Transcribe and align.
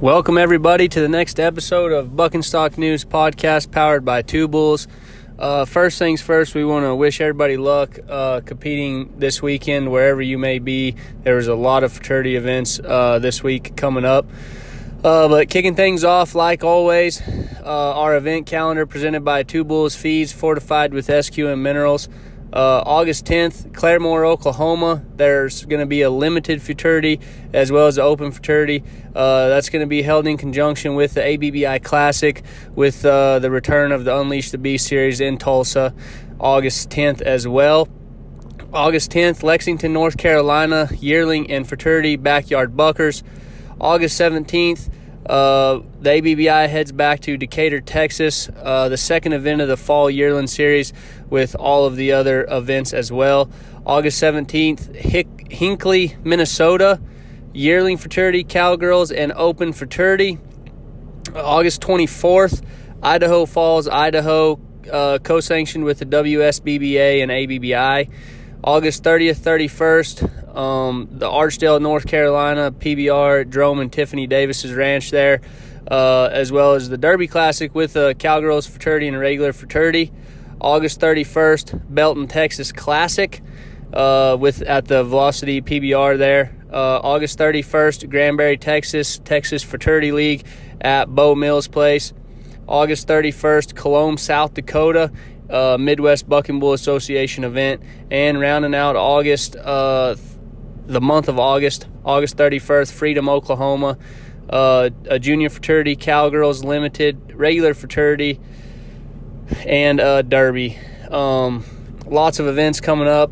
Welcome, 0.00 0.36
everybody, 0.36 0.88
to 0.88 1.00
the 1.00 1.08
next 1.08 1.40
episode 1.40 1.90
of 1.90 2.14
Buck 2.14 2.34
and 2.34 2.44
Stock 2.44 2.76
News 2.76 3.02
podcast 3.02 3.70
powered 3.70 4.04
by 4.04 4.20
Two 4.20 4.46
Bulls. 4.46 4.86
Uh, 5.38 5.64
first 5.64 5.98
things 5.98 6.20
first, 6.20 6.54
we 6.54 6.66
want 6.66 6.84
to 6.84 6.94
wish 6.94 7.18
everybody 7.18 7.56
luck 7.56 7.98
uh, 8.06 8.42
competing 8.44 9.18
this 9.18 9.40
weekend 9.40 9.90
wherever 9.90 10.20
you 10.20 10.36
may 10.36 10.58
be. 10.58 10.96
There's 11.22 11.46
a 11.46 11.54
lot 11.54 11.82
of 11.82 11.94
futurity 11.94 12.36
events 12.36 12.78
uh, 12.78 13.20
this 13.20 13.42
week 13.42 13.74
coming 13.74 14.04
up. 14.04 14.26
Uh, 15.02 15.28
but 15.28 15.48
kicking 15.48 15.74
things 15.74 16.04
off, 16.04 16.34
like 16.34 16.62
always, 16.62 17.22
uh, 17.22 17.64
our 17.64 18.18
event 18.18 18.44
calendar 18.44 18.84
presented 18.84 19.24
by 19.24 19.44
Two 19.44 19.64
Bulls 19.64 19.96
Feeds, 19.96 20.30
fortified 20.30 20.92
with 20.92 21.06
SQM 21.06 21.60
minerals. 21.60 22.10
Uh, 22.52 22.82
August 22.86 23.24
10th, 23.26 23.72
Claremore, 23.72 24.24
Oklahoma. 24.26 25.04
There's 25.16 25.64
going 25.64 25.80
to 25.80 25.86
be 25.86 26.02
a 26.02 26.10
limited 26.10 26.62
futurity 26.62 27.20
as 27.52 27.72
well 27.72 27.86
as 27.86 27.98
an 27.98 28.04
open 28.04 28.30
futurity. 28.30 28.84
Uh, 29.14 29.48
that's 29.48 29.68
going 29.68 29.80
to 29.80 29.86
be 29.86 30.02
held 30.02 30.26
in 30.26 30.36
conjunction 30.36 30.94
with 30.94 31.14
the 31.14 31.22
ABBI 31.22 31.80
Classic 31.80 32.42
with 32.74 33.04
uh, 33.04 33.40
the 33.40 33.50
return 33.50 33.92
of 33.92 34.04
the 34.04 34.16
Unleash 34.16 34.52
the 34.52 34.58
Beast 34.58 34.86
series 34.86 35.20
in 35.20 35.38
Tulsa, 35.38 35.94
August 36.38 36.88
10th 36.90 37.20
as 37.20 37.48
well. 37.48 37.88
August 38.72 39.10
10th, 39.10 39.42
Lexington, 39.42 39.92
North 39.92 40.16
Carolina, 40.16 40.88
yearling 40.98 41.50
and 41.50 41.66
futurity 41.66 42.16
backyard 42.16 42.76
buckers. 42.76 43.22
August 43.80 44.18
17th, 44.20 44.90
uh, 45.28 45.80
the 46.00 46.10
ABBI 46.10 46.68
heads 46.68 46.92
back 46.92 47.20
to 47.20 47.36
Decatur, 47.36 47.80
Texas, 47.80 48.48
uh, 48.62 48.88
the 48.88 48.96
second 48.96 49.32
event 49.32 49.60
of 49.60 49.68
the 49.68 49.76
Fall 49.76 50.08
Yearling 50.08 50.46
Series 50.46 50.92
with 51.28 51.56
all 51.56 51.84
of 51.84 51.96
the 51.96 52.12
other 52.12 52.46
events 52.48 52.92
as 52.92 53.10
well. 53.10 53.50
August 53.84 54.22
17th, 54.22 54.94
Hick- 54.94 55.50
Hinckley, 55.50 56.16
Minnesota, 56.22 57.00
Yearling 57.52 57.96
Futurity, 57.96 58.44
Cowgirls, 58.44 59.10
and 59.10 59.32
Open 59.32 59.72
Futurity. 59.72 60.38
August 61.34 61.80
24th, 61.82 62.62
Idaho 63.02 63.46
Falls, 63.46 63.88
Idaho, 63.88 64.60
uh, 64.90 65.18
co 65.18 65.40
sanctioned 65.40 65.84
with 65.84 65.98
the 65.98 66.06
WSBBA 66.06 67.22
and 67.22 67.30
ABBI. 67.32 68.08
August 68.64 69.02
30th, 69.02 69.36
31st, 69.36 70.56
um, 70.56 71.08
the 71.10 71.26
Archdale, 71.28 71.80
North 71.80 72.06
Carolina 72.06 72.72
PBR, 72.72 73.48
Drome 73.48 73.80
and 73.80 73.92
Tiffany 73.92 74.26
Davis's 74.26 74.72
ranch 74.72 75.10
there, 75.10 75.40
uh, 75.90 76.28
as 76.32 76.50
well 76.50 76.74
as 76.74 76.88
the 76.88 76.98
Derby 76.98 77.26
Classic 77.26 77.74
with 77.74 77.96
a 77.96 78.14
Cowgirls 78.14 78.66
futurity 78.66 79.08
and 79.08 79.18
regular 79.18 79.52
futurity. 79.52 80.12
August 80.60 81.00
31st, 81.00 81.82
Belton, 81.94 82.26
Texas 82.26 82.72
Classic 82.72 83.42
uh, 83.92 84.36
with 84.38 84.62
at 84.62 84.86
the 84.86 85.04
Velocity 85.04 85.60
PBR 85.60 86.18
there. 86.18 86.56
Uh, 86.72 86.98
August 86.98 87.38
31st, 87.38 88.08
Granbury, 88.10 88.56
Texas, 88.56 89.20
Texas 89.24 89.62
Futurity 89.62 90.12
League 90.12 90.44
at 90.80 91.08
Bo 91.08 91.34
Mills 91.34 91.68
Place. 91.68 92.12
August 92.66 93.06
31st, 93.06 93.74
Colome, 93.74 94.18
South 94.18 94.54
Dakota, 94.54 95.12
uh, 95.50 95.76
Midwest 95.78 96.28
Buck 96.28 96.48
and 96.48 96.60
Bull 96.60 96.72
Association 96.72 97.44
event, 97.44 97.82
and 98.10 98.40
rounding 98.40 98.74
out 98.74 98.96
August, 98.96 99.56
uh, 99.56 100.16
the 100.86 101.00
month 101.00 101.28
of 101.28 101.38
August, 101.38 101.86
August 102.04 102.36
31st, 102.36 102.92
Freedom, 102.92 103.28
Oklahoma, 103.28 103.98
uh, 104.48 104.90
a 105.06 105.18
junior 105.18 105.50
futurity, 105.50 105.96
Cowgirls 105.96 106.64
Limited, 106.64 107.34
regular 107.34 107.74
futurity, 107.74 108.40
and 109.66 110.00
uh, 110.00 110.22
Derby. 110.22 110.78
Um, 111.10 111.64
lots 112.06 112.38
of 112.38 112.46
events 112.46 112.80
coming 112.80 113.08
up. 113.08 113.30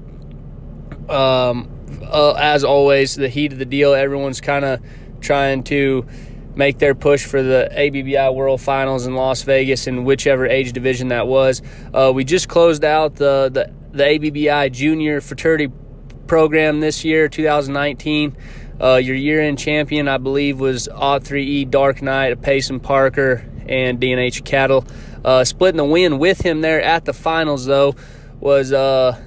Um, 1.08 1.70
uh, 2.02 2.32
as 2.34 2.64
always, 2.64 3.14
the 3.14 3.28
heat 3.28 3.52
of 3.52 3.58
the 3.58 3.64
deal. 3.64 3.94
Everyone's 3.94 4.40
kind 4.40 4.64
of 4.64 4.80
trying 5.20 5.62
to 5.64 6.06
make 6.54 6.78
their 6.78 6.94
push 6.94 7.24
for 7.24 7.42
the 7.42 7.68
ABBI 7.72 8.34
World 8.34 8.60
Finals 8.60 9.06
in 9.06 9.14
Las 9.14 9.42
Vegas 9.42 9.86
in 9.86 10.04
whichever 10.04 10.46
age 10.46 10.72
division 10.72 11.08
that 11.08 11.26
was. 11.26 11.62
Uh, 11.92 12.12
we 12.14 12.24
just 12.24 12.48
closed 12.48 12.84
out 12.84 13.16
the, 13.16 13.50
the, 13.52 13.72
the 13.96 14.04
ABBI 14.04 14.70
Junior 14.70 15.20
Futurity 15.20 15.68
program 16.26 16.80
this 16.80 17.04
year, 17.04 17.28
2019. 17.28 18.36
Uh, 18.80 18.96
your 18.96 19.14
year-end 19.14 19.58
champion, 19.58 20.08
I 20.08 20.18
believe, 20.18 20.58
was 20.58 20.88
Odd3E 20.88 21.70
Dark 21.70 22.02
Knight, 22.02 22.40
Payson 22.42 22.80
Parker, 22.80 23.44
and 23.68 24.00
DNH 24.00 24.44
Cattle. 24.44 24.84
Uh, 25.24 25.44
splitting 25.44 25.76
the 25.76 25.84
win 25.84 26.18
with 26.18 26.40
him 26.40 26.60
there 26.60 26.82
at 26.82 27.04
the 27.04 27.12
finals, 27.12 27.66
though, 27.66 27.94
was 28.40 28.72
uh, 28.72 29.18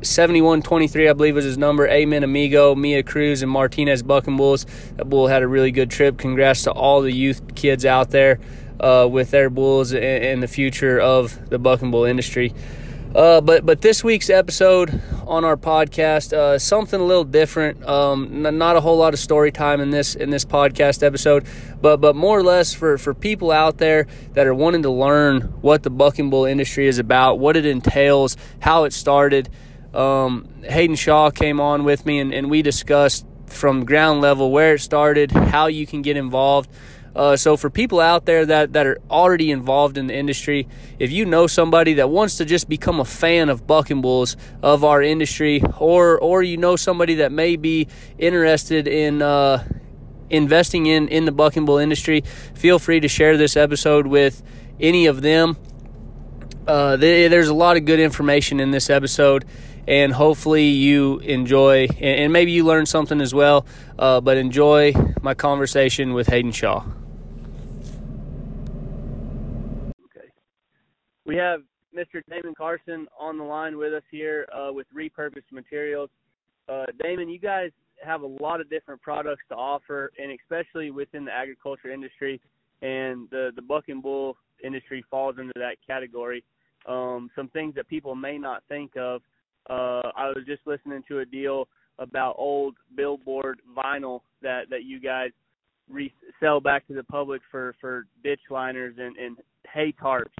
71-23, 0.00 1.10
I 1.10 1.12
believe 1.12 1.34
was 1.34 1.44
his 1.44 1.58
number. 1.58 1.86
Amen 1.88 2.22
Amigo, 2.22 2.74
Mia 2.74 3.02
Cruz, 3.02 3.42
and 3.42 3.50
Martinez 3.50 4.02
Buck 4.02 4.26
and 4.26 4.36
Bulls. 4.36 4.66
That 4.96 5.06
bull 5.06 5.26
had 5.26 5.42
a 5.42 5.48
really 5.48 5.70
good 5.70 5.90
trip. 5.90 6.18
Congrats 6.18 6.64
to 6.64 6.72
all 6.72 7.02
the 7.02 7.12
youth 7.12 7.54
kids 7.54 7.84
out 7.84 8.10
there 8.10 8.40
uh, 8.80 9.06
with 9.10 9.30
their 9.30 9.50
bulls 9.50 9.92
and, 9.92 10.42
the 10.42 10.48
future 10.48 10.98
of 10.98 11.50
the 11.50 11.58
Buck 11.58 11.82
and 11.82 11.92
Bull 11.92 12.04
industry. 12.04 12.54
Uh, 13.14 13.40
but 13.40 13.66
but 13.66 13.80
this 13.80 14.04
week's 14.04 14.30
episode 14.30 15.02
on 15.26 15.44
our 15.44 15.56
podcast, 15.56 16.32
uh, 16.32 16.56
something 16.60 17.00
a 17.00 17.04
little 17.04 17.24
different. 17.24 17.84
Um, 17.84 18.46
n- 18.46 18.56
not 18.56 18.76
a 18.76 18.80
whole 18.80 18.96
lot 18.96 19.14
of 19.14 19.18
story 19.18 19.50
time 19.50 19.80
in 19.80 19.90
this 19.90 20.14
in 20.14 20.30
this 20.30 20.44
podcast 20.44 21.02
episode, 21.02 21.44
but 21.82 21.96
but 21.96 22.14
more 22.14 22.38
or 22.38 22.44
less 22.44 22.72
for 22.72 22.98
for 22.98 23.12
people 23.12 23.50
out 23.50 23.78
there 23.78 24.06
that 24.34 24.46
are 24.46 24.54
wanting 24.54 24.84
to 24.84 24.90
learn 24.90 25.40
what 25.60 25.82
the 25.82 25.90
buck 25.90 26.20
and 26.20 26.30
bull 26.30 26.44
industry 26.44 26.86
is 26.86 27.00
about, 27.00 27.40
what 27.40 27.56
it 27.56 27.66
entails, 27.66 28.36
how 28.60 28.84
it 28.84 28.92
started 28.92 29.48
um, 29.94 30.48
Hayden 30.62 30.96
Shaw 30.96 31.30
came 31.30 31.60
on 31.60 31.84
with 31.84 32.06
me 32.06 32.18
and, 32.18 32.32
and 32.32 32.50
we 32.50 32.62
discussed 32.62 33.26
from 33.46 33.84
ground 33.84 34.20
level 34.20 34.50
where 34.50 34.74
it 34.74 34.80
started, 34.80 35.32
how 35.32 35.66
you 35.66 35.86
can 35.86 36.02
get 36.02 36.16
involved. 36.16 36.70
Uh, 37.14 37.36
so 37.36 37.56
for 37.56 37.70
people 37.70 37.98
out 37.98 38.24
there 38.24 38.46
that, 38.46 38.72
that 38.72 38.86
are 38.86 38.98
already 39.10 39.50
involved 39.50 39.98
in 39.98 40.06
the 40.06 40.14
industry, 40.14 40.68
if 40.98 41.10
you 41.10 41.24
know 41.24 41.46
somebody 41.46 41.94
that 41.94 42.08
wants 42.08 42.36
to 42.36 42.44
just 42.44 42.68
become 42.68 43.00
a 43.00 43.04
fan 43.04 43.48
of 43.48 43.66
buck 43.66 43.90
and 43.90 44.00
bulls 44.00 44.36
of 44.62 44.84
our 44.84 45.02
industry, 45.02 45.60
or 45.78 46.20
or 46.20 46.42
you 46.42 46.56
know 46.56 46.76
somebody 46.76 47.16
that 47.16 47.32
may 47.32 47.56
be 47.56 47.88
interested 48.16 48.86
in 48.86 49.22
uh, 49.22 49.64
investing 50.30 50.86
in 50.86 51.08
in 51.08 51.24
the 51.24 51.32
buck 51.32 51.56
and 51.56 51.66
bull 51.66 51.78
industry, 51.78 52.22
feel 52.54 52.78
free 52.78 53.00
to 53.00 53.08
share 53.08 53.36
this 53.36 53.56
episode 53.56 54.06
with 54.06 54.40
any 54.78 55.06
of 55.06 55.20
them. 55.20 55.56
Uh, 56.66 56.96
there's 56.96 57.48
a 57.48 57.54
lot 57.54 57.76
of 57.76 57.84
good 57.84 57.98
information 57.98 58.60
in 58.60 58.70
this 58.70 58.88
episode 58.88 59.44
and 59.90 60.12
hopefully 60.12 60.68
you 60.68 61.18
enjoy 61.18 61.88
and 61.98 62.32
maybe 62.32 62.52
you 62.52 62.64
learn 62.64 62.86
something 62.86 63.20
as 63.20 63.34
well. 63.34 63.66
Uh, 63.98 64.20
but 64.20 64.36
enjoy 64.36 64.94
my 65.20 65.34
conversation 65.34 66.14
with 66.14 66.28
Hayden 66.28 66.52
Shaw. 66.52 66.84
Okay, 70.16 70.28
we 71.26 71.34
have 71.36 71.62
Mr. 71.94 72.22
Damon 72.30 72.54
Carson 72.56 73.08
on 73.18 73.36
the 73.36 73.42
line 73.42 73.76
with 73.76 73.92
us 73.92 74.04
here 74.12 74.48
uh, 74.54 74.72
with 74.72 74.86
Repurposed 74.96 75.50
Materials. 75.50 76.08
Uh, 76.68 76.86
Damon, 77.02 77.28
you 77.28 77.40
guys 77.40 77.72
have 78.00 78.22
a 78.22 78.26
lot 78.26 78.60
of 78.60 78.70
different 78.70 79.02
products 79.02 79.42
to 79.48 79.56
offer, 79.56 80.12
and 80.22 80.30
especially 80.40 80.92
within 80.92 81.24
the 81.24 81.32
agriculture 81.32 81.90
industry, 81.90 82.40
and 82.80 83.28
the 83.30 83.50
the 83.56 83.62
buck 83.62 83.88
and 83.88 84.04
bull 84.04 84.36
industry 84.62 85.04
falls 85.10 85.34
into 85.40 85.52
that 85.56 85.78
category. 85.84 86.44
Um, 86.86 87.28
some 87.34 87.48
things 87.48 87.74
that 87.74 87.88
people 87.88 88.14
may 88.14 88.38
not 88.38 88.62
think 88.68 88.96
of 88.96 89.20
uh, 89.70 90.10
I 90.16 90.26
was 90.26 90.42
just 90.46 90.66
listening 90.66 91.02
to 91.08 91.20
a 91.20 91.24
deal 91.24 91.68
about 91.98 92.34
old 92.38 92.74
billboard 92.96 93.60
vinyl 93.76 94.20
that 94.42 94.68
that 94.70 94.84
you 94.84 95.00
guys 95.00 95.30
resell 95.88 96.60
back 96.60 96.86
to 96.88 96.94
the 96.94 97.04
public 97.04 97.40
for 97.50 97.74
for 97.80 98.06
ditch 98.24 98.40
liners 98.50 98.96
and 98.98 99.16
and 99.16 99.36
hay 99.72 99.94
tarps, 100.02 100.34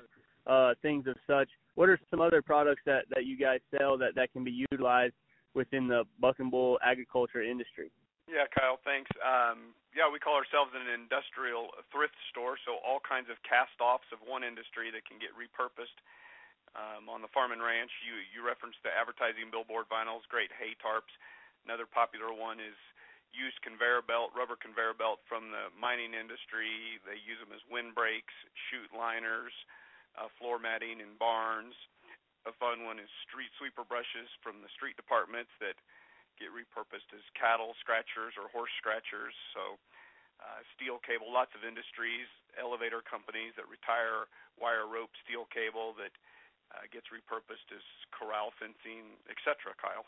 uh, 0.46 0.74
things 0.82 1.06
of 1.06 1.14
such. 1.26 1.48
What 1.76 1.88
are 1.88 1.98
some 2.10 2.20
other 2.20 2.42
products 2.42 2.82
that 2.86 3.04
that 3.14 3.24
you 3.24 3.38
guys 3.38 3.60
sell 3.76 3.96
that 3.98 4.16
that 4.16 4.32
can 4.32 4.42
be 4.42 4.66
utilized 4.70 5.14
within 5.54 5.86
the 5.86 6.04
buck 6.18 6.40
and 6.40 6.50
bull 6.50 6.78
agriculture 6.84 7.42
industry? 7.42 7.90
Yeah, 8.26 8.46
Kyle, 8.54 8.78
thanks. 8.86 9.10
Um, 9.18 9.74
yeah, 9.90 10.06
we 10.06 10.22
call 10.22 10.38
ourselves 10.38 10.70
an 10.70 10.86
industrial 10.86 11.74
thrift 11.90 12.14
store, 12.30 12.54
so 12.62 12.78
all 12.86 13.02
kinds 13.02 13.26
of 13.26 13.34
cast 13.42 13.74
offs 13.82 14.06
of 14.14 14.22
one 14.22 14.46
industry 14.46 14.94
that 14.94 15.02
can 15.02 15.18
get 15.18 15.34
repurposed 15.34 15.98
um, 16.78 17.10
on 17.10 17.22
the 17.22 17.30
farm 17.30 17.50
and 17.50 17.62
ranch. 17.62 17.90
You 18.02 18.20
you 18.30 18.46
referenced 18.46 18.80
the 18.82 18.92
advertising 18.94 19.50
billboard 19.50 19.90
vinyls, 19.90 20.26
great 20.30 20.50
hay 20.54 20.74
tarps. 20.78 21.12
Another 21.66 21.84
popular 21.86 22.32
one 22.32 22.58
is 22.58 22.78
used 23.30 23.62
conveyor 23.62 24.02
belt, 24.02 24.34
rubber 24.34 24.58
conveyor 24.58 24.94
belt 24.98 25.22
from 25.30 25.54
the 25.54 25.70
mining 25.74 26.14
industry. 26.14 26.98
They 27.06 27.18
use 27.22 27.38
them 27.38 27.54
as 27.54 27.62
windbreaks, 27.70 28.34
chute 28.70 28.90
liners, 28.90 29.54
uh, 30.18 30.26
floor 30.38 30.58
matting 30.58 30.98
in 30.98 31.14
barns. 31.18 31.74
A 32.48 32.52
fun 32.56 32.88
one 32.88 32.98
is 32.98 33.10
street 33.28 33.52
sweeper 33.60 33.84
brushes 33.84 34.26
from 34.40 34.64
the 34.64 34.72
street 34.72 34.96
departments 34.96 35.52
that 35.60 35.76
get 36.40 36.50
repurposed 36.50 37.12
as 37.12 37.20
cattle 37.36 37.76
scratchers 37.78 38.32
or 38.40 38.48
horse 38.48 38.72
scratchers. 38.80 39.36
So 39.52 39.76
uh, 40.40 40.64
steel 40.72 40.96
cable, 41.04 41.28
lots 41.28 41.52
of 41.52 41.68
industries, 41.68 42.26
elevator 42.56 43.04
companies 43.04 43.52
that 43.60 43.68
retire 43.68 44.24
wire 44.56 44.88
rope 44.88 45.12
steel 45.20 45.44
cable 45.52 45.92
that 46.00 46.16
gets 46.92 47.06
repurposed 47.10 47.68
as 47.74 47.82
corral 48.10 48.50
fencing, 48.58 49.18
etc. 49.28 49.74
Kyle. 49.80 50.04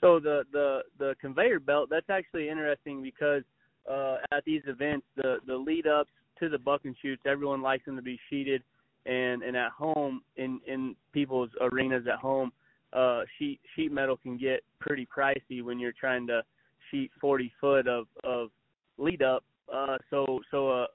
So 0.00 0.20
the 0.20 0.44
the 0.52 0.82
the 0.98 1.14
conveyor 1.20 1.60
belt 1.60 1.88
that's 1.90 2.10
actually 2.10 2.48
interesting 2.48 3.02
because 3.02 3.42
uh, 3.90 4.16
at 4.32 4.44
these 4.44 4.62
events, 4.66 5.06
the 5.16 5.38
the 5.46 5.56
lead 5.56 5.86
ups 5.86 6.10
to 6.40 6.48
the 6.48 6.58
buck 6.58 6.82
and 6.84 6.94
shoots, 7.02 7.22
everyone 7.26 7.62
likes 7.62 7.84
them 7.84 7.96
to 7.96 8.02
be 8.02 8.18
sheeted, 8.30 8.62
and 9.06 9.42
and 9.42 9.56
at 9.56 9.72
home 9.72 10.22
in 10.36 10.60
in 10.66 10.94
people's 11.12 11.50
arenas 11.60 12.06
at 12.06 12.18
home, 12.18 12.52
uh, 12.92 13.22
sheet 13.38 13.60
sheet 13.74 13.90
metal 13.90 14.16
can 14.16 14.36
get 14.36 14.62
pretty 14.80 15.06
pricey 15.06 15.62
when 15.62 15.78
you're 15.78 15.92
trying 15.92 16.26
to 16.28 16.42
sheet 16.90 17.10
40 17.20 17.52
foot 17.60 17.88
of 17.88 18.06
of 18.24 18.50
lead 18.98 19.22
up. 19.22 19.44
Uh, 19.72 19.98
so 20.10 20.40
so 20.50 20.70
a, 20.70 20.86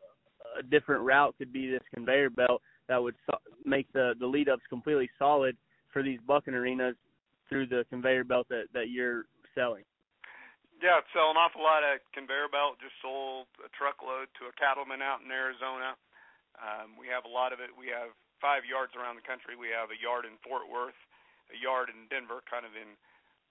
a 0.59 0.63
different 0.69 1.03
route 1.03 1.35
could 1.37 1.51
be 1.51 1.69
this 1.69 1.83
conveyor 1.93 2.29
belt 2.29 2.61
that 2.87 3.01
would 3.01 3.15
so- 3.25 3.39
make 3.65 3.91
the 3.93 4.13
the 4.19 4.27
lead 4.27 4.49
ups 4.49 4.63
completely 4.69 5.09
solid 5.17 5.57
for 5.91 6.03
these 6.03 6.19
bucking 6.27 6.53
arenas 6.53 6.95
through 7.49 7.67
the 7.67 7.85
conveyor 7.89 8.23
belt 8.23 8.47
that 8.49 8.65
that 8.73 8.89
you're 8.89 9.25
selling. 9.55 9.83
Yeah, 10.81 10.99
sell 11.15 11.31
an 11.31 11.39
awful 11.39 11.63
lot 11.63 11.79
of 11.85 12.03
conveyor 12.11 12.51
belt. 12.51 12.75
Just 12.83 12.99
sold 12.99 13.47
a 13.63 13.71
truckload 13.71 14.27
to 14.35 14.51
a 14.51 14.53
cattleman 14.59 14.99
out 14.99 15.23
in 15.23 15.31
Arizona. 15.31 15.95
Um, 16.59 16.99
we 16.99 17.07
have 17.07 17.23
a 17.23 17.31
lot 17.31 17.55
of 17.55 17.63
it. 17.63 17.71
We 17.71 17.87
have 17.87 18.11
five 18.43 18.67
yards 18.67 18.91
around 18.91 19.15
the 19.15 19.23
country. 19.23 19.55
We 19.55 19.71
have 19.71 19.95
a 19.95 19.97
yard 19.97 20.27
in 20.27 20.35
Fort 20.43 20.67
Worth, 20.67 20.99
a 21.47 21.57
yard 21.57 21.87
in 21.87 22.11
Denver, 22.11 22.43
kind 22.43 22.67
of 22.67 22.75
in 22.75 22.99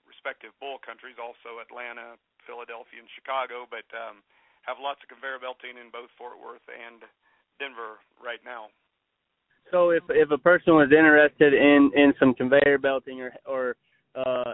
respective 0.05 0.53
bull 0.61 0.77
countries, 0.77 1.17
also 1.17 1.57
Atlanta, 1.57 2.21
Philadelphia, 2.45 3.01
and 3.01 3.09
Chicago. 3.17 3.65
But 3.65 3.89
um, 3.97 4.21
have 4.69 4.77
lots 4.77 5.01
of 5.01 5.09
conveyor 5.09 5.41
belting 5.41 5.81
in 5.81 5.89
both 5.89 6.13
Fort 6.21 6.37
Worth 6.37 6.69
and 6.69 7.01
Denver 7.57 8.05
right 8.21 8.45
now. 8.45 8.69
So 9.71 9.91
if 9.91 10.03
if 10.11 10.31
a 10.31 10.39
person 10.39 10.75
was 10.75 10.91
interested 10.91 11.55
in 11.55 11.91
in 11.95 12.13
some 12.19 12.35
conveyor 12.35 12.79
belting 12.79 13.21
or 13.21 13.33
or 13.47 13.77
uh, 14.15 14.53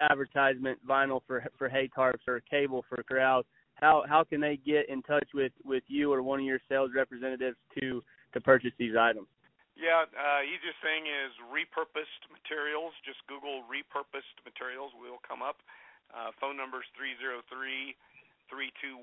advertisement 0.00 0.78
vinyl 0.86 1.20
for 1.26 1.44
for 1.58 1.68
hay 1.68 1.88
tarps 1.96 2.26
or 2.26 2.40
cable 2.50 2.84
for 2.88 3.02
corrals, 3.02 3.46
how 3.74 4.04
how 4.08 4.24
can 4.24 4.40
they 4.40 4.56
get 4.56 4.88
in 4.88 5.02
touch 5.02 5.28
with 5.34 5.52
with 5.64 5.84
you 5.86 6.12
or 6.12 6.22
one 6.22 6.40
of 6.40 6.46
your 6.46 6.60
sales 6.68 6.90
representatives 6.94 7.56
to 7.78 8.02
to 8.34 8.40
purchase 8.40 8.72
these 8.78 8.94
items? 8.98 9.28
Yeah, 9.72 10.04
uh, 10.04 10.44
easiest 10.44 10.78
thing 10.84 11.08
is 11.08 11.32
repurposed 11.48 12.28
materials. 12.28 12.92
Just 13.08 13.24
Google 13.24 13.64
repurposed 13.64 14.36
materials. 14.44 14.92
We'll 15.00 15.22
come 15.24 15.40
up. 15.40 15.64
Uh, 16.12 16.28
phone 16.36 16.60
number 16.60 16.84
is 16.84 16.88
303 16.92 17.40
321 18.52 19.00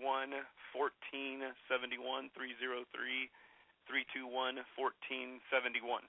1471. 0.77 2.29
303 2.37 2.85
321 3.89 4.61
1471. 4.77 6.05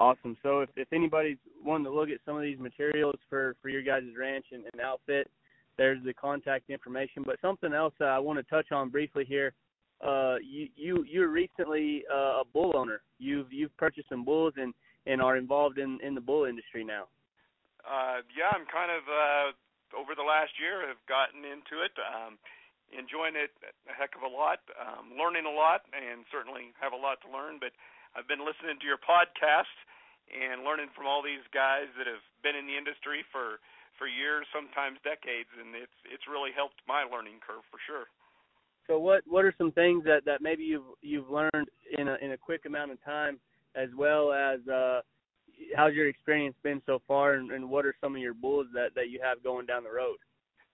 Awesome. 0.00 0.36
So 0.42 0.60
if, 0.60 0.70
if 0.76 0.88
anybody's 0.92 1.36
wanting 1.62 1.84
to 1.84 1.92
look 1.92 2.08
at 2.08 2.18
some 2.24 2.36
of 2.36 2.42
these 2.42 2.58
materials 2.58 3.16
for, 3.28 3.54
for 3.60 3.68
your 3.68 3.82
guys' 3.82 4.08
ranch 4.18 4.46
and, 4.50 4.64
and 4.72 4.80
outfit, 4.80 5.30
there's 5.76 6.02
the 6.04 6.14
contact 6.14 6.70
information. 6.70 7.22
But 7.24 7.36
something 7.40 7.72
else 7.72 7.94
I 8.00 8.18
want 8.18 8.38
to 8.38 8.42
touch 8.44 8.72
on 8.72 8.88
briefly 8.88 9.24
here. 9.24 9.52
Uh, 10.02 10.36
you 10.42 10.66
you 10.74 11.04
you're 11.06 11.28
recently 11.28 12.02
uh, 12.12 12.42
a 12.42 12.44
bull 12.52 12.72
owner. 12.74 13.02
You've 13.18 13.52
you've 13.52 13.76
purchased 13.76 14.08
some 14.08 14.24
bulls 14.24 14.54
and 14.56 14.74
and 15.06 15.22
are 15.22 15.36
involved 15.36 15.78
in 15.78 16.00
in 16.02 16.14
the 16.14 16.20
bull 16.20 16.44
industry 16.44 16.82
now. 16.82 17.06
Uh, 17.86 18.26
yeah, 18.34 18.50
I'm 18.50 18.66
kind 18.66 18.90
of 18.90 19.02
uh, 19.06 19.98
over 19.98 20.14
the 20.14 20.26
last 20.26 20.50
year 20.58 20.86
have 20.88 21.02
gotten 21.06 21.44
into 21.46 21.84
it. 21.84 21.94
Um, 22.02 22.38
enjoying 22.92 23.34
it 23.34 23.50
a 23.88 23.94
heck 23.96 24.14
of 24.14 24.22
a 24.22 24.30
lot, 24.30 24.60
um, 24.76 25.16
learning 25.16 25.48
a 25.48 25.52
lot, 25.52 25.88
and 25.92 26.24
certainly 26.28 26.76
have 26.78 26.92
a 26.92 27.00
lot 27.00 27.18
to 27.24 27.28
learn. 27.32 27.56
But 27.58 27.72
I've 28.14 28.28
been 28.28 28.44
listening 28.44 28.76
to 28.78 28.86
your 28.86 29.00
podcast 29.00 29.72
and 30.30 30.62
learning 30.62 30.92
from 30.94 31.08
all 31.08 31.24
these 31.24 31.44
guys 31.50 31.88
that 31.96 32.06
have 32.06 32.22
been 32.44 32.56
in 32.56 32.68
the 32.68 32.76
industry 32.76 33.24
for 33.32 33.58
for 34.00 34.08
years, 34.08 34.48
sometimes 34.52 34.98
decades, 35.04 35.52
and 35.58 35.76
it's 35.76 35.98
it's 36.08 36.24
really 36.28 36.52
helped 36.52 36.80
my 36.88 37.04
learning 37.04 37.40
curve 37.44 37.64
for 37.68 37.80
sure. 37.84 38.08
So 38.86 38.98
what 38.98 39.22
what 39.26 39.44
are 39.44 39.54
some 39.56 39.72
things 39.72 40.04
that 40.04 40.24
that 40.24 40.40
maybe 40.40 40.64
you've 40.64 40.88
you've 41.00 41.30
learned 41.30 41.68
in 41.98 42.08
a 42.08 42.16
in 42.20 42.32
a 42.32 42.38
quick 42.38 42.64
amount 42.66 42.92
of 42.92 43.02
time, 43.04 43.38
as 43.74 43.88
well 43.96 44.32
as 44.32 44.60
uh, 44.68 45.00
how's 45.76 45.94
your 45.94 46.08
experience 46.08 46.56
been 46.62 46.82
so 46.86 47.00
far, 47.06 47.34
and, 47.34 47.52
and 47.52 47.68
what 47.68 47.86
are 47.86 47.94
some 48.00 48.14
of 48.16 48.20
your 48.20 48.34
bulls 48.34 48.66
that 48.74 48.94
that 48.94 49.10
you 49.10 49.20
have 49.22 49.42
going 49.42 49.66
down 49.66 49.84
the 49.84 49.92
road? 49.92 50.16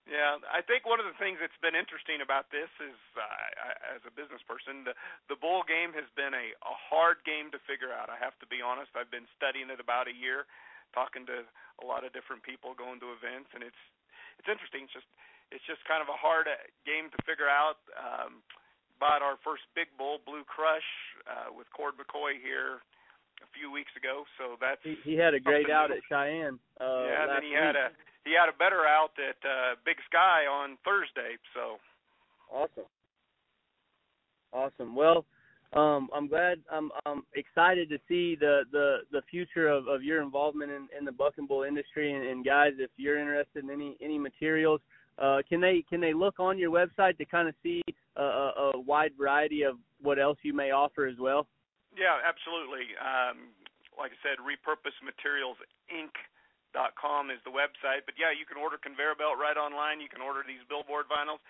Yeah, 0.08 0.40
I 0.48 0.64
think 0.64 0.88
one 0.88 0.96
of 0.96 1.04
the 1.04 1.12
things 1.20 1.36
that's 1.36 1.60
been 1.60 1.76
interesting 1.76 2.24
about 2.24 2.48
this 2.48 2.72
is, 2.80 2.96
uh, 3.12 3.92
as 3.92 4.00
a 4.08 4.12
business 4.16 4.40
person, 4.48 4.88
the 4.88 4.96
the 5.28 5.36
bull 5.36 5.68
game 5.68 5.92
has 5.92 6.08
been 6.16 6.32
a 6.32 6.56
a 6.64 6.74
hard 6.88 7.20
game 7.28 7.52
to 7.52 7.60
figure 7.68 7.92
out. 7.92 8.08
I 8.08 8.16
have 8.16 8.32
to 8.40 8.48
be 8.48 8.64
honest. 8.64 8.88
I've 8.96 9.12
been 9.12 9.28
studying 9.36 9.68
it 9.68 9.84
about 9.84 10.08
a 10.08 10.16
year, 10.16 10.48
talking 10.96 11.28
to 11.28 11.44
a 11.44 11.84
lot 11.84 12.08
of 12.08 12.16
different 12.16 12.40
people, 12.40 12.72
going 12.72 13.04
to 13.04 13.12
events, 13.12 13.52
and 13.52 13.60
it's 13.60 13.82
it's 14.40 14.48
interesting. 14.48 14.88
It's 14.88 14.96
just 14.96 15.10
it's 15.52 15.66
just 15.68 15.84
kind 15.84 16.00
of 16.00 16.08
a 16.08 16.16
hard 16.16 16.48
uh, 16.48 16.56
game 16.88 17.12
to 17.12 17.18
figure 17.28 17.52
out. 17.52 17.76
Um, 17.92 18.40
bought 18.96 19.22
our 19.22 19.38
first 19.44 19.62
big 19.78 19.86
bull, 19.94 20.18
Blue 20.26 20.42
Crush, 20.42 20.88
uh, 21.28 21.54
with 21.54 21.70
Cord 21.70 21.94
McCoy 22.00 22.40
here 22.42 22.82
a 23.44 23.48
few 23.54 23.70
weeks 23.70 23.94
ago. 23.94 24.26
So 24.40 24.58
that's 24.58 24.82
he, 24.82 24.96
he 25.04 25.14
had 25.14 25.34
a 25.34 25.40
great 25.40 25.70
out 25.70 25.92
at 25.92 26.02
Cheyenne. 26.10 26.58
Uh, 26.80 27.06
yeah, 27.06 27.22
and 27.22 27.28
then 27.30 27.42
he 27.44 27.54
week. 27.54 27.62
had 27.62 27.76
a 27.76 27.88
he 28.28 28.36
had 28.38 28.48
a 28.48 28.56
better 28.56 28.84
out 28.84 29.16
at 29.16 29.40
uh, 29.48 29.74
Big 29.84 29.96
Sky 30.08 30.44
on 30.44 30.76
Thursday. 30.84 31.36
So 31.54 31.80
awesome, 32.52 32.88
awesome. 34.52 34.94
Well, 34.94 35.24
um, 35.72 36.08
I'm 36.14 36.28
glad. 36.28 36.58
I'm 36.70 36.90
I'm 37.06 37.22
excited 37.34 37.88
to 37.88 37.98
see 38.08 38.36
the 38.36 38.62
the 38.70 38.98
the 39.10 39.22
future 39.30 39.68
of 39.68 39.88
of 39.88 40.02
your 40.02 40.22
involvement 40.22 40.70
in 40.70 40.88
in 40.96 41.04
the 41.04 41.12
buck 41.12 41.34
and 41.38 41.48
bull 41.48 41.62
industry. 41.62 42.12
And, 42.12 42.24
and 42.24 42.44
guys, 42.44 42.72
if 42.78 42.90
you're 42.96 43.18
interested 43.18 43.64
in 43.64 43.70
any 43.70 43.96
any 44.02 44.18
materials. 44.18 44.80
Uh, 45.18 45.42
can 45.48 45.60
they 45.60 45.82
can 45.90 46.00
they 46.00 46.14
look 46.14 46.38
on 46.38 46.56
your 46.56 46.70
website 46.70 47.18
to 47.18 47.24
kind 47.24 47.48
of 47.48 47.54
see 47.60 47.82
a, 48.14 48.22
a, 48.22 48.70
a 48.74 48.80
wide 48.80 49.10
variety 49.18 49.62
of 49.62 49.74
what 50.00 50.16
else 50.16 50.38
you 50.42 50.54
may 50.54 50.70
offer 50.70 51.06
as 51.06 51.18
well? 51.18 51.48
Yeah, 51.98 52.22
absolutely. 52.22 52.94
Um, 53.02 53.50
like 53.98 54.14
I 54.14 54.18
said, 54.22 54.38
repurpose 54.38 54.94
materials 55.02 55.58
inc 55.90 56.14
dot 56.76 56.92
com 56.96 57.32
is 57.32 57.40
the 57.44 57.54
website. 57.54 58.04
But 58.04 58.20
yeah, 58.20 58.32
you 58.32 58.44
can 58.44 58.60
order 58.60 58.76
conveyor 58.76 59.16
belt 59.16 59.40
right 59.40 59.56
online. 59.56 60.04
You 60.04 60.12
can 60.12 60.20
order 60.20 60.44
these 60.44 60.62
billboard 60.68 61.08
vinyls, 61.08 61.40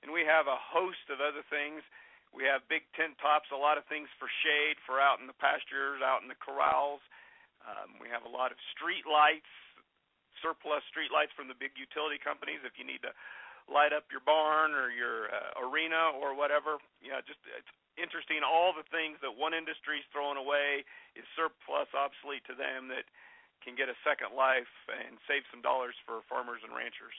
and 0.00 0.08
we 0.10 0.24
have 0.24 0.48
a 0.48 0.56
host 0.56 1.04
of 1.12 1.20
other 1.20 1.44
things. 1.52 1.84
We 2.32 2.48
have 2.48 2.64
big 2.64 2.88
tent 2.96 3.20
tops, 3.20 3.52
a 3.52 3.60
lot 3.60 3.76
of 3.76 3.84
things 3.92 4.08
for 4.16 4.24
shade, 4.40 4.80
for 4.88 4.96
out 4.96 5.20
in 5.20 5.28
the 5.28 5.36
pastures, 5.36 6.00
out 6.00 6.24
in 6.24 6.32
the 6.32 6.40
corrals. 6.40 7.04
Um, 7.62 8.00
we 8.00 8.08
have 8.08 8.24
a 8.24 8.32
lot 8.32 8.50
of 8.50 8.58
street 8.72 9.04
lights, 9.04 9.52
surplus 10.40 10.80
street 10.88 11.12
lights 11.12 11.36
from 11.36 11.46
the 11.46 11.54
big 11.54 11.76
utility 11.76 12.16
companies 12.16 12.64
if 12.64 12.80
you 12.80 12.88
need 12.88 13.04
to 13.04 13.12
light 13.70 13.92
up 13.92 14.08
your 14.10 14.24
barn 14.24 14.72
or 14.72 14.88
your 14.90 15.30
uh, 15.30 15.60
arena 15.62 16.10
or 16.18 16.34
whatever. 16.34 16.80
Yeah, 16.98 17.20
just 17.22 17.38
it's 17.52 17.68
interesting. 18.00 18.40
All 18.42 18.72
the 18.72 18.88
things 18.88 19.20
that 19.20 19.36
one 19.36 19.52
industry's 19.52 20.02
throwing 20.10 20.40
away 20.40 20.88
is 21.14 21.28
surplus, 21.36 21.92
obsolete 21.92 22.42
to 22.48 22.56
them 22.56 22.88
that 22.88 23.06
can 23.64 23.74
get 23.74 23.88
a 23.88 23.96
second 24.02 24.36
life 24.36 24.70
and 24.90 25.16
save 25.26 25.42
some 25.50 25.62
dollars 25.62 25.94
for 26.04 26.20
farmers 26.28 26.60
and 26.66 26.74
ranchers. 26.74 27.14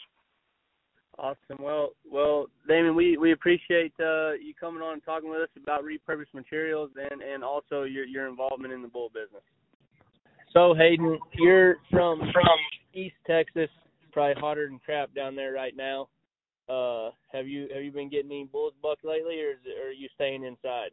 Awesome. 1.17 1.61
Well, 1.61 1.91
well, 2.09 2.47
Damon, 2.67 2.95
we 2.95 3.17
we 3.17 3.33
appreciate 3.33 3.93
uh, 3.99 4.33
you 4.33 4.53
coming 4.59 4.81
on 4.81 4.93
and 4.93 5.05
talking 5.05 5.29
with 5.29 5.41
us 5.41 5.49
about 5.61 5.83
repurposed 5.83 6.33
materials 6.33 6.89
and 6.97 7.21
and 7.21 7.43
also 7.43 7.83
your 7.83 8.05
your 8.05 8.27
involvement 8.27 8.73
in 8.73 8.81
the 8.81 8.87
bull 8.87 9.09
business. 9.13 9.43
So 10.53 10.73
Hayden, 10.73 11.19
you're 11.33 11.77
from 11.91 12.19
from 12.31 12.57
East 12.93 13.15
Texas, 13.27 13.69
probably 14.11 14.41
hotter 14.41 14.67
than 14.67 14.79
crap 14.79 15.13
down 15.13 15.35
there 15.35 15.53
right 15.53 15.75
now. 15.75 16.09
Uh, 16.67 17.11
have 17.31 17.47
you 17.47 17.67
have 17.73 17.83
you 17.83 17.91
been 17.91 18.09
getting 18.09 18.31
any 18.31 18.45
bulls 18.45 18.73
bucked 18.81 19.05
lately, 19.05 19.39
or, 19.41 19.51
is 19.51 19.57
it, 19.65 19.77
or 19.83 19.89
are 19.89 19.91
you 19.91 20.07
staying 20.15 20.43
inside? 20.43 20.89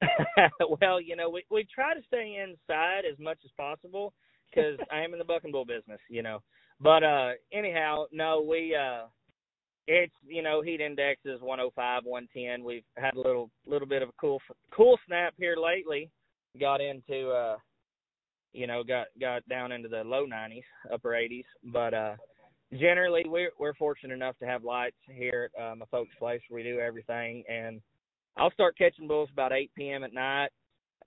well, 0.80 1.00
you 1.00 1.16
know, 1.16 1.28
we 1.28 1.44
we 1.50 1.66
try 1.74 1.92
to 1.94 2.02
stay 2.06 2.38
inside 2.40 3.02
as 3.10 3.18
much 3.18 3.38
as 3.44 3.50
possible 3.56 4.12
because 4.50 4.78
I 4.90 5.00
am 5.00 5.12
in 5.12 5.18
the 5.18 5.24
buck 5.24 5.44
and 5.44 5.52
bull 5.52 5.64
business, 5.64 6.00
you 6.08 6.22
know. 6.22 6.42
But 6.80 7.02
uh 7.02 7.30
anyhow, 7.52 8.04
no, 8.12 8.44
we 8.46 8.74
uh 8.76 9.06
it's 9.86 10.14
you 10.26 10.42
know 10.42 10.62
heat 10.62 10.80
index 10.80 11.20
is 11.24 11.40
105, 11.40 12.02
110. 12.04 12.64
We've 12.64 12.82
had 12.96 13.14
a 13.14 13.20
little 13.20 13.50
little 13.66 13.88
bit 13.88 14.02
of 14.02 14.10
a 14.10 14.20
cool 14.20 14.40
cool 14.72 14.98
snap 15.06 15.34
here 15.38 15.56
lately. 15.56 16.10
Got 16.60 16.80
into 16.80 17.30
uh 17.30 17.56
you 18.52 18.66
know 18.66 18.82
got 18.82 19.06
got 19.20 19.46
down 19.48 19.72
into 19.72 19.88
the 19.88 20.02
low 20.04 20.26
90s, 20.26 20.64
upper 20.92 21.10
80s, 21.10 21.44
but 21.72 21.94
uh 21.94 22.16
generally 22.72 23.24
we're 23.26 23.52
we're 23.58 23.74
fortunate 23.74 24.14
enough 24.14 24.38
to 24.38 24.46
have 24.46 24.64
lights 24.64 24.96
here 25.06 25.50
at 25.56 25.62
uh, 25.72 25.76
my 25.76 25.86
folks' 25.90 26.10
place 26.18 26.40
we 26.50 26.62
do 26.62 26.80
everything 26.80 27.44
and 27.48 27.80
I'll 28.36 28.50
start 28.50 28.76
catching 28.76 29.08
bulls 29.08 29.30
about 29.32 29.52
8 29.52 29.70
p.m. 29.74 30.04
at 30.04 30.12
night, 30.12 30.50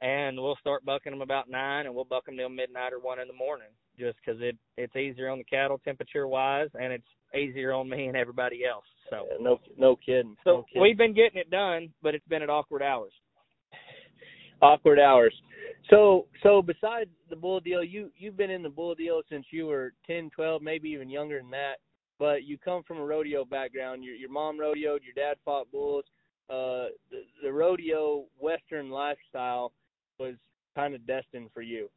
and 0.02 0.38
we'll 0.38 0.56
start 0.60 0.86
bucking 0.86 1.12
them 1.12 1.22
about 1.22 1.50
nine, 1.50 1.86
and 1.86 1.94
we'll 1.94 2.06
buck 2.06 2.26
them 2.26 2.38
till 2.38 2.50
midnight 2.50 2.94
or 2.94 3.00
one 3.00 3.20
in 3.20 3.28
the 3.28 3.34
morning, 3.34 3.68
just 3.98 4.18
because 4.24 4.42
it 4.42 4.58
it's 4.78 4.96
easier 4.96 5.30
on 5.30 5.38
the 5.40 5.44
cattle 5.44 5.80
temperature 5.84 6.28
wise, 6.28 6.70
and 6.80 6.94
it's 6.94 7.08
easier 7.36 7.74
on 7.74 7.90
me 7.90 8.08
and 8.08 8.16
everybody 8.18 8.62
else. 8.66 8.86
So 9.10 9.26
Yeah, 9.30 9.38
no 9.42 9.60
no 9.78 9.96
kidding. 9.96 10.36
so 10.44 10.50
no 10.52 10.64
kidding. 10.64 10.82
we've 10.82 10.98
been 10.98 11.14
getting 11.14 11.40
it 11.40 11.50
done, 11.50 11.94
but 12.02 12.16
it's 12.16 12.28
been 12.28 12.42
at 12.44 12.50
awkward 12.50 12.82
hours. 12.84 13.12
awkward 14.62 15.00
hours. 15.00 15.34
So 15.90 16.28
so 16.44 16.62
besides 16.62 17.10
the 17.30 17.36
bull 17.36 17.60
deal, 17.60 17.84
you 17.84 18.10
you've 18.18 18.38
been 18.38 18.52
in 18.52 18.64
the 18.64 18.70
bull 18.70 18.96
deal 18.96 19.22
since 19.30 19.46
you 19.52 19.66
were 19.68 19.94
ten, 20.06 20.30
twelve, 20.36 20.62
maybe 20.62 20.90
even 20.90 21.10
younger 21.10 21.40
than 21.40 21.50
that. 21.52 21.76
but 22.20 22.44
you 22.44 22.58
come 22.58 22.84
from 22.84 22.98
a 22.98 23.06
rodeo 23.06 23.46
background. 23.46 24.04
Your 24.04 24.16
your 24.16 24.30
mom 24.32 24.58
rodeoed, 24.60 25.04
your 25.04 25.16
dad 25.16 25.38
fought 25.46 25.72
bulls. 25.72 26.06
Uh, 26.50 26.90
the, 27.12 27.22
the 27.44 27.52
rodeo 27.54 28.26
western 28.40 28.90
lifestyle 28.90 29.72
was 30.20 30.36
kind 30.76 30.94
of 30.94 31.06
destined 31.08 31.50
for 31.54 31.62
you. 31.62 31.90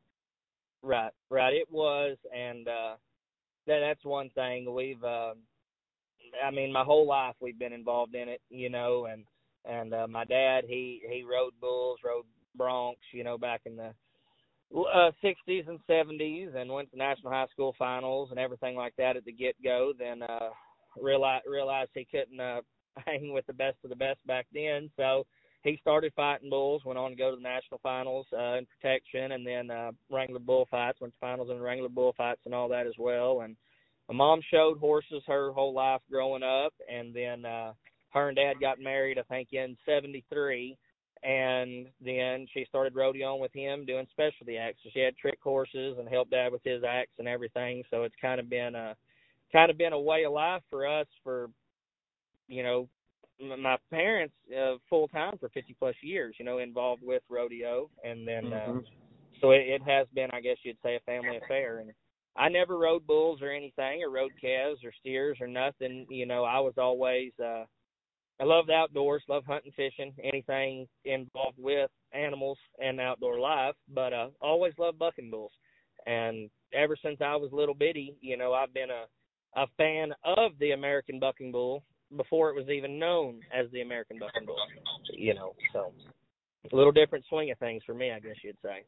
Right, 0.82 1.12
right. 1.30 1.52
It 1.52 1.70
was, 1.70 2.16
and 2.36 2.66
uh, 2.66 2.94
that 3.66 3.80
that's 3.80 4.04
one 4.04 4.30
thing 4.30 4.72
we've. 4.74 5.02
Uh, 5.02 5.34
I 6.44 6.50
mean, 6.50 6.72
my 6.72 6.82
whole 6.82 7.06
life 7.06 7.34
we've 7.40 7.58
been 7.58 7.72
involved 7.72 8.14
in 8.14 8.28
it, 8.28 8.40
you 8.50 8.70
know, 8.70 9.06
and 9.06 9.24
and 9.64 9.94
uh, 9.94 10.06
my 10.08 10.24
dad 10.24 10.64
he 10.66 11.02
he 11.08 11.22
rode 11.22 11.52
bulls, 11.60 11.98
rode 12.04 12.24
broncs, 12.58 12.96
you 13.12 13.22
know, 13.22 13.38
back 13.38 13.62
in 13.64 13.76
the 13.76 13.92
uh, 14.74 15.10
60s 15.22 15.68
and 15.68 15.78
70s, 15.88 16.56
and 16.56 16.72
went 16.72 16.90
to 16.90 16.98
national 16.98 17.32
high 17.32 17.46
school 17.52 17.74
finals 17.78 18.30
and 18.30 18.40
everything 18.40 18.74
like 18.74 18.94
that 18.96 19.16
at 19.16 19.24
the 19.24 19.32
get 19.32 19.54
go. 19.62 19.92
Then 19.96 20.22
uh, 20.22 20.50
realized 21.00 21.44
realized 21.46 21.90
he 21.94 22.06
couldn't 22.10 22.40
uh, 22.40 22.60
hang 23.06 23.32
with 23.32 23.46
the 23.46 23.52
best 23.52 23.76
of 23.84 23.90
the 23.90 23.96
best 23.96 24.18
back 24.26 24.46
then, 24.52 24.90
so 24.96 25.26
he 25.62 25.78
started 25.80 26.12
fighting 26.14 26.50
bulls. 26.50 26.82
Went 26.84 26.98
on 26.98 27.10
to 27.10 27.16
go 27.16 27.30
to 27.30 27.36
the 27.36 27.42
national 27.42 27.80
finals 27.82 28.26
uh, 28.32 28.58
in 28.58 28.66
protection, 28.66 29.32
and 29.32 29.46
then 29.46 29.70
uh, 29.70 29.92
Wrangler 30.10 30.40
bullfights. 30.40 31.00
Went 31.00 31.14
to 31.14 31.20
finals 31.20 31.50
in 31.50 31.60
Wrangler 31.60 31.88
bullfights 31.88 32.40
and 32.44 32.54
all 32.54 32.68
that 32.68 32.86
as 32.86 32.94
well. 32.98 33.42
And 33.42 33.56
my 34.08 34.14
mom 34.14 34.40
showed 34.50 34.78
horses 34.78 35.22
her 35.26 35.52
whole 35.52 35.72
life 35.72 36.00
growing 36.10 36.42
up, 36.42 36.72
and 36.92 37.14
then 37.14 37.44
uh, 37.44 37.72
her 38.10 38.28
and 38.28 38.36
dad 38.36 38.54
got 38.60 38.80
married, 38.80 39.18
I 39.18 39.22
think, 39.22 39.48
in 39.52 39.76
'73 39.86 40.76
and 41.24 41.86
then 42.04 42.46
she 42.52 42.64
started 42.68 42.94
rodeoing 42.94 43.40
with 43.40 43.52
him 43.52 43.86
doing 43.86 44.06
specialty 44.10 44.56
acts. 44.58 44.78
So 44.82 44.90
she 44.92 45.00
had 45.00 45.16
trick 45.16 45.38
horses 45.42 45.96
and 45.98 46.08
helped 46.08 46.32
dad 46.32 46.50
with 46.50 46.62
his 46.64 46.82
acts 46.82 47.12
and 47.18 47.28
everything. 47.28 47.84
So 47.90 48.02
it's 48.02 48.14
kind 48.20 48.40
of 48.40 48.50
been 48.50 48.74
a 48.74 48.96
kind 49.52 49.70
of 49.70 49.78
been 49.78 49.92
a 49.92 50.00
way 50.00 50.24
of 50.24 50.32
life 50.32 50.62
for 50.68 50.86
us 50.86 51.06
for 51.22 51.48
you 52.48 52.62
know 52.62 52.88
my 53.42 53.76
parents 53.90 54.34
uh, 54.56 54.74
full 54.88 55.08
time 55.08 55.36
for 55.38 55.48
50 55.50 55.74
plus 55.78 55.94
years, 56.02 56.34
you 56.38 56.44
know, 56.44 56.58
involved 56.58 57.02
with 57.02 57.22
rodeo 57.28 57.90
and 58.04 58.26
then 58.26 58.44
mm-hmm. 58.44 58.78
uh, 58.78 58.80
so 59.40 59.50
it, 59.50 59.62
it 59.66 59.82
has 59.82 60.06
been 60.14 60.28
I 60.32 60.40
guess 60.40 60.56
you'd 60.62 60.76
say 60.82 60.96
a 60.96 61.00
family 61.00 61.38
affair 61.42 61.78
and 61.80 61.90
I 62.36 62.48
never 62.48 62.78
rode 62.78 63.06
bulls 63.06 63.40
or 63.42 63.50
anything 63.50 64.02
or 64.02 64.10
rode 64.10 64.32
calves 64.40 64.80
or 64.84 64.92
steers 65.00 65.38
or 65.40 65.46
nothing, 65.46 66.06
you 66.08 66.26
know, 66.26 66.44
I 66.44 66.60
was 66.60 66.74
always 66.78 67.32
uh 67.42 67.64
I 68.40 68.44
love 68.44 68.66
the 68.66 68.72
outdoors, 68.72 69.22
love 69.28 69.44
hunting, 69.46 69.72
fishing, 69.76 70.12
anything 70.22 70.88
involved 71.04 71.58
with 71.58 71.90
animals 72.12 72.58
and 72.80 73.00
outdoor 73.00 73.38
life, 73.38 73.74
but 73.92 74.12
uh 74.12 74.28
always 74.40 74.74
loved 74.78 74.98
bucking 74.98 75.30
bulls. 75.30 75.52
And 76.06 76.50
ever 76.72 76.96
since 77.02 77.18
I 77.20 77.36
was 77.36 77.50
little 77.52 77.74
bitty, 77.74 78.14
you 78.20 78.36
know, 78.36 78.52
I've 78.52 78.74
been 78.74 78.90
a 78.90 79.04
a 79.54 79.66
fan 79.76 80.12
of 80.24 80.52
the 80.60 80.70
American 80.70 81.18
bucking 81.18 81.52
bull 81.52 81.82
before 82.16 82.50
it 82.50 82.56
was 82.56 82.68
even 82.68 82.98
known 82.98 83.40
as 83.54 83.66
the 83.72 83.82
American 83.82 84.18
bucking 84.18 84.46
bull. 84.46 84.56
You 85.12 85.34
know, 85.34 85.54
so 85.72 85.92
a 86.70 86.76
little 86.76 86.92
different 86.92 87.24
swing 87.28 87.50
of 87.50 87.58
things 87.58 87.82
for 87.84 87.94
me, 87.94 88.10
I 88.10 88.20
guess 88.20 88.36
you'd 88.42 88.56
say. 88.62 88.84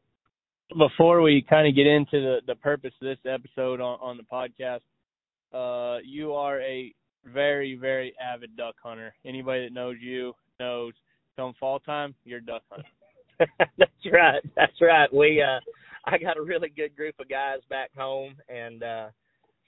Before 0.77 1.21
we 1.21 1.45
kind 1.47 1.67
of 1.67 1.75
get 1.75 1.87
into 1.87 2.19
the 2.21 2.37
the 2.47 2.55
purpose 2.55 2.93
of 3.01 3.07
this 3.07 3.19
episode 3.25 3.81
on 3.81 3.99
on 4.01 4.17
the 4.17 4.23
podcast, 4.23 4.81
uh, 5.53 5.99
you 6.03 6.33
are 6.33 6.59
a 6.61 6.93
very, 7.25 7.75
very 7.75 8.13
avid 8.21 8.55
duck 8.55 8.75
hunter. 8.81 9.13
Anybody 9.25 9.65
that 9.65 9.73
knows 9.73 9.97
you 9.99 10.33
knows 10.59 10.93
come 11.35 11.53
fall 11.59 11.79
time, 11.79 12.15
you're 12.23 12.39
duck 12.39 12.63
hunting. 12.69 12.91
That's 13.77 13.91
right. 14.11 14.41
That's 14.55 14.81
right. 14.81 15.13
We 15.13 15.41
uh 15.41 15.59
I 16.05 16.17
got 16.17 16.37
a 16.37 16.41
really 16.41 16.69
good 16.69 16.95
group 16.95 17.15
of 17.19 17.27
guys 17.27 17.59
back 17.69 17.91
home 17.95 18.35
and 18.47 18.83
uh 18.83 19.07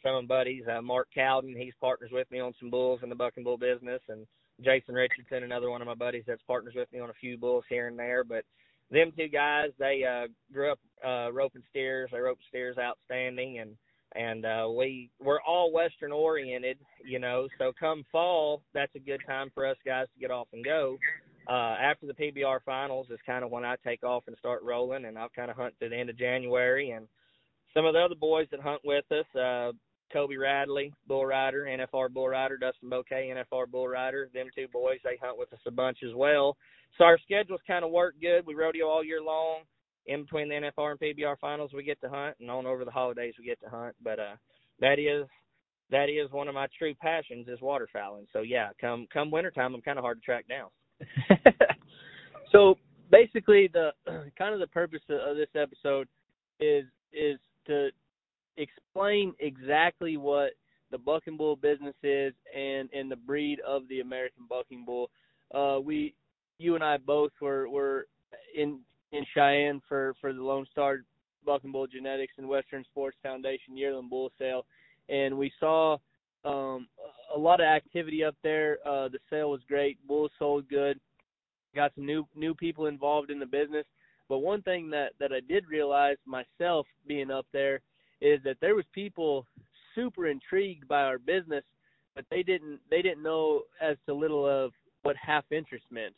some 0.03 0.27
buddies, 0.27 0.63
uh 0.67 0.81
Mark 0.81 1.07
Cowden, 1.13 1.55
he's 1.55 1.73
partners 1.79 2.11
with 2.11 2.29
me 2.31 2.39
on 2.39 2.53
some 2.59 2.69
bulls 2.69 3.01
in 3.03 3.09
the 3.09 3.15
bucking 3.15 3.43
bull 3.43 3.57
business 3.57 4.01
and 4.09 4.25
Jason 4.63 4.95
Richardson, 4.95 5.43
another 5.43 5.69
one 5.69 5.81
of 5.81 5.87
my 5.87 5.93
buddies 5.93 6.23
that's 6.25 6.41
partners 6.43 6.73
with 6.75 6.91
me 6.91 6.99
on 6.99 7.11
a 7.11 7.19
few 7.21 7.37
bulls 7.37 7.63
here 7.69 7.87
and 7.87 7.99
there. 7.99 8.23
But 8.23 8.43
them 8.89 9.11
two 9.15 9.27
guys, 9.27 9.69
they 9.77 10.03
uh 10.03 10.27
grew 10.51 10.71
up 10.71 10.79
uh 11.05 11.31
roping 11.31 11.63
steers, 11.69 12.09
they 12.11 12.19
rope 12.19 12.39
steers 12.49 12.77
outstanding 12.79 13.59
and 13.59 13.75
and 14.15 14.45
uh 14.45 14.67
we 14.69 15.09
we're 15.19 15.41
all 15.41 15.71
western 15.71 16.11
oriented 16.11 16.77
you 17.05 17.19
know 17.19 17.47
so 17.57 17.73
come 17.77 18.05
fall 18.11 18.61
that's 18.73 18.95
a 18.95 18.99
good 18.99 19.19
time 19.27 19.51
for 19.53 19.65
us 19.65 19.77
guys 19.85 20.07
to 20.13 20.19
get 20.19 20.31
off 20.31 20.47
and 20.53 20.63
go 20.63 20.97
uh 21.49 21.75
after 21.81 22.07
the 22.07 22.13
pbr 22.13 22.59
finals 22.65 23.07
is 23.09 23.19
kind 23.25 23.43
of 23.43 23.51
when 23.51 23.65
i 23.65 23.75
take 23.85 24.03
off 24.03 24.23
and 24.27 24.37
start 24.37 24.63
rolling 24.63 25.05
and 25.05 25.17
i'll 25.17 25.29
kind 25.35 25.51
of 25.51 25.57
hunt 25.57 25.73
to 25.79 25.89
the 25.89 25.95
end 25.95 26.09
of 26.09 26.17
january 26.17 26.91
and 26.91 27.07
some 27.73 27.85
of 27.85 27.93
the 27.93 27.99
other 27.99 28.15
boys 28.15 28.47
that 28.49 28.61
hunt 28.61 28.81
with 28.85 29.05
us 29.11 29.25
uh 29.35 29.71
Toby 30.11 30.37
Radley, 30.37 30.93
bull 31.07 31.25
rider, 31.25 31.65
NFR 31.65 32.09
bull 32.09 32.29
rider, 32.29 32.57
Dustin 32.57 32.89
Boquet, 32.89 33.33
NFR 33.51 33.69
bull 33.69 33.87
rider. 33.87 34.29
Them 34.33 34.47
two 34.55 34.67
boys, 34.67 34.99
they 35.03 35.17
hunt 35.21 35.37
with 35.37 35.51
us 35.53 35.59
a 35.65 35.71
bunch 35.71 35.99
as 36.07 36.13
well. 36.15 36.57
So 36.97 37.03
our 37.03 37.19
schedules 37.19 37.59
kind 37.67 37.83
of 37.83 37.91
work 37.91 38.15
good. 38.21 38.45
We 38.45 38.55
rodeo 38.55 38.87
all 38.87 39.03
year 39.03 39.21
long 39.21 39.61
in 40.07 40.23
between 40.23 40.49
the 40.49 40.55
NFR 40.55 40.91
and 40.91 40.99
PBR 40.99 41.37
finals 41.39 41.71
we 41.73 41.83
get 41.83 41.99
to 42.01 42.09
hunt, 42.09 42.37
and 42.39 42.49
on 42.49 42.65
over 42.65 42.85
the 42.85 42.91
holidays 42.91 43.35
we 43.37 43.45
get 43.45 43.59
to 43.61 43.69
hunt. 43.69 43.95
But 44.03 44.19
uh, 44.19 44.35
that 44.79 44.99
is 44.99 45.27
that 45.91 46.09
is 46.09 46.31
one 46.31 46.47
of 46.47 46.55
my 46.55 46.67
true 46.77 46.93
passions 46.95 47.47
is 47.47 47.59
waterfowling. 47.59 48.27
So 48.33 48.41
yeah, 48.41 48.69
come 48.79 49.07
come 49.13 49.31
wintertime, 49.31 49.75
I'm 49.75 49.81
kind 49.81 49.99
of 49.99 50.03
hard 50.03 50.19
to 50.19 50.25
track 50.25 50.45
down. 50.47 50.69
so 52.51 52.75
basically, 53.11 53.69
the 53.71 53.91
kind 54.37 54.53
of 54.53 54.59
the 54.59 54.67
purpose 54.67 55.01
of 55.09 55.37
this 55.37 55.49
episode 55.55 56.07
is 56.59 56.85
is 57.13 57.37
to 57.67 57.89
explain 58.57 59.33
exactly 59.39 60.17
what 60.17 60.51
the 60.91 60.97
bucking 60.97 61.37
bull 61.37 61.55
business 61.55 61.95
is 62.03 62.33
and 62.55 62.89
and 62.93 63.11
the 63.11 63.15
breed 63.15 63.59
of 63.65 63.87
the 63.89 63.99
American 63.99 64.45
bucking 64.49 64.85
bull. 64.85 65.09
Uh, 65.53 65.79
we, 65.81 66.13
you 66.59 66.75
and 66.75 66.83
I 66.83 66.97
both 66.97 67.31
were 67.41 67.69
were 67.69 68.07
in 68.55 68.79
in 69.11 69.25
Cheyenne 69.33 69.81
for 69.87 70.13
for 70.19 70.33
the 70.33 70.41
Lone 70.41 70.65
Star 70.71 70.99
Bucking 71.45 71.71
Bull 71.71 71.87
Genetics 71.87 72.33
and 72.37 72.47
Western 72.47 72.83
Sports 72.85 73.17
Foundation 73.23 73.77
yearling 73.77 74.09
bull 74.09 74.31
sale, 74.37 74.65
and 75.09 75.37
we 75.37 75.51
saw 75.59 75.97
um, 76.45 76.87
a 77.35 77.37
lot 77.37 77.59
of 77.59 77.65
activity 77.65 78.23
up 78.23 78.35
there. 78.43 78.77
Uh, 78.85 79.07
the 79.09 79.19
sale 79.29 79.51
was 79.51 79.61
great. 79.67 79.97
Bulls 80.07 80.31
sold 80.39 80.67
good. 80.69 80.99
Got 81.75 81.91
some 81.95 82.05
new 82.05 82.25
new 82.35 82.53
people 82.53 82.87
involved 82.87 83.29
in 83.29 83.39
the 83.39 83.45
business. 83.45 83.85
But 84.29 84.39
one 84.39 84.61
thing 84.61 84.89
that 84.89 85.13
that 85.19 85.31
I 85.31 85.39
did 85.47 85.67
realize 85.69 86.17
myself 86.25 86.85
being 87.07 87.31
up 87.31 87.45
there 87.53 87.81
is 88.21 88.39
that 88.43 88.57
there 88.61 88.75
was 88.75 88.85
people 88.93 89.45
super 89.95 90.27
intrigued 90.27 90.87
by 90.87 91.01
our 91.01 91.17
business, 91.19 91.63
but 92.15 92.25
they 92.29 92.43
didn't 92.43 92.79
they 92.89 93.01
didn't 93.01 93.23
know 93.23 93.63
as 93.81 93.97
to 94.05 94.13
little 94.13 94.47
of 94.47 94.71
what 95.03 95.15
half 95.15 95.45
interest 95.51 95.85
meant. 95.91 96.13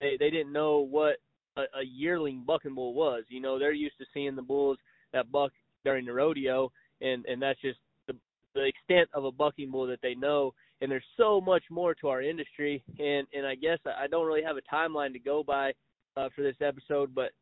They 0.00 0.16
they 0.18 0.30
didn't 0.30 0.52
know 0.52 0.80
what 0.80 1.16
a, 1.56 1.62
a 1.62 1.84
yearling 1.84 2.44
bucking 2.46 2.74
bull 2.74 2.94
was. 2.94 3.24
You 3.28 3.40
know, 3.40 3.58
they're 3.58 3.72
used 3.72 3.98
to 3.98 4.04
seeing 4.12 4.36
the 4.36 4.42
bulls 4.42 4.78
that 5.12 5.30
buck 5.32 5.52
during 5.84 6.04
the 6.06 6.12
rodeo, 6.12 6.70
and 7.00 7.24
and 7.26 7.40
that's 7.40 7.60
just 7.60 7.78
the 8.06 8.16
the 8.54 8.64
extent 8.64 9.08
of 9.14 9.24
a 9.24 9.32
bucking 9.32 9.70
bull 9.70 9.86
that 9.86 10.02
they 10.02 10.14
know. 10.14 10.54
And 10.82 10.90
there's 10.90 11.04
so 11.18 11.42
much 11.42 11.64
more 11.70 11.94
to 11.96 12.08
our 12.08 12.22
industry, 12.22 12.82
and 12.98 13.26
and 13.34 13.46
I 13.46 13.54
guess 13.54 13.78
I 13.86 14.06
don't 14.06 14.26
really 14.26 14.42
have 14.42 14.56
a 14.56 14.74
timeline 14.74 15.12
to 15.12 15.18
go 15.18 15.42
by 15.42 15.72
uh, 16.16 16.28
for 16.34 16.42
this 16.42 16.56
episode, 16.60 17.14
but 17.14 17.32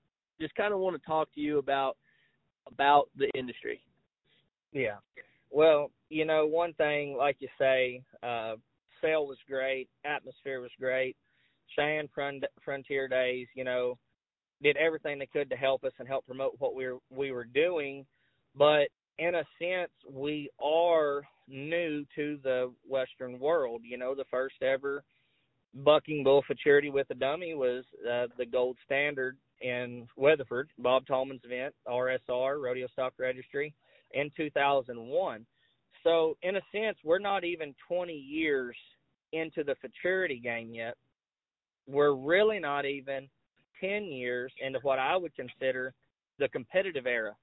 just 0.41 0.55
kind 0.55 0.73
of 0.73 0.81
want 0.81 1.01
to 1.01 1.07
talk 1.07 1.33
to 1.35 1.41
you 1.41 1.59
about 1.59 1.97
about 2.67 3.09
the 3.17 3.31
industry. 3.35 3.81
Yeah. 4.73 4.97
Well, 5.51 5.91
you 6.11 6.25
know, 6.25 6.47
one 6.47 6.75
thing, 6.75 7.17
like 7.17 7.37
you 7.41 7.49
say, 7.59 8.03
uh, 8.23 8.55
sale 9.01 9.27
was 9.27 9.39
great, 9.49 9.89
atmosphere 10.05 10.61
was 10.61 10.71
great. 10.79 11.17
Cheyenne 11.75 12.09
Frontier 12.65 13.09
Days, 13.09 13.47
you 13.55 13.65
know, 13.65 13.99
did 14.63 14.77
everything 14.77 15.19
they 15.19 15.27
could 15.27 15.51
to 15.51 15.57
help 15.57 15.85
us 15.85 15.93
and 15.99 16.09
help 16.09 16.27
promote 16.27 16.55
what 16.59 16.75
we 16.75 16.87
were 16.87 16.99
we 17.11 17.31
were 17.31 17.45
doing, 17.45 18.05
but 18.57 18.89
in 19.19 19.35
a 19.37 19.45
sense, 19.59 19.91
we 20.11 20.49
are 20.63 21.23
new 21.49 22.05
to 22.15 22.39
the 22.43 22.73
Western 22.89 23.39
world. 23.39 23.83
You 23.85 23.99
know, 23.99 24.15
the 24.15 24.25
first 24.31 24.63
ever 24.63 25.03
bucking 25.85 26.25
bull 26.25 26.43
futurity 26.47 26.91
with 26.91 27.09
a 27.11 27.15
dummy 27.15 27.55
was 27.55 27.85
uh, 28.05 28.27
the 28.37 28.47
gold 28.47 28.77
standard 28.85 29.37
in 29.61 30.07
Weatherford, 30.17 30.71
Bob 30.79 31.07
Tallman's 31.07 31.43
event, 31.45 31.75
RSR, 31.87 32.63
Rodeo 32.63 32.87
Stock 32.89 33.13
Registry, 33.19 33.75
in 34.13 34.31
2001. 34.37 35.47
So, 36.05 36.37
in 36.43 36.57
a 36.57 36.61
sense, 36.73 36.97
we're 37.05 37.19
not 37.19 37.45
even 37.45 37.75
20 37.89 38.13
years 38.13 38.77
into 39.33 39.65
the 39.65 39.75
futurity 39.81 40.39
game 40.39 40.73
yet 40.73 40.95
we're 41.89 42.15
really 42.15 42.61
not 42.61 42.85
even 42.85 43.29
10 43.81 44.05
years 44.05 44.53
into 44.65 44.79
what 44.83 44.99
I 44.99 45.17
would 45.17 45.35
consider 45.35 45.95
the 46.39 46.49
competitive 46.49 47.07
era 47.07 47.35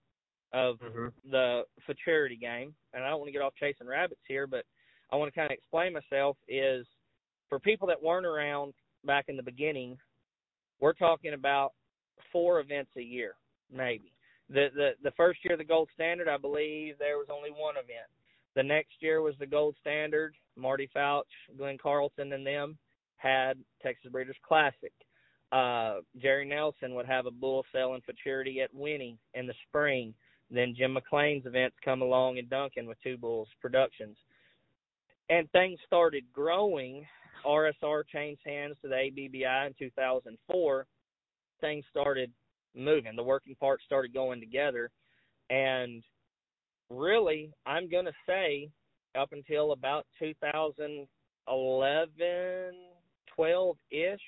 of 0.53 0.77
mm-hmm. 0.79 1.07
the 1.29 1.63
futurity 1.85 2.37
game. 2.37 2.73
And 2.93 3.03
I 3.03 3.09
don't 3.09 3.19
want 3.19 3.27
to 3.27 3.33
get 3.33 3.41
off 3.41 3.53
chasing 3.59 3.87
rabbits 3.87 4.21
here, 4.27 4.47
but 4.47 4.63
I 5.11 5.15
want 5.15 5.33
to 5.33 5.37
kind 5.37 5.51
of 5.51 5.57
explain 5.57 5.93
myself 5.93 6.37
is 6.47 6.85
for 7.49 7.59
people 7.59 7.87
that 7.87 8.01
weren't 8.01 8.25
around 8.25 8.73
back 9.03 9.25
in 9.27 9.35
the 9.35 9.43
beginning, 9.43 9.97
we're 10.79 10.93
talking 10.93 11.33
about 11.33 11.73
four 12.31 12.59
events 12.59 12.91
a 12.97 13.01
year, 13.01 13.35
maybe. 13.73 14.11
The 14.49 14.67
the 14.75 14.91
the 15.03 15.11
first 15.11 15.39
year 15.43 15.53
of 15.53 15.59
the 15.59 15.65
gold 15.65 15.89
standard, 15.93 16.27
I 16.27 16.37
believe 16.37 16.97
there 16.99 17.17
was 17.17 17.27
only 17.31 17.49
one 17.49 17.75
event. 17.75 18.09
The 18.55 18.63
next 18.63 18.93
year 19.01 19.21
was 19.21 19.35
the 19.39 19.45
gold 19.47 19.75
standard. 19.81 20.35
Marty 20.55 20.89
Fouch, 20.95 21.23
Glenn 21.57 21.77
Carlson, 21.77 22.31
and 22.31 22.45
them 22.45 22.77
had 23.17 23.57
Texas 23.81 24.11
Breeders' 24.11 24.37
Classic. 24.47 24.93
Uh, 25.51 25.99
Jerry 26.21 26.45
Nelson 26.45 26.95
would 26.95 27.05
have 27.05 27.25
a 27.25 27.31
bull 27.31 27.65
selling 27.71 28.01
futurity 28.01 28.61
at 28.61 28.73
Winnie 28.73 29.17
in 29.33 29.47
the 29.47 29.53
spring. 29.67 30.13
Then 30.51 30.75
Jim 30.77 30.93
McLean's 30.93 31.45
events 31.45 31.75
come 31.83 32.01
along 32.01 32.37
in 32.37 32.47
Duncan 32.47 32.87
with 32.87 33.01
Two 33.03 33.17
Bulls 33.17 33.47
Productions. 33.61 34.17
And 35.29 35.49
things 35.51 35.79
started 35.85 36.23
growing. 36.31 37.05
RSR 37.45 38.03
changed 38.11 38.41
hands 38.45 38.75
to 38.81 38.89
the 38.89 38.95
ABBI 38.95 39.67
in 39.67 39.73
2004. 39.77 40.87
Things 41.61 41.85
started 41.89 42.31
moving. 42.75 43.15
The 43.15 43.23
working 43.23 43.55
parts 43.55 43.83
started 43.85 44.13
going 44.13 44.39
together. 44.39 44.91
And 45.49 46.03
really, 46.89 47.51
I'm 47.65 47.89
going 47.89 48.05
to 48.05 48.13
say 48.27 48.69
up 49.17 49.29
until 49.31 49.71
about 49.71 50.05
2011, 50.19 52.75
12 53.35 53.77
ish, 53.91 54.19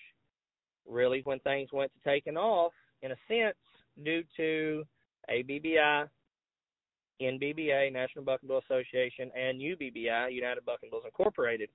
really 0.88 1.22
when 1.24 1.40
things 1.40 1.70
went 1.74 1.92
to 1.94 2.10
taking 2.10 2.38
off, 2.38 2.74
in 3.02 3.12
a 3.12 3.16
sense, 3.28 3.58
due 4.04 4.24
to 4.38 4.84
ABBI, 5.30 6.06
NBBA, 7.22 7.92
National 7.92 8.24
Buck 8.24 8.40
and 8.42 8.50
Bull 8.50 8.62
Association, 8.70 9.32
and 9.36 9.60
UBBI, 9.60 10.32
United 10.32 10.64
Buck 10.66 10.80
and 10.84 10.92
Bulls 10.92 11.04
Incorporated. 11.06 11.70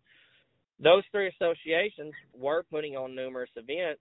Those 0.82 1.02
three 1.12 1.28
associations 1.28 2.14
were 2.34 2.64
putting 2.70 2.96
on 2.96 3.14
numerous 3.14 3.50
events, 3.56 4.00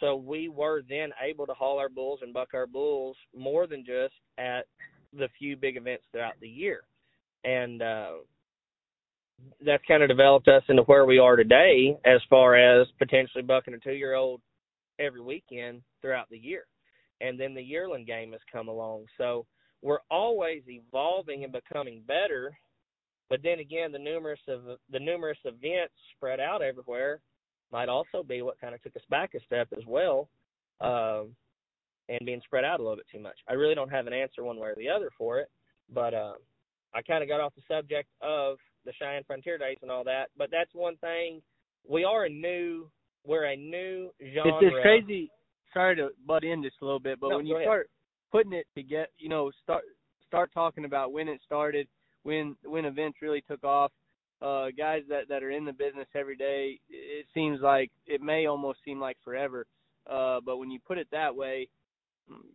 so 0.00 0.16
we 0.16 0.48
were 0.48 0.82
then 0.88 1.10
able 1.22 1.46
to 1.46 1.54
haul 1.54 1.78
our 1.78 1.88
bulls 1.88 2.20
and 2.22 2.34
buck 2.34 2.48
our 2.54 2.66
bulls 2.66 3.16
more 3.36 3.66
than 3.66 3.84
just 3.84 4.14
at 4.38 4.66
the 5.12 5.28
few 5.38 5.56
big 5.56 5.76
events 5.76 6.04
throughout 6.10 6.34
the 6.40 6.48
year. 6.48 6.82
And 7.44 7.80
uh, 7.82 8.10
that's 9.64 9.84
kind 9.86 10.02
of 10.02 10.08
developed 10.08 10.48
us 10.48 10.62
into 10.68 10.82
where 10.82 11.04
we 11.04 11.18
are 11.18 11.36
today 11.36 11.96
as 12.04 12.20
far 12.28 12.56
as 12.56 12.86
potentially 12.98 13.42
bucking 13.42 13.74
a 13.74 13.78
two 13.78 13.92
year 13.92 14.14
old 14.14 14.40
every 14.98 15.20
weekend 15.20 15.82
throughout 16.00 16.28
the 16.30 16.38
year. 16.38 16.64
And 17.20 17.38
then 17.38 17.54
the 17.54 17.62
yearling 17.62 18.04
game 18.04 18.32
has 18.32 18.40
come 18.52 18.68
along. 18.68 19.06
So 19.16 19.46
we're 19.82 19.98
always 20.10 20.62
evolving 20.66 21.44
and 21.44 21.52
becoming 21.52 22.02
better. 22.06 22.56
But 23.30 23.40
then 23.42 23.60
again, 23.60 23.92
the 23.92 23.98
numerous 23.98 24.40
of 24.48 24.62
the 24.90 25.00
numerous 25.00 25.38
events 25.44 25.94
spread 26.16 26.40
out 26.40 26.62
everywhere 26.62 27.20
might 27.72 27.88
also 27.88 28.22
be 28.22 28.42
what 28.42 28.60
kind 28.60 28.74
of 28.74 28.82
took 28.82 28.96
us 28.96 29.02
back 29.10 29.34
a 29.34 29.40
step 29.44 29.68
as 29.76 29.84
well, 29.86 30.28
um, 30.80 31.34
and 32.08 32.20
being 32.24 32.40
spread 32.44 32.64
out 32.64 32.80
a 32.80 32.82
little 32.82 32.96
bit 32.96 33.06
too 33.10 33.20
much. 33.20 33.36
I 33.48 33.54
really 33.54 33.74
don't 33.74 33.90
have 33.90 34.06
an 34.06 34.12
answer 34.12 34.44
one 34.44 34.58
way 34.58 34.68
or 34.68 34.74
the 34.76 34.88
other 34.88 35.10
for 35.16 35.38
it, 35.38 35.50
but 35.92 36.14
uh, 36.14 36.34
I 36.94 37.02
kind 37.02 37.22
of 37.22 37.28
got 37.28 37.40
off 37.40 37.54
the 37.54 37.62
subject 37.68 38.08
of 38.20 38.56
the 38.84 38.92
Cheyenne 38.98 39.24
Frontier 39.26 39.58
Days 39.58 39.78
and 39.82 39.90
all 39.90 40.04
that. 40.04 40.26
But 40.36 40.50
that's 40.50 40.70
one 40.74 40.96
thing. 40.96 41.42
We 41.88 42.04
are 42.04 42.26
a 42.26 42.28
new, 42.28 42.88
we're 43.26 43.44
a 43.44 43.56
new 43.56 44.10
genre. 44.34 44.58
It's 44.60 44.72
just 44.72 44.82
crazy. 44.82 45.30
Sorry 45.72 45.96
to 45.96 46.10
butt 46.26 46.44
in 46.44 46.62
just 46.62 46.76
a 46.82 46.84
little 46.84 47.00
bit, 47.00 47.18
but 47.20 47.30
no, 47.30 47.36
when 47.38 47.46
you 47.46 47.56
ahead. 47.56 47.66
start 47.66 47.90
putting 48.30 48.52
it 48.52 48.66
together, 48.76 49.08
you 49.18 49.28
know, 49.28 49.50
start 49.62 49.82
start 50.26 50.50
talking 50.54 50.84
about 50.84 51.12
when 51.12 51.28
it 51.28 51.40
started, 51.44 51.88
when 52.22 52.56
when 52.64 52.84
events 52.84 53.18
really 53.20 53.42
took 53.48 53.64
off. 53.64 53.90
Uh, 54.42 54.66
guys 54.76 55.02
that 55.08 55.28
that 55.28 55.42
are 55.42 55.50
in 55.50 55.64
the 55.64 55.72
business 55.72 56.08
every 56.14 56.36
day, 56.36 56.78
it 56.90 57.26
seems 57.32 57.60
like 57.60 57.90
it 58.06 58.20
may 58.20 58.46
almost 58.46 58.78
seem 58.84 59.00
like 59.00 59.16
forever. 59.24 59.66
Uh, 60.10 60.38
but 60.44 60.58
when 60.58 60.70
you 60.70 60.78
put 60.86 60.98
it 60.98 61.06
that 61.12 61.34
way, 61.34 61.68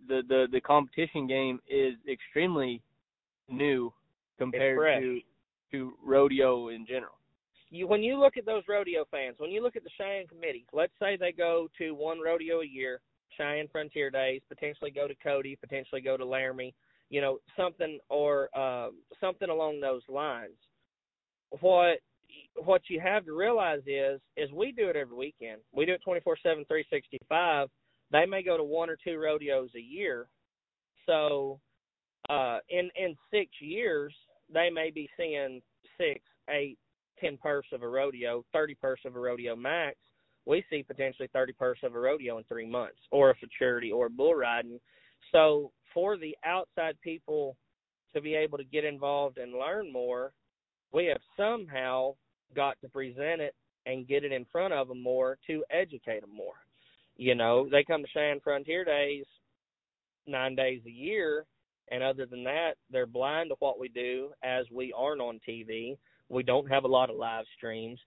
the 0.08 0.22
the 0.28 0.48
the 0.52 0.62
competition 0.62 1.28
game 1.28 1.60
is 1.68 1.96
extremely 2.12 2.82
new 3.48 3.92
compared 4.38 5.02
to 5.02 5.20
to 5.72 5.94
rodeo 6.04 6.70
in 6.70 6.86
general. 6.86 7.14
you 7.70 7.88
when 7.88 8.02
you 8.02 8.20
look 8.20 8.38
at 8.38 8.46
those 8.46 8.64
rodeo 8.68 9.06
fans, 9.10 9.36
when 9.38 9.52
you 9.52 9.62
look 9.62 9.76
at 9.76 9.84
the 9.84 9.90
Cheyenne 9.98 10.28
committee, 10.28 10.66
let's 10.74 10.94
say 11.00 11.18
they 11.18 11.32
go 11.32 11.68
to 11.78 11.92
one 11.92 12.20
rodeo 12.20 12.62
a 12.62 12.66
year, 12.66 13.02
Cheyenne 13.38 13.68
Frontier 13.72 14.10
Days, 14.10 14.42
potentially 14.50 14.92
go 14.92 15.08
to 15.08 15.15
Cody, 15.24 15.56
potentially 15.56 16.02
go 16.02 16.18
to 16.18 16.26
Laramie, 16.26 16.74
you 17.10 17.22
know, 17.22 17.39
something 17.58 18.00
or 18.10 18.50
uh, 18.56 18.89
something 19.20 19.50
along 19.50 19.80
those 19.80 20.02
lines. 20.08 20.58
What 21.62 22.00
what 22.56 22.82
you 22.90 23.00
have 23.00 23.26
to 23.26 23.34
realize 23.34 23.82
is 23.86 24.20
is 24.38 24.52
we 24.52 24.72
do 24.72 24.90
it 24.90 24.96
every 24.96 25.16
weekend. 25.16 25.62
We 25.74 25.86
do 25.86 25.94
it 25.94 26.02
24/7 26.06 26.68
365. 26.68 27.70
They 28.12 28.26
may 28.26 28.44
go 28.44 28.58
to 28.58 28.64
one 28.64 28.90
or 28.90 28.98
two 29.04 29.18
rodeos 29.18 29.70
a 29.76 29.82
year. 29.82 30.30
So 31.06 31.60
uh 32.30 32.60
in 32.70 32.90
in 32.96 33.16
6 33.32 33.50
years 33.62 34.14
they 34.54 34.70
may 34.70 34.92
be 34.92 35.10
seeing 35.18 35.62
six, 35.98 36.22
eight, 36.50 36.78
ten 37.20 37.38
purse 37.38 37.68
of 37.72 37.84
a 37.84 37.88
rodeo, 37.88 38.44
thirty 38.54 38.76
purse 38.76 39.02
of 39.06 39.16
a 39.16 39.20
rodeo 39.20 39.56
max. 39.56 39.98
We 40.46 40.64
see 40.70 40.84
potentially 40.84 41.30
thirty 41.34 41.54
purse 41.54 41.80
of 41.84 41.96
a 41.96 42.00
rodeo 42.00 42.38
in 42.38 42.44
three 42.46 42.68
months, 42.68 43.00
or 43.12 43.30
a 43.30 43.36
futurity, 43.36 43.92
or 43.92 44.10
bull 44.10 44.36
riding. 44.36 44.80
So 45.32 45.72
for 45.94 46.18
the 46.18 46.36
outside 46.44 47.00
people 47.02 47.56
to 48.14 48.22
be 48.22 48.34
able 48.36 48.58
to 48.58 48.64
get 48.64 48.86
involved 48.86 49.38
and 49.38 49.54
learn 49.54 49.92
more, 49.92 50.34
we 50.93 51.06
have 51.06 51.21
somehow 51.38 52.15
got 52.56 52.78
to 52.82 52.89
present 52.89 53.41
it 53.41 53.56
and 53.86 54.08
get 54.08 54.23
it 54.23 54.32
in 54.32 54.45
front 54.52 54.73
of 54.73 54.88
them 54.88 55.02
more 55.02 55.38
to 55.47 55.63
educate 55.71 56.21
them 56.21 56.36
more. 56.36 56.54
You 57.15 57.36
know, 57.36 57.67
they 57.69 57.84
come 57.84 58.02
to 58.02 58.10
Cheyenne 58.13 58.39
Frontier 58.43 58.86
Days 58.86 59.25
nine 60.28 60.56
days 60.56 60.82
a 60.86 60.91
year 60.91 61.45
and 61.91 62.04
other 62.04 62.25
than 62.25 62.43
that, 62.43 62.73
they're 62.91 63.06
blind 63.06 63.49
to 63.49 63.56
what 63.60 63.80
we 63.80 63.89
do 63.89 64.30
as 64.43 64.65
we 64.71 64.93
aren't 64.95 65.21
on 65.21 65.39
TV. 65.47 65.97
We 66.30 66.43
don't 66.43 66.69
have 66.69 66.84
a 66.84 66.88
lot 66.88 67.10
of 67.10 67.15
live 67.15 67.45
streams. 67.58 67.99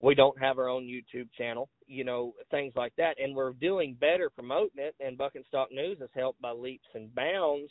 We 0.00 0.14
don't 0.14 0.38
have 0.40 0.58
our 0.58 0.68
own 0.68 0.84
YouTube 0.84 1.28
channel, 1.36 1.68
you 1.86 2.04
know, 2.04 2.32
things 2.50 2.72
like 2.74 2.92
that. 2.96 3.20
And 3.22 3.36
we're 3.36 3.52
doing 3.52 3.96
better 4.00 4.30
promoting 4.30 4.78
it, 4.78 4.96
and 4.98 5.18
Buck 5.18 5.36
and 5.36 5.44
Stock 5.46 5.68
News 5.70 5.98
has 6.00 6.08
helped 6.14 6.40
by 6.40 6.50
leaps 6.50 6.88
and 6.94 7.14
bounds. 7.14 7.70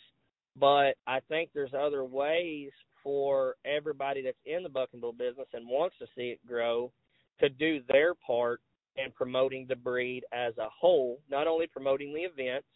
But 0.56 0.96
I 1.08 1.20
think 1.28 1.50
there's 1.54 1.74
other 1.74 2.06
ways 2.06 2.70
for 3.04 3.56
everybody 3.66 4.22
that's 4.22 4.38
in 4.46 4.64
the 4.64 4.70
Buck 4.70 4.90
and 4.94 5.02
Bull 5.02 5.14
business 5.14 5.48
and 5.54 5.68
wants 5.68 5.96
to 6.00 6.06
see 6.16 6.30
it 6.30 6.46
grow 6.46 6.92
to 7.40 7.50
do 7.50 7.82
their 7.88 8.14
part 8.16 8.62
in 8.98 9.12
promoting 9.12 9.66
the 9.68 9.76
breed 9.76 10.24
as 10.34 10.58
a 10.58 10.68
whole, 10.70 11.20
not 11.30 11.48
only 11.48 11.68
promoting 11.68 12.14
the 12.14 12.22
events 12.22 12.68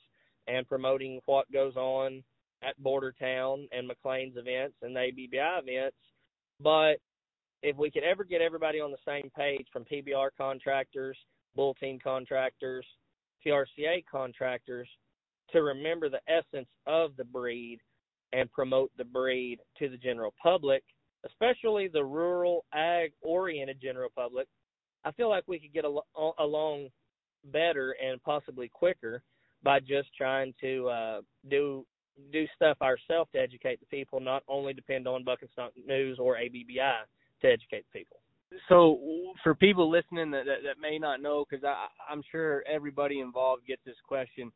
and 0.47 0.67
promoting 0.67 1.19
what 1.25 1.51
goes 1.51 1.75
on 1.75 2.23
at 2.63 2.81
Bordertown 2.81 3.67
and 3.71 3.87
McLean's 3.87 4.37
events 4.37 4.75
and 4.81 4.95
the 4.95 4.99
ABBI 4.99 5.59
events. 5.63 5.97
But 6.59 6.95
if 7.61 7.75
we 7.77 7.91
could 7.91 8.03
ever 8.03 8.23
get 8.23 8.41
everybody 8.41 8.79
on 8.79 8.91
the 8.91 8.97
same 9.05 9.29
page 9.35 9.67
from 9.71 9.85
PBR 9.85 10.29
contractors, 10.37 11.17
bull 11.55 11.73
team 11.75 11.99
contractors, 12.01 12.85
TRCA 13.45 14.03
contractors 14.09 14.87
to 15.51 15.61
remember 15.61 16.09
the 16.09 16.21
essence 16.27 16.69
of 16.87 17.15
the 17.17 17.23
breed 17.23 17.79
and 18.35 18.51
promote 18.51 18.91
the 18.97 19.03
breed 19.03 19.59
to 19.79 19.89
the 19.89 19.97
general 19.97 20.33
public, 20.41 20.83
especially 21.25 21.87
the 21.87 22.03
rural 22.03 22.65
ag 22.73 23.13
oriented 23.21 23.77
general 23.81 24.09
public, 24.15 24.47
I 25.05 25.11
feel 25.11 25.29
like 25.29 25.43
we 25.47 25.59
could 25.59 25.73
get 25.73 25.85
al- 25.85 26.35
along 26.39 26.89
better 27.45 27.95
and 28.03 28.21
possibly 28.23 28.67
quicker 28.67 29.21
by 29.63 29.79
just 29.79 30.09
trying 30.17 30.53
to 30.61 30.87
uh, 30.89 31.21
do 31.49 31.85
do 32.31 32.45
stuff 32.55 32.77
ourselves 32.81 33.29
to 33.33 33.39
educate 33.39 33.79
the 33.79 33.85
people, 33.87 34.19
not 34.19 34.41
only 34.47 34.73
depend 34.73 35.07
on 35.07 35.23
Buck 35.23 35.39
and 35.41 35.49
Stock 35.51 35.71
News 35.85 36.17
or 36.17 36.37
ABBI 36.37 37.05
to 37.41 37.47
educate 37.47 37.85
the 37.91 37.99
people. 37.99 38.17
So, 38.69 39.33
for 39.43 39.53
people 39.53 39.89
listening 39.89 40.31
that 40.31 40.45
that, 40.45 40.63
that 40.63 40.79
may 40.81 40.97
not 40.97 41.21
know, 41.21 41.45
because 41.49 41.65
I'm 42.09 42.23
sure 42.31 42.63
everybody 42.71 43.19
involved 43.19 43.65
gets 43.67 43.81
this 43.85 43.95
question, 44.07 44.51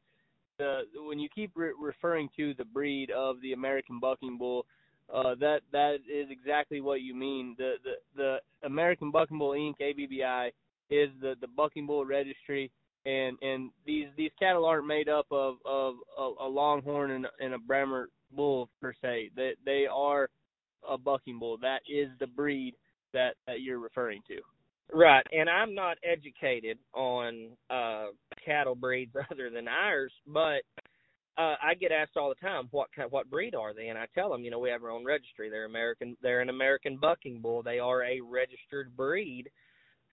the 0.60 0.82
when 1.08 1.18
you 1.18 1.30
keep 1.34 1.52
re- 1.56 1.74
referring 1.80 2.30
to 2.38 2.54
the 2.54 2.66
breed 2.66 3.10
of 3.10 3.42
the 3.42 3.54
American 3.54 4.00
Bucking 4.00 4.38
Bull, 4.38 4.66
uh, 5.12 5.34
that 5.40 5.62
that 5.72 5.96
is 6.08 6.28
exactly 6.30 6.82
what 6.82 7.02
you 7.02 7.16
mean. 7.16 7.56
The 7.58 7.76
the 7.84 7.94
the 8.16 8.68
American 8.68 9.10
Bucking 9.10 9.40
Bull 9.40 9.52
Inc. 9.52 9.82
ABBI 9.82 10.52
is 10.92 11.10
the 11.20 11.34
the 11.42 11.48
Bucking 11.48 11.88
Bull 11.88 12.06
Registry 12.06 12.72
and 13.06 13.38
and 13.42 13.72
these 13.86 14.08
these 14.18 14.32
cattle 14.40 14.66
aren't 14.66 14.88
made 14.88 15.10
up 15.10 15.28
of 15.32 15.56
of 15.66 15.96
a, 16.18 16.22
a 16.42 16.48
longhorn 16.48 17.12
and, 17.12 17.28
and 17.40 17.54
a 17.54 17.58
Brahma 17.58 18.06
bull 18.32 18.70
per 18.82 18.94
se. 19.02 19.32
They 19.36 19.54
they 19.66 19.86
are 19.92 20.30
a 20.90 20.98
bucking 20.98 21.40
bull. 21.40 21.58
That 21.62 21.80
is 21.90 22.10
the 22.20 22.28
breed 22.28 22.76
that 23.14 23.36
that 23.48 23.62
you're 23.62 23.80
referring 23.80 24.22
to. 24.28 24.36
Right, 24.92 25.26
and 25.32 25.50
I'm 25.50 25.76
not 25.76 25.98
educated 26.04 26.78
on 26.94 27.50
uh 27.70 28.08
cattle 28.44 28.76
breeds 28.76 29.14
other 29.32 29.50
than 29.50 29.68
ours, 29.68 30.14
but 30.28 30.62
uh 31.38 31.56
I 31.62 31.74
get 31.80 31.92
asked 31.92 32.18
all 32.18 32.30
the 32.30 32.48
time 32.48 32.68
what 32.72 32.90
kind, 32.96 33.12
what 33.12 33.30
breed 33.30 33.56
are 33.56 33.74
they, 33.74 33.88
and 33.88 33.98
I 33.98 34.06
tell 34.16 34.32
them, 34.32 34.44
you 34.44 34.52
know, 34.52 34.60
we 34.60 34.70
have 34.70 34.84
our 34.84 34.92
own 34.92 35.06
registry. 35.06 35.50
They're 35.50 35.66
American. 35.66 36.18
They're 36.22 36.42
an 36.42 36.50
American 36.50 36.98
bucking 36.98 37.42
bull. 37.42 37.64
They 37.64 37.80
are 37.80 38.04
a 38.04 38.20
registered 38.22 38.96
breed 38.96 39.50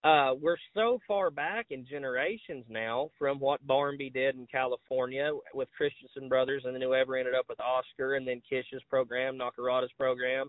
uh, 0.04 0.34
we're 0.40 0.58
so 0.72 1.00
far 1.08 1.30
back 1.30 1.66
in 1.70 1.84
generations 1.84 2.64
now 2.68 3.10
from 3.18 3.40
what 3.40 3.66
Barnby 3.66 4.10
did 4.10 4.36
in 4.36 4.46
California 4.46 5.30
with 5.52 5.68
Christensen 5.76 6.28
Brothers, 6.28 6.62
and 6.64 6.74
then 6.74 6.82
whoever 6.82 7.16
ended 7.16 7.34
up 7.34 7.46
with 7.48 7.58
Oscar, 7.58 8.14
and 8.14 8.26
then 8.28 8.40
Kish's 8.48 8.82
program, 8.88 9.36
Nakarada's 9.36 9.90
program. 9.98 10.48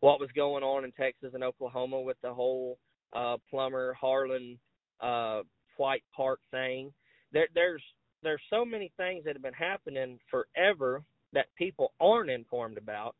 what 0.00 0.20
was 0.20 0.28
going 0.34 0.62
on 0.62 0.84
in 0.84 0.92
Texas 0.92 1.30
and 1.32 1.44
Oklahoma 1.44 2.00
with 2.00 2.18
the 2.22 2.34
whole 2.34 2.78
uh 3.14 3.36
Plummer 3.48 3.94
Harlan 3.98 4.58
uh 5.00 5.40
White 5.78 6.04
Park 6.14 6.40
thing. 6.50 6.92
There 7.32 7.48
there's 7.54 7.82
there's 8.22 8.42
so 8.50 8.64
many 8.64 8.92
things 8.96 9.24
that 9.24 9.34
have 9.34 9.42
been 9.42 9.52
happening 9.52 10.18
forever 10.30 11.02
that 11.32 11.46
people 11.56 11.92
aren't 12.00 12.30
informed 12.30 12.78
about 12.78 13.16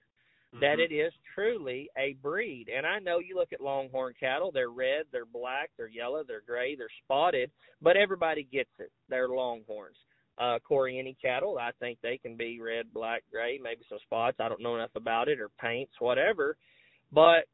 that 0.61 0.79
Mm-hmm. 0.79 0.81
it 0.81 0.95
is 0.95 1.13
truly 1.35 1.89
a 1.97 2.15
breed. 2.23 2.67
And 2.75 2.87
I 2.87 2.99
know 2.99 3.19
you 3.19 3.37
look 3.37 3.53
at 3.55 3.63
longhorn 3.63 4.15
cattle, 4.21 4.51
they're 4.53 4.71
red, 4.71 5.07
they're 5.11 5.25
black, 5.25 5.71
they're 5.79 5.89
yellow, 5.89 6.25
they're 6.27 6.43
gray, 6.47 6.77
they're 6.77 6.89
spotted, 7.05 7.51
but 7.81 7.97
everybody 7.97 8.45
gets 8.53 8.71
it. 8.79 8.93
They're 9.09 9.29
longhorns. 9.29 9.97
Uh 10.39 10.59
Corriente 10.69 11.17
cattle, 11.21 11.59
I 11.59 11.71
think 11.81 11.99
they 12.03 12.19
can 12.19 12.37
be 12.37 12.61
red, 12.61 12.93
black, 12.93 13.23
gray, 13.31 13.59
maybe 13.63 13.83
some 13.89 13.99
spots. 14.03 14.39
I 14.41 14.49
don't 14.49 14.63
know 14.63 14.75
enough 14.77 14.95
about 14.95 15.29
it 15.29 15.41
or 15.41 15.49
paints, 15.61 15.93
whatever. 16.01 16.57
But 17.13 17.45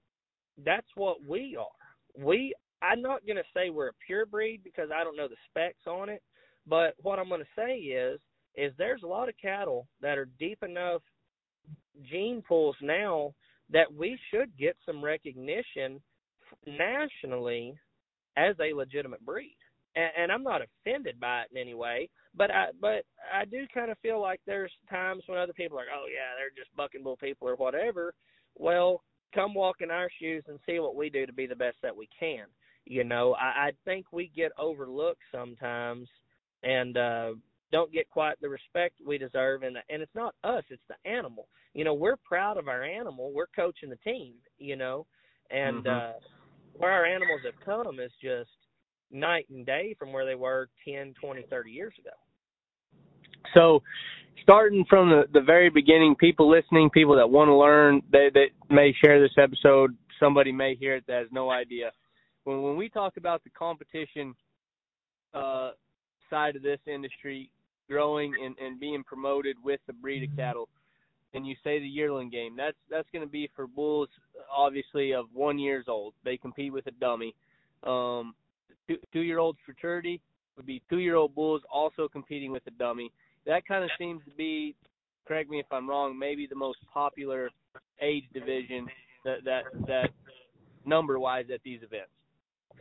that's 0.65 0.87
what 0.95 1.25
we 1.25 1.57
are. 1.57 2.25
We 2.25 2.55
I'm 2.83 3.03
not 3.03 3.27
gonna 3.27 3.43
say 3.55 3.71
we're 3.71 3.89
a 3.89 4.05
pure 4.07 4.27
breed 4.27 4.63
because 4.65 4.91
I 4.95 5.05
don't 5.05 5.17
know 5.17 5.29
the 5.29 5.37
specs 5.51 5.87
on 5.87 6.09
it, 6.09 6.23
but 6.69 6.95
what 7.03 7.19
I'm 7.19 7.29
gonna 7.29 7.45
say 7.57 7.77
is 7.77 8.21
is 8.55 8.73
there's 8.77 9.03
a 9.03 9.07
lot 9.07 9.29
of 9.29 9.35
cattle 9.41 9.87
that 10.01 10.19
are 10.19 10.29
deep 10.39 10.63
enough 10.63 11.03
gene 12.11 12.43
pools 12.47 12.77
now 12.83 13.33
that 13.71 13.93
we 13.93 14.19
should 14.31 14.57
get 14.57 14.77
some 14.85 15.05
recognition 15.05 16.01
nationally 16.67 17.79
as 18.37 18.57
a 18.61 18.75
legitimate 18.75 19.25
breed. 19.25 19.57
And, 19.97 20.11
and 20.17 20.33
I'm 20.33 20.43
not 20.43 20.63
offended 20.63 21.21
by 21.21 21.43
it 21.43 21.49
in 21.53 21.59
any 21.59 21.75
way, 21.75 22.09
but 22.35 22.51
I 22.51 22.67
but 22.81 23.05
I 23.33 23.45
do 23.45 23.67
kind 23.73 23.91
of 23.91 23.99
feel 23.99 24.21
like 24.21 24.41
there's 24.47 24.73
times 24.91 25.23
when 25.27 25.39
other 25.39 25.53
people 25.53 25.79
are 25.79 25.83
like, 25.83 25.95
oh 25.95 26.07
yeah, 26.13 26.37
they're 26.37 26.63
just 26.63 26.75
bucking 26.77 27.03
bull 27.03 27.17
people 27.17 27.49
or 27.49 27.57
whatever. 27.57 28.15
Well, 28.57 29.03
come 29.35 29.55
walk 29.55 29.77
in 29.81 29.91
our 29.91 30.09
shoes 30.21 30.45
and 30.49 30.59
see 30.67 30.79
what 30.79 30.97
we 30.97 31.11
do 31.11 31.27
to 31.27 31.33
be 31.33 31.47
the 31.47 31.57
best 31.57 31.77
that 31.83 31.97
we 31.97 32.09
can. 32.19 32.47
You 32.87 33.05
know, 33.05 33.35
I, 33.35 33.69
I 33.69 33.71
think 33.85 34.07
we 34.13 34.31
get 34.35 34.53
overlooked 34.59 35.21
sometimes 35.31 36.09
and 36.63 36.97
uh 36.97 37.31
don't 37.71 37.93
get 37.93 38.09
quite 38.09 38.41
the 38.41 38.49
respect 38.49 38.95
we 39.07 39.19
deserve 39.19 39.63
and 39.63 39.77
and 39.91 40.03
it's 40.03 40.15
not 40.15 40.35
us 40.45 40.65
it's 40.71 40.83
the 40.89 41.11
animal 41.11 41.49
you 41.75 41.85
know 41.85 41.95
we're 41.95 42.17
proud 42.17 42.57
of 42.57 42.69
our 42.69 42.83
animal 42.83 43.31
we're 43.33 43.47
coaching 43.55 43.91
the 43.91 43.97
team 43.97 44.35
you 44.59 44.77
know 44.77 45.07
and 45.51 45.85
Mhm. 45.87 45.87
uh 45.87 46.13
where 46.77 46.93
our 46.93 47.05
animals 47.05 47.41
have 47.45 47.59
come 47.65 47.99
is 48.01 48.13
just 48.23 48.51
night 49.11 49.47
and 49.51 49.67
day 49.67 49.95
from 49.99 50.13
where 50.13 50.25
they 50.27 50.35
were 50.35 50.69
ten, 50.85 51.15
twenty, 51.21 51.43
thirty 51.51 51.71
years 51.71 51.95
ago 51.99 52.11
So, 53.55 53.83
starting 54.43 54.85
from 54.89 55.09
the, 55.11 55.25
the 55.33 55.41
very 55.41 55.71
beginning, 55.71 56.15
people 56.17 56.49
listening, 56.51 56.91
people 56.91 57.17
that 57.17 57.29
want 57.29 57.49
to 57.49 57.55
learn, 57.55 58.03
they, 58.13 58.31
that 58.35 58.49
may 58.71 58.93
share 59.03 59.21
this 59.21 59.37
episode. 59.39 59.97
Somebody 60.21 60.53
may 60.53 60.75
hear 60.75 60.97
it 60.97 61.05
that 61.07 61.19
has 61.21 61.29
no 61.33 61.51
idea. 61.51 61.91
When 62.45 62.63
when 62.63 62.77
we 62.77 62.89
talk 62.89 63.17
about 63.17 63.43
the 63.45 63.51
competition 63.51 64.35
uh, 65.35 65.71
side 66.31 66.57
of 66.57 66.63
this 66.63 66.81
industry 66.87 67.51
growing 67.89 68.35
and, 68.45 68.57
and 68.59 68.79
being 68.79 69.03
promoted 69.05 69.57
with 69.65 69.81
the 69.87 69.93
breed 69.93 70.29
of 70.29 70.37
cattle, 70.37 70.69
and 71.35 71.47
you 71.47 71.55
say 71.65 71.79
the 71.79 71.87
yearling 71.87 72.31
game, 72.31 72.55
that's 72.57 72.77
that's 72.91 73.09
going 73.13 73.25
to 73.25 73.31
be 73.31 73.51
for 73.55 73.67
bulls, 73.67 74.09
obviously 74.55 75.13
of 75.13 75.27
one 75.35 75.59
years 75.59 75.87
old. 75.89 76.15
They 76.25 76.37
compete 76.37 76.73
with 76.73 76.87
a 76.87 76.93
dummy. 76.93 77.35
Um, 77.85 78.35
two 78.87 78.97
two 79.13 79.21
year 79.21 79.39
old 79.39 79.57
futurity 79.65 80.21
would 80.57 80.67
be 80.67 80.83
two 80.91 80.99
year 80.99 81.17
old 81.17 81.35
bulls 81.35 81.63
also 81.73 82.09
competing 82.09 82.51
with 82.51 82.67
a 82.67 82.73
dummy 82.73 83.13
that 83.47 83.67
kind 83.67 83.83
of 83.85 83.91
seems 83.99 84.21
to 84.25 84.31
be 84.33 84.75
correct 85.27 85.49
me 85.51 85.59
if 85.61 85.67
I'm 85.71 85.89
wrong, 85.89 86.19
maybe 86.19 86.47
the 86.47 86.55
most 86.57 86.79
popular 86.93 87.51
age 88.01 88.25
division 88.33 88.87
that 89.25 89.45
that 89.45 89.63
that 89.87 90.11
number 90.85 91.19
wise 91.19 91.47
at 91.53 91.63
these 91.63 91.81
events. 91.83 92.11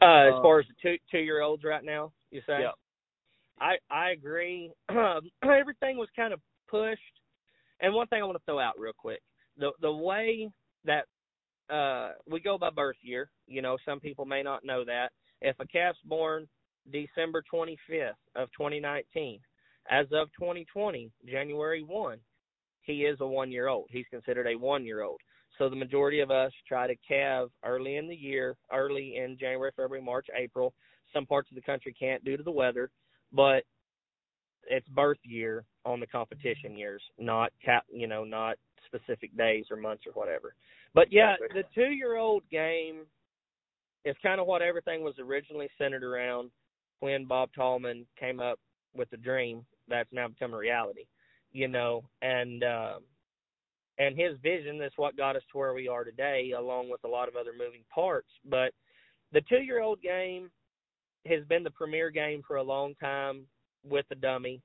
uh 0.02 0.28
as 0.30 0.34
Uh, 0.36 0.42
far 0.42 0.60
as 0.60 0.66
the 0.68 0.74
two 0.82 0.98
two 1.12 1.20
year 1.20 1.42
olds 1.42 1.64
right 1.64 1.84
now 1.84 2.12
you 2.32 2.42
say 2.48 2.62
Yeah. 2.62 2.72
I 3.60 3.76
I 3.90 4.12
agree. 4.12 4.72
Everything 4.90 5.98
was 5.98 6.10
kind 6.16 6.34
of 6.34 6.40
pushed. 6.68 7.02
And 7.80 7.94
one 7.94 8.08
thing 8.08 8.22
I 8.22 8.26
want 8.26 8.38
to 8.38 8.44
throw 8.46 8.60
out 8.60 8.80
real 8.80 8.94
quick: 8.98 9.22
the 9.58 9.72
the 9.82 9.92
way 9.92 10.50
that 10.86 11.06
uh 11.70 12.14
we 12.30 12.40
go 12.40 12.58
by 12.58 12.70
birth 12.70 12.98
year. 13.02 13.30
You 13.48 13.62
know, 13.62 13.78
some 13.86 14.00
people 14.00 14.26
may 14.26 14.44
not 14.44 14.66
know 14.66 14.84
that. 14.86 15.12
If 15.42 15.56
a 15.60 15.68
calf's 15.68 16.00
born 16.06 16.48
December 16.92 17.44
25th 17.54 18.14
of 18.36 18.50
2019, 18.58 19.40
as 19.90 20.06
of 20.12 20.30
2020, 20.40 21.12
January 21.28 21.84
1, 21.84 22.18
he 22.82 23.04
is 23.06 23.18
a 23.22 23.28
one 23.28 23.52
year 23.52 23.68
old. 23.68 23.88
He's 23.92 24.06
considered 24.10 24.48
a 24.48 24.58
one 24.58 24.86
year 24.86 25.02
old. 25.02 25.20
So 25.58 25.70
the 25.70 25.76
majority 25.76 26.20
of 26.20 26.32
us 26.32 26.52
try 26.68 26.88
to 26.88 26.96
calve 27.08 27.50
early 27.64 27.96
in 27.96 28.08
the 28.08 28.16
year, 28.16 28.56
early 28.72 29.18
in 29.18 29.38
January, 29.40 29.72
February, 29.76 30.04
March, 30.04 30.28
April. 30.36 30.74
Some 31.14 31.26
parts 31.26 31.50
of 31.50 31.56
the 31.56 31.62
country 31.62 31.96
can't 31.98 32.24
due 32.24 32.38
to 32.38 32.44
the 32.44 32.52
weather, 32.52 32.92
but 33.32 33.64
it's 34.70 34.88
birth 34.90 35.18
year 35.24 35.64
on 35.86 36.00
the 36.00 36.08
competition 36.08 36.78
years, 36.78 37.02
not 37.18 37.52
cap, 37.64 37.86
you 37.92 38.08
know, 38.08 38.24
not 38.24 38.58
specific 38.86 39.36
days 39.38 39.66
or 39.72 39.78
months 39.78 40.04
or 40.06 40.12
whatever. 40.14 40.54
But 40.94 41.12
yeah, 41.12 41.36
the 41.54 41.64
two 41.76 41.92
year 41.92 42.18
old 42.18 42.44
game 42.52 43.06
is 44.06 44.16
kind 44.24 44.40
of 44.40 44.48
what 44.48 44.62
everything 44.62 45.04
was 45.04 45.16
originally 45.20 45.70
centered 45.78 46.04
around 46.04 46.52
when 47.00 47.26
Bob 47.26 47.50
Tallman 47.54 48.06
came 48.20 48.40
up 48.40 48.60
with 48.96 49.10
the 49.10 49.18
dream 49.18 49.66
that's 49.88 50.10
now 50.12 50.28
become 50.28 50.54
a 50.54 50.58
reality. 50.58 51.06
You 51.52 51.68
know, 51.68 52.04
and 52.22 52.64
um 52.64 53.04
and 54.00 54.18
his 54.18 54.38
vision 54.44 54.82
is 54.82 54.92
what 54.96 55.18
got 55.18 55.36
us 55.36 55.42
to 55.52 55.58
where 55.58 55.74
we 55.74 55.88
are 55.88 56.04
today, 56.04 56.54
along 56.58 56.90
with 56.90 57.04
a 57.04 57.08
lot 57.08 57.28
of 57.28 57.36
other 57.36 57.52
moving 57.52 57.84
parts. 57.94 58.28
But 58.50 58.72
the 59.34 59.42
two 59.42 59.62
year 59.62 59.82
old 59.82 60.02
game 60.02 60.50
has 61.28 61.44
been 61.46 61.64
the 61.64 61.72
premier 61.72 62.10
game 62.10 62.42
for 62.48 62.58
a 62.58 62.64
long 62.64 62.96
time 62.96 63.46
with 63.84 64.06
the 64.10 64.16
dummy. 64.16 64.62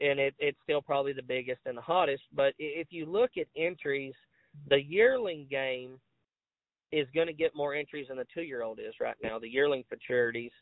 And 0.00 0.20
it, 0.20 0.34
it's 0.38 0.58
still 0.62 0.82
probably 0.82 1.12
the 1.12 1.22
biggest 1.22 1.60
and 1.64 1.76
the 1.76 1.82
hottest. 1.82 2.22
But 2.34 2.52
if 2.58 2.88
you 2.90 3.06
look 3.06 3.30
at 3.38 3.46
entries, 3.56 4.14
the 4.68 4.82
yearling 4.82 5.46
game 5.50 5.98
is 6.92 7.06
going 7.14 7.26
to 7.26 7.32
get 7.32 7.56
more 7.56 7.74
entries 7.74 8.08
than 8.08 8.18
the 8.18 8.26
two 8.32 8.42
year 8.42 8.62
old 8.62 8.78
is 8.78 8.94
right 9.00 9.16
now, 9.22 9.38
the 9.38 9.48
yearling 9.48 9.84
futurities. 9.88 10.52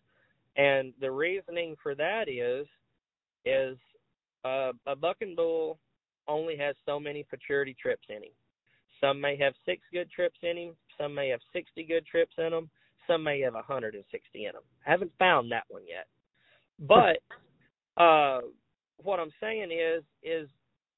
And 0.56 0.92
the 1.00 1.10
reasoning 1.10 1.74
for 1.82 1.94
that 1.96 2.28
is 2.28 2.66
is 3.44 3.76
uh, 4.44 4.72
a 4.86 4.96
buck 4.96 5.16
and 5.20 5.36
bull 5.36 5.78
only 6.28 6.56
has 6.56 6.76
so 6.86 6.98
many 6.98 7.26
futurity 7.28 7.76
trips 7.80 8.06
in 8.08 8.16
him. 8.16 8.32
Some 9.00 9.20
may 9.20 9.36
have 9.36 9.52
six 9.66 9.82
good 9.92 10.10
trips 10.10 10.38
in 10.42 10.56
him. 10.56 10.76
Some 10.98 11.14
may 11.14 11.28
have 11.28 11.40
60 11.52 11.82
good 11.84 12.06
trips 12.06 12.34
in 12.38 12.50
them. 12.50 12.70
Some 13.06 13.22
may 13.22 13.40
have 13.40 13.54
160 13.54 14.46
in 14.46 14.52
them. 14.52 14.62
I 14.86 14.90
haven't 14.90 15.12
found 15.18 15.52
that 15.52 15.64
one 15.68 15.82
yet. 15.88 16.06
But 16.80 17.20
uh, 18.02 18.40
what 19.02 19.20
I'm 19.20 19.32
saying 19.40 19.70
is, 19.70 20.02
is 20.22 20.48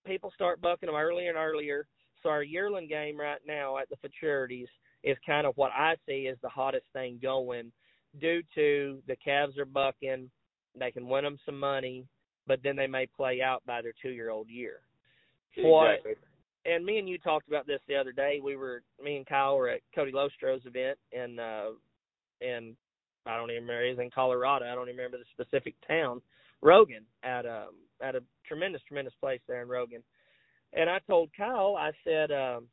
people 0.06 0.30
start 0.34 0.60
bucking 0.60 0.86
them 0.86 0.96
earlier 0.96 1.28
and 1.28 1.38
earlier. 1.38 1.86
So 2.22 2.28
our 2.28 2.42
yearling 2.42 2.88
game 2.88 3.18
right 3.18 3.40
now 3.46 3.78
at 3.78 3.88
the 3.88 3.96
futurities 3.96 4.68
is 5.02 5.16
kind 5.24 5.46
of 5.46 5.56
what 5.56 5.72
I 5.72 5.94
see 6.06 6.28
as 6.28 6.36
the 6.42 6.48
hottest 6.48 6.86
thing 6.92 7.18
going, 7.22 7.70
due 8.20 8.42
to 8.54 9.02
the 9.06 9.16
calves 9.16 9.58
are 9.58 9.64
bucking. 9.64 10.30
They 10.78 10.90
can 10.90 11.08
win 11.08 11.24
them 11.24 11.38
some 11.46 11.58
money, 11.58 12.06
but 12.46 12.60
then 12.62 12.76
they 12.76 12.86
may 12.86 13.06
play 13.06 13.40
out 13.42 13.62
by 13.66 13.82
their 13.82 13.94
two-year-old 14.02 14.48
year. 14.48 14.80
What 15.58 16.00
and 16.66 16.84
me 16.84 16.98
and 16.98 17.08
you 17.08 17.18
talked 17.18 17.48
about 17.48 17.66
this 17.66 17.80
the 17.88 17.94
other 17.94 18.12
day. 18.12 18.40
We 18.42 18.56
were 18.56 18.82
me 19.02 19.16
and 19.16 19.26
Kyle 19.26 19.56
were 19.56 19.68
at 19.68 19.80
Cody 19.94 20.12
Lostroh's 20.12 20.66
event 20.66 20.98
in 21.12 21.38
uh 21.38 21.70
in 22.40 22.76
I 23.26 23.36
don't 23.36 23.50
even 23.50 23.64
remember 23.64 23.88
was 23.88 23.98
in 23.98 24.10
Colorado. 24.10 24.66
I 24.66 24.74
don't 24.74 24.88
even 24.88 24.96
remember 24.96 25.18
the 25.18 25.42
specific 25.44 25.74
town. 25.86 26.20
Roggen 26.64 27.04
at 27.22 27.46
um 27.46 27.74
at 28.02 28.14
a 28.14 28.20
tremendous, 28.46 28.82
tremendous 28.86 29.14
place 29.20 29.40
there 29.46 29.62
in 29.62 29.68
Roggen. 29.68 30.02
And 30.72 30.90
I 30.90 30.98
told 31.06 31.30
Kyle, 31.36 31.76
I 31.76 31.92
said, 32.04 32.30
um 32.30 32.68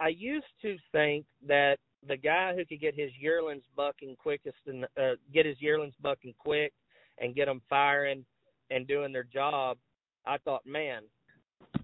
I 0.00 0.08
used 0.08 0.46
to 0.62 0.76
think 0.92 1.24
that 1.46 1.76
the 2.06 2.16
guy 2.16 2.54
who 2.54 2.64
could 2.64 2.80
get 2.80 2.94
his 2.94 3.10
yearlings 3.18 3.64
bucking 3.76 4.16
quickest 4.16 4.58
and 4.66 4.84
uh, 4.84 5.16
get 5.32 5.46
his 5.46 5.56
yearlings 5.60 5.94
bucking 6.02 6.34
quick 6.38 6.72
and 7.18 7.34
get 7.34 7.46
them 7.46 7.62
firing 7.68 8.24
and 8.70 8.86
doing 8.86 9.12
their 9.12 9.24
job, 9.24 9.78
I 10.26 10.38
thought, 10.38 10.66
man, 10.66 11.02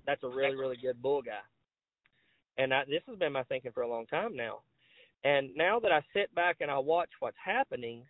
that's 0.07 0.23
a 0.23 0.29
really, 0.29 0.57
really 0.57 0.77
good 0.77 1.01
bull 1.01 1.23
guy. 1.23 1.41
And 2.59 2.75
I, 2.75 2.85
this 2.85 3.03
has 3.09 3.19
been 3.19 3.33
my 3.33 3.45
thinking 3.45 3.73
for 3.73 3.83
a 3.83 3.89
long 3.89 4.07
time 4.07 4.37
now. 4.37 4.59
And 5.25 5.51
now 5.57 5.79
that 5.81 5.93
I 5.93 6.01
sit 6.13 6.35
back 6.35 6.57
and 6.61 6.71
I 6.71 6.79
watch 6.79 7.11
what's 7.21 7.37
happening, 7.45 8.05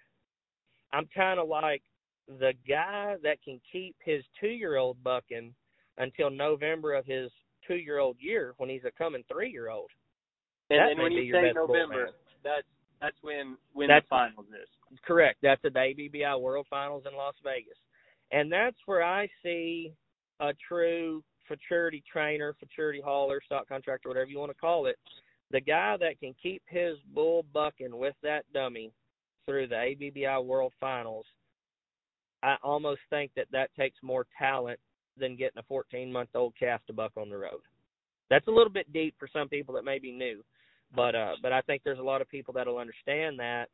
I'm 0.93 1.09
kind 1.15 1.39
of 1.39 1.49
like 1.49 1.83
the 2.27 2.53
guy 2.69 3.17
that 3.23 3.43
can 3.45 3.61
keep 3.71 3.97
his 4.05 4.23
two 4.41 4.49
year 4.49 4.77
old 4.77 5.03
bucking 5.03 5.55
until 5.99 6.31
November 6.31 6.95
of 6.95 7.05
his 7.05 7.31
two 7.67 7.75
year 7.75 7.99
old 7.99 8.17
year 8.19 8.55
when 8.57 8.69
he's 8.71 8.85
a 8.87 8.91
coming 8.93 9.25
three 9.31 9.51
year 9.51 9.71
old. 9.71 9.91
And, 10.71 10.79
That 10.81 10.91
and 10.93 11.03
when 11.03 11.13
you 11.13 11.33
say 11.33 11.53
November, 11.55 12.11
that's 12.43 12.67
that's 13.01 13.17
when 13.23 13.57
when 13.73 13.89
That's- 13.89 14.05
the 14.05 14.09
finals 14.09 14.47
is. 14.49 14.69
Correct. 15.05 15.39
That's 15.43 15.63
at 15.65 15.73
the 15.73 15.81
ABBI 15.81 16.39
World 16.41 16.67
Finals 16.71 17.05
in 17.11 17.17
Las 17.17 17.35
Vegas. 17.43 17.79
And 18.31 18.51
that's 18.51 18.77
where 18.87 19.03
I 19.03 19.29
see 19.43 19.93
a 20.41 20.53
true 20.67 21.23
futurity 21.49 22.03
trainer, 22.11 22.55
futurity 22.55 23.01
hauler, 23.01 23.41
stock 23.45 23.69
contractor, 23.69 24.09
whatever 24.09 24.31
you 24.31 24.39
want 24.39 24.53
to 24.53 24.59
call 24.59 24.87
it, 24.87 24.97
the 25.53 25.61
guy 25.61 25.97
that 26.01 26.19
can 26.19 26.35
keep 26.43 26.63
his 26.67 26.97
bull 27.15 27.45
bucking 27.53 27.97
with 27.97 28.15
that 28.23 28.45
dummy 28.53 28.93
through 29.47 29.69
the 29.69 29.75
ABBI 29.75 30.45
World 30.45 30.73
Finals, 30.81 31.27
I 32.43 32.57
almost 32.63 33.01
think 33.11 33.31
that 33.37 33.47
that 33.53 33.71
takes 33.79 33.99
more 34.03 34.27
talent 34.39 34.81
than 35.17 35.37
getting 35.37 35.59
a 35.59 35.65
14 35.65 36.11
month 36.11 36.31
old 36.35 36.55
calf 36.59 36.81
to 36.87 36.93
buck 36.93 37.13
on 37.17 37.29
the 37.29 37.37
road. 37.37 37.61
That's 38.31 38.49
a 38.49 38.51
little 38.51 38.73
bit 38.73 38.93
deep 38.93 39.15
for 39.19 39.29
some 39.31 39.49
people 39.49 39.75
that 39.75 39.85
may 39.85 39.99
be 39.99 40.11
new, 40.11 40.43
but 40.97 41.15
uh, 41.15 41.35
but 41.43 41.53
I 41.53 41.61
think 41.61 41.83
there's 41.85 41.99
a 41.99 42.03
lot 42.03 42.23
of 42.23 42.29
people 42.31 42.55
that'll 42.55 42.79
understand 42.79 43.39
that 43.39 43.67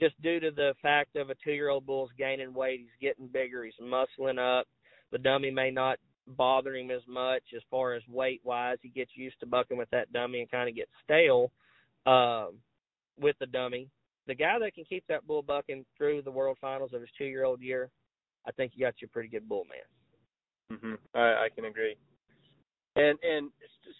just 0.00 0.20
due 0.22 0.40
to 0.40 0.50
the 0.50 0.74
fact 0.82 1.14
of 1.14 1.30
a 1.30 1.34
two 1.44 1.52
year 1.52 1.68
old 1.68 1.86
bull's 1.86 2.10
gaining 2.18 2.52
weight, 2.52 2.80
he's 2.80 3.00
getting 3.00 3.28
bigger, 3.28 3.64
he's 3.64 3.74
muscling 3.80 4.38
up. 4.38 4.66
The 5.12 5.18
dummy 5.18 5.50
may 5.50 5.70
not 5.70 5.98
bother 6.36 6.74
him 6.74 6.90
as 6.90 7.02
much 7.08 7.42
as 7.54 7.62
far 7.70 7.94
as 7.94 8.02
weight 8.08 8.40
wise. 8.44 8.78
He 8.82 8.88
gets 8.88 9.10
used 9.14 9.38
to 9.40 9.46
bucking 9.46 9.76
with 9.76 9.90
that 9.90 10.12
dummy 10.12 10.40
and 10.40 10.50
kind 10.50 10.68
of 10.68 10.76
gets 10.76 10.90
stale 11.04 11.50
uh, 12.06 12.46
with 13.18 13.36
the 13.40 13.46
dummy. 13.46 13.88
The 14.26 14.34
guy 14.34 14.58
that 14.58 14.74
can 14.74 14.84
keep 14.84 15.04
that 15.08 15.26
bull 15.26 15.42
bucking 15.42 15.84
through 15.96 16.22
the 16.22 16.30
world 16.30 16.58
finals 16.60 16.92
of 16.94 17.00
his 17.00 17.10
two 17.16 17.24
year 17.24 17.44
old 17.44 17.60
year, 17.60 17.90
I 18.46 18.52
think 18.52 18.72
you 18.74 18.84
got 18.84 19.00
your 19.00 19.08
pretty 19.08 19.28
good 19.28 19.48
bull 19.48 19.64
man. 19.64 20.78
Mhm. 20.78 20.98
I, 21.14 21.44
I 21.44 21.48
can 21.54 21.64
agree. 21.64 21.96
And 22.96 23.18
and 23.22 23.50
just 23.84 23.98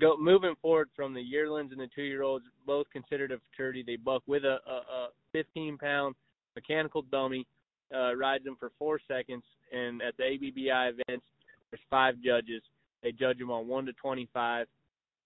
go 0.00 0.16
moving 0.16 0.54
forward 0.60 0.88
from 0.94 1.14
the 1.14 1.20
yearlings 1.20 1.72
and 1.72 1.80
the 1.80 1.88
two 1.94 2.02
year 2.02 2.22
olds, 2.22 2.44
both 2.66 2.86
considered 2.92 3.32
a 3.32 3.38
futurity. 3.38 3.82
They 3.86 3.96
buck 3.96 4.22
with 4.26 4.44
a, 4.44 4.58
a, 4.66 4.72
a 4.72 5.08
15 5.32 5.78
pound 5.78 6.14
mechanical 6.54 7.02
dummy, 7.02 7.46
uh, 7.94 8.14
rides 8.14 8.44
them 8.44 8.56
for 8.58 8.70
four 8.78 9.00
seconds, 9.08 9.44
and 9.72 10.02
at 10.02 10.16
the 10.16 10.24
ABBI 10.24 10.92
events, 10.92 11.26
there's 11.74 11.80
five 11.90 12.14
judges. 12.24 12.62
They 13.02 13.10
judge 13.10 13.38
them 13.38 13.50
on 13.50 13.66
one 13.66 13.84
to 13.86 13.92
25, 13.94 14.66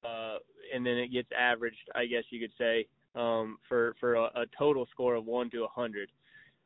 uh, 0.02 0.36
and 0.74 0.84
then 0.86 0.94
it 0.94 1.12
gets 1.12 1.28
averaged, 1.38 1.76
I 1.94 2.06
guess 2.06 2.24
you 2.30 2.40
could 2.40 2.52
say, 2.56 2.86
um, 3.14 3.58
for 3.68 3.94
for 4.00 4.14
a, 4.14 4.24
a 4.24 4.44
total 4.58 4.86
score 4.90 5.14
of 5.14 5.26
one 5.26 5.50
to 5.50 5.60
100. 5.60 6.08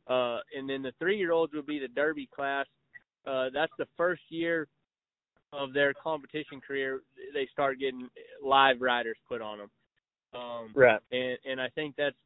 Uh, 0.07 0.39
and 0.57 0.69
then 0.69 0.83
the 0.83 0.93
three 1.01 1.19
year 1.19 1.33
olds 1.33 1.53
would 1.53 1.67
be 1.67 1.81
the 1.81 1.89
Derby 1.89 2.29
class. 2.35 2.67
Uh, 3.27 3.49
that's 3.53 3.73
the 3.77 3.87
first 3.97 4.23
year 4.29 4.69
of 5.53 5.73
their 5.73 5.93
competition 5.95 6.61
career 6.61 7.03
they 7.35 7.47
start 7.53 7.79
getting 7.79 8.09
live 8.45 8.81
riders 8.81 9.17
put 9.29 9.43
on 9.43 9.59
them. 9.59 9.71
Um, 10.35 10.71
Right. 10.75 11.01
and 11.11 11.39
and 11.45 11.61
I 11.61 11.69
think 11.71 11.95
that's 11.99 12.17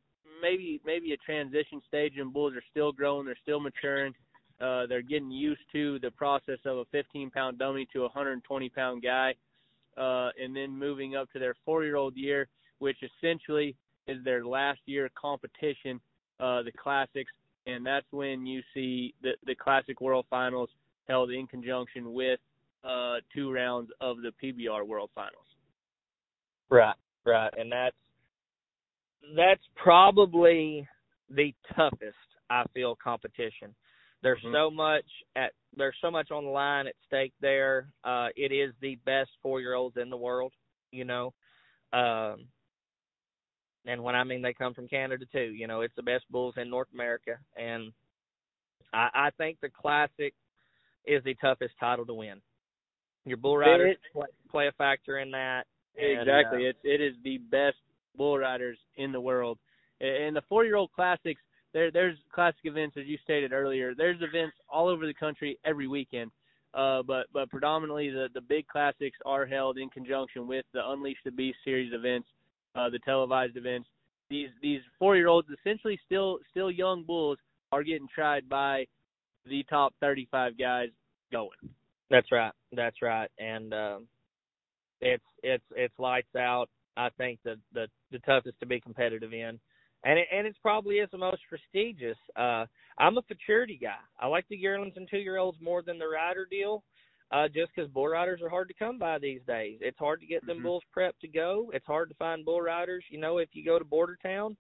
maybe 0.43 0.81
maybe 0.85 1.13
a 1.13 1.17
transition 1.19 1.81
stage 1.89 2.15
and 2.19 2.33
bulls 2.33 2.55
are 2.55 2.65
still 2.71 2.93
growing, 2.93 3.25
they're 3.25 3.39
still 3.43 3.61
maturing. 3.61 4.15
Uh, 4.61 4.87
they're 4.87 5.03
getting 5.03 5.31
used 5.31 5.61
to 5.73 5.99
the 5.99 6.11
process 6.11 6.59
of 6.65 6.79
a 6.79 6.85
15 6.87 7.31
pound 7.31 7.59
dummy 7.59 7.87
to 7.93 8.01
a 8.01 8.03
120 8.03 8.69
pound 8.71 9.03
guy, 9.03 9.35
uh, 9.99 10.31
and 10.43 10.57
then 10.57 10.71
moving 10.77 11.15
up 11.15 11.31
to 11.33 11.39
their 11.39 11.55
four 11.65 11.85
year 11.85 11.97
old 11.97 12.17
year, 12.17 12.49
which 12.79 12.97
essentially 13.03 13.77
is 14.07 14.23
their 14.25 14.45
last 14.45 14.81
year 14.87 15.11
competition, 15.21 16.01
uh, 16.41 16.63
the 16.63 16.73
classics, 16.73 17.31
and 17.67 17.85
that's 17.85 18.07
when 18.13 18.47
you 18.47 18.63
see 18.73 19.15
the 19.23 19.33
the 19.45 19.55
classic 19.55 20.01
world 20.01 20.25
finals 20.31 20.71
held 21.09 21.31
in 21.31 21.47
conjunction 21.47 22.13
with 22.13 22.41
uh, 22.85 23.17
two 23.35 23.53
rounds 23.53 23.91
of 24.01 24.17
the 24.19 24.33
PBR 24.43 24.87
world 24.87 25.11
finals. 25.15 25.45
Right, 26.71 26.97
right, 27.25 27.53
and 27.59 27.71
that's 27.71 27.97
that's 29.37 29.63
probably 29.75 30.87
the 31.31 31.53
toughest 31.75 32.17
I 32.49 32.65
feel 32.73 32.97
competition. 33.03 33.75
There's 34.23 34.43
Mhm. 34.43 34.53
so 34.53 34.71
much 34.71 35.07
at 35.37 35.53
there's 35.77 35.97
so 36.01 36.11
much 36.11 36.31
on 36.31 36.45
the 36.45 36.51
line 36.51 36.87
at 36.87 36.95
stake 37.07 37.35
there. 37.41 37.93
Uh, 38.03 38.31
it 38.35 38.51
is 38.51 38.75
the 38.81 38.97
best 39.05 39.31
four 39.43 39.61
year 39.61 39.75
olds 39.75 39.97
in 39.99 40.09
the 40.09 40.17
world, 40.17 40.55
you 40.91 41.05
know. 41.05 41.35
Um, 41.93 42.49
and 43.85 44.03
when 44.03 44.15
I 44.17 44.25
mean 44.25 44.43
they 44.43 44.55
come 44.55 44.75
from 44.75 44.89
Canada 44.89 45.27
too, 45.27 45.53
you 45.55 45.67
know, 45.67 45.83
it's 45.83 45.95
the 45.95 46.03
best 46.03 46.25
bulls 46.31 46.57
in 46.57 46.71
North 46.71 46.89
America, 46.93 47.39
and 47.57 47.93
I, 48.93 49.11
I 49.15 49.31
think 49.37 49.61
the 49.61 49.69
classic 49.71 50.35
is 51.05 51.23
the 51.25 51.35
toughest 51.35 51.75
title 51.79 52.07
to 52.07 52.15
win. 52.15 52.41
Your 53.27 53.37
bull 53.37 53.59
riders 53.59 53.97
It- 54.03 54.13
play, 54.13 54.27
play 54.51 54.67
a 54.69 54.73
factor 54.73 55.19
in 55.19 55.31
that. 55.33 55.67
and, 55.99 56.21
Exactly. 56.21 56.67
uh, 56.67 56.71
It's 56.71 56.79
it 56.85 57.01
is 57.01 57.15
the 57.23 57.39
best 57.39 57.77
bull 58.17 58.39
riders 58.39 58.79
in 58.97 59.13
the 59.13 59.21
world. 59.21 59.59
And 60.01 60.35
the 60.37 60.43
four 60.43 60.65
year 60.65 60.77
old 60.77 60.93
classics, 60.93 61.41
there 61.77 61.91
there's 61.91 62.17
classic 62.33 62.61
events 62.65 62.97
as 62.99 63.05
you 63.07 63.19
stated 63.23 63.53
earlier. 63.53 63.95
There's 63.95 64.17
events 64.23 64.57
all 64.67 64.89
over 64.89 65.07
the 65.07 65.13
country 65.13 65.59
every 65.67 65.87
weekend. 65.87 66.31
Uh, 66.73 67.03
but 67.03 67.27
but 67.35 67.51
predominantly 67.51 68.09
the 68.09 68.29
the 68.33 68.41
big 68.41 68.67
classics 68.67 69.19
are 69.27 69.45
held 69.45 69.77
in 69.77 69.91
conjunction 69.91 70.47
with 70.49 70.65
the 70.73 70.81
Unleash 70.83 71.19
the 71.23 71.31
Beast 71.31 71.59
series 71.65 71.93
events, 71.93 72.29
uh, 72.75 72.89
the 72.89 72.99
televised 73.01 73.59
events. 73.59 73.89
These 74.31 74.49
these 74.63 74.81
four 74.99 75.17
year 75.17 75.29
olds, 75.29 75.49
essentially 75.51 76.01
still 76.07 76.39
still 76.51 76.71
young 76.71 77.05
bulls, 77.05 77.37
are 77.73 77.83
getting 77.83 78.09
tried 78.13 78.49
by 78.49 78.87
the 79.45 79.63
top 79.69 79.93
35 80.01 80.59
guys 80.59 80.89
going. 81.31 81.51
That's 82.11 82.33
right. 82.33 82.53
That's 82.73 83.03
right. 83.03 83.31
And 83.39 83.75
um 83.75 84.09
it's 85.03 85.25
it's 85.43 85.65
it's 85.77 85.95
lights 85.99 86.35
out. 86.39 86.71
I 86.97 87.11
think 87.19 87.39
the 87.45 87.57
the 87.75 87.87
the 88.13 88.19
toughest 88.21 88.59
to 88.61 88.67
be 88.67 88.81
competitive 88.81 89.35
in. 89.35 89.61
And 90.07 90.19
it 90.21 90.29
and 90.33 90.47
it's 90.47 90.59
probably 90.63 90.97
is 90.97 91.11
the 91.11 91.19
most 91.19 91.43
prestigious. 91.49 92.19
Uh 92.37 92.65
I'm 92.99 93.19
a 93.19 93.23
futurity 93.23 93.79
guy. 93.81 93.99
I 94.19 94.27
like 94.29 94.47
the 94.49 94.57
yearlings 94.57 94.95
and 94.97 95.09
two 95.11 95.19
year 95.19 95.37
olds 95.37 95.59
more 95.61 95.83
than 95.83 95.99
the 95.99 96.07
rider 96.09 96.47
deal. 96.51 96.83
Uh 97.33 97.49
just 97.49 97.73
because 97.75 97.91
bull 97.91 98.09
riders 98.09 98.41
are 98.43 98.49
hard 98.49 98.69
to 98.69 98.75
come 98.75 98.99
by 98.99 99.19
these 99.19 99.41
days. 99.47 99.79
It's 99.81 99.99
hard 99.99 100.21
to 100.21 100.27
get 100.27 100.47
them 100.47 100.59
Mhm. 100.61 100.63
bulls 100.63 100.85
prepped 100.97 101.19
to 101.23 101.29
go. 101.29 101.71
It's 101.75 101.87
hard 101.87 102.09
to 102.09 102.15
find 102.15 102.45
bull 102.45 102.63
riders. 102.63 103.05
You 103.11 103.19
know, 103.19 103.39
if 103.39 103.49
you 103.55 103.65
go 103.65 103.79
to 103.81 103.85
border 103.85 104.17
town, 104.23 104.57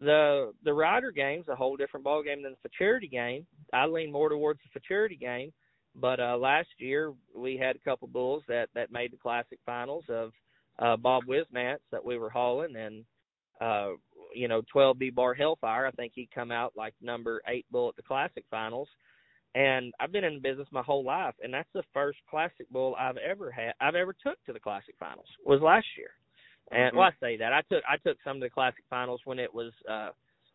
the 0.00 0.54
the 0.64 0.72
rider 0.72 1.10
game's 1.10 1.48
a 1.48 1.56
whole 1.56 1.76
different 1.76 2.04
ball 2.04 2.22
game 2.22 2.42
than 2.42 2.52
the 2.52 2.68
futurity 2.68 3.08
game. 3.08 3.46
I 3.72 3.86
lean 3.86 4.10
more 4.12 4.28
towards 4.30 4.60
the 4.62 4.70
futurity 4.80 5.16
game. 5.16 5.52
But 5.94 6.20
uh 6.20 6.36
last 6.38 6.68
year 6.78 7.12
we 7.36 7.56
had 7.56 7.76
a 7.76 7.80
couple 7.80 8.08
bulls 8.08 8.42
that 8.48 8.68
that 8.74 8.92
made 8.92 9.12
the 9.12 9.16
classic 9.18 9.58
finals 9.66 10.04
of 10.08 10.32
uh 10.78 10.96
Bob 10.96 11.24
Wisnats 11.24 11.84
that 11.90 12.04
we 12.04 12.16
were 12.16 12.30
hauling 12.30 12.76
and 12.76 13.04
uh 13.60 13.90
you 14.34 14.48
know 14.48 14.62
12B 14.74 15.14
bar 15.14 15.34
Hellfire 15.34 15.86
I 15.86 15.90
think 15.92 16.12
he'd 16.14 16.30
come 16.34 16.50
out 16.50 16.72
like 16.76 16.94
number 17.00 17.40
8 17.46 17.66
bull 17.70 17.88
at 17.88 17.96
the 17.96 18.02
classic 18.02 18.44
finals 18.50 18.88
and 19.54 19.92
I've 19.98 20.12
been 20.12 20.24
in 20.24 20.34
the 20.34 20.40
business 20.40 20.68
my 20.70 20.82
whole 20.82 21.04
life 21.04 21.34
and 21.42 21.52
that's 21.52 21.68
the 21.74 21.82
first 21.94 22.18
classic 22.28 22.70
bull 22.70 22.94
I've 22.98 23.16
ever 23.16 23.50
had 23.50 23.72
I've 23.80 23.94
ever 23.94 24.12
took 24.12 24.42
to 24.46 24.52
the 24.52 24.60
classic 24.60 24.94
finals 24.98 25.26
was 25.44 25.60
last 25.60 25.86
year. 25.96 26.10
And 26.70 26.96
well 26.96 27.06
I 27.06 27.12
say 27.20 27.36
that 27.38 27.52
I 27.52 27.62
took 27.72 27.82
I 27.88 27.96
took 27.96 28.18
some 28.22 28.36
of 28.36 28.42
the 28.42 28.50
classic 28.50 28.84
finals 28.90 29.20
when 29.24 29.38
it 29.38 29.52
was 29.52 29.72
uh 29.90 30.10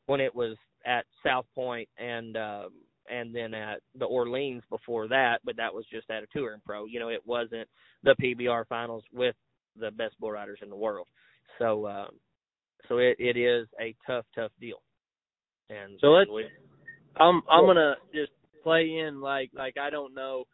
when 0.05 0.19
it 0.19 0.33
was 0.33 0.57
at 0.85 1.05
South 1.25 1.45
Point 1.55 1.89
and 1.97 2.37
um 2.37 2.69
and 3.09 3.35
then 3.35 3.53
at 3.53 3.81
the 3.99 4.05
Orleans 4.05 4.63
before 4.69 5.09
that, 5.09 5.39
but 5.43 5.57
that 5.57 5.73
was 5.73 5.85
just 5.91 6.09
at 6.09 6.23
a 6.23 6.27
touring 6.27 6.61
pro. 6.65 6.85
You 6.85 7.01
know, 7.01 7.09
it 7.09 7.21
wasn't 7.25 7.67
the 8.03 8.15
PBR 8.21 8.65
finals 8.67 9.03
with 9.11 9.35
the 9.77 9.91
best 9.91 10.17
bull 10.19 10.31
riders 10.31 10.59
in 10.61 10.69
the 10.69 10.75
world. 10.75 11.07
So 11.59 11.87
um 11.87 12.09
so 12.87 12.97
it, 12.97 13.15
it 13.19 13.37
is 13.37 13.67
a 13.79 13.95
tough, 14.05 14.25
tough 14.35 14.51
deal. 14.59 14.81
And 15.69 15.97
So 15.99 16.07
let's- 16.07 16.29
we, 16.29 16.45
I'm 17.17 17.41
I'm 17.49 17.65
gonna 17.65 17.95
just 18.13 18.31
play 18.63 18.97
in 18.99 19.21
like 19.21 19.51
like 19.53 19.77
I 19.77 19.89
don't 19.89 20.13
know 20.15 20.45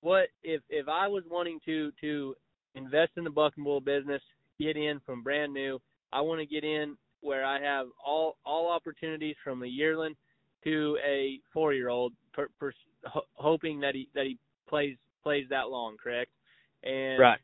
what 0.00 0.28
if 0.42 0.62
if 0.68 0.88
I 0.88 1.06
was 1.08 1.22
wanting 1.30 1.60
to 1.64 1.92
to 2.00 2.34
invest 2.74 3.12
in 3.16 3.24
the 3.24 3.30
buck 3.30 3.52
and 3.56 3.64
bull 3.64 3.80
business, 3.80 4.22
get 4.58 4.76
in 4.76 5.00
from 5.06 5.22
brand 5.22 5.52
new. 5.52 5.78
I 6.12 6.20
want 6.20 6.40
to 6.40 6.46
get 6.46 6.64
in 6.64 6.96
where 7.20 7.44
I 7.44 7.60
have 7.60 7.86
all 8.04 8.36
all 8.44 8.68
opportunities 8.70 9.36
from 9.44 9.62
a 9.62 9.66
yearling 9.66 10.14
to 10.64 10.98
a 11.04 11.40
four 11.52 11.72
year 11.72 11.88
old, 11.88 12.12
per, 12.32 12.48
per, 12.58 12.72
ho- 13.04 13.26
hoping 13.34 13.80
that 13.80 13.94
he 13.94 14.08
that 14.14 14.26
he 14.26 14.38
plays 14.68 14.96
plays 15.22 15.46
that 15.50 15.68
long, 15.70 15.96
correct? 16.02 16.30
And 16.82 17.20
right. 17.20 17.40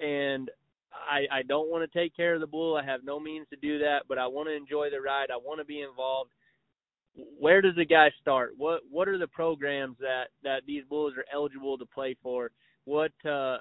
and 0.00 0.50
I 1.10 1.38
I 1.38 1.42
don't 1.42 1.70
want 1.70 1.90
to 1.90 1.98
take 1.98 2.16
care 2.16 2.34
of 2.34 2.40
the 2.40 2.46
bull. 2.46 2.76
I 2.76 2.84
have 2.84 3.04
no 3.04 3.18
means 3.20 3.46
to 3.50 3.56
do 3.56 3.78
that, 3.78 4.02
but 4.08 4.18
I 4.18 4.26
want 4.26 4.48
to 4.48 4.54
enjoy 4.54 4.90
the 4.90 5.00
ride. 5.00 5.30
I 5.32 5.36
want 5.36 5.60
to 5.60 5.64
be 5.64 5.82
involved. 5.82 6.30
Where 7.38 7.60
does 7.60 7.76
the 7.76 7.84
guy 7.84 8.10
start? 8.20 8.54
What 8.56 8.80
what 8.90 9.08
are 9.08 9.18
the 9.18 9.28
programs 9.28 9.96
that 10.00 10.24
that 10.42 10.62
these 10.66 10.84
bulls 10.88 11.14
are 11.16 11.24
eligible 11.32 11.78
to 11.78 11.86
play 11.86 12.16
for? 12.22 12.50
What 12.84 13.12
uh 13.28 13.58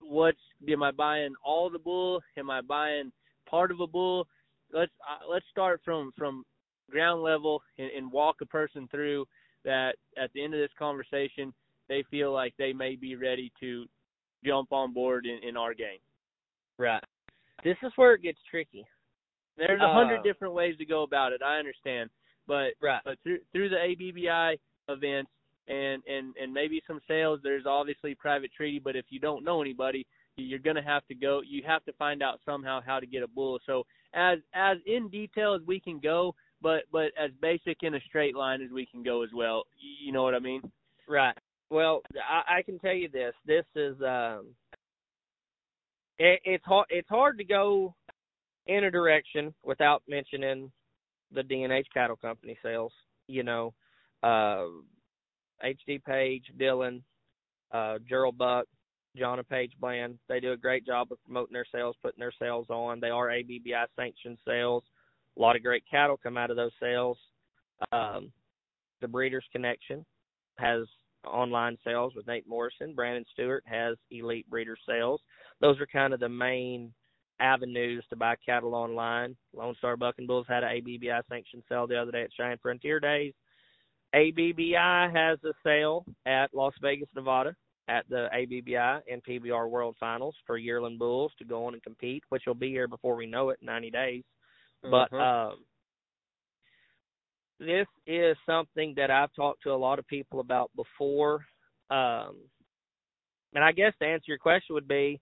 what's 0.00 0.38
am 0.68 0.82
I 0.82 0.90
buying 0.90 1.34
all 1.44 1.70
the 1.70 1.78
bull? 1.78 2.20
Am 2.36 2.50
I 2.50 2.60
buying 2.60 3.12
part 3.48 3.70
of 3.70 3.80
a 3.80 3.86
bull? 3.86 4.26
Let's 4.72 4.92
uh, 5.08 5.30
let's 5.30 5.46
start 5.50 5.80
from 5.84 6.12
from 6.16 6.44
ground 6.90 7.22
level 7.22 7.62
and, 7.78 7.90
and 7.96 8.12
walk 8.12 8.36
a 8.42 8.46
person 8.46 8.88
through 8.90 9.26
that 9.64 9.94
at 10.22 10.30
the 10.34 10.44
end 10.44 10.52
of 10.52 10.60
this 10.60 10.70
conversation 10.78 11.52
they 11.88 12.04
feel 12.10 12.32
like 12.32 12.54
they 12.58 12.72
may 12.72 12.96
be 12.96 13.16
ready 13.16 13.52
to 13.60 13.86
jump 14.44 14.72
on 14.72 14.92
board 14.92 15.26
in, 15.26 15.46
in 15.46 15.56
our 15.56 15.74
game. 15.74 15.98
Right. 16.78 17.02
This 17.62 17.76
is 17.82 17.92
where 17.96 18.14
it 18.14 18.22
gets 18.22 18.38
tricky. 18.50 18.84
There's 19.56 19.80
a 19.80 19.92
hundred 19.92 20.20
Uh, 20.20 20.22
different 20.22 20.54
ways 20.54 20.76
to 20.78 20.84
go 20.84 21.02
about 21.02 21.32
it. 21.32 21.42
I 21.42 21.58
understand, 21.58 22.10
but 22.46 22.74
Right. 22.80 23.00
but 23.04 23.18
through 23.22 23.40
through 23.52 23.68
the 23.68 23.78
ABBI 23.80 24.58
events, 24.88 25.30
and 25.68 26.02
and 26.06 26.36
and 26.36 26.52
maybe 26.52 26.82
some 26.86 27.00
sales. 27.06 27.40
There's 27.42 27.66
obviously 27.66 28.14
private 28.14 28.52
treaty, 28.52 28.78
but 28.80 28.96
if 28.96 29.06
you 29.10 29.20
don't 29.20 29.44
know 29.44 29.60
anybody, 29.62 30.06
you're 30.36 30.58
going 30.58 30.76
to 30.76 30.82
have 30.82 31.06
to 31.06 31.14
go. 31.14 31.40
You 31.42 31.62
have 31.62 31.84
to 31.84 31.92
find 31.94 32.22
out 32.22 32.40
somehow 32.44 32.80
how 32.84 32.98
to 32.98 33.06
get 33.06 33.22
a 33.22 33.28
bull. 33.28 33.60
So 33.64 33.86
as 34.12 34.40
as 34.52 34.78
in 34.86 35.08
detail 35.08 35.54
as 35.54 35.62
we 35.66 35.78
can 35.80 36.00
go, 36.00 36.34
but 36.60 36.82
but 36.90 37.12
as 37.16 37.30
basic 37.40 37.82
in 37.82 37.94
a 37.94 38.00
straight 38.00 38.34
line 38.34 38.60
as 38.60 38.70
we 38.70 38.84
can 38.86 39.02
go 39.02 39.22
as 39.22 39.30
well. 39.32 39.64
You 39.78 40.12
know 40.12 40.24
what 40.24 40.34
I 40.34 40.40
mean? 40.40 40.60
Right. 41.08 41.36
Well, 41.70 42.02
I, 42.28 42.58
I 42.58 42.62
can 42.62 42.78
tell 42.78 42.92
you 42.92 43.08
this. 43.08 43.34
This 43.46 43.64
is 43.74 44.00
um, 44.02 44.48
it, 46.18 46.40
it's 46.44 46.64
hard. 46.64 46.86
It's 46.90 47.08
hard 47.08 47.38
to 47.38 47.44
go 47.44 47.94
in 48.66 48.84
a 48.84 48.90
direction 48.90 49.54
without 49.64 50.02
mentioning 50.08 50.70
the 51.32 51.42
D&H 51.42 51.86
Cattle 51.92 52.16
Company 52.16 52.56
sales. 52.62 52.92
You 53.26 53.42
know, 53.42 53.74
uh, 54.22 54.66
HD 55.64 56.02
Page, 56.04 56.44
Dylan, 56.58 57.02
uh, 57.72 57.98
Gerald 58.08 58.38
Buck, 58.38 58.66
John 59.16 59.38
and 59.38 59.48
Paige 59.48 59.72
Bland. 59.80 60.18
They 60.28 60.40
do 60.40 60.52
a 60.52 60.56
great 60.56 60.84
job 60.86 61.08
of 61.10 61.22
promoting 61.24 61.52
their 61.52 61.66
sales, 61.72 61.96
putting 62.02 62.20
their 62.20 62.32
sales 62.38 62.66
on. 62.68 63.00
They 63.00 63.10
are 63.10 63.30
ABBI 63.30 63.86
sanctioned 63.96 64.38
sales. 64.46 64.82
A 65.36 65.40
lot 65.40 65.56
of 65.56 65.62
great 65.62 65.84
cattle 65.90 66.18
come 66.20 66.36
out 66.36 66.50
of 66.50 66.56
those 66.56 66.72
sales. 66.80 67.18
Um, 67.92 68.32
the 69.00 69.08
Breeders 69.08 69.44
Connection 69.52 70.04
has 70.58 70.86
online 71.26 71.76
sales 71.84 72.14
with 72.14 72.26
Nate 72.26 72.48
Morrison. 72.48 72.94
Brandon 72.94 73.24
Stewart 73.32 73.64
has 73.66 73.96
Elite 74.10 74.48
Breeder 74.48 74.76
sales. 74.86 75.20
Those 75.60 75.80
are 75.80 75.86
kind 75.86 76.14
of 76.14 76.20
the 76.20 76.28
main 76.28 76.92
avenues 77.40 78.04
to 78.10 78.16
buy 78.16 78.36
cattle 78.44 78.74
online. 78.74 79.36
Lone 79.52 79.74
Star 79.78 79.96
Buck 79.96 80.16
and 80.18 80.26
Bulls 80.26 80.46
had 80.48 80.62
an 80.62 80.70
ABBI 80.70 81.20
sanctioned 81.28 81.64
sale 81.68 81.86
the 81.86 82.00
other 82.00 82.12
day 82.12 82.22
at 82.22 82.32
Cheyenne 82.32 82.58
Frontier 82.62 83.00
Days. 83.00 83.34
ABBI 84.14 85.10
has 85.12 85.38
a 85.44 85.52
sale 85.64 86.04
at 86.26 86.54
Las 86.54 86.74
Vegas, 86.80 87.08
Nevada 87.14 87.54
at 87.88 88.08
the 88.08 88.28
ABBI 88.32 89.02
and 89.10 89.22
PBR 89.24 89.68
World 89.68 89.96
Finals 89.98 90.36
for 90.46 90.56
yearling 90.56 90.96
bulls 90.96 91.32
to 91.38 91.44
go 91.44 91.66
on 91.66 91.74
and 91.74 91.82
compete, 91.82 92.22
which 92.28 92.44
will 92.46 92.54
be 92.54 92.70
here 92.70 92.88
before 92.88 93.16
we 93.16 93.26
know 93.26 93.50
it, 93.50 93.58
90 93.60 93.90
days. 93.90 94.24
But 94.82 95.10
Mhm. 95.10 95.20
um, 95.20 95.64
this 97.58 97.86
is 98.06 98.36
something 98.46 98.94
that 98.96 99.10
I've 99.10 99.34
talked 99.34 99.62
to 99.62 99.72
a 99.72 99.76
lot 99.76 99.98
of 99.98 100.06
people 100.06 100.40
about 100.40 100.70
before. 100.76 101.44
Um, 101.90 102.36
and 103.54 103.62
I 103.62 103.72
guess 103.72 103.92
to 104.00 104.06
answer 104.06 104.24
your 104.26 104.38
question 104.38 104.74
would 104.74 104.88
be 104.88 105.20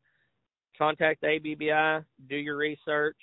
contact 0.78 1.22
ABBI, 1.22 2.04
do 2.28 2.36
your 2.36 2.56
research, 2.56 3.16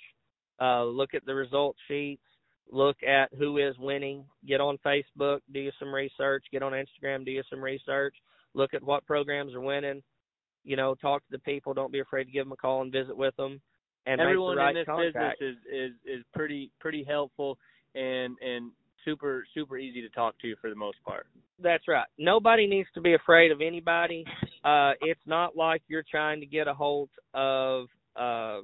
uh, 0.60 0.84
look 0.84 1.14
at 1.14 1.26
the 1.26 1.34
result 1.34 1.76
sheets, 1.88 2.22
look 2.70 2.96
at 3.02 3.28
who 3.36 3.58
is 3.58 3.76
winning, 3.78 4.24
get 4.46 4.60
on 4.60 4.78
Facebook, 4.86 5.40
do 5.52 5.58
you 5.58 5.72
some 5.78 5.92
research, 5.92 6.44
get 6.52 6.62
on 6.62 6.72
Instagram, 6.72 7.24
do 7.24 7.32
you 7.32 7.42
some 7.50 7.62
research, 7.62 8.14
look 8.54 8.72
at 8.74 8.82
what 8.82 9.04
programs 9.06 9.54
are 9.54 9.60
winning, 9.60 10.02
you 10.62 10.76
know, 10.76 10.94
talk 10.94 11.22
to 11.22 11.32
the 11.32 11.38
people, 11.40 11.74
don't 11.74 11.92
be 11.92 12.00
afraid 12.00 12.24
to 12.24 12.30
give 12.30 12.44
them 12.44 12.52
a 12.52 12.56
call 12.56 12.82
and 12.82 12.92
visit 12.92 13.16
with 13.16 13.34
them 13.36 13.60
and 14.06 14.20
Everyone 14.20 14.56
the 14.56 14.62
right 14.62 14.70
in 14.70 14.76
this 14.76 14.86
contact. 14.86 15.40
business 15.40 15.56
is 15.72 15.90
is 16.06 16.18
is 16.18 16.24
pretty 16.34 16.70
pretty 16.80 17.04
helpful 17.04 17.58
and 17.94 18.36
and 18.40 18.70
super 19.04 19.44
super 19.54 19.78
easy 19.78 20.02
to 20.02 20.08
talk 20.10 20.34
to 20.40 20.54
for 20.60 20.70
the 20.70 20.76
most 20.76 20.98
part. 21.04 21.26
That's 21.62 21.86
right. 21.88 22.06
Nobody 22.18 22.66
needs 22.66 22.88
to 22.94 23.00
be 23.00 23.14
afraid 23.14 23.50
of 23.50 23.60
anybody. 23.60 24.24
Uh 24.64 24.92
it's 25.00 25.20
not 25.26 25.56
like 25.56 25.82
you're 25.88 26.04
trying 26.08 26.40
to 26.40 26.46
get 26.46 26.68
a 26.68 26.74
hold 26.74 27.10
of 27.34 27.86
uh 28.16 28.60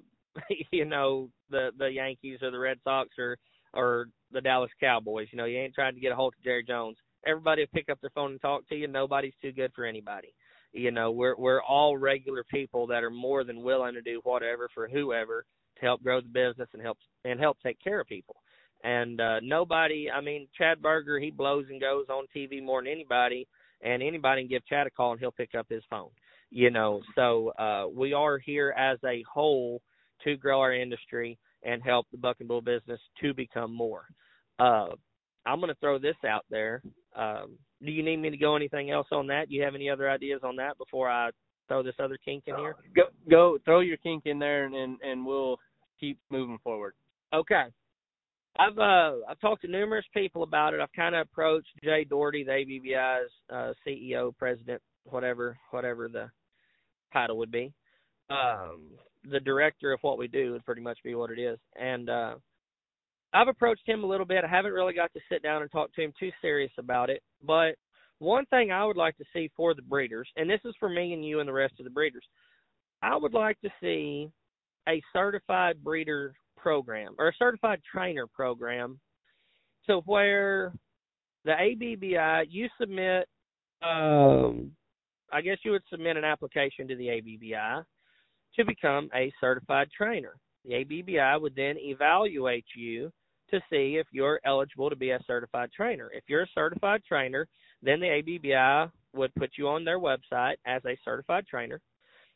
you 0.70 0.84
know 0.84 1.30
the 1.50 1.70
the 1.78 1.88
Yankees 1.88 2.38
or 2.42 2.50
the 2.50 2.58
Red 2.58 2.78
Sox 2.84 3.10
or 3.18 3.38
or 3.74 4.08
the 4.32 4.40
Dallas 4.40 4.70
Cowboys. 4.80 5.28
You 5.30 5.38
know, 5.38 5.44
you 5.44 5.58
ain't 5.58 5.74
trying 5.74 5.94
to 5.94 6.00
get 6.00 6.12
a 6.12 6.16
hold 6.16 6.34
of 6.36 6.42
Jerry 6.42 6.64
Jones. 6.64 6.96
Everybody 7.26 7.62
will 7.62 7.68
pick 7.74 7.88
up 7.88 8.00
their 8.00 8.10
phone 8.10 8.32
and 8.32 8.40
talk 8.40 8.68
to 8.68 8.74
you. 8.74 8.86
Nobody's 8.88 9.34
too 9.42 9.52
good 9.52 9.72
for 9.74 9.84
anybody. 9.84 10.34
You 10.72 10.90
know, 10.90 11.10
we're 11.10 11.36
we're 11.36 11.62
all 11.62 11.96
regular 11.96 12.44
people 12.44 12.86
that 12.88 13.02
are 13.02 13.10
more 13.10 13.44
than 13.44 13.62
willing 13.62 13.94
to 13.94 14.02
do 14.02 14.20
whatever 14.24 14.68
for 14.74 14.88
whoever 14.88 15.44
to 15.78 15.86
help 15.86 16.02
grow 16.02 16.20
the 16.20 16.28
business 16.28 16.68
and 16.72 16.82
help 16.82 16.98
and 17.24 17.40
help 17.40 17.58
take 17.62 17.82
care 17.82 18.00
of 18.00 18.06
people. 18.06 18.36
And 18.84 19.20
uh 19.20 19.40
nobody, 19.42 20.08
I 20.10 20.20
mean, 20.20 20.48
Chad 20.56 20.80
Berger, 20.82 21.18
he 21.18 21.30
blows 21.30 21.66
and 21.70 21.80
goes 21.80 22.06
on 22.08 22.26
TV 22.34 22.62
more 22.62 22.82
than 22.82 22.92
anybody, 22.92 23.46
and 23.82 24.02
anybody 24.02 24.42
can 24.42 24.50
give 24.50 24.66
Chad 24.66 24.86
a 24.86 24.90
call 24.90 25.12
and 25.12 25.20
he'll 25.20 25.32
pick 25.32 25.54
up 25.54 25.66
his 25.68 25.82
phone. 25.90 26.10
You 26.50 26.70
know, 26.70 27.02
so 27.14 27.50
uh 27.58 27.86
we 27.92 28.12
are 28.12 28.38
here 28.38 28.74
as 28.76 28.98
a 29.04 29.24
whole 29.32 29.82
to 30.24 30.36
grow 30.36 30.60
our 30.60 30.72
industry 30.74 31.38
and 31.62 31.82
help 31.82 32.06
the 32.12 32.18
buck 32.18 32.36
and 32.38 32.48
bull 32.48 32.60
business 32.62 33.00
to 33.20 33.34
become 33.34 33.72
more. 33.74 34.04
Uh 34.58 34.88
I'm 35.46 35.60
going 35.60 35.72
to 35.72 35.80
throw 35.80 35.98
this 35.98 36.16
out 36.28 36.44
there. 36.50 36.82
Um, 37.14 37.52
do 37.84 37.90
you 37.92 38.02
need 38.02 38.16
me 38.16 38.30
to 38.30 38.36
go 38.36 38.56
anything 38.56 38.90
else 38.90 39.06
on 39.12 39.28
that? 39.28 39.48
Do 39.48 39.54
you 39.54 39.62
have 39.62 39.74
any 39.74 39.88
other 39.88 40.10
ideas 40.10 40.40
on 40.42 40.56
that 40.56 40.76
before 40.76 41.08
I 41.08 41.30
throw 41.68 41.82
this 41.82 41.94
other 42.02 42.18
kink 42.22 42.44
in 42.46 42.56
here? 42.56 42.74
Go 42.94 43.02
go 43.30 43.58
throw 43.64 43.80
your 43.80 43.96
kink 43.98 44.22
in 44.26 44.38
there 44.38 44.64
and 44.64 44.74
and, 44.74 44.98
and 45.02 45.24
we'll 45.24 45.58
keep 46.00 46.18
moving 46.30 46.58
forward. 46.64 46.94
Okay. 47.32 47.64
I've 48.58 48.78
uh 48.78 49.12
I've 49.28 49.40
talked 49.40 49.62
to 49.62 49.68
numerous 49.68 50.04
people 50.14 50.42
about 50.42 50.74
it. 50.74 50.80
I've 50.80 50.92
kind 50.92 51.14
of 51.14 51.26
approached 51.26 51.68
Jay 51.82 52.04
Daugherty, 52.04 52.44
the 52.44 52.52
ABBI's 52.52 53.30
uh, 53.50 53.72
CEO, 53.86 54.36
president, 54.36 54.80
whatever 55.04 55.58
whatever 55.70 56.08
the 56.08 56.30
title 57.12 57.38
would 57.38 57.50
be. 57.50 57.72
Um, 58.30 58.90
the 59.30 59.40
director 59.40 59.92
of 59.92 60.00
what 60.02 60.18
we 60.18 60.28
do 60.28 60.52
would 60.52 60.64
pretty 60.64 60.80
much 60.82 60.98
be 61.04 61.14
what 61.14 61.30
it 61.30 61.38
is. 61.38 61.58
And 61.78 62.08
uh, 62.08 62.34
I've 63.32 63.48
approached 63.48 63.86
him 63.86 64.04
a 64.04 64.06
little 64.06 64.26
bit. 64.26 64.44
I 64.44 64.48
haven't 64.48 64.72
really 64.72 64.94
got 64.94 65.12
to 65.12 65.20
sit 65.30 65.42
down 65.42 65.62
and 65.62 65.70
talk 65.70 65.92
to 65.94 66.02
him 66.02 66.12
too 66.18 66.30
serious 66.40 66.72
about 66.78 67.10
it. 67.10 67.22
But 67.44 67.76
one 68.18 68.46
thing 68.46 68.72
I 68.72 68.84
would 68.84 68.96
like 68.96 69.16
to 69.18 69.24
see 69.32 69.50
for 69.56 69.74
the 69.74 69.82
breeders, 69.82 70.28
and 70.36 70.48
this 70.48 70.60
is 70.64 70.74
for 70.80 70.88
me 70.88 71.12
and 71.12 71.24
you 71.24 71.40
and 71.40 71.48
the 71.48 71.52
rest 71.52 71.74
of 71.78 71.84
the 71.84 71.90
breeders, 71.90 72.24
I 73.02 73.16
would 73.16 73.34
like 73.34 73.60
to 73.60 73.70
see 73.80 74.30
a 74.88 75.02
certified 75.12 75.82
breeder 75.82 76.34
program 76.66 77.14
or 77.16 77.28
a 77.28 77.32
certified 77.38 77.80
trainer 77.88 78.26
program 78.26 78.98
to 79.88 79.98
where 80.06 80.72
the 81.44 81.52
ABBI 81.52 82.48
you 82.50 82.68
submit 82.80 83.28
um 83.82 84.72
I 85.32 85.42
guess 85.42 85.58
you 85.64 85.70
would 85.70 85.84
submit 85.88 86.16
an 86.16 86.24
application 86.24 86.88
to 86.88 86.96
the 86.96 87.06
ABBI 87.06 87.84
to 88.56 88.64
become 88.64 89.08
a 89.14 89.32
certified 89.40 89.88
trainer. 89.96 90.34
The 90.64 90.74
ABBI 90.74 91.40
would 91.40 91.54
then 91.54 91.76
evaluate 91.78 92.64
you 92.74 93.12
to 93.50 93.60
see 93.70 93.96
if 94.00 94.08
you're 94.10 94.40
eligible 94.44 94.90
to 94.90 94.96
be 94.96 95.10
a 95.10 95.20
certified 95.24 95.70
trainer. 95.70 96.10
If 96.12 96.24
you're 96.26 96.42
a 96.42 96.52
certified 96.52 97.02
trainer, 97.06 97.46
then 97.80 98.00
the 98.00 98.06
ABBI 98.06 98.90
would 99.14 99.32
put 99.36 99.50
you 99.56 99.68
on 99.68 99.84
their 99.84 100.00
website 100.00 100.56
as 100.66 100.82
a 100.84 100.98
certified 101.04 101.46
trainer. 101.46 101.80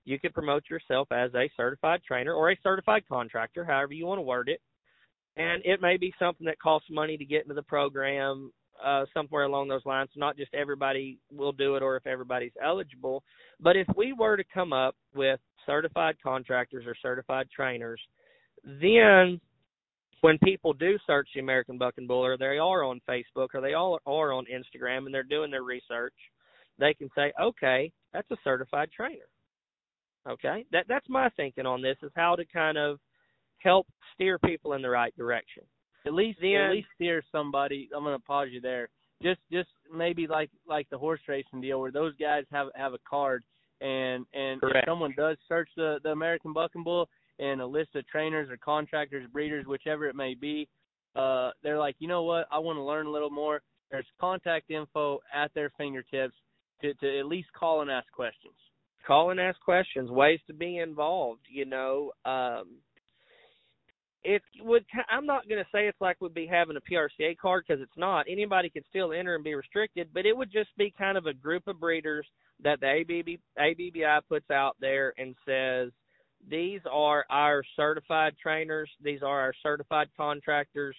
You 0.05 0.19
could 0.19 0.35
promote 0.35 0.65
yourself 0.71 1.09
as 1.13 1.35
a 1.35 1.51
certified 1.57 2.01
trainer 2.07 2.33
or 2.33 2.51
a 2.51 2.59
certified 2.63 3.05
contractor, 3.09 3.65
however 3.65 3.93
you 3.93 4.07
want 4.07 4.19
to 4.19 4.23
word 4.23 4.49
it. 4.49 4.61
And 5.37 5.63
it 5.65 5.81
may 5.81 5.97
be 5.97 6.13
something 6.19 6.47
that 6.47 6.59
costs 6.59 6.89
money 6.91 7.17
to 7.17 7.25
get 7.25 7.43
into 7.43 7.55
the 7.55 7.63
program, 7.63 8.53
uh, 8.83 9.05
somewhere 9.15 9.45
along 9.45 9.69
those 9.69 9.85
lines. 9.85 10.11
Not 10.17 10.37
just 10.37 10.55
everybody 10.55 11.19
will 11.31 11.53
do 11.53 11.77
it 11.77 11.83
or 11.83 11.97
if 11.97 12.07
everybody's 12.07 12.53
eligible. 12.63 13.23
But 13.61 13.77
if 13.77 13.87
we 13.97 14.13
were 14.13 14.37
to 14.37 14.45
come 14.53 14.73
up 14.73 14.97
with 15.15 15.39
certified 15.67 16.17
contractors 16.23 16.87
or 16.87 16.97
certified 17.01 17.49
trainers, 17.55 18.01
then 18.65 19.41
when 20.23 20.39
people 20.39 20.73
do 20.73 20.99
search 21.07 21.29
the 21.35 21.41
American 21.41 21.79
Buck 21.79 21.95
and 21.97 22.09
Bull, 22.09 22.25
or 22.25 22.37
they 22.37 22.59
are 22.59 22.85
on 22.85 23.01
Facebook, 23.09 23.49
or 23.55 23.61
they 23.61 23.75
all 23.75 23.99
are 24.07 24.33
on 24.33 24.45
Instagram, 24.47 25.07
and 25.07 25.15
they're 25.15 25.23
doing 25.23 25.51
their 25.51 25.63
research, 25.63 26.15
they 26.79 26.93
can 26.95 27.11
say, 27.15 27.33
"Okay, 27.41 27.93
that's 28.13 28.31
a 28.31 28.37
certified 28.45 28.91
trainer." 28.93 29.29
Okay, 30.29 30.67
that 30.73 30.87
that's 30.89 31.09
my 31.09 31.29
thinking 31.31 31.67
on 31.67 31.81
this 31.83 31.97
is 32.03 32.13
how 32.15 32.37
to 32.37 32.45
kind 32.47 32.77
of 32.77 32.99
help 33.59 33.87
steer 34.15 34.39
people 34.39 34.75
in 34.75 34.83
the 34.83 34.91
right 34.91 35.17
direction. 35.17 35.63
At 36.07 36.15
least 36.15 36.41
Then- 36.41 36.55
at 36.57 36.71
least 36.73 36.89
steer 36.95 37.23
somebody. 37.33 37.89
I'm 37.95 38.05
gonna 38.05 38.19
pause 38.19 38.49
you 38.51 38.61
there. 38.61 38.89
Just 39.23 39.41
just 39.53 39.71
maybe 39.93 40.27
like 40.27 40.51
like 40.67 40.89
the 40.91 40.99
horse 40.99 41.21
racing 41.29 41.61
deal 41.61 41.81
where 41.81 41.91
those 41.91 42.15
guys 42.17 42.45
have 42.51 42.69
have 42.75 42.95
a 42.95 42.99
card 43.09 43.45
and 43.81 44.27
and 44.35 44.61
Correct. 44.61 44.79
if 44.79 44.85
someone 44.91 45.13
does 45.17 45.37
search 45.49 45.69
the 45.77 46.01
the 46.03 46.11
American 46.11 46.53
Buck 46.53 46.75
and 46.75 46.85
Bull 46.85 47.09
and 47.39 47.61
a 47.61 47.67
list 47.67 47.95
of 47.97 48.07
trainers 48.07 48.51
or 48.51 48.57
contractors, 48.59 49.27
breeders, 49.31 49.67
whichever 49.67 50.07
it 50.07 50.15
may 50.15 50.35
be, 50.35 50.69
uh, 51.17 51.51
they're 51.63 51.79
like, 51.79 51.97
you 51.99 52.07
know 52.09 52.23
what, 52.23 52.47
I 52.51 52.59
want 52.59 52.77
to 52.77 52.83
learn 52.83 53.07
a 53.07 53.11
little 53.11 53.31
more. 53.31 53.63
There's 53.91 54.07
contact 54.21 54.71
info 54.71 55.21
at 55.33 55.53
their 55.55 55.71
fingertips 55.79 56.35
to 56.83 56.93
to 56.95 57.19
at 57.19 57.27
least 57.27 57.53
call 57.53 57.81
and 57.83 57.91
ask 57.91 58.11
questions. 58.13 58.55
Call 59.07 59.31
and 59.31 59.41
ask 59.41 59.61
questions, 59.61 60.11
ways 60.11 60.41
to 60.47 60.55
be 60.55 60.79
involved. 60.79 61.43
You 61.49 61.65
know, 61.65 62.13
um, 62.25 62.79
it 64.23 64.43
would. 64.61 64.85
I'm 65.09 65.27
not 65.27 65.49
going 65.49 65.63
to 65.63 65.71
say 65.73 65.87
it's 65.87 66.01
like 66.01 66.21
we'd 66.21 66.35
be 66.35 66.47
having 66.47 66.77
a 66.77 66.81
PRCA 66.81 67.37
card 67.39 67.65
because 67.67 67.83
it's 67.83 67.97
not. 67.97 68.27
Anybody 68.29 68.71
could 68.71 68.85
still 68.89 69.13
enter 69.13 69.35
and 69.35 69.45
be 69.45 69.55
restricted, 69.55 70.09
but 70.13 70.27
it 70.27 70.37
would 70.37 70.53
just 70.53 70.71
be 70.77 70.93
kind 70.97 71.17
of 71.17 71.27
a 71.27 71.35
group 71.35 71.67
of 71.67 71.81
breeders 71.81 72.27
that 72.63 72.81
the 72.81 73.01
ABB, 73.01 73.41
ABBI 73.59 74.21
puts 74.29 74.51
out 74.51 74.77
there 74.81 75.15
and 75.17 75.35
says 75.47 75.91
these 76.49 76.81
are 76.91 77.25
our 77.31 77.63
certified 77.77 78.35
trainers, 78.43 78.91
these 79.03 79.23
are 79.23 79.41
our 79.41 79.55
certified 79.63 80.09
contractors. 80.17 80.97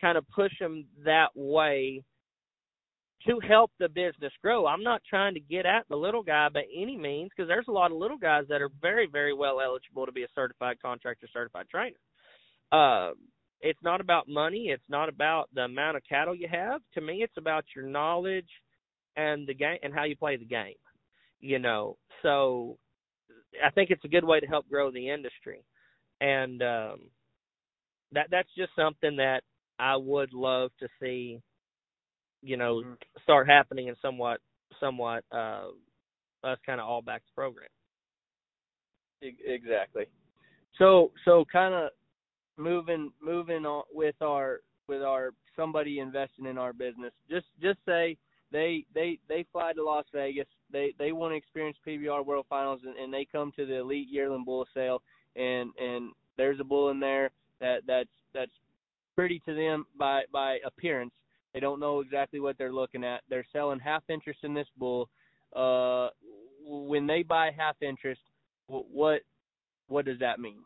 Kind 0.00 0.18
of 0.18 0.28
push 0.28 0.52
them 0.60 0.86
that 1.04 1.30
way 1.34 2.02
to 3.26 3.40
help 3.46 3.70
the 3.78 3.88
business 3.88 4.32
grow. 4.42 4.66
I'm 4.66 4.82
not 4.82 5.02
trying 5.08 5.34
to 5.34 5.40
get 5.40 5.66
at 5.66 5.86
the 5.88 5.96
little 5.96 6.22
guy 6.22 6.48
by 6.52 6.64
any 6.74 6.96
means 6.96 7.30
because 7.34 7.48
there's 7.48 7.68
a 7.68 7.72
lot 7.72 7.90
of 7.90 7.96
little 7.96 8.18
guys 8.18 8.44
that 8.48 8.60
are 8.60 8.70
very, 8.82 9.08
very 9.10 9.32
well 9.32 9.60
eligible 9.60 10.06
to 10.06 10.12
be 10.12 10.24
a 10.24 10.28
certified 10.34 10.76
contractor, 10.82 11.26
certified 11.32 11.66
trainer. 11.70 11.96
Uh, 12.70 13.12
it's 13.60 13.82
not 13.82 14.00
about 14.00 14.28
money. 14.28 14.68
It's 14.68 14.82
not 14.88 15.08
about 15.08 15.48
the 15.54 15.62
amount 15.62 15.96
of 15.96 16.02
cattle 16.08 16.34
you 16.34 16.48
have. 16.50 16.82
To 16.94 17.00
me, 17.00 17.22
it's 17.22 17.36
about 17.38 17.64
your 17.74 17.86
knowledge 17.86 18.48
and 19.16 19.46
the 19.46 19.54
game 19.54 19.78
and 19.82 19.94
how 19.94 20.04
you 20.04 20.16
play 20.16 20.36
the 20.36 20.44
game. 20.44 20.74
You 21.40 21.58
know, 21.58 21.96
so 22.22 22.78
I 23.64 23.70
think 23.70 23.90
it's 23.90 24.04
a 24.04 24.08
good 24.08 24.24
way 24.24 24.40
to 24.40 24.46
help 24.46 24.68
grow 24.68 24.90
the 24.90 25.10
industry, 25.10 25.62
and 26.20 26.62
um, 26.62 27.00
that 28.12 28.28
that's 28.30 28.48
just 28.56 28.70
something 28.76 29.16
that 29.16 29.42
I 29.78 29.96
would 29.96 30.32
love 30.32 30.70
to 30.80 30.88
see 31.00 31.40
you 32.44 32.56
know, 32.56 32.76
mm-hmm. 32.76 32.92
start 33.22 33.48
happening 33.48 33.88
and 33.88 33.96
somewhat 34.02 34.40
somewhat 34.80 35.24
uh 35.32 35.66
us 36.42 36.58
kind 36.66 36.80
of 36.80 36.86
all 36.86 37.02
back 37.02 37.24
to 37.24 37.32
program. 37.34 37.68
Exactly. 39.22 40.04
So 40.78 41.12
so 41.24 41.44
kind 41.50 41.74
of 41.74 41.90
moving 42.56 43.10
moving 43.22 43.64
on 43.64 43.84
with 43.92 44.16
our 44.20 44.60
with 44.88 45.02
our 45.02 45.30
somebody 45.56 45.98
investing 45.98 46.46
in 46.46 46.58
our 46.58 46.72
business. 46.72 47.12
Just 47.30 47.46
just 47.62 47.78
say 47.86 48.16
they 48.52 48.84
they 48.94 49.18
they 49.28 49.46
fly 49.52 49.72
to 49.72 49.82
Las 49.82 50.04
Vegas. 50.12 50.48
They 50.70 50.94
they 50.98 51.12
want 51.12 51.32
to 51.32 51.36
experience 51.36 51.78
PBR 51.86 52.26
World 52.26 52.46
Finals 52.48 52.80
and, 52.84 52.96
and 52.96 53.12
they 53.12 53.26
come 53.30 53.52
to 53.56 53.64
the 53.64 53.78
Elite 53.78 54.08
Yearling 54.10 54.44
Bull 54.44 54.66
Sale 54.74 55.02
and 55.36 55.70
and 55.78 56.10
there's 56.36 56.60
a 56.60 56.64
bull 56.64 56.90
in 56.90 57.00
there 57.00 57.30
that 57.60 57.82
that's 57.86 58.10
that's 58.34 58.52
pretty 59.14 59.40
to 59.46 59.54
them 59.54 59.86
by 59.98 60.22
by 60.32 60.58
appearance 60.66 61.12
they 61.54 61.60
don't 61.60 61.80
know 61.80 62.00
exactly 62.00 62.40
what 62.40 62.58
they're 62.58 62.72
looking 62.72 63.04
at. 63.04 63.22
They're 63.30 63.46
selling 63.52 63.78
half 63.78 64.02
interest 64.08 64.40
in 64.42 64.52
this 64.52 64.66
bull. 64.76 65.08
Uh, 65.54 66.08
when 66.66 67.06
they 67.06 67.22
buy 67.22 67.52
half 67.56 67.76
interest, 67.80 68.20
what 68.66 69.20
what 69.86 70.04
does 70.04 70.18
that 70.18 70.40
mean? 70.40 70.58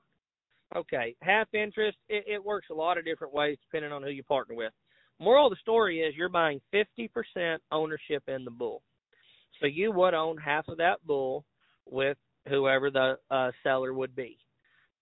Okay, 0.74 1.14
half 1.20 1.48
interest. 1.52 1.98
It, 2.08 2.24
it 2.26 2.44
works 2.44 2.68
a 2.70 2.74
lot 2.74 2.98
of 2.98 3.04
different 3.04 3.34
ways 3.34 3.58
depending 3.62 3.92
on 3.92 4.02
who 4.02 4.10
you 4.10 4.22
partner 4.22 4.54
with. 4.54 4.72
Moral 5.20 5.46
of 5.46 5.52
the 5.52 5.56
story 5.60 6.00
is 6.00 6.14
you're 6.16 6.28
buying 6.28 6.60
50% 6.72 7.58
ownership 7.72 8.22
in 8.28 8.44
the 8.44 8.50
bull. 8.50 8.82
So 9.60 9.66
you 9.66 9.90
would 9.92 10.14
own 10.14 10.36
half 10.38 10.68
of 10.68 10.78
that 10.78 11.04
bull 11.04 11.44
with 11.84 12.16
whoever 12.48 12.90
the 12.90 13.18
uh, 13.30 13.50
seller 13.64 13.92
would 13.92 14.14
be. 14.14 14.38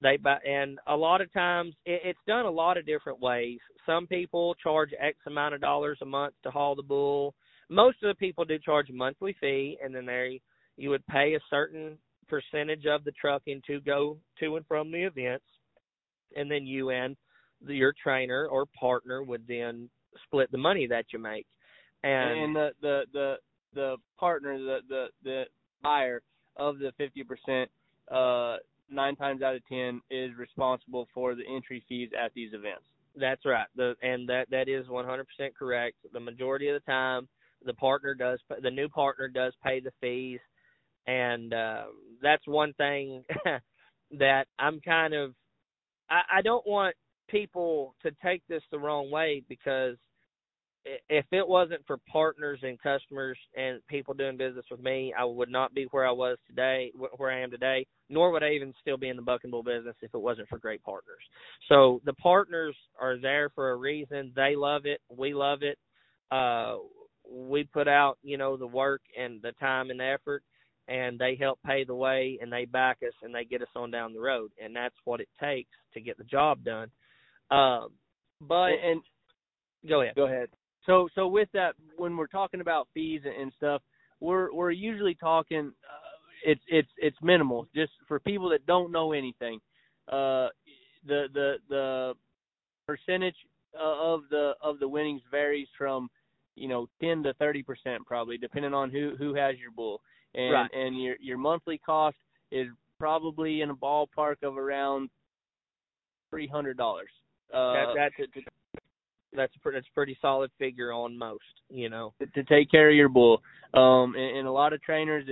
They 0.03 0.17
buy, 0.19 0.39
and 0.47 0.79
a 0.87 0.97
lot 0.97 1.21
of 1.21 1.33
times 1.33 1.75
it, 1.87 2.03
it's 2.05 2.19
done 2.27 2.45
a 2.45 2.51
lot 2.51 2.77
of 2.77 2.87
different 2.87 3.21
ways. 3.21 3.59
Some 3.87 4.07
people 4.07 4.55
charge 4.63 4.91
X 5.01 5.17
amount 5.27 5.55
of 5.55 5.61
dollars 5.61 5.99
a 6.03 6.07
month 6.07 6.35
to 6.43 6.51
haul 6.51 6.75
the 6.75 6.83
bull. 6.83 7.35
Most 7.69 8.03
of 8.03 8.09
the 8.09 8.15
people 8.15 8.45
do 8.45 8.59
charge 8.59 8.91
a 8.91 8.93
monthly 8.93 9.35
fee, 9.41 9.79
and 9.83 9.95
then 9.95 10.07
they 10.07 10.41
you 10.77 10.91
would 10.91 11.07
pay 11.07 11.35
a 11.35 11.41
certain 11.49 11.97
percentage 12.29 12.85
of 12.87 13.05
the 13.05 13.13
trucking 13.13 13.63
to 13.67 13.81
go 13.81 14.19
to 14.41 14.57
and 14.57 14.67
from 14.67 14.91
the 14.91 15.05
events, 15.05 15.47
and 16.37 16.51
then 16.51 16.67
you 16.67 16.91
and 16.91 17.17
the, 17.65 17.75
your 17.75 17.95
trainer 18.03 18.47
or 18.47 18.67
partner 18.79 19.23
would 19.23 19.45
then 19.49 19.89
split 20.25 20.51
the 20.53 20.59
money 20.59 20.87
that 20.87 21.07
you 21.13 21.19
make. 21.19 21.47
And, 22.03 22.41
and 22.41 22.57
the 22.57 22.71
the 22.83 23.03
the 23.13 23.35
the 23.75 23.97
partner, 24.19 24.59
the 24.59 24.79
the 24.89 25.07
the 25.25 25.45
buyer 25.83 26.21
of 26.57 26.79
the 26.79 26.93
fifty 26.99 27.25
percent, 27.25 27.71
uh, 28.11 28.57
nine 28.91 29.17
times 29.17 29.43
out 29.43 29.57
of 29.57 29.67
ten 29.69 30.01
is 30.11 30.31
responsible 30.37 31.09
for 31.13 31.35
the 31.35 31.45
entry 31.47 31.85
fees 31.89 32.11
at 32.19 32.33
these 32.35 32.53
events. 32.53 32.85
That's 33.19 33.45
right. 33.45 33.67
The 33.77 33.95
and 34.03 34.29
that 34.29 34.49
that 34.51 34.69
is 34.69 34.87
100% 34.87 35.25
correct. 35.59 35.97
The 36.13 36.21
majority 36.21 36.69
of 36.69 36.75
the 36.75 36.91
time, 36.91 37.29
the 37.65 37.75
partner 37.75 38.15
does 38.15 38.41
the 38.63 38.71
new 38.71 38.89
partner 38.89 39.29
does 39.29 39.55
pay 39.65 39.81
the 39.81 39.93
fees, 40.01 40.41
and 41.07 41.53
uh, 41.53 41.85
that's 42.23 42.47
one 42.47 42.73
thing 42.75 43.25
that 44.19 44.47
I'm 44.59 44.81
kind 44.81 45.15
of 45.15 45.35
I, 46.11 46.39
I 46.39 46.43
don't 46.43 46.67
want 46.67 46.95
people 47.29 47.95
to 48.03 48.13
take 48.23 48.43
this 48.49 48.63
the 48.71 48.79
wrong 48.79 49.11
way 49.11 49.43
because 49.49 49.97
if 51.09 51.27
it 51.33 51.47
wasn't 51.47 51.85
for 51.87 51.99
partners 52.11 52.61
and 52.63 52.81
customers 52.81 53.39
and 53.57 53.81
people 53.89 54.15
doing 54.15 54.37
business 54.37 54.65
with 54.71 54.81
me, 54.81 55.13
I 55.19 55.25
would 55.25 55.51
not 55.51 55.75
be 55.75 55.87
where 55.91 56.07
I 56.07 56.13
was 56.13 56.39
today, 56.47 56.93
where 57.17 57.31
I 57.31 57.41
am 57.41 57.51
today, 57.51 57.87
nor 58.09 58.31
would 58.31 58.43
I 58.43 58.51
even 58.51 58.73
still 58.81 58.97
be 58.97 59.09
in 59.09 59.17
the 59.17 59.23
buck 59.23 59.43
and 59.43 59.51
bull 59.51 59.63
business 59.63 59.97
if 60.03 60.15
it 60.15 60.21
wasn't 60.21 60.49
for 60.49 60.59
great 60.59 60.83
partners. 60.83 61.23
So 61.69 62.01
the 62.05 62.13
partners 62.15 62.77
are 63.01 63.19
there 63.19 63.51
for 63.51 63.71
a 63.71 63.77
reason. 63.77 64.33
They 64.37 64.55
love 64.57 64.83
it. 64.85 65.01
We 65.15 65.35
love 65.35 65.61
it. 65.63 65.79
Uh, 66.31 66.77
we 67.29 67.65
put 67.65 67.89
out, 67.89 68.19
you 68.23 68.39
know, 68.39 68.57
the 68.57 68.67
work 68.67 69.03
and 69.19 69.43
the 69.43 69.53
time 69.53 69.91
and 69.91 70.01
effort, 70.01 70.43
and 70.89 71.19
they 71.19 71.37
help 71.39 71.59
pay 71.67 71.85
the 71.85 71.95
way 71.95 72.39
and 72.41 72.53
they 72.53 72.65
back 72.65 72.99
us 73.07 73.15
and 73.23 73.35
they 73.35 73.45
get 73.45 73.63
us 73.63 73.69
on 73.75 73.91
down 73.91 74.13
the 74.13 74.21
road. 74.21 74.53
And 74.63 74.75
that's 74.75 74.95
what 75.05 75.21
it 75.21 75.29
takes 75.41 75.71
to 75.95 76.01
get 76.01 76.17
the 76.17 76.25
job 76.25 76.63
done. 76.63 76.91
Um, 77.51 77.89
but 78.41 78.71
and 78.85 79.03
go 79.89 80.03
ahead. 80.03 80.15
Go 80.15 80.27
ahead. 80.27 80.49
So 80.87 81.09
so 81.15 81.27
with 81.27 81.49
that, 81.53 81.75
when 81.97 82.17
we're 82.17 82.27
talking 82.29 82.61
about 82.61 82.89
fees 82.95 83.23
and 83.25 83.53
stuff, 83.57 83.83
we're 84.21 84.53
we're 84.53 84.71
usually 84.71 85.15
talking. 85.15 85.73
Uh, 85.85 86.51
it's 86.51 86.63
it's 86.69 86.89
it's 86.97 87.17
minimal. 87.23 87.67
Just 87.75 87.93
for 88.07 88.21
people 88.21 88.49
that 88.51 88.65
don't 88.67 88.93
know 88.93 89.13
anything, 89.13 89.59
uh, 90.09 90.49
the 91.07 91.27
the 91.35 91.55
the 91.69 92.15
percentage 92.87 93.37
of 93.79 94.23
the 94.31 94.53
of 94.63 94.79
the 94.79 94.89
winnings 94.89 95.23
varies 95.31 95.69
from 95.77 96.09
you 96.55 96.69
know 96.69 96.89
10 97.03 97.23
to 97.25 97.35
30 97.35 97.63
percent 97.63 98.07
probably 98.07 98.39
depending 98.39 98.73
on 98.73 98.91
who 98.91 99.15
who 99.19 99.35
has 99.35 99.57
your 99.59 99.71
bull 99.71 100.01
and 100.35 100.53
right. 100.53 100.71
and 100.73 101.03
your 101.03 101.17
your 101.21 101.37
monthly 101.37 101.79
cost 101.79 102.17
is 102.51 102.69
probably 102.99 103.61
in 103.61 103.71
a 103.71 103.75
ballpark 103.75 104.37
of 104.43 104.57
around 104.57 105.11
three 106.31 106.47
hundred 106.47 106.77
dollars 106.77 107.11
uh 107.53 107.73
that, 107.75 107.87
that's 107.95 108.33
to, 108.33 108.41
that's 109.37 109.53
a 109.55 109.71
that's 109.71 109.87
pretty 109.95 110.17
solid 110.21 110.51
figure 110.59 110.93
on 110.93 111.17
most, 111.17 111.45
you 111.69 111.89
know. 111.89 112.13
To, 112.21 112.27
to 112.27 112.43
take 112.45 112.71
care 112.71 112.91
of 112.91 112.97
your 112.97 113.09
bull, 113.09 113.43
um, 113.75 114.15
and, 114.17 114.39
and 114.39 114.49
a 114.49 114.53
lot 114.53 114.73
of 114.73 114.83
trainers 114.83 115.25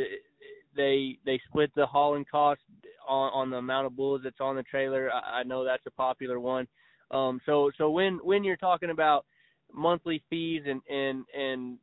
they 0.76 1.18
they 1.24 1.40
split 1.48 1.70
the 1.74 1.86
hauling 1.86 2.24
cost 2.30 2.60
on 3.08 3.30
on 3.32 3.50
the 3.50 3.56
amount 3.56 3.86
of 3.86 3.96
bulls 3.96 4.20
that's 4.24 4.40
on 4.40 4.56
the 4.56 4.62
trailer. 4.62 5.10
I, 5.12 5.40
I 5.40 5.42
know 5.42 5.64
that's 5.64 5.86
a 5.86 5.90
popular 5.90 6.40
one. 6.40 6.66
Um, 7.10 7.40
so 7.46 7.70
so 7.78 7.90
when 7.90 8.18
when 8.22 8.44
you're 8.44 8.56
talking 8.56 8.90
about 8.90 9.24
monthly 9.72 10.22
fees 10.30 10.62
and 10.66 10.80
and 10.88 11.24
and 11.36 11.78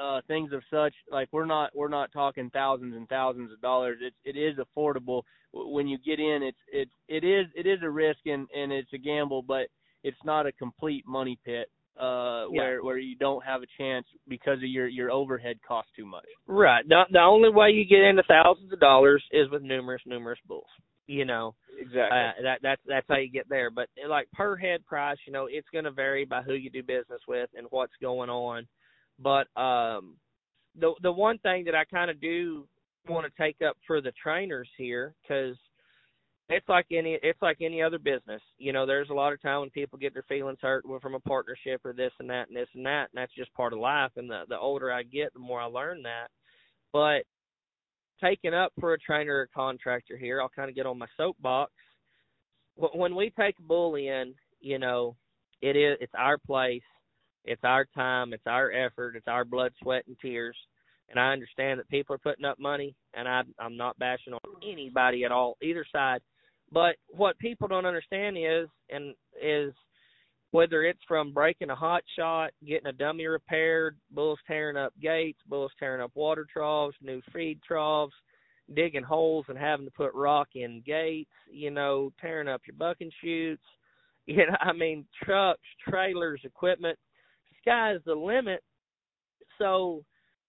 uh 0.00 0.20
things 0.26 0.52
of 0.52 0.62
such 0.70 0.94
like 1.10 1.28
we're 1.32 1.46
not 1.46 1.70
we're 1.74 1.88
not 1.88 2.12
talking 2.12 2.50
thousands 2.50 2.94
and 2.94 3.08
thousands 3.08 3.52
of 3.52 3.60
dollars 3.60 3.98
it's 4.00 4.16
it 4.24 4.38
is 4.38 4.56
affordable 4.58 5.22
when 5.52 5.86
you 5.86 5.98
get 5.98 6.18
in 6.18 6.42
it's 6.42 6.58
it's 6.72 6.90
it 7.08 7.24
is 7.24 7.46
it 7.54 7.66
is 7.66 7.78
a 7.82 7.90
risk 7.90 8.20
and 8.26 8.48
and 8.54 8.72
it's 8.72 8.92
a 8.94 8.98
gamble 8.98 9.42
but 9.42 9.66
it's 10.02 10.24
not 10.24 10.46
a 10.46 10.52
complete 10.52 11.04
money 11.06 11.38
pit 11.44 11.68
uh 12.00 12.46
where 12.46 12.76
yeah. 12.76 12.80
where 12.80 12.98
you 12.98 13.14
don't 13.16 13.44
have 13.44 13.62
a 13.62 13.66
chance 13.76 14.06
because 14.26 14.58
of 14.58 14.64
your 14.64 14.88
your 14.88 15.10
overhead 15.10 15.58
costs 15.66 15.90
too 15.94 16.06
much. 16.06 16.24
Right. 16.46 16.86
The 16.88 17.02
the 17.10 17.20
only 17.20 17.50
way 17.50 17.70
you 17.70 17.84
get 17.84 18.00
into 18.00 18.22
thousands 18.26 18.72
of 18.72 18.80
dollars 18.80 19.22
is 19.30 19.50
with 19.50 19.62
numerous 19.62 20.00
numerous 20.06 20.38
bulls. 20.46 20.64
You 21.06 21.26
know. 21.26 21.54
Exactly. 21.78 22.00
Uh, 22.00 22.42
that 22.44 22.58
that's 22.62 22.80
that's 22.86 23.06
how 23.08 23.16
you 23.16 23.30
get 23.30 23.48
there. 23.50 23.70
But 23.70 23.88
like 24.08 24.30
per 24.32 24.56
head 24.56 24.86
price, 24.86 25.18
you 25.26 25.32
know, 25.34 25.48
it's 25.50 25.68
going 25.70 25.84
to 25.84 25.90
vary 25.90 26.24
by 26.24 26.40
who 26.42 26.54
you 26.54 26.70
do 26.70 26.82
business 26.82 27.20
with 27.28 27.50
and 27.54 27.66
what's 27.70 27.92
going 28.00 28.30
on. 28.30 28.66
But 29.18 29.48
um 29.60 30.16
the 30.80 30.94
the 31.02 31.12
one 31.12 31.38
thing 31.38 31.64
that 31.66 31.74
I 31.74 31.84
kind 31.84 32.10
of 32.10 32.20
do 32.20 32.66
want 33.06 33.26
to 33.26 33.42
take 33.42 33.56
up 33.60 33.76
for 33.86 34.00
the 34.00 34.12
trainers 34.22 34.68
here 34.78 35.14
cuz 35.28 35.58
it's 36.52 36.68
like 36.68 36.86
any 36.92 37.18
it's 37.22 37.40
like 37.40 37.58
any 37.60 37.82
other 37.82 37.98
business. 37.98 38.42
You 38.58 38.72
know, 38.72 38.86
there's 38.86 39.10
a 39.10 39.14
lot 39.14 39.32
of 39.32 39.40
time 39.40 39.60
when 39.60 39.70
people 39.70 39.98
get 39.98 40.12
their 40.12 40.24
feelings 40.28 40.58
hurt 40.60 40.84
from 41.00 41.14
a 41.14 41.20
partnership 41.20 41.80
or 41.84 41.92
this 41.92 42.12
and 42.20 42.28
that 42.30 42.48
and 42.48 42.56
this 42.56 42.68
and 42.74 42.84
that, 42.84 43.08
and 43.12 43.14
that's 43.14 43.34
just 43.34 43.54
part 43.54 43.72
of 43.72 43.78
life. 43.78 44.12
And 44.16 44.28
the 44.28 44.42
the 44.48 44.58
older 44.58 44.92
I 44.92 45.02
get, 45.02 45.32
the 45.32 45.40
more 45.40 45.60
I 45.60 45.66
learn 45.66 46.02
that. 46.02 46.28
But 46.92 47.22
taking 48.22 48.54
up 48.54 48.72
for 48.78 48.92
a 48.92 48.98
trainer 48.98 49.34
or 49.34 49.48
contractor 49.54 50.16
here, 50.16 50.40
I'll 50.40 50.50
kind 50.50 50.68
of 50.68 50.76
get 50.76 50.86
on 50.86 50.98
my 50.98 51.06
soapbox. 51.16 51.72
When 52.76 53.14
we 53.14 53.30
take 53.38 53.58
a 53.58 53.62
bull 53.62 53.94
in, 53.96 54.34
you 54.60 54.78
know, 54.78 55.16
it 55.60 55.76
is 55.76 55.96
it's 56.00 56.14
our 56.16 56.38
place, 56.38 56.82
it's 57.44 57.64
our 57.64 57.86
time, 57.94 58.32
it's 58.32 58.46
our 58.46 58.70
effort, 58.72 59.16
it's 59.16 59.28
our 59.28 59.44
blood, 59.44 59.72
sweat, 59.82 60.04
and 60.06 60.16
tears. 60.20 60.56
And 61.08 61.20
I 61.20 61.32
understand 61.32 61.78
that 61.78 61.90
people 61.90 62.14
are 62.14 62.18
putting 62.18 62.46
up 62.46 62.58
money, 62.58 62.94
and 63.12 63.28
I, 63.28 63.42
I'm 63.58 63.76
not 63.76 63.98
bashing 63.98 64.32
on 64.32 64.40
anybody 64.62 65.24
at 65.24 65.32
all, 65.32 65.58
either 65.60 65.84
side 65.92 66.22
but 66.72 66.96
what 67.08 67.38
people 67.38 67.68
don't 67.68 67.86
understand 67.86 68.36
is, 68.38 68.68
and 68.90 69.14
is 69.42 69.72
whether 70.52 70.84
it's 70.84 71.00
from 71.08 71.32
breaking 71.32 71.70
a 71.70 71.74
hot 71.74 72.02
shot, 72.16 72.50
getting 72.66 72.86
a 72.86 72.92
dummy 72.92 73.26
repaired, 73.26 73.96
bulls 74.10 74.38
tearing 74.46 74.76
up 74.76 74.92
gates, 75.00 75.40
bulls 75.48 75.72
tearing 75.78 76.02
up 76.02 76.12
water 76.14 76.46
troughs, 76.50 76.96
new 77.02 77.20
feed 77.32 77.60
troughs, 77.66 78.14
digging 78.74 79.02
holes 79.02 79.46
and 79.48 79.58
having 79.58 79.86
to 79.86 79.92
put 79.92 80.14
rock 80.14 80.48
in 80.54 80.82
gates, 80.86 81.30
you 81.50 81.70
know, 81.70 82.12
tearing 82.20 82.48
up 82.48 82.60
your 82.66 82.76
bucking 82.76 83.10
chutes, 83.22 83.62
you 84.26 84.36
know, 84.36 84.56
I 84.60 84.72
mean, 84.72 85.04
trucks, 85.24 85.60
trailers, 85.88 86.40
equipment. 86.44 86.98
Sky's 87.60 87.98
the 88.06 88.14
limit. 88.14 88.62
So 89.58 90.04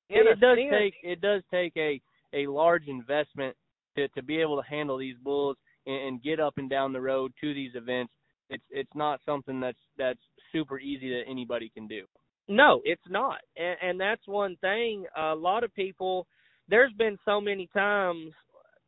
it, 0.09 0.27
it 0.27 0.39
does 0.39 0.57
sense, 0.57 0.69
take 0.71 0.93
it 1.01 1.21
does 1.21 1.41
take 1.51 1.73
a 1.77 2.01
a 2.33 2.47
large 2.47 2.87
investment 2.87 3.55
to 3.95 4.07
to 4.09 4.21
be 4.21 4.39
able 4.41 4.61
to 4.61 4.67
handle 4.67 4.97
these 4.97 5.15
bulls 5.23 5.57
and, 5.85 6.21
get 6.21 6.39
up 6.39 6.53
and 6.57 6.69
down 6.69 6.93
the 6.93 7.01
road 7.01 7.33
to 7.41 7.53
these 7.53 7.71
events. 7.75 8.13
It's 8.49 8.63
it's 8.69 8.95
not 8.95 9.19
something 9.25 9.59
that's 9.59 9.77
that's 9.97 10.19
super 10.51 10.79
easy 10.79 11.09
that 11.09 11.29
anybody 11.29 11.71
can 11.73 11.87
do. 11.87 12.05
No, 12.47 12.81
it's 12.83 13.01
not, 13.09 13.39
and, 13.57 13.77
and 13.81 13.99
that's 13.99 14.27
one 14.27 14.57
thing. 14.61 15.05
A 15.17 15.33
lot 15.35 15.63
of 15.63 15.73
people. 15.73 16.27
There's 16.69 16.93
been 16.93 17.17
so 17.25 17.41
many 17.41 17.69
times 17.73 18.31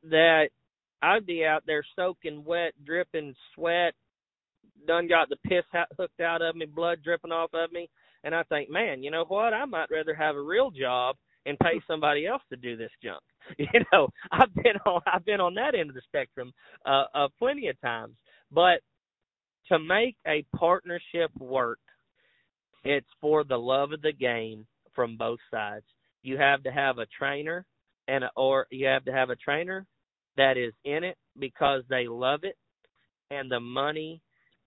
that 0.09 0.47
I'd 1.01 1.25
be 1.25 1.45
out 1.45 1.63
there 1.67 1.83
soaking 1.95 2.43
wet, 2.45 2.73
dripping 2.85 3.35
sweat, 3.53 3.93
done 4.87 5.07
got 5.07 5.29
the 5.29 5.37
piss 5.47 5.63
hooked 5.97 6.21
out 6.21 6.41
of 6.41 6.55
me, 6.55 6.65
blood 6.65 6.99
dripping 7.03 7.31
off 7.31 7.53
of 7.53 7.71
me, 7.71 7.89
and 8.23 8.33
I 8.33 8.43
think, 8.43 8.69
man, 8.69 9.03
you 9.03 9.11
know 9.11 9.25
what? 9.27 9.53
I 9.53 9.65
might 9.65 9.91
rather 9.91 10.15
have 10.15 10.35
a 10.35 10.41
real 10.41 10.71
job 10.71 11.15
and 11.45 11.59
pay 11.59 11.81
somebody 11.87 12.25
else 12.25 12.41
to 12.49 12.57
do 12.57 12.75
this 12.75 12.91
junk. 13.03 13.21
You 13.57 13.81
know, 13.91 14.07
I've 14.31 14.53
been 14.55 14.77
on 14.85 15.01
I've 15.05 15.25
been 15.25 15.39
on 15.39 15.53
that 15.55 15.75
end 15.75 15.89
of 15.89 15.95
the 15.95 16.01
spectrum 16.07 16.51
uh, 16.85 17.03
uh 17.13 17.27
plenty 17.37 17.67
of 17.67 17.79
times. 17.81 18.15
But 18.51 18.81
to 19.69 19.79
make 19.79 20.15
a 20.27 20.45
partnership 20.55 21.31
work, 21.39 21.79
it's 22.83 23.07
for 23.21 23.43
the 23.43 23.57
love 23.57 23.91
of 23.91 24.01
the 24.01 24.13
game 24.13 24.65
from 24.93 25.17
both 25.17 25.39
sides. 25.51 25.85
You 26.21 26.37
have 26.37 26.63
to 26.63 26.71
have 26.71 26.97
a 26.97 27.05
trainer 27.17 27.65
and 28.07 28.23
a, 28.23 28.29
or 28.35 28.67
you 28.71 28.87
have 28.87 29.05
to 29.05 29.11
have 29.11 29.29
a 29.29 29.35
trainer 29.35 29.85
that 30.37 30.57
is 30.57 30.73
in 30.83 31.03
it 31.03 31.17
because 31.39 31.83
they 31.89 32.07
love 32.07 32.41
it 32.43 32.57
and 33.31 33.49
the 33.49 33.59
money 33.59 34.21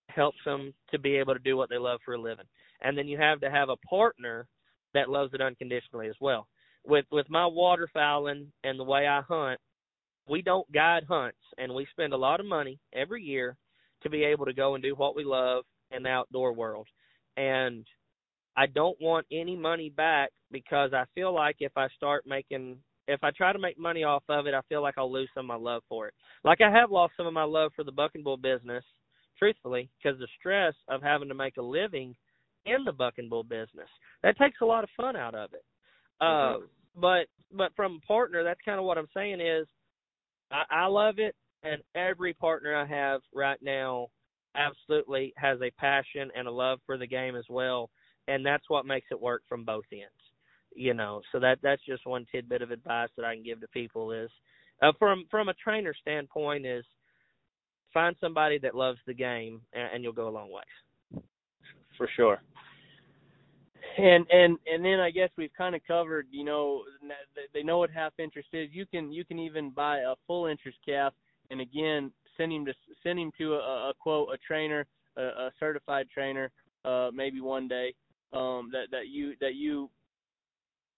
helps 0.09 0.39
them 0.45 0.73
to 0.91 0.99
be 0.99 1.17
able 1.17 1.35
to 1.35 1.41
do 1.41 1.57
what 1.57 1.69
they 1.71 1.79
love 1.79 2.01
for 2.05 2.15
a 2.15 2.21
living. 2.21 2.47
And 2.81 2.97
then 2.97 3.09
you 3.09 3.19
have 3.19 3.41
to 3.41 3.51
have 3.51 3.69
a 3.69 3.77
partner 3.89 4.47
that 4.95 5.11
loves 5.11 5.35
it 5.35 5.41
unconditionally 5.41 6.09
as 6.09 6.15
well. 6.21 6.47
With 6.89 7.05
with 7.13 7.29
my 7.29 7.45
waterfowling 7.45 8.47
and 8.65 8.81
the 8.81 8.85
way 8.85 9.07
I 9.07 9.21
hunt, 9.21 9.61
we 10.29 10.43
don't 10.43 10.71
guide 10.73 11.05
hunts 11.09 11.39
and 11.59 11.75
we 11.75 11.87
spend 11.93 12.13
a 12.13 12.17
lot 12.17 12.41
of 12.41 12.47
money 12.47 12.79
every 12.93 13.23
year 13.23 13.57
to 14.03 14.11
be 14.11 14.25
able 14.25 14.47
to 14.47 14.53
go 14.53 14.75
and 14.75 14.83
do 14.83 14.95
what 14.95 15.15
we 15.15 15.25
love 15.25 15.65
in 15.91 16.03
the 16.03 16.09
outdoor 16.09 16.53
world. 16.53 16.87
And 17.37 17.85
I 18.57 18.67
don't 18.67 19.01
want 19.01 19.27
any 19.31 19.55
money 19.55 19.91
back 19.91 20.31
because 20.51 20.93
I 20.93 21.05
feel 21.15 21.35
like 21.35 21.57
if 21.61 21.73
I 21.77 21.89
start 21.97 22.25
making 22.27 22.79
if 23.07 23.25
I 23.25 23.31
try 23.31 23.53
to 23.53 23.59
make 23.59 23.79
money 23.79 24.05
off 24.05 24.23
of 24.29 24.47
it, 24.47 24.55
I 24.55 24.61
feel 24.69 24.83
like 24.83 24.95
I'll 24.99 25.11
lose 25.11 25.31
some 25.35 25.51
of 25.51 25.61
my 25.61 25.71
love 25.71 25.83
for 25.89 26.09
it. 26.09 26.15
Like 26.45 26.61
I 26.61 26.71
have 26.71 26.91
lost 26.91 27.15
some 27.17 27.27
of 27.27 27.33
my 27.33 27.45
love 27.45 27.73
for 27.75 27.85
the 27.85 27.93
buck 27.93 28.13
and 28.15 28.23
bull 28.23 28.37
business, 28.37 28.85
truthfully, 29.39 29.89
because 29.97 30.19
the 30.19 30.29
stress 30.39 30.75
of 30.89 31.03
having 31.03 31.29
to 31.29 31.35
make 31.35 31.57
a 31.57 31.63
living 31.63 32.15
in 32.67 32.85
the 32.85 32.93
buck 32.93 33.15
and 33.17 33.31
bull 33.31 33.45
business. 33.45 33.89
That 34.23 34.37
takes 34.37 34.59
a 34.61 34.67
lot 34.67 34.85
of 34.85 34.91
fun 34.95 35.17
out 35.17 35.35
of 35.35 35.55
it. 35.55 35.65
Uh, 36.21 36.59
but 36.97 37.27
but 37.53 37.73
from 37.75 38.01
a 38.03 38.07
partner, 38.07 38.45
that's 38.45 38.61
kind 38.65 38.79
of 38.79 38.85
what 38.85 38.99
I'm 38.99 39.09
saying 39.15 39.41
is 39.41 39.67
I, 40.51 40.85
I 40.85 40.87
love 40.87 41.19
it, 41.19 41.35
and 41.63 41.83
every 41.95 42.35
partner 42.35 42.77
I 42.77 42.87
have 42.87 43.21
right 43.35 43.59
now 43.63 44.09
absolutely 44.55 45.33
has 45.37 45.59
a 45.63 45.71
passion 45.79 46.31
and 46.37 46.47
a 46.47 46.51
love 46.51 46.81
for 46.85 46.99
the 46.99 47.07
game 47.07 47.37
as 47.37 47.45
well, 47.49 47.91
and 48.27 48.45
that's 48.45 48.69
what 48.69 48.87
makes 48.87 49.07
it 49.11 49.21
work 49.21 49.43
from 49.49 49.65
both 49.65 49.85
ends. 49.93 50.05
You 50.75 50.95
know, 50.95 51.23
so 51.33 51.41
that 51.41 51.59
that's 51.63 51.85
just 51.87 52.07
one 52.07 52.27
tidbit 52.31 52.63
of 52.63 52.71
advice 52.71 53.09
that 53.17 53.25
I 53.25 53.35
can 53.35 53.43
give 53.43 53.61
to 53.61 53.69
people 53.69 54.13
is 54.13 54.31
uh, 54.83 54.93
from 54.99 55.25
from 55.31 55.49
a 55.49 55.55
trainer 55.55 55.95
standpoint 56.01 56.67
is 56.67 56.85
find 57.93 58.15
somebody 58.21 58.59
that 58.59 58.75
loves 58.75 58.99
the 59.07 59.15
game 59.15 59.63
and, 59.73 59.95
and 59.95 60.05
you'll 60.05 60.13
go 60.13 60.29
a 60.29 60.31
long 60.31 60.51
ways. 60.53 61.23
For 61.97 62.09
sure 62.15 62.41
and 63.97 64.27
and 64.31 64.59
and 64.67 64.85
then 64.85 65.01
I 65.01 65.11
guess 65.11 65.31
we've 65.37 65.53
kind 65.57 65.75
of 65.75 65.81
covered, 65.87 66.27
you 66.31 66.45
know, 66.45 66.83
they 67.55 67.63
know 67.63 67.79
what 67.79 67.91
half 67.91 68.13
interest 68.19 68.49
is. 68.53 68.69
You 68.73 68.87
can 68.87 69.13
you 69.13 69.25
can 69.25 69.39
even 69.39 69.71
buy 69.71 69.99
a 69.99 70.15
full 70.27 70.47
interest 70.47 70.79
calf, 70.87 71.13
and 71.51 71.61
again, 71.61 72.13
send 72.37 72.53
him 72.53 72.65
to 72.67 72.75
send 73.03 73.19
him 73.19 73.33
to 73.39 73.55
a, 73.55 73.91
a 73.91 73.93
quote 73.99 74.29
a 74.33 74.39
trainer, 74.39 74.87
a, 75.17 75.23
a 75.23 75.51
certified 75.59 76.07
trainer, 76.13 76.51
uh, 76.85 77.11
maybe 77.13 77.41
one 77.41 77.69
day, 77.69 77.95
um, 78.33 78.71
that 78.73 78.87
that 78.91 79.09
you 79.09 79.35
that 79.41 79.55
you 79.55 79.91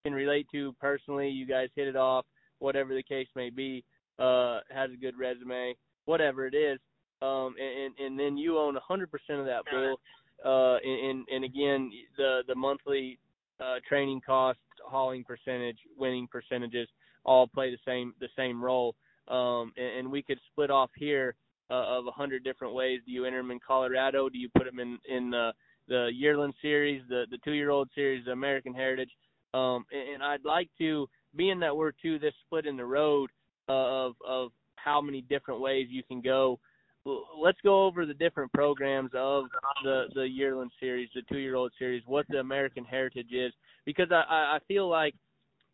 can 0.03 0.13
relate 0.13 0.47
to 0.51 0.73
personally. 0.79 1.29
You 1.29 1.45
guys 1.45 1.69
hit 1.75 1.87
it 1.87 1.95
off, 1.95 2.25
whatever 2.59 2.93
the 2.93 3.03
case 3.03 3.27
may 3.35 3.49
be. 3.49 3.83
Uh, 4.19 4.59
has 4.69 4.91
a 4.91 4.97
good 4.97 5.17
resume, 5.17 5.73
whatever 6.05 6.45
it 6.45 6.53
is, 6.53 6.77
um, 7.23 7.55
and 7.59 7.95
and 7.97 8.19
then 8.19 8.37
you 8.37 8.59
own 8.59 8.75
100% 8.75 9.03
of 9.39 9.45
that 9.45 9.63
bull 9.71 9.99
uh, 10.45 10.77
and 10.83 11.25
and 11.27 11.43
again 11.43 11.91
the 12.17 12.41
the 12.47 12.55
monthly 12.55 13.19
uh, 13.59 13.75
training 13.87 14.21
costs, 14.25 14.61
hauling 14.83 15.23
percentage, 15.23 15.77
winning 15.97 16.27
percentages 16.27 16.87
all 17.23 17.47
play 17.47 17.71
the 17.71 17.77
same 17.85 18.13
the 18.19 18.29
same 18.35 18.63
role. 18.63 18.95
Um, 19.27 19.71
and, 19.77 19.99
and 19.99 20.11
we 20.11 20.21
could 20.21 20.39
split 20.51 20.71
off 20.71 20.89
here 20.95 21.35
uh, 21.69 21.97
of 21.97 22.07
a 22.07 22.11
hundred 22.11 22.43
different 22.43 22.73
ways. 22.73 23.01
Do 23.05 23.11
you 23.11 23.25
enter 23.25 23.37
them 23.37 23.51
in 23.51 23.59
Colorado? 23.65 24.29
Do 24.29 24.37
you 24.37 24.49
put 24.55 24.65
them 24.65 24.79
in 24.79 24.97
in 25.07 25.29
the 25.29 25.51
the 25.87 26.09
yearling 26.13 26.53
series, 26.61 27.01
the 27.07 27.25
the 27.29 27.37
two 27.43 27.53
year 27.53 27.69
old 27.69 27.89
series, 27.93 28.25
the 28.25 28.31
American 28.31 28.73
Heritage? 28.73 29.11
Um, 29.53 29.85
and, 29.91 30.15
and 30.15 30.23
I'd 30.23 30.45
like 30.45 30.69
to, 30.77 31.09
being 31.35 31.59
that 31.59 31.75
we're 31.75 31.91
to 31.91 32.19
this 32.19 32.33
split 32.45 32.65
in 32.65 32.77
the 32.77 32.85
road 32.85 33.29
uh, 33.69 33.73
of 33.73 34.15
of 34.27 34.51
how 34.75 35.01
many 35.01 35.21
different 35.21 35.61
ways 35.61 35.87
you 35.89 36.03
can 36.03 36.21
go 36.21 36.59
let's 37.05 37.57
go 37.63 37.85
over 37.85 38.05
the 38.05 38.13
different 38.13 38.51
programs 38.53 39.11
of 39.15 39.45
the 39.83 40.05
the 40.13 40.27
yearling 40.27 40.69
series, 40.79 41.09
the 41.15 41.21
two 41.23 41.39
year 41.39 41.55
old 41.55 41.71
series, 41.79 42.03
what 42.05 42.25
the 42.29 42.39
American 42.39 42.85
heritage 42.85 43.31
is, 43.31 43.53
because 43.85 44.07
I 44.11 44.57
I 44.57 44.59
feel 44.67 44.87
like 44.89 45.15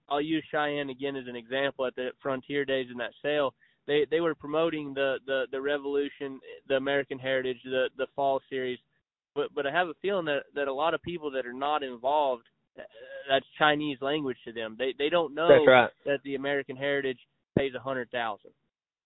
I'll 0.09 0.21
use 0.21 0.43
Cheyenne 0.51 0.89
again 0.89 1.15
as 1.15 1.27
an 1.27 1.35
example 1.35 1.85
at 1.85 1.95
the 1.95 2.09
Frontier 2.21 2.65
Days 2.65 2.87
in 2.91 2.97
that 2.97 3.11
sale. 3.21 3.53
They 3.87 4.05
they 4.09 4.21
were 4.21 4.35
promoting 4.35 4.93
the 4.93 5.17
the 5.25 5.45
the 5.51 5.61
Revolution, 5.61 6.39
the 6.67 6.75
American 6.75 7.19
Heritage, 7.19 7.57
the 7.63 7.89
the 7.97 8.07
Fall 8.15 8.41
series, 8.49 8.79
but 9.35 9.53
but 9.53 9.65
I 9.67 9.71
have 9.71 9.87
a 9.87 9.93
feeling 10.01 10.25
that 10.25 10.43
that 10.55 10.67
a 10.67 10.73
lot 10.73 10.93
of 10.93 11.01
people 11.01 11.31
that 11.31 11.45
are 11.45 11.53
not 11.53 11.83
involved, 11.83 12.43
uh, 12.77 12.83
that's 13.29 13.45
Chinese 13.57 13.97
language 14.01 14.37
to 14.45 14.53
them. 14.53 14.75
They 14.79 14.93
they 14.97 15.09
don't 15.09 15.35
know 15.35 15.65
right. 15.65 15.89
that 16.05 16.19
the 16.23 16.35
American 16.35 16.77
Heritage 16.77 17.19
pays 17.57 17.73
a 17.75 17.79
hundred 17.79 18.09
thousand. 18.11 18.51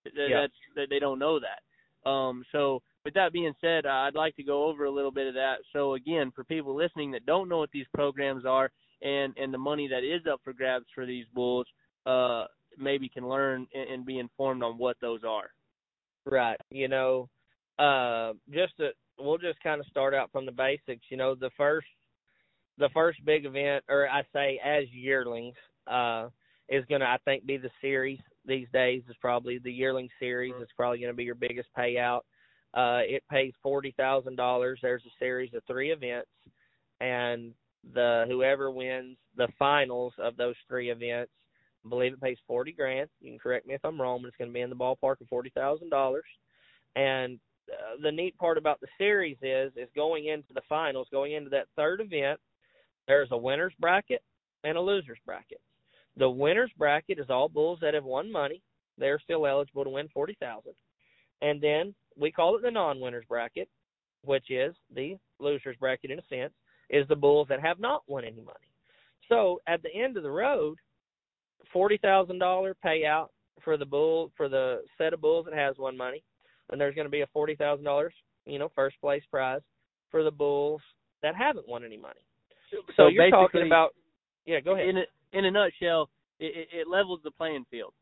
Yeah. 0.06 0.42
That's 0.42 0.54
that 0.76 0.88
they 0.90 1.00
don't 1.00 1.20
know 1.20 1.40
that. 1.40 1.62
Um, 2.06 2.44
so 2.52 2.82
with 3.06 3.14
that 3.16 3.34
being 3.34 3.54
said, 3.62 3.86
I'd 3.86 4.16
like 4.16 4.36
to 4.36 4.44
go 4.44 4.66
over 4.66 4.86
a 4.86 4.92
little 4.92 5.12
bit 5.12 5.28
of 5.28 5.34
that. 5.36 5.58
So 5.74 5.96
again, 5.96 6.32
for 6.36 6.44
people 6.44 6.76
listening 6.76 7.12
that 7.12 7.26
don't 7.26 7.50
know 7.50 7.60
what 7.60 7.72
these 7.72 7.86
programs 7.94 8.46
are 8.46 8.72
and 9.02 9.34
and 9.38 9.54
the 9.54 9.58
money 9.58 9.88
that 9.88 10.04
is 10.04 10.22
up 10.32 10.42
for 10.44 10.54
grabs 10.54 10.86
for 10.94 11.06
these 11.06 11.26
bulls, 11.34 11.66
uh, 12.06 12.46
maybe 12.78 13.10
can 13.10 13.28
learn 13.28 13.68
and, 13.74 13.90
and 13.90 14.06
be 14.06 14.20
informed 14.20 14.64
on 14.64 14.78
what 14.78 14.98
those 15.02 15.22
are. 15.28 15.50
Right. 16.26 16.58
You 16.70 16.88
know, 16.88 17.30
uh, 17.80 18.34
just 18.52 18.78
to, 18.78 18.92
we'll 19.18 19.38
just 19.38 19.62
kind 19.62 19.80
of 19.80 19.88
start 19.88 20.14
out 20.14 20.32
from 20.32 20.46
the 20.46 20.52
basics. 20.52 21.06
You 21.10 21.18
know, 21.18 21.36
the 21.36 21.50
first 21.58 21.88
the 22.78 22.90
first 22.94 23.24
big 23.26 23.46
event, 23.46 23.84
or 23.90 24.08
I 24.08 24.24
say 24.34 24.60
as 24.64 24.86
yearlings, 24.92 25.56
uh, 25.88 26.30
is 26.70 26.86
going 26.86 27.02
to 27.02 27.08
I 27.08 27.18
think 27.26 27.46
be 27.46 27.58
the 27.58 27.72
series 27.82 28.20
these 28.46 28.68
days 28.74 29.04
is 29.10 29.16
probably 29.22 29.60
the 29.60 29.72
yearling 29.72 30.10
series. 30.20 30.54
It's 30.60 30.72
probably 30.76 31.00
going 31.00 31.12
to 31.12 31.18
be 31.18 31.24
your 31.24 31.36
biggest 31.36 31.70
payout. 31.78 32.22
Uh, 32.74 33.02
it 33.04 33.24
pays 33.30 33.54
forty 33.62 33.94
thousand 33.98 34.38
dollars. 34.38 34.80
There's 34.82 35.06
a 35.06 35.20
series 35.20 35.54
of 35.54 35.64
three 35.68 35.92
events, 35.92 36.30
and 37.00 37.54
the 37.94 38.26
whoever 38.28 38.72
wins 38.72 39.18
the 39.36 39.48
finals 39.58 40.14
of 40.18 40.38
those 40.38 40.56
three 40.68 40.90
events, 40.90 41.32
I 41.86 41.90
believe 41.90 42.14
it 42.14 42.22
pays 42.22 42.38
forty 42.48 42.72
grand. 42.72 43.10
You 43.20 43.32
can 43.32 43.40
correct 43.40 43.68
me 43.68 43.74
if 43.74 43.84
I'm 43.84 44.00
wrong, 44.00 44.22
but 44.22 44.30
it's 44.30 44.38
going 44.38 44.50
to 44.50 44.54
be 44.54 44.62
in 44.62 44.70
the 44.70 44.76
ballpark 44.76 45.20
of 45.22 45.28
forty 45.30 45.52
thousand 45.54 45.90
dollars. 45.90 46.26
And 46.96 47.40
uh, 47.72 47.98
the 48.02 48.12
neat 48.12 48.38
part 48.38 48.58
about 48.58 48.80
the 48.82 48.88
series 48.98 49.38
is, 49.42 49.72
is 49.76 49.90
going 49.96 50.28
into 50.28 50.54
the 50.54 50.62
finals, 50.68 51.08
going 51.12 51.34
into 51.34 51.50
that 51.52 51.68
third 51.76 52.02
event, 52.02 52.40
there's 53.08 53.30
a 53.32 53.38
winners 53.38 53.74
bracket 53.80 54.22
and 54.64 54.78
a 54.78 54.82
losers 54.82 55.20
bracket. 55.26 55.62
The 56.18 56.30
winners 56.30 56.72
bracket 56.78 57.20
is 57.20 57.30
all 57.30 57.50
bulls 57.50 57.80
that 57.82 57.94
have 57.94 58.04
won 58.04 58.32
money. 58.32 58.62
They're 58.98 59.20
still 59.20 59.48
eligible 59.48 59.84
to 59.84 59.90
win 59.90 60.10
forty 60.14 60.38
thousand. 60.40 60.74
And 61.42 61.62
then 61.62 61.96
we 62.18 62.32
call 62.32 62.56
it 62.56 62.62
the 62.62 62.70
non-winners 62.70 63.26
bracket, 63.28 63.70
which 64.24 64.52
is 64.52 64.76
the 64.94 65.18
losers 65.40 65.78
bracket 65.80 66.12
in 66.12 66.20
a 66.20 66.24
sense, 66.30 66.54
is 66.90 67.08
the 67.08 67.16
bulls 67.16 67.48
that 67.50 67.62
have 67.62 67.80
not 67.80 68.04
won 68.08 68.24
any 68.26 68.42
money. 68.42 68.70
So 69.30 69.62
at 69.68 69.82
the 69.82 69.94
end 69.96 70.18
of 70.18 70.24
the 70.24 70.32
road, 70.32 70.78
forty 71.72 71.98
thousand 71.98 72.40
dollar 72.40 72.76
payout 72.86 73.30
for 73.64 73.78
the 73.78 73.86
bull 73.86 74.32
for 74.36 74.50
the 74.50 74.82
set 74.98 75.14
of 75.14 75.22
bulls 75.22 75.46
that 75.50 75.58
has 75.58 75.76
won 75.78 75.96
money, 75.96 76.24
and 76.70 76.80
there's 76.80 76.96
going 76.96 77.06
to 77.06 77.12
be 77.12 77.22
a 77.22 77.28
forty 77.28 77.56
thousand 77.56 77.86
dollars, 77.86 78.14
you 78.46 78.60
know, 78.60 78.70
first 78.76 79.00
place 79.00 79.24
prize 79.32 79.62
for 80.10 80.24
the 80.24 80.32
bulls 80.32 80.82
that 81.24 81.36
haven't 81.36 81.68
won 81.68 81.86
any 81.86 81.98
money. 81.98 82.20
So, 82.70 82.78
so 82.98 83.08
you're 83.08 83.30
talking 83.30 83.66
about, 83.66 83.96
yeah, 84.46 84.60
go 84.60 84.74
ahead. 84.74 84.88
In 84.90 84.98
a, 84.98 85.04
in 85.34 85.46
a 85.46 85.52
nutshell, 85.52 86.10
it, 86.40 86.68
it 86.72 86.88
levels 86.88 87.20
the 87.24 87.32
playing 87.32 87.66
field 87.70 87.94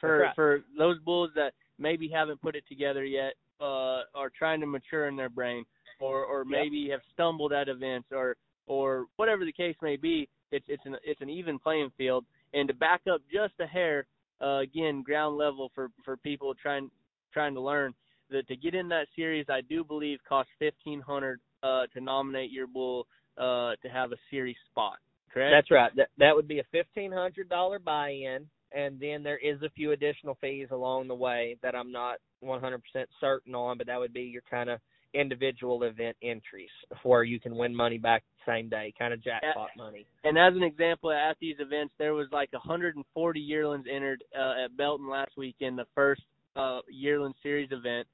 for 0.00 0.18
right. 0.18 0.34
for 0.34 0.62
those 0.76 0.98
bulls 1.00 1.30
that 1.34 1.52
maybe 1.78 2.08
haven't 2.08 2.40
put 2.42 2.56
it 2.56 2.64
together 2.68 3.04
yet, 3.04 3.34
uh, 3.60 4.02
are 4.14 4.30
trying 4.36 4.60
to 4.60 4.66
mature 4.66 5.08
in 5.08 5.16
their 5.16 5.28
brain, 5.28 5.64
or 6.00 6.24
or 6.24 6.44
maybe 6.44 6.78
yep. 6.78 6.92
have 6.92 7.00
stumbled 7.12 7.52
at 7.52 7.68
events, 7.68 8.08
or 8.12 8.36
or 8.66 9.06
whatever 9.16 9.44
the 9.44 9.52
case 9.52 9.76
may 9.82 9.96
be. 9.96 10.28
it's 10.52 10.66
it's 10.68 10.84
an 10.86 10.96
it's 11.04 11.20
an 11.20 11.30
even 11.30 11.58
playing 11.58 11.90
field. 11.96 12.24
And 12.54 12.68
to 12.68 12.74
back 12.74 13.00
up 13.10 13.22
just 13.32 13.54
a 13.60 13.66
hair, 13.66 14.06
uh, 14.40 14.58
again, 14.58 15.02
ground 15.02 15.36
level 15.38 15.72
for 15.74 15.88
for 16.04 16.16
people 16.16 16.54
trying 16.54 16.90
trying 17.32 17.54
to 17.54 17.60
learn 17.60 17.94
that 18.30 18.46
to 18.48 18.56
get 18.56 18.74
in 18.74 18.88
that 18.88 19.06
series, 19.16 19.46
I 19.48 19.62
do 19.62 19.82
believe 19.82 20.18
costs 20.28 20.52
fifteen 20.58 21.00
hundred 21.00 21.40
uh, 21.62 21.86
to 21.94 22.00
nominate 22.00 22.50
your 22.50 22.66
bull 22.66 23.06
uh, 23.38 23.72
to 23.82 23.88
have 23.92 24.12
a 24.12 24.16
series 24.30 24.56
spot. 24.70 24.98
Correct. 25.32 25.52
That's 25.54 25.70
right. 25.70 25.90
That 25.96 26.08
that 26.18 26.34
would 26.36 26.48
be 26.48 26.58
a 26.58 26.64
fifteen 26.70 27.12
hundred 27.12 27.48
dollar 27.48 27.78
buy-in, 27.78 28.46
and 28.72 29.00
then 29.00 29.22
there 29.22 29.38
is 29.38 29.62
a 29.62 29.70
few 29.70 29.92
additional 29.92 30.36
fees 30.40 30.68
along 30.70 31.08
the 31.08 31.14
way 31.14 31.56
that 31.62 31.74
I'm 31.74 31.90
not 31.90 32.16
one 32.40 32.60
hundred 32.60 32.82
percent 32.82 33.08
certain 33.20 33.54
on, 33.54 33.78
but 33.78 33.86
that 33.86 33.98
would 33.98 34.12
be 34.12 34.22
your 34.22 34.42
kind 34.50 34.68
of 34.68 34.78
individual 35.14 35.82
event 35.82 36.16
entries 36.22 36.70
where 37.02 37.22
you 37.22 37.38
can 37.38 37.54
win 37.56 37.74
money 37.74 37.98
back 37.98 38.22
the 38.46 38.52
same 38.52 38.68
day, 38.68 38.92
kind 38.98 39.12
of 39.12 39.22
jackpot 39.22 39.68
money. 39.76 40.06
And 40.24 40.38
as 40.38 40.54
an 40.54 40.62
example, 40.62 41.12
at 41.12 41.36
these 41.40 41.56
events, 41.58 41.92
there 41.98 42.14
was 42.14 42.28
like 42.32 42.52
140 42.52 43.40
yearlings 43.40 43.84
entered 43.92 44.24
uh, 44.34 44.64
at 44.64 44.76
Belton 44.76 45.08
last 45.08 45.32
weekend, 45.36 45.78
the 45.78 45.86
first 45.94 46.22
uh, 46.56 46.80
yearling 46.90 47.34
series 47.42 47.70
event. 47.72 48.06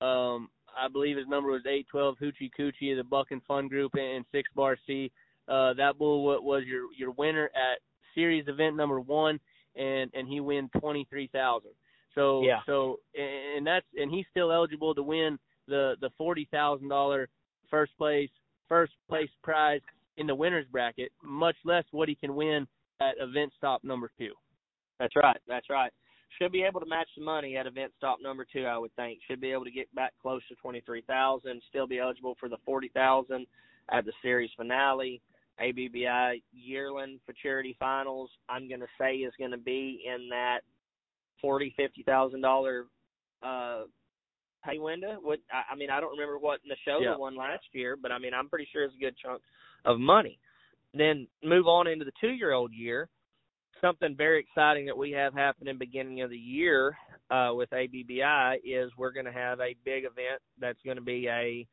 Um, 0.00 0.48
I 0.76 0.88
believe 0.88 1.16
his 1.16 1.28
number 1.28 1.50
was 1.50 1.62
812 1.66 2.16
Hoochie 2.18 2.50
Coochie 2.58 2.92
of 2.92 2.98
the 2.98 3.08
Buck 3.08 3.28
and 3.30 3.42
Fun 3.44 3.68
Group 3.68 3.92
and 3.94 4.24
Six 4.32 4.48
Bar 4.54 4.76
C. 4.86 5.10
Uh, 5.48 5.74
that 5.74 5.98
bull 5.98 6.24
was 6.24 6.64
your 6.66 6.92
your 6.96 7.10
winner 7.12 7.50
at 7.54 7.78
series 8.14 8.46
event 8.48 8.76
number 8.76 9.00
one, 9.00 9.38
and 9.76 10.10
and 10.14 10.28
he 10.28 10.40
win 10.40 10.70
twenty 10.78 11.06
three 11.10 11.28
thousand. 11.32 11.72
So 12.14 12.42
yeah. 12.42 12.60
so 12.66 13.00
and 13.14 13.66
that's 13.66 13.86
and 13.96 14.10
he's 14.10 14.26
still 14.30 14.52
eligible 14.52 14.94
to 14.94 15.02
win 15.02 15.38
the 15.68 15.94
the 16.00 16.10
forty 16.16 16.48
thousand 16.50 16.88
dollar 16.88 17.28
first 17.70 17.92
place 17.98 18.30
first 18.68 18.92
place 19.08 19.28
prize 19.42 19.80
in 20.16 20.26
the 20.26 20.34
winners 20.34 20.66
bracket, 20.70 21.10
much 21.22 21.56
less 21.64 21.84
what 21.90 22.08
he 22.08 22.14
can 22.14 22.34
win 22.34 22.66
at 23.00 23.14
event 23.18 23.52
stop 23.56 23.82
number 23.82 24.10
two. 24.16 24.32
That's 25.00 25.16
right. 25.16 25.40
That's 25.48 25.68
right. 25.68 25.92
Should 26.40 26.52
be 26.52 26.62
able 26.62 26.80
to 26.80 26.86
match 26.86 27.08
the 27.16 27.24
money 27.24 27.56
at 27.56 27.66
event 27.66 27.92
stop 27.96 28.18
number 28.22 28.46
two, 28.50 28.64
I 28.64 28.78
would 28.78 28.94
think. 28.96 29.20
Should 29.28 29.40
be 29.40 29.52
able 29.52 29.64
to 29.64 29.70
get 29.70 29.92
back 29.94 30.12
close 30.22 30.42
to 30.48 30.54
twenty 30.56 30.82
three 30.86 31.02
thousand. 31.02 31.62
Still 31.68 31.86
be 31.86 31.98
eligible 31.98 32.36
for 32.38 32.48
the 32.48 32.56
forty 32.64 32.88
thousand 32.88 33.46
at 33.90 34.04
the 34.04 34.12
series 34.22 34.50
finale. 34.56 35.20
ABBI 35.60 36.42
yearling 36.52 37.20
futurity 37.24 37.76
finals. 37.78 38.30
I'm 38.48 38.68
going 38.68 38.80
to 38.80 38.86
say 38.98 39.16
is 39.16 39.32
going 39.38 39.52
to 39.52 39.58
be 39.58 40.04
in 40.06 40.28
that 40.30 40.60
forty 41.40 41.74
fifty 41.76 42.02
thousand 42.02 42.40
dollar 42.40 42.86
uh 43.42 43.82
pay 44.64 44.78
window. 44.78 45.18
What 45.22 45.38
I, 45.52 45.72
I 45.72 45.76
mean, 45.76 45.90
I 45.90 46.00
don't 46.00 46.12
remember 46.12 46.38
what 46.38 46.60
show 46.84 46.98
yeah. 47.00 47.16
won 47.16 47.36
last 47.36 47.64
year, 47.72 47.96
but 48.00 48.12
I 48.12 48.18
mean, 48.18 48.34
I'm 48.34 48.48
pretty 48.48 48.68
sure 48.72 48.84
it's 48.84 48.94
a 48.96 49.00
good 49.00 49.16
chunk 49.22 49.42
of 49.84 49.98
money. 49.98 50.38
Then 50.92 51.26
move 51.42 51.66
on 51.66 51.86
into 51.86 52.04
the 52.04 52.12
two 52.20 52.30
year 52.30 52.52
old 52.52 52.72
year. 52.72 53.08
Something 53.80 54.14
very 54.16 54.40
exciting 54.40 54.86
that 54.86 54.96
we 54.96 55.10
have 55.10 55.34
happening 55.34 55.76
beginning 55.76 56.22
of 56.22 56.30
the 56.30 56.38
year 56.38 56.96
uh, 57.30 57.50
with 57.52 57.70
ABBI 57.70 58.60
is 58.64 58.90
we're 58.96 59.12
going 59.12 59.26
to 59.26 59.32
have 59.32 59.60
a 59.60 59.76
big 59.84 60.04
event 60.04 60.40
that's 60.58 60.78
going 60.84 60.96
to 60.96 61.02
be 61.02 61.28
a 61.28 61.66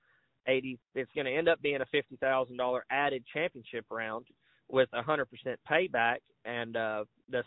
eighty. 0.48 0.80
It's 0.96 1.12
going 1.16 1.26
to 1.26 1.36
end 1.36 1.50
up 1.50 1.62
being 1.62 1.82
a 1.82 1.86
fifty 1.86 2.18
thousand 2.18 2.58
dollar 2.58 2.86
added 2.92 3.24
championship 3.34 3.86
round 3.89 4.26
with 4.70 4.89
a 4.94 5.02
hundred 5.02 5.28
percent 5.30 5.60
payback, 5.70 6.18
and 6.46 6.76
uh, 6.76 7.04
the 7.30 7.44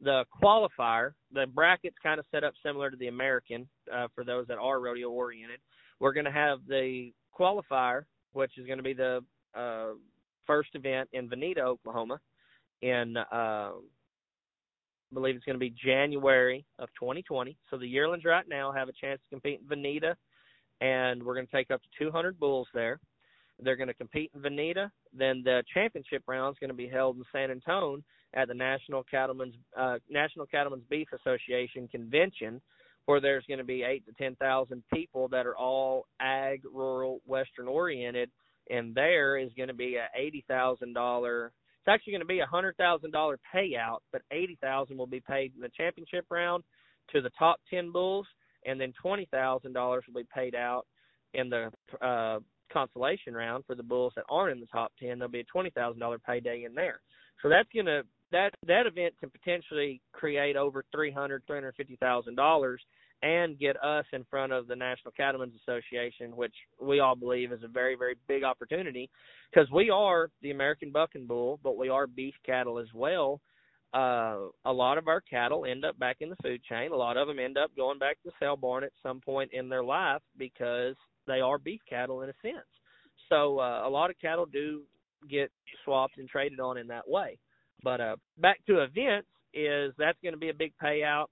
the 0.00 0.24
qualifier, 0.42 1.12
the 1.32 1.46
bracket's 1.46 1.96
kind 2.02 2.18
of 2.18 2.26
set 2.30 2.44
up 2.44 2.54
similar 2.64 2.90
to 2.90 2.96
the 2.96 3.08
American 3.08 3.68
uh, 3.92 4.08
for 4.14 4.24
those 4.24 4.46
that 4.48 4.58
are 4.58 4.80
rodeo 4.80 5.10
oriented. 5.10 5.60
We're 6.00 6.12
going 6.12 6.26
to 6.26 6.32
have 6.32 6.58
the 6.68 7.12
qualifier, 7.38 8.04
which 8.32 8.58
is 8.58 8.66
going 8.66 8.78
to 8.78 8.82
be 8.82 8.92
the 8.92 9.24
uh, 9.54 9.94
first 10.46 10.70
event 10.74 11.08
in 11.12 11.28
Vinita, 11.28 11.60
Oklahoma, 11.60 12.20
in 12.82 13.16
uh, 13.16 13.70
I 15.10 15.14
believe 15.14 15.36
it's 15.36 15.44
going 15.44 15.54
to 15.54 15.60
be 15.60 15.74
January 15.82 16.64
of 16.78 16.88
2020. 16.98 17.56
So 17.70 17.78
the 17.78 17.86
yearlings 17.86 18.24
right 18.24 18.46
now 18.48 18.72
have 18.72 18.88
a 18.88 18.92
chance 18.92 19.20
to 19.22 19.30
compete 19.30 19.60
in 19.60 19.68
Vinita, 19.68 20.16
and 20.80 21.22
we're 21.22 21.34
going 21.34 21.46
to 21.46 21.52
take 21.52 21.70
up 21.70 21.80
to 21.82 22.04
200 22.04 22.38
bulls 22.38 22.68
there. 22.74 23.00
They're 23.62 23.76
going 23.76 23.88
to 23.88 23.94
compete 23.94 24.30
in 24.34 24.42
Vinita. 24.42 24.90
Then 25.16 25.42
the 25.44 25.62
championship 25.72 26.22
round 26.26 26.54
is 26.54 26.58
going 26.58 26.68
to 26.68 26.74
be 26.74 26.88
held 26.88 27.16
in 27.16 27.24
San 27.32 27.50
Antonio 27.50 28.02
at 28.34 28.48
the 28.48 28.54
National 28.54 29.02
Cattlemen's 29.02 29.54
uh, 29.76 29.96
National 30.10 30.46
Cattlemen's 30.46 30.84
Beef 30.90 31.08
Association 31.12 31.88
convention, 31.88 32.60
where 33.06 33.20
there's 33.20 33.44
going 33.46 33.58
to 33.58 33.64
be 33.64 33.82
eight 33.82 34.04
to 34.06 34.12
ten 34.12 34.36
thousand 34.36 34.82
people 34.92 35.28
that 35.28 35.46
are 35.46 35.56
all 35.56 36.06
ag, 36.20 36.62
rural, 36.70 37.20
western 37.26 37.66
oriented, 37.66 38.30
and 38.68 38.94
there 38.94 39.38
is 39.38 39.50
going 39.56 39.68
to 39.68 39.74
be 39.74 39.96
a 39.96 40.08
eighty 40.18 40.44
thousand 40.48 40.92
dollar. 40.92 41.52
It's 41.80 41.88
actually 41.88 42.12
going 42.12 42.20
to 42.20 42.26
be 42.26 42.40
a 42.40 42.46
hundred 42.46 42.76
thousand 42.76 43.12
dollar 43.12 43.38
payout, 43.54 43.98
but 44.12 44.22
eighty 44.30 44.58
thousand 44.60 44.98
will 44.98 45.06
be 45.06 45.20
paid 45.20 45.52
in 45.54 45.62
the 45.62 45.70
championship 45.74 46.26
round 46.30 46.62
to 47.12 47.22
the 47.22 47.30
top 47.38 47.60
ten 47.70 47.90
bulls, 47.90 48.26
and 48.66 48.80
then 48.80 48.92
twenty 49.00 49.26
thousand 49.30 49.72
dollars 49.72 50.04
will 50.06 50.20
be 50.20 50.28
paid 50.34 50.54
out 50.54 50.86
in 51.34 51.48
the 51.48 51.70
uh, 52.04 52.40
consolation 52.72 53.34
round 53.34 53.64
for 53.66 53.74
the 53.74 53.82
bulls 53.82 54.12
that 54.16 54.24
aren't 54.28 54.52
in 54.52 54.60
the 54.60 54.66
top 54.66 54.92
ten. 55.00 55.18
There'll 55.18 55.30
be 55.30 55.40
a 55.40 55.44
twenty 55.44 55.70
thousand 55.70 56.00
dollar 56.00 56.18
payday 56.18 56.64
in 56.64 56.74
there. 56.74 57.00
So 57.42 57.48
that's 57.48 57.68
to 57.72 58.02
that 58.32 58.50
that 58.66 58.86
event 58.86 59.14
can 59.20 59.30
potentially 59.30 60.00
create 60.12 60.56
over 60.56 60.84
three 60.92 61.12
hundred, 61.12 61.42
three 61.46 61.56
hundred 61.56 61.74
fifty 61.76 61.96
thousand 61.96 62.34
dollars, 62.34 62.80
and 63.22 63.58
get 63.58 63.82
us 63.82 64.04
in 64.12 64.24
front 64.28 64.52
of 64.52 64.66
the 64.66 64.76
National 64.76 65.12
Cattlemen's 65.12 65.54
Association, 65.62 66.36
which 66.36 66.54
we 66.80 67.00
all 67.00 67.14
believe 67.14 67.52
is 67.52 67.62
a 67.62 67.68
very, 67.68 67.94
very 67.94 68.16
big 68.26 68.42
opportunity, 68.42 69.08
because 69.50 69.70
we 69.70 69.90
are 69.90 70.30
the 70.42 70.50
American 70.50 70.90
Buck 70.90 71.10
and 71.14 71.28
Bull, 71.28 71.60
but 71.62 71.76
we 71.76 71.88
are 71.88 72.06
beef 72.06 72.34
cattle 72.44 72.78
as 72.78 72.88
well. 72.94 73.40
Uh, 73.94 74.48
a 74.64 74.72
lot 74.72 74.98
of 74.98 75.08
our 75.08 75.20
cattle 75.20 75.64
end 75.64 75.84
up 75.84 75.98
back 75.98 76.18
in 76.20 76.28
the 76.28 76.36
food 76.42 76.60
chain. 76.64 76.92
A 76.92 76.96
lot 76.96 77.16
of 77.16 77.28
them 77.28 77.38
end 77.38 77.56
up 77.56 77.70
going 77.76 77.98
back 77.98 78.16
to 78.22 78.28
the 78.30 78.32
sale 78.38 78.56
barn 78.56 78.84
at 78.84 78.92
some 79.02 79.20
point 79.20 79.50
in 79.52 79.68
their 79.68 79.84
life 79.84 80.20
because 80.36 80.94
they 81.26 81.40
are 81.40 81.58
beef 81.58 81.80
cattle 81.88 82.22
in 82.22 82.28
a 82.28 82.34
sense. 82.42 82.66
So 83.28 83.58
uh, 83.58 83.86
a 83.86 83.88
lot 83.88 84.10
of 84.10 84.16
cattle 84.20 84.46
do 84.46 84.82
get 85.30 85.50
swapped 85.84 86.18
and 86.18 86.28
traded 86.28 86.60
on 86.60 86.78
in 86.78 86.86
that 86.88 87.08
way. 87.08 87.38
But 87.82 88.00
uh, 88.00 88.16
back 88.38 88.64
to 88.66 88.82
events 88.82 89.28
is 89.54 89.92
that's 89.98 90.18
going 90.22 90.34
to 90.34 90.38
be 90.38 90.50
a 90.50 90.54
big 90.54 90.72
payout. 90.82 91.26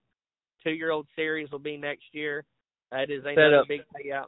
Two 0.63 0.71
year 0.71 0.91
old 0.91 1.07
series 1.15 1.51
will 1.51 1.59
be 1.59 1.77
next 1.77 2.05
year. 2.13 2.45
That 2.91 3.11
is 3.11 3.23
another 3.25 3.61
up, 3.61 3.69
big 3.69 3.81
payout. 3.81 4.27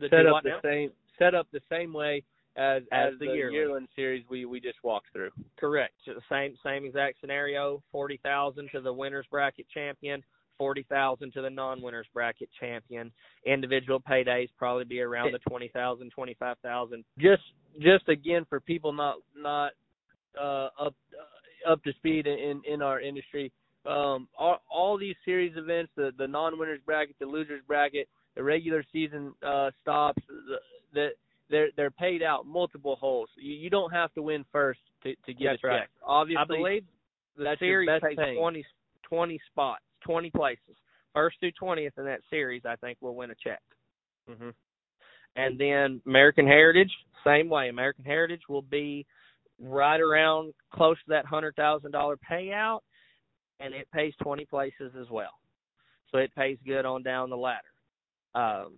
The 0.00 0.08
set 0.08 0.26
up 0.26 0.42
the 0.42 0.48
now? 0.48 0.60
same 0.62 0.90
set 1.18 1.34
up 1.34 1.46
the 1.52 1.60
same 1.70 1.92
way 1.92 2.22
as 2.56 2.82
as, 2.92 3.12
as 3.12 3.18
the, 3.18 3.26
the 3.26 3.32
yearling. 3.32 3.54
yearling 3.54 3.88
series 3.94 4.24
we 4.28 4.44
we 4.44 4.60
just 4.60 4.78
walked 4.82 5.06
through. 5.12 5.30
Correct. 5.58 5.94
Same 6.30 6.54
same 6.64 6.84
exact 6.84 7.20
scenario. 7.20 7.82
Forty 7.92 8.18
thousand 8.22 8.70
to 8.72 8.80
the 8.80 8.92
winners 8.92 9.26
bracket 9.30 9.66
champion. 9.72 10.22
Forty 10.58 10.86
thousand 10.88 11.32
to 11.34 11.42
the 11.42 11.50
non-winners 11.50 12.06
bracket 12.14 12.48
champion. 12.58 13.12
Individual 13.44 14.00
paydays 14.00 14.48
probably 14.58 14.84
be 14.84 15.00
around 15.00 15.32
the 15.32 15.38
twenty 15.50 15.68
thousand, 15.68 16.10
twenty-five 16.10 16.56
thousand. 16.62 17.04
Just 17.18 17.42
just 17.80 18.08
again 18.08 18.46
for 18.48 18.60
people 18.60 18.92
not 18.92 19.16
not 19.36 19.72
uh, 20.40 20.68
up 20.80 20.94
up 21.68 21.82
to 21.84 21.92
speed 21.94 22.26
in 22.26 22.62
in 22.66 22.80
our 22.80 23.00
industry. 23.00 23.52
Um, 23.84 24.28
all, 24.36 24.58
all 24.68 24.98
these 24.98 25.14
series 25.24 25.52
events, 25.56 25.92
the 25.94 26.10
the 26.16 26.26
non-winners 26.26 26.80
bracket, 26.86 27.16
the 27.20 27.26
losers 27.26 27.60
bracket, 27.66 28.08
the 28.34 28.42
regular 28.42 28.82
season 28.92 29.34
uh, 29.46 29.70
stops, 29.82 30.22
the, 30.26 30.56
the 30.94 31.08
they're 31.50 31.68
they're 31.76 31.90
paid 31.90 32.22
out 32.22 32.46
multiple 32.46 32.96
holes. 32.96 33.28
You, 33.36 33.54
you 33.54 33.70
don't 33.70 33.92
have 33.92 34.12
to 34.14 34.22
win 34.22 34.44
first 34.52 34.80
to 35.02 35.14
to 35.26 35.34
get 35.34 35.52
That's 35.52 35.64
a 35.64 35.66
right. 35.66 35.80
check. 35.80 35.90
Obviously, 36.04 36.42
I 36.42 36.44
believe 36.46 36.84
the 37.36 37.44
that's 37.44 37.60
series 37.60 37.88
pays 38.02 38.16
paying. 38.16 38.38
20, 38.38 38.64
20 39.08 39.40
spots, 39.50 39.82
twenty 40.04 40.30
places. 40.30 40.76
First 41.14 41.36
through 41.40 41.52
twentieth 41.52 41.94
in 41.98 42.04
that 42.04 42.20
series, 42.30 42.62
I 42.66 42.76
think, 42.76 42.98
will 43.00 43.14
win 43.14 43.30
a 43.30 43.34
check. 43.42 43.62
Mm-hmm. 44.30 44.50
And 45.36 45.58
then 45.58 46.00
American 46.06 46.46
Heritage, 46.46 46.90
same 47.24 47.48
way. 47.48 47.68
American 47.68 48.04
Heritage 48.04 48.42
will 48.48 48.62
be 48.62 49.06
right 49.60 50.00
around 50.00 50.52
close 50.72 50.96
to 50.96 51.10
that 51.10 51.26
hundred 51.26 51.54
thousand 51.56 51.92
dollar 51.92 52.18
payout, 52.30 52.80
and 53.60 53.74
it 53.74 53.88
pays 53.92 54.12
twenty 54.22 54.44
places 54.44 54.92
as 55.00 55.08
well. 55.10 55.32
So 56.10 56.18
it 56.18 56.34
pays 56.34 56.58
good 56.66 56.84
on 56.84 57.02
down 57.02 57.30
the 57.30 57.36
ladder. 57.36 57.60
Um, 58.34 58.74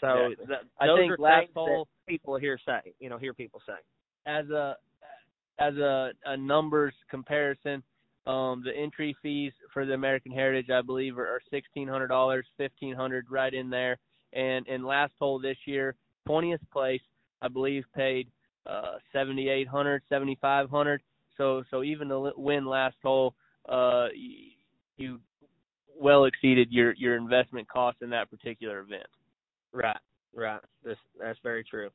so 0.00 0.26
Exactly. 0.26 0.46
th- 0.46 0.60
I 0.80 0.96
think 0.96 1.18
last 1.18 1.46
people 2.06 2.38
hear 2.38 2.58
say, 2.64 2.94
you 3.00 3.08
know, 3.08 3.18
hear 3.18 3.34
people 3.34 3.60
say. 3.66 3.74
as 4.26 4.48
a 4.50 4.76
as 5.58 5.74
a, 5.76 6.10
a 6.26 6.36
numbers 6.36 6.94
comparison, 7.10 7.82
um, 8.26 8.62
the 8.64 8.72
entry 8.76 9.16
fees 9.22 9.52
for 9.72 9.84
the 9.84 9.94
American 9.94 10.30
Heritage, 10.30 10.70
I 10.70 10.82
believe, 10.82 11.18
are, 11.18 11.26
are 11.26 11.40
sixteen 11.50 11.88
hundred 11.88 12.08
dollars, 12.08 12.46
fifteen 12.56 12.94
hundred 12.94 13.26
right 13.30 13.52
in 13.52 13.70
there. 13.70 13.98
And 14.34 14.66
and 14.68 14.84
last 14.84 15.14
hole 15.18 15.40
this 15.40 15.56
year, 15.64 15.94
twentieth 16.26 16.60
place, 16.72 17.00
I 17.42 17.48
believe, 17.48 17.84
paid 17.96 18.28
uh, 18.66 18.96
seventy 19.12 19.48
eight 19.48 19.66
hundred, 19.66 20.02
seventy 20.08 20.38
five 20.40 20.68
hundred. 20.70 21.00
So 21.36 21.64
so 21.70 21.82
even 21.82 22.08
the 22.08 22.32
win 22.36 22.66
last 22.66 22.96
hole, 23.02 23.34
uh, 23.68 24.08
you, 24.14 24.50
you 24.98 25.20
well 25.98 26.26
exceeded 26.26 26.68
your 26.70 26.92
your 26.94 27.16
investment 27.16 27.66
cost 27.68 27.96
in 28.02 28.10
that 28.10 28.30
particular 28.30 28.80
event. 28.80 29.06
Right, 29.72 29.96
right. 30.34 30.60
This 30.84 30.96
that's 31.20 31.38
very 31.42 31.64
true. 31.64 31.90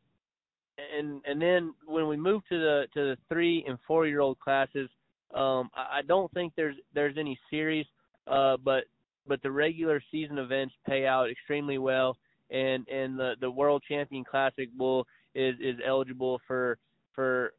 and 0.78 1.21
and 1.26 1.41
then 1.41 1.74
when 1.86 2.07
we 2.07 2.17
move 2.17 2.41
to 2.49 2.57
the 2.59 2.84
to 2.93 2.99
the 3.11 3.17
three 3.30 3.63
and 3.67 3.78
four 3.88 4.07
year 4.07 4.21
old 4.21 4.39
classes, 4.39 4.89
um, 5.36 5.69
I, 5.76 5.99
I 5.99 6.01
don't 6.07 6.32
think 6.34 6.53
there's 6.55 6.78
there's 6.93 7.17
any 7.17 7.39
series, 7.49 7.86
uh, 8.28 8.57
but 8.63 8.86
but 9.28 9.41
the 9.43 9.51
regular 9.51 10.01
season 10.11 10.38
events 10.38 10.76
pay 10.88 11.05
out 11.05 11.30
extremely 11.30 11.78
well, 11.78 12.17
and 12.51 12.88
and 12.89 13.17
the 13.19 13.34
the 13.41 13.51
World 13.51 13.84
Champion 13.88 14.24
Classic 14.24 14.69
bull 14.78 15.05
is 15.36 15.55
is 15.61 15.78
eligible 15.86 16.41
for 16.47 16.78
for 17.15 17.53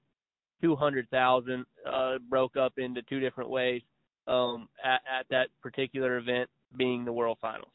two 0.63 0.77
hundred 0.77 1.09
thousand, 1.11 1.67
uh, 1.87 2.15
broke 2.29 2.57
up 2.57 2.75
into 2.79 3.03
two 3.03 3.21
different 3.21 3.51
ways, 3.51 3.83
um, 4.29 4.69
at 4.85 5.01
at 5.21 5.27
that 5.31 5.49
particular 5.63 6.19
event 6.19 6.49
being 6.77 7.05
the 7.05 7.13
World 7.13 7.39
Finals. 7.41 7.74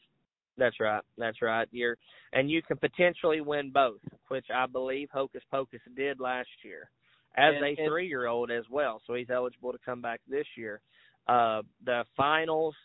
That's 0.60 0.78
right. 0.78 1.02
That's 1.16 1.40
right. 1.40 1.66
You're 1.72 1.96
and 2.34 2.50
you 2.50 2.62
can 2.62 2.76
potentially 2.76 3.40
win 3.40 3.70
both, 3.72 3.98
which 4.28 4.44
I 4.54 4.66
believe 4.66 5.08
Hocus 5.10 5.42
Pocus 5.50 5.80
did 5.96 6.20
last 6.20 6.50
year 6.62 6.90
as 7.36 7.54
And- 7.56 7.64
a 7.64 7.74
three 7.88 8.06
year 8.06 8.26
old 8.26 8.50
as 8.50 8.68
well. 8.68 9.00
So 9.06 9.14
he's 9.14 9.30
eligible 9.30 9.72
to 9.72 9.78
come 9.78 10.02
back 10.02 10.20
this 10.28 10.46
year. 10.56 10.82
Uh 11.26 11.62
the 11.84 12.04
finals 12.16 12.76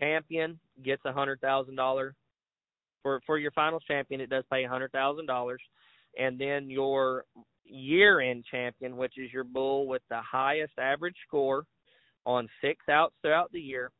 champion 0.00 0.58
gets 0.82 1.04
a 1.04 1.12
hundred 1.12 1.40
thousand 1.40 1.76
dollar 1.76 2.14
for 3.02 3.20
for 3.24 3.38
your 3.38 3.52
finals 3.52 3.84
champion 3.86 4.20
it 4.20 4.28
does 4.30 4.44
pay 4.50 4.64
a 4.64 4.68
hundred 4.68 4.90
thousand 4.90 5.26
dollars. 5.26 5.62
And 6.18 6.38
then 6.38 6.68
your 6.68 7.24
year 7.64 8.20
end 8.20 8.44
champion, 8.50 8.96
which 8.96 9.16
is 9.16 9.32
your 9.32 9.44
bull 9.44 9.86
with 9.86 10.02
the 10.10 10.20
highest 10.20 10.72
average 10.78 11.16
score 11.26 11.64
on 12.26 12.48
six 12.60 12.88
outs 12.88 13.14
throughout 13.22 13.52
the 13.52 13.60
year, 13.60 13.90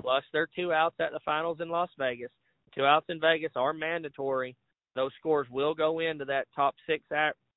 plus 0.00 0.24
their 0.32 0.48
two 0.54 0.72
outs 0.72 0.96
at 0.98 1.12
the 1.12 1.20
finals 1.24 1.60
in 1.60 1.68
Las 1.68 1.90
Vegas. 1.96 2.30
Two 2.76 2.84
outs 2.84 3.06
in 3.08 3.20
Vegas 3.20 3.52
are 3.56 3.72
mandatory. 3.72 4.56
Those 4.94 5.12
scores 5.18 5.46
will 5.50 5.74
go 5.74 6.00
into 6.00 6.24
that 6.26 6.46
top 6.54 6.74
six. 6.86 7.04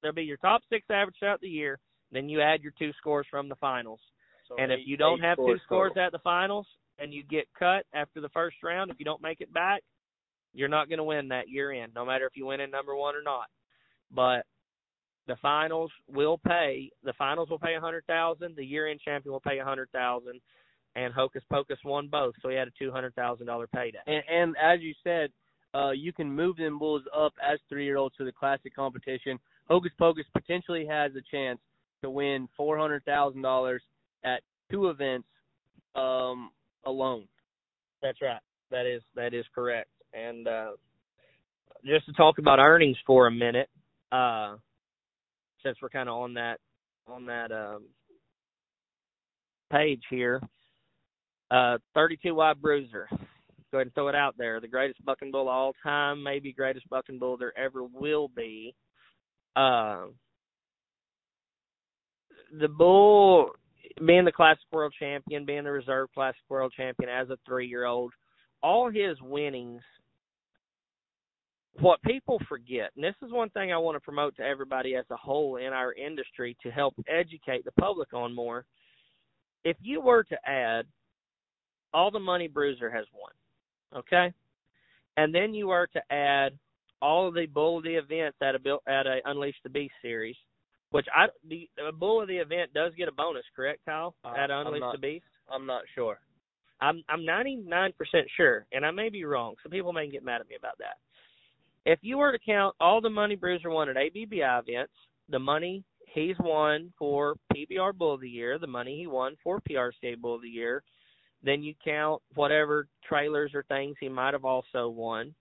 They'll 0.02 0.14
be 0.14 0.24
your 0.24 0.38
top 0.38 0.62
six 0.70 0.86
average 0.90 1.16
throughout 1.20 1.42
the 1.42 1.50
year. 1.50 1.80
Then 2.12 2.30
you 2.30 2.42
add 2.42 2.62
your 2.62 2.74
two 2.78 2.92
scores 2.98 3.28
from 3.30 3.50
the 3.50 3.56
finals. 3.56 4.00
So 4.48 4.56
and 4.58 4.72
if 4.72 4.80
you 4.86 4.98
don't 4.98 5.20
eight 5.20 5.26
have 5.26 5.38
two 5.38 5.58
scores 5.66 5.92
total. 5.92 6.06
at 6.06 6.12
the 6.12 6.20
finals 6.20 6.66
and 6.98 7.14
you 7.14 7.24
get 7.24 7.48
cut 7.58 7.86
after 7.94 8.20
the 8.20 8.30
first 8.30 8.58
round, 8.64 8.92
if 8.92 9.00
you 9.00 9.06
don't 9.06 9.22
make 9.22 9.42
it 9.42 9.54
back, 9.54 9.82
you're 10.54 10.68
not 10.68 10.90
going 10.90 10.98
to 10.98 11.04
win 11.04 11.28
that 11.28 11.48
year 11.48 11.72
in, 11.72 11.92
no 11.96 12.06
matter 12.06 12.26
if 12.26 12.36
you 12.36 12.48
win 12.48 12.60
in 12.60 12.72
number 12.72 12.96
one 12.96 13.16
or 13.16 13.22
not. 13.22 13.46
But 14.12 14.46
the 15.28 15.36
finals 15.42 15.92
will 16.08 16.40
pay. 16.40 16.92
The 17.04 17.14
finals 17.14 17.50
will 17.50 17.60
pay 17.60 17.76
a 17.76 17.80
hundred 17.80 18.06
thousand. 18.08 18.56
The 18.56 18.66
year 18.66 18.88
end 18.88 19.00
champion 19.06 19.32
will 19.32 19.40
pay 19.40 19.60
a 19.60 19.64
hundred 19.64 19.92
thousand. 19.92 20.42
And 21.00 21.14
Hocus 21.14 21.44
Pocus 21.50 21.80
won 21.86 22.08
both, 22.08 22.34
so 22.42 22.50
he 22.50 22.56
had 22.56 22.68
a 22.68 22.72
two 22.78 22.92
hundred 22.92 23.14
thousand 23.16 23.46
dollar 23.48 23.68
payday. 23.68 24.00
And, 24.08 24.24
and 24.30 24.56
as 24.72 24.80
you 24.82 24.94
said, 25.04 25.28
uh, 25.74 25.92
you 25.92 26.12
can 26.12 26.30
move 26.42 26.58
them 26.58 26.80
bulls 26.80 27.04
up 27.16 27.34
as 27.52 27.60
three 27.70 27.86
year 27.86 27.98
olds 27.98 28.16
to 28.18 28.26
the 28.26 28.32
classic 28.42 28.76
competition. 28.76 29.40
Hocus 29.70 29.92
Pocus 29.98 30.26
potentially 30.34 30.86
has 30.88 31.12
a 31.16 31.24
chance 31.36 31.60
to 32.04 32.10
win 32.10 32.50
four 32.58 32.78
hundred 32.78 33.06
thousand 33.06 33.44
dollars 33.44 33.82
at 34.24 34.42
two 34.72 34.90
events 34.90 35.28
um, 35.96 36.52
alone. 36.86 37.26
That's 38.02 38.22
right. 38.22 38.42
That 38.72 38.86
is 38.86 39.02
that 39.16 39.34
is 39.34 39.46
correct. 39.54 39.90
And 40.14 40.48
uh 40.48 40.72
just 41.86 42.06
to 42.08 42.14
talk 42.14 42.40
about 42.40 42.60
earnings 42.60 42.98
for 43.06 43.28
a 43.28 43.32
minute, 43.32 43.70
uh 44.12 44.56
since 45.64 45.78
we're 45.82 45.90
kind 45.90 46.10
of 46.10 46.16
on 46.16 46.34
that 46.36 46.58
on 47.08 47.26
that 47.26 47.52
um 47.52 47.84
page 49.72 50.02
here, 50.10 50.42
uh 51.52 51.78
32 51.94 52.36
wide 52.36 52.62
bruiser. 52.62 53.08
Go 53.72 53.78
ahead 53.78 53.88
and 53.88 53.94
throw 53.94 54.08
it 54.08 54.16
out 54.16 54.36
there. 54.38 54.60
The 54.60 54.68
greatest 54.68 55.04
bucking 55.06 55.32
bull 55.32 55.44
of 55.44 55.48
all 55.50 55.74
time, 55.84 56.24
maybe 56.24 56.52
greatest 56.52 56.90
bucking 56.90 57.20
bull 57.20 57.38
there 57.38 57.58
ever 57.58 57.84
will 57.84 58.28
be. 58.28 58.74
Uh, 59.56 60.06
the 62.60 62.68
bull 62.68 63.52
being 64.06 64.26
the 64.26 64.32
classic 64.32 64.64
world 64.72 64.94
champion, 64.98 65.46
being 65.46 65.64
the 65.64 65.72
reserve 65.72 66.10
classic 66.14 66.42
world 66.50 66.74
champion 66.76 67.10
as 67.10 67.30
a 67.30 67.38
three 67.46 67.68
year 67.68 67.86
old, 67.86 68.14
all 68.64 68.90
his 68.90 69.22
winnings, 69.22 69.82
what 71.80 72.02
people 72.02 72.40
forget, 72.50 72.92
and 72.96 73.04
this 73.04 73.16
is 73.22 73.32
one 73.32 73.50
thing 73.52 73.72
I 73.72 73.78
want 73.78 73.96
to 73.96 74.02
promote 74.02 74.36
to 74.38 74.44
everybody 74.44 74.96
as 74.96 75.06
a 75.12 75.16
whole 75.16 75.58
in 75.58 75.74
our 75.74 75.94
industry 75.94 76.58
to 76.64 76.72
help 76.72 76.94
educate 77.08 77.64
the 77.66 77.72
public 77.80 78.14
on 78.14 78.34
more. 78.34 78.66
If 79.64 79.78
you 79.82 80.02
were 80.02 80.24
to 80.24 80.50
add 80.50 80.86
all 81.94 82.12
the 82.12 82.20
money 82.20 82.48
Bruiser 82.48 82.90
has 82.90 83.06
won, 83.14 84.02
okay, 84.02 84.34
and 85.18 85.34
then 85.34 85.54
you 85.54 85.70
are 85.72 85.88
to 85.88 86.02
add 86.12 86.58
all 87.02 87.28
of 87.28 87.34
the 87.34 87.46
bull 87.46 87.78
of 87.78 87.84
the 87.84 87.96
events 87.96 88.38
at 88.42 88.56
a 88.56 88.78
at 88.88 89.08
a 89.08 89.20
Unleash 89.26 89.56
the 89.64 89.70
Beast 89.70 89.94
series, 90.02 90.36
which 90.92 91.08
I 91.16 91.28
the, 91.48 91.70
the 91.78 91.92
bull 91.92 92.22
of 92.22 92.28
the 92.28 92.38
event 92.38 92.74
does 92.74 92.94
get 92.96 93.08
a 93.08 93.12
bonus, 93.12 93.44
correct, 93.56 93.82
Kyle? 93.86 94.16
Uh, 94.24 94.34
at 94.38 94.52
Unleash 94.52 94.82
not- 94.82 94.94
the 94.94 95.00
Beast. 95.00 95.26
I'm 95.52 95.66
not 95.66 95.82
sure. 95.96 96.20
I'm 96.82 97.04
I'm 97.10 97.22
99% 97.22 97.92
sure, 98.38 98.66
and 98.72 98.86
I 98.86 98.92
may 98.92 99.10
be 99.10 99.26
wrong. 99.26 99.56
Some 99.64 99.72
people 99.72 99.92
may 99.92 100.10
get 100.10 100.24
mad 100.24 100.42
at 100.42 100.50
me 100.50 100.56
about 100.58 100.78
that. 100.78 100.98
If 101.86 102.00
you 102.02 102.18
were 102.18 102.32
to 102.32 102.40
count 102.40 102.76
all 102.80 103.02
the 103.02 103.10
money 103.10 103.36
Bruiser 103.36 103.70
won 103.70 103.90
at 103.90 103.98
ABBI 103.98 104.42
events, 104.42 104.94
the 105.30 105.40
money 105.40 105.84
he's 106.14 106.36
won 106.40 106.94
for 106.98 107.36
PBR 107.54 107.98
Bull 107.98 108.14
of 108.14 108.22
the 108.22 108.30
Year, 108.30 108.58
the 108.60 108.68
money 108.68 108.98
he 108.98 109.08
won 109.08 109.36
for 109.44 109.62
PRCA 109.62 110.20
Bull 110.20 110.36
of 110.36 110.42
the 110.42 110.50
Year, 110.50 110.84
then 111.44 111.64
you 111.64 111.74
count 111.84 112.22
whatever 112.36 112.88
trailers 113.08 113.52
or 113.54 113.64
things 113.64 113.96
he 114.00 114.10
might 114.10 114.34
have 114.34 114.46
also 114.46 114.90
won. 114.90 115.34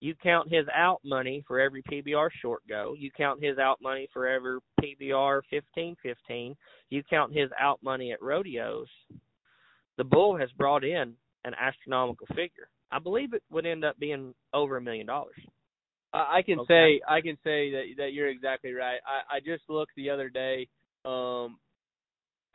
You 0.00 0.14
count 0.22 0.52
his 0.52 0.66
out 0.74 1.00
money 1.04 1.42
for 1.46 1.58
every 1.58 1.82
PBR 1.82 2.28
short 2.42 2.62
go. 2.68 2.94
You 2.98 3.10
count 3.16 3.42
his 3.42 3.58
out 3.58 3.78
money 3.80 4.08
for 4.12 4.26
every 4.26 4.58
PBR 4.80 5.40
1515. 5.50 6.54
You 6.90 7.02
count 7.08 7.32
his 7.32 7.50
out 7.58 7.82
money 7.82 8.12
at 8.12 8.20
rodeos 8.20 8.88
the 9.96 10.04
bull 10.04 10.36
has 10.36 10.50
brought 10.52 10.84
in 10.84 11.14
an 11.44 11.54
astronomical 11.58 12.26
figure. 12.28 12.68
I 12.90 12.98
believe 12.98 13.32
it 13.32 13.42
would 13.50 13.66
end 13.66 13.84
up 13.84 13.98
being 13.98 14.34
over 14.52 14.76
a 14.76 14.80
million 14.80 15.06
dollars. 15.06 15.36
I, 16.12 16.40
can 16.42 16.58
Okay. 16.60 16.98
say 16.98 17.00
I 17.06 17.20
can 17.20 17.36
say 17.44 17.70
that 17.72 17.82
that 17.98 18.12
you're 18.14 18.28
exactly 18.28 18.72
right. 18.72 19.00
I, 19.06 19.36
I 19.36 19.40
just 19.40 19.64
looked 19.68 19.92
the 19.96 20.08
other 20.08 20.30
day 20.30 20.66
um, 21.04 21.58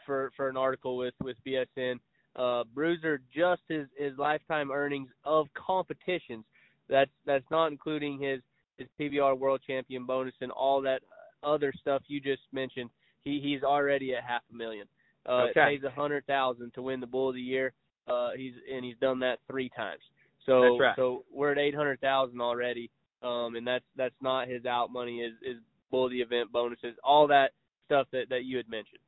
for 0.05 0.31
for 0.35 0.49
an 0.49 0.57
article 0.57 0.97
with 0.97 1.13
with 1.21 1.37
BSN. 1.45 1.99
Uh, 2.35 2.63
Bruiser 2.73 3.21
just 3.33 3.61
his 3.67 3.87
his 3.97 4.17
lifetime 4.17 4.71
earnings 4.71 5.09
of 5.25 5.47
competitions. 5.53 6.45
That's 6.89 7.11
that's 7.25 7.45
not 7.51 7.67
including 7.71 8.19
his 8.19 8.41
his 8.77 8.87
PBR 8.99 9.37
World 9.37 9.61
Champion 9.65 10.05
bonus 10.05 10.33
and 10.41 10.51
all 10.51 10.81
that 10.81 11.01
other 11.43 11.73
stuff 11.79 12.01
you 12.07 12.21
just 12.21 12.41
mentioned. 12.51 12.89
He 13.23 13.39
he's 13.41 13.63
already 13.63 14.15
at 14.15 14.23
half 14.23 14.41
a 14.51 14.55
million. 14.55 14.87
Uh, 15.27 15.47
Okay. 15.49 15.49
It 15.49 15.81
pays 15.81 15.83
a 15.83 15.91
hundred 15.91 16.25
thousand 16.25 16.73
to 16.73 16.81
win 16.81 16.99
the 16.99 17.07
Bull 17.07 17.29
of 17.29 17.35
the 17.35 17.41
Year. 17.41 17.73
Uh, 18.07 18.29
he's 18.35 18.53
and 18.71 18.83
he's 18.83 18.97
done 19.01 19.19
that 19.19 19.39
three 19.49 19.69
times. 19.75 20.01
So 20.45 20.79
right. 20.79 20.95
so 20.95 21.25
we're 21.31 21.51
at 21.51 21.57
eight 21.57 21.75
hundred 21.75 21.99
thousand 22.01 22.41
already. 22.41 22.89
Um, 23.21 23.55
and 23.55 23.67
that's 23.67 23.85
that's 23.95 24.15
not 24.21 24.47
his 24.47 24.65
out 24.65 24.91
money, 24.91 25.21
his 25.21 25.33
his 25.43 25.61
Bull 25.91 26.05
of 26.05 26.11
the 26.11 26.21
event 26.21 26.51
bonuses, 26.51 26.95
all 27.03 27.27
that 27.27 27.51
stuff 27.85 28.07
that 28.11 28.29
that 28.29 28.45
you 28.45 28.57
had 28.57 28.69
mentioned. 28.69 29.01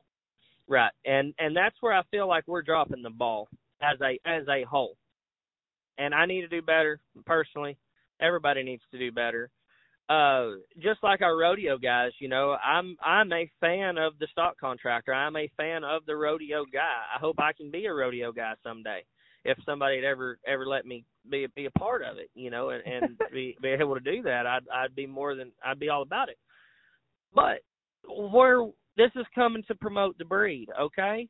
Right. 0.68 0.92
And 1.06 1.34
and 1.40 1.56
that's 1.56 1.76
where 1.82 1.94
I 1.94 2.04
feel 2.12 2.28
like 2.28 2.46
we're 2.48 2.62
dropping 2.62 3.04
the 3.04 3.10
ball 3.10 3.50
as 3.82 4.00
a 4.02 4.20
as 4.28 4.48
a 4.48 4.64
whole. 4.64 4.96
And 5.98 6.14
I 6.14 6.26
need 6.26 6.42
to 6.42 6.48
do 6.48 6.62
better 6.62 7.00
personally. 7.26 7.78
Everybody 8.22 8.64
needs 8.64 8.84
to 8.92 8.98
do 8.98 9.12
better. 9.12 9.50
Uh 10.10 10.52
just 10.80 11.04
like 11.04 11.22
our 11.22 11.38
rodeo 11.38 11.78
guys, 11.78 12.12
you 12.20 12.30
know, 12.30 12.56
I'm 12.64 12.98
I'm 13.04 13.32
a 13.34 13.50
fan 13.60 13.98
of 13.98 14.14
the 14.20 14.28
stock 14.32 14.58
contractor. 14.60 15.14
I'm 15.14 15.36
a 15.36 15.52
fan 15.58 15.84
of 15.84 16.06
the 16.06 16.16
rodeo 16.16 16.66
guy. 16.72 17.02
I 17.14 17.20
hope 17.20 17.38
I 17.40 17.54
can 17.54 17.70
be 17.70 17.86
a 17.86 17.94
rodeo 17.94 18.32
guy 18.32 18.54
someday. 18.64 19.04
If 19.46 19.58
somebody 19.66 19.98
had 19.98 20.06
ever 20.06 20.40
ever 20.48 20.66
let 20.66 20.86
me 20.86 21.04
be 21.30 21.48
be 21.56 21.66
a 21.66 21.72
part 21.72 22.04
of 22.04 22.18
it, 22.18 22.30
you 22.36 22.50
know, 22.50 22.70
and, 22.70 22.84
and 22.86 23.20
be 23.34 23.58
be 23.62 23.70
able 23.70 23.96
to 23.96 24.02
do 24.02 24.24
that, 24.24 24.46
I'd 24.46 24.68
I'd 24.74 24.96
be 24.96 25.08
more 25.08 25.36
than 25.36 25.52
I'd 25.64 25.80
be 25.80 25.90
all 25.90 26.02
about 26.02 26.30
it. 26.30 26.38
But 27.34 27.60
where 28.08 28.66
this 28.98 29.12
is 29.16 29.26
coming 29.34 29.64
to 29.68 29.76
promote 29.76 30.18
the 30.18 30.26
breed, 30.26 30.70
okay? 30.80 31.28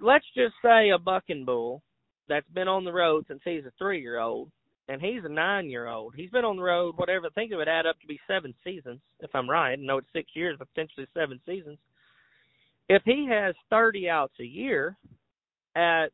Let's 0.00 0.26
just 0.34 0.54
say 0.62 0.90
a 0.90 0.98
bucking 0.98 1.44
bull 1.44 1.82
that's 2.28 2.48
been 2.50 2.68
on 2.68 2.84
the 2.84 2.92
road 2.92 3.24
since 3.28 3.40
he's 3.44 3.64
a 3.64 3.72
three 3.78 4.00
year 4.00 4.18
old 4.18 4.50
and 4.88 5.00
he's 5.00 5.24
a 5.24 5.28
nine 5.28 5.70
year 5.70 5.88
old. 5.88 6.14
He's 6.16 6.30
been 6.30 6.44
on 6.44 6.56
the 6.56 6.62
road, 6.62 6.94
whatever 6.96 7.26
I 7.26 7.30
think 7.30 7.50
it 7.50 7.56
would 7.56 7.68
add 7.68 7.86
up 7.86 7.98
to 8.00 8.06
be 8.06 8.20
seven 8.26 8.54
seasons, 8.62 9.00
if 9.20 9.30
I'm 9.34 9.48
right. 9.48 9.72
I 9.72 9.76
know 9.76 9.98
it's 9.98 10.12
six 10.12 10.30
years, 10.34 10.56
but 10.58 10.68
potentially 10.74 11.06
seven 11.14 11.40
seasons. 11.46 11.78
If 12.88 13.02
he 13.04 13.26
has 13.30 13.54
thirty 13.70 14.08
outs 14.10 14.34
a 14.40 14.44
year 14.44 14.96
at 15.74 16.08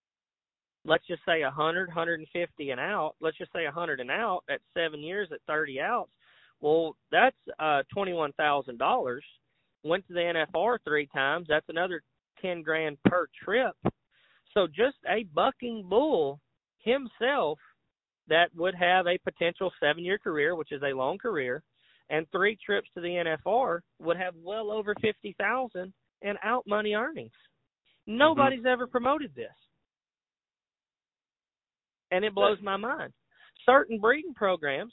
let's 0.84 1.06
just 1.06 1.22
say 1.26 1.42
a 1.42 1.50
hundred, 1.50 1.90
hundred 1.90 2.20
and 2.20 2.28
fifty 2.32 2.70
an 2.70 2.78
out, 2.78 3.16
let's 3.20 3.38
just 3.38 3.52
say 3.52 3.66
a 3.66 3.72
hundred 3.72 4.00
an 4.00 4.10
out 4.10 4.44
at 4.48 4.60
seven 4.72 5.00
years 5.00 5.28
at 5.32 5.40
thirty 5.48 5.80
outs, 5.80 6.12
well 6.60 6.96
that's 7.10 7.36
uh 7.58 7.82
twenty 7.92 8.12
one 8.12 8.32
thousand 8.34 8.78
dollars 8.78 9.24
went 9.84 10.06
to 10.08 10.14
the 10.14 10.44
NFR 10.54 10.78
three 10.84 11.08
times. 11.14 11.46
That's 11.48 11.68
another 11.68 12.02
ten 12.40 12.62
grand 12.62 12.98
per 13.04 13.26
trip. 13.44 13.76
So 14.54 14.66
just 14.66 14.96
a 15.08 15.24
bucking 15.34 15.86
bull 15.88 16.40
himself 16.78 17.58
that 18.28 18.50
would 18.56 18.74
have 18.74 19.06
a 19.06 19.18
potential 19.18 19.72
seven 19.80 20.04
year 20.04 20.18
career, 20.18 20.56
which 20.56 20.72
is 20.72 20.82
a 20.82 20.96
long 20.96 21.18
career, 21.18 21.62
and 22.08 22.26
three 22.30 22.58
trips 22.64 22.88
to 22.94 23.00
the 23.00 23.36
NFR 23.46 23.80
would 24.00 24.16
have 24.16 24.34
well 24.42 24.70
over 24.70 24.94
fifty 25.00 25.34
thousand 25.38 25.92
in 26.22 26.34
out 26.42 26.64
money 26.66 26.94
earnings. 26.94 27.32
Nobody's 28.06 28.60
mm-hmm. 28.60 28.68
ever 28.68 28.86
promoted 28.86 29.34
this. 29.34 29.48
And 32.10 32.24
it 32.24 32.34
blows 32.34 32.58
my 32.62 32.76
mind. 32.76 33.12
Certain 33.64 34.00
breeding 34.00 34.34
programs, 34.34 34.92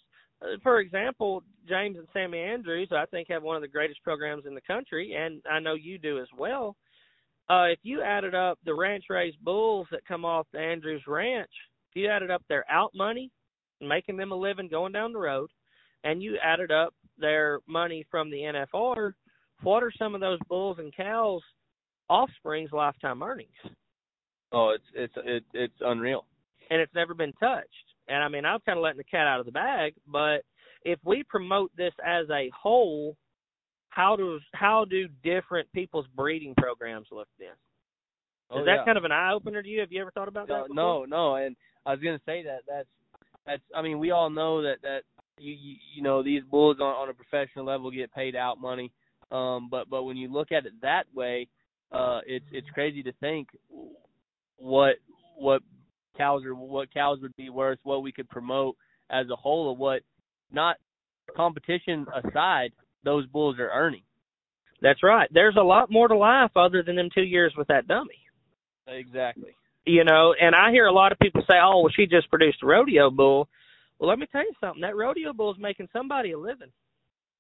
for 0.63 0.79
example, 0.79 1.43
James 1.67 1.97
and 1.97 2.07
Sammy 2.13 2.39
Andrews, 2.39 2.89
I 2.91 3.05
think 3.05 3.27
have 3.29 3.43
one 3.43 3.55
of 3.55 3.61
the 3.61 3.67
greatest 3.67 4.03
programs 4.03 4.45
in 4.45 4.53
the 4.53 4.61
country, 4.61 5.15
and 5.17 5.41
I 5.49 5.59
know 5.59 5.73
you 5.73 5.97
do 5.97 6.19
as 6.19 6.27
well. 6.38 6.75
Uh, 7.49 7.65
if 7.71 7.79
you 7.83 8.01
added 8.01 8.35
up 8.35 8.59
the 8.65 8.73
ranch 8.73 9.05
raised 9.09 9.43
bulls 9.43 9.88
that 9.91 10.05
come 10.05 10.25
off 10.25 10.47
the 10.51 10.59
Andrews 10.59 11.03
Ranch, 11.07 11.49
if 11.89 11.95
you 11.95 12.09
added 12.09 12.29
up 12.29 12.43
their 12.49 12.69
out 12.69 12.91
money, 12.93 13.31
making 13.81 14.17
them 14.17 14.31
a 14.31 14.35
living 14.35 14.67
going 14.67 14.91
down 14.91 15.13
the 15.13 15.19
road, 15.19 15.49
and 16.03 16.21
you 16.21 16.38
added 16.43 16.71
up 16.71 16.93
their 17.17 17.59
money 17.67 18.05
from 18.11 18.29
the 18.29 18.38
NFR, 18.38 19.13
what 19.63 19.81
are 19.81 19.91
some 19.97 20.13
of 20.13 20.21
those 20.21 20.39
bulls 20.47 20.77
and 20.79 20.95
cows 20.95 21.41
offspring's 22.09 22.71
lifetime 22.71 23.23
earnings? 23.23 23.49
Oh, 24.51 24.69
it's 24.75 24.83
it's 24.93 25.13
it, 25.25 25.43
it's 25.53 25.81
unreal, 25.81 26.25
and 26.69 26.79
it's 26.79 26.93
never 26.93 27.13
been 27.13 27.33
touched. 27.33 27.67
And 28.08 28.24
I 28.24 28.28
mean, 28.28 28.45
I'm 28.45 28.60
kind 28.66 28.78
of 28.78 28.84
letting 28.84 28.97
the 28.97 29.03
cat 29.03 29.28
out 29.28 29.39
of 29.39 29.45
the 29.45 29.51
bag, 29.51 29.93
but 30.08 30.43
if 30.84 30.99
we 31.03 31.24
promote 31.24 31.72
this 31.76 31.93
as 32.05 32.30
a 32.30 32.49
whole, 32.58 33.18
how 33.89 34.16
does 34.16 34.41
how 34.53 34.86
do 34.86 35.08
different 35.24 35.72
people's 35.74 36.05
breeding 36.16 36.53
programs 36.55 37.08
look 37.12 37.28
then? 37.39 37.49
Oh, 38.49 38.60
Is 38.60 38.66
that 38.66 38.78
yeah. 38.78 38.86
kind 38.86 38.97
of 38.97 39.03
an 39.03 39.12
eye 39.12 39.34
opener 39.34 39.62
to 39.62 39.68
you? 39.68 39.82
Have 39.82 39.91
you 39.91 40.01
ever 40.01 40.12
thought 40.12 40.28
about 40.28 40.47
that? 40.47 40.68
No, 40.70 41.03
no, 41.03 41.05
no. 41.05 41.36
And 41.36 41.55
I 41.86 41.91
was 41.91 41.99
gonna 41.99 42.22
say 42.26 42.43
that 42.43 42.60
that's 42.68 42.88
that's. 43.45 43.64
I 43.76 43.82
mean, 43.82 43.99
we 43.99 44.12
all 44.12 44.30
know 44.30 44.62
that 44.62 44.78
that 44.84 45.01
you 45.38 45.53
you, 45.53 45.76
you 45.95 46.01
know 46.01 46.24
these 46.24 46.43
bulls 46.49 46.78
on 46.80 46.88
on 46.88 47.10
a 47.10 47.14
professional 47.14 47.66
level 47.66 47.91
get 47.91 48.14
paid 48.14 48.36
out 48.36 48.62
money. 48.62 48.91
Um, 49.32 49.68
but 49.70 49.89
but 49.89 50.03
when 50.03 50.16
you 50.16 50.32
look 50.32 50.51
at 50.51 50.66
it 50.66 50.74
that 50.82 51.05
way, 51.14 51.49
uh, 51.91 52.22
it's 52.26 52.45
it's 52.51 52.70
crazy 52.70 53.03
to 53.03 53.12
think 53.20 53.49
what 54.58 54.95
what 55.38 55.62
cows 56.18 56.43
are 56.45 56.55
what 56.55 56.93
cows 56.93 57.20
would 57.22 57.36
be 57.36 57.49
worth, 57.49 57.80
what 57.84 58.03
we 58.03 58.11
could 58.11 58.30
promote 58.30 58.76
as 59.09 59.28
a 59.32 59.36
whole, 59.36 59.72
of 59.72 59.78
what 59.78 60.01
not 60.51 60.78
competition 61.36 62.05
aside, 62.24 62.72
those 63.03 63.26
bulls 63.28 63.57
are 63.59 63.70
earning. 63.70 64.03
That's 64.82 65.01
right. 65.03 65.30
There's 65.34 65.55
a 65.59 65.63
lot 65.63 65.91
more 65.91 66.07
to 66.07 66.18
life 66.18 66.51
other 66.55 66.84
than 66.84 66.95
them 66.95 67.09
two 67.13 67.24
years 67.24 67.53
with 67.57 67.68
that 67.68 67.88
dummy. 67.88 68.20
Exactly. 68.88 69.55
You 69.86 70.03
know, 70.03 70.34
and 70.39 70.53
I 70.53 70.72
hear 70.72 70.86
a 70.86 70.93
lot 70.93 71.11
of 71.11 71.20
people 71.20 71.41
say, 71.47 71.55
"Oh, 71.61 71.82
well, 71.82 71.93
she 71.95 72.05
just 72.05 72.30
produced 72.30 72.61
a 72.61 72.65
rodeo 72.65 73.09
bull." 73.09 73.47
Well, 73.99 74.09
let 74.09 74.20
me 74.20 74.28
tell 74.32 74.41
you 74.41 74.53
something. 74.59 74.82
That 74.82 74.95
rodeo 74.95 75.34
bull 75.34 75.51
is 75.51 75.59
making 75.59 75.88
somebody 75.91 76.32
a 76.32 76.38
living. 76.38 76.72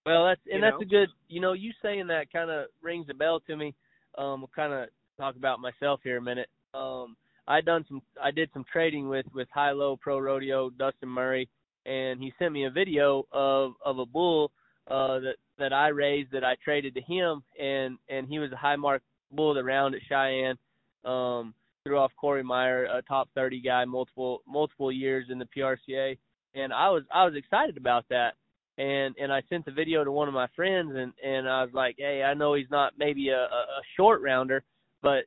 Well, 0.05 0.25
that's 0.25 0.41
and 0.45 0.55
you 0.55 0.61
that's 0.61 0.79
know? 0.79 0.81
a 0.81 0.85
good. 0.85 1.09
You 1.27 1.41
know, 1.41 1.53
you 1.53 1.71
saying 1.81 2.07
that 2.07 2.31
kind 2.31 2.49
of 2.49 2.67
rings 2.81 3.07
a 3.09 3.13
bell 3.13 3.41
to 3.41 3.55
me. 3.55 3.75
Um, 4.17 4.43
I'll 4.43 4.51
kind 4.55 4.73
of 4.73 4.89
talk 5.17 5.35
about 5.35 5.59
myself 5.59 5.99
here 6.03 6.17
a 6.17 6.21
minute. 6.21 6.49
Um, 6.73 7.17
I 7.47 7.61
done 7.61 7.85
some. 7.87 8.01
I 8.21 8.31
did 8.31 8.49
some 8.53 8.65
trading 8.71 9.07
with 9.07 9.25
with 9.33 9.47
High 9.53 9.71
Low 9.71 9.97
Pro 9.97 10.19
Rodeo 10.19 10.69
Dustin 10.69 11.09
Murray, 11.09 11.49
and 11.85 12.21
he 12.21 12.33
sent 12.37 12.51
me 12.51 12.65
a 12.65 12.69
video 12.69 13.25
of 13.31 13.73
of 13.85 13.99
a 13.99 14.05
bull 14.05 14.51
uh, 14.87 15.19
that 15.19 15.35
that 15.57 15.73
I 15.73 15.87
raised 15.87 16.31
that 16.31 16.43
I 16.43 16.55
traded 16.63 16.95
to 16.95 17.01
him, 17.01 17.43
and 17.59 17.97
and 18.09 18.27
he 18.27 18.39
was 18.39 18.51
a 18.51 18.57
high 18.57 18.75
mark 18.75 19.01
bull 19.31 19.53
that 19.53 19.63
round 19.63 19.95
at 19.95 20.01
Cheyenne. 20.07 20.57
Um, 21.05 21.53
threw 21.83 21.97
off 21.97 22.11
Corey 22.19 22.43
Meyer, 22.43 22.83
a 22.85 23.01
top 23.03 23.29
30 23.33 23.61
guy, 23.61 23.85
multiple 23.85 24.41
multiple 24.45 24.91
years 24.91 25.27
in 25.29 25.39
the 25.39 25.47
PRCA, 25.55 26.17
and 26.53 26.73
I 26.73 26.89
was 26.89 27.03
I 27.13 27.23
was 27.23 27.35
excited 27.35 27.77
about 27.77 28.05
that. 28.09 28.33
And 28.77 29.15
and 29.19 29.31
I 29.31 29.41
sent 29.49 29.65
the 29.65 29.71
video 29.71 30.03
to 30.03 30.11
one 30.11 30.27
of 30.27 30.33
my 30.33 30.47
friends, 30.55 30.91
and 30.95 31.13
and 31.23 31.49
I 31.49 31.63
was 31.63 31.73
like, 31.73 31.95
hey, 31.97 32.23
I 32.23 32.33
know 32.33 32.53
he's 32.53 32.69
not 32.69 32.93
maybe 32.97 33.29
a, 33.29 33.43
a 33.43 33.81
short 33.95 34.21
rounder, 34.21 34.63
but 35.01 35.23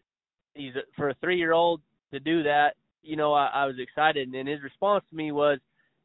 he's 0.54 0.76
a, 0.76 0.82
for 0.96 1.08
a 1.08 1.14
three 1.14 1.38
year 1.38 1.52
old 1.52 1.80
to 2.12 2.20
do 2.20 2.42
that. 2.42 2.74
You 3.02 3.16
know, 3.16 3.32
I, 3.32 3.46
I 3.46 3.66
was 3.66 3.76
excited, 3.78 4.28
and 4.28 4.48
his 4.48 4.62
response 4.62 5.04
to 5.11 5.16
me 5.16 5.32
was, 5.32 5.58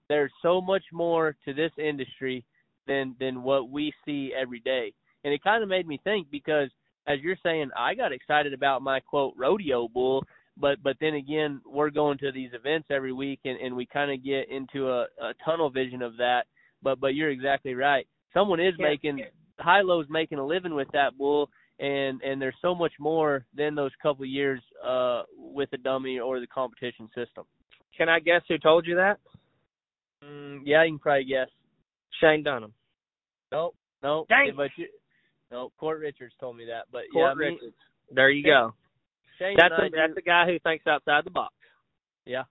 "There's 0.09 0.31
so 0.41 0.61
much 0.61 0.83
more 0.93 1.35
to 1.45 1.53
this 1.53 1.71
industry 1.77 2.45
than 2.87 3.15
than 3.19 3.43
what 3.43 3.69
we 3.69 3.93
see 4.05 4.31
every 4.39 4.59
day." 4.59 4.93
And 5.23 5.33
it 5.33 5.43
kind 5.43 5.63
of 5.63 5.69
made 5.69 5.87
me 5.87 5.99
think 6.03 6.29
because, 6.31 6.69
as 7.07 7.19
you're 7.21 7.37
saying, 7.43 7.71
I 7.77 7.95
got 7.95 8.13
excited 8.13 8.53
about 8.53 8.81
my 8.81 8.99
quote 8.99 9.33
rodeo 9.35 9.87
bull, 9.87 10.23
but 10.57 10.81
but 10.83 10.97
then 11.01 11.15
again, 11.15 11.61
we're 11.65 11.89
going 11.89 12.17
to 12.19 12.31
these 12.31 12.51
events 12.53 12.87
every 12.91 13.11
week, 13.11 13.39
and 13.45 13.59
and 13.59 13.75
we 13.75 13.85
kind 13.85 14.11
of 14.11 14.23
get 14.23 14.49
into 14.49 14.89
a, 14.89 15.07
a 15.21 15.33
tunnel 15.43 15.69
vision 15.69 16.01
of 16.01 16.17
that. 16.17 16.43
But 16.81 16.99
but 16.99 17.15
you're 17.15 17.31
exactly 17.31 17.73
right. 17.73 18.07
Someone 18.33 18.59
is 18.59 18.73
Yeah. 18.77 18.89
making 18.89 19.25
high 19.59 19.81
low's 19.81 20.07
making 20.09 20.37
a 20.37 20.45
living 20.45 20.75
with 20.75 20.89
that 20.93 21.17
bull, 21.17 21.49
and 21.79 22.21
and 22.21 22.41
there's 22.41 22.55
so 22.61 22.73
much 22.73 22.93
more 22.99 23.45
than 23.55 23.75
those 23.75 23.91
couple 24.01 24.23
of 24.23 24.29
years 24.29 24.61
uh 24.85 25.23
with 25.37 25.69
the 25.71 25.77
dummy 25.77 26.19
or 26.19 26.39
the 26.39 26.47
competition 26.47 27.07
system. 27.15 27.45
Can 27.97 28.09
I 28.09 28.19
guess 28.19 28.41
who 28.47 28.57
told 28.57 28.85
you 28.87 28.95
that? 28.95 29.19
Mm, 30.23 30.61
yeah, 30.65 30.83
you 30.83 30.91
can 30.91 30.99
probably 30.99 31.25
guess. 31.25 31.47
Shane 32.21 32.43
Dunham. 32.43 32.73
Nope, 33.51 33.75
nope. 34.03 34.27
Dang. 34.29 34.53
But 34.55 34.69
you, 34.77 34.87
no, 35.51 35.71
Court 35.77 35.99
Richards 35.99 36.33
told 36.39 36.57
me 36.57 36.65
that. 36.65 36.85
But 36.91 37.03
Court 37.11 37.37
yeah, 37.39 37.45
Richards. 37.47 37.75
There 38.11 38.29
you 38.29 38.43
Shane- 38.43 38.51
go. 38.51 38.73
Shane 39.39 39.55
That's 39.57 39.73
I 39.77 39.85
a, 39.85 39.89
do- 39.89 39.95
that's 39.97 40.17
a 40.17 40.21
guy 40.21 40.45
who 40.45 40.57
thinks 40.59 40.87
outside 40.87 41.25
the 41.25 41.29
box. 41.31 41.53
Yeah, 42.25 42.43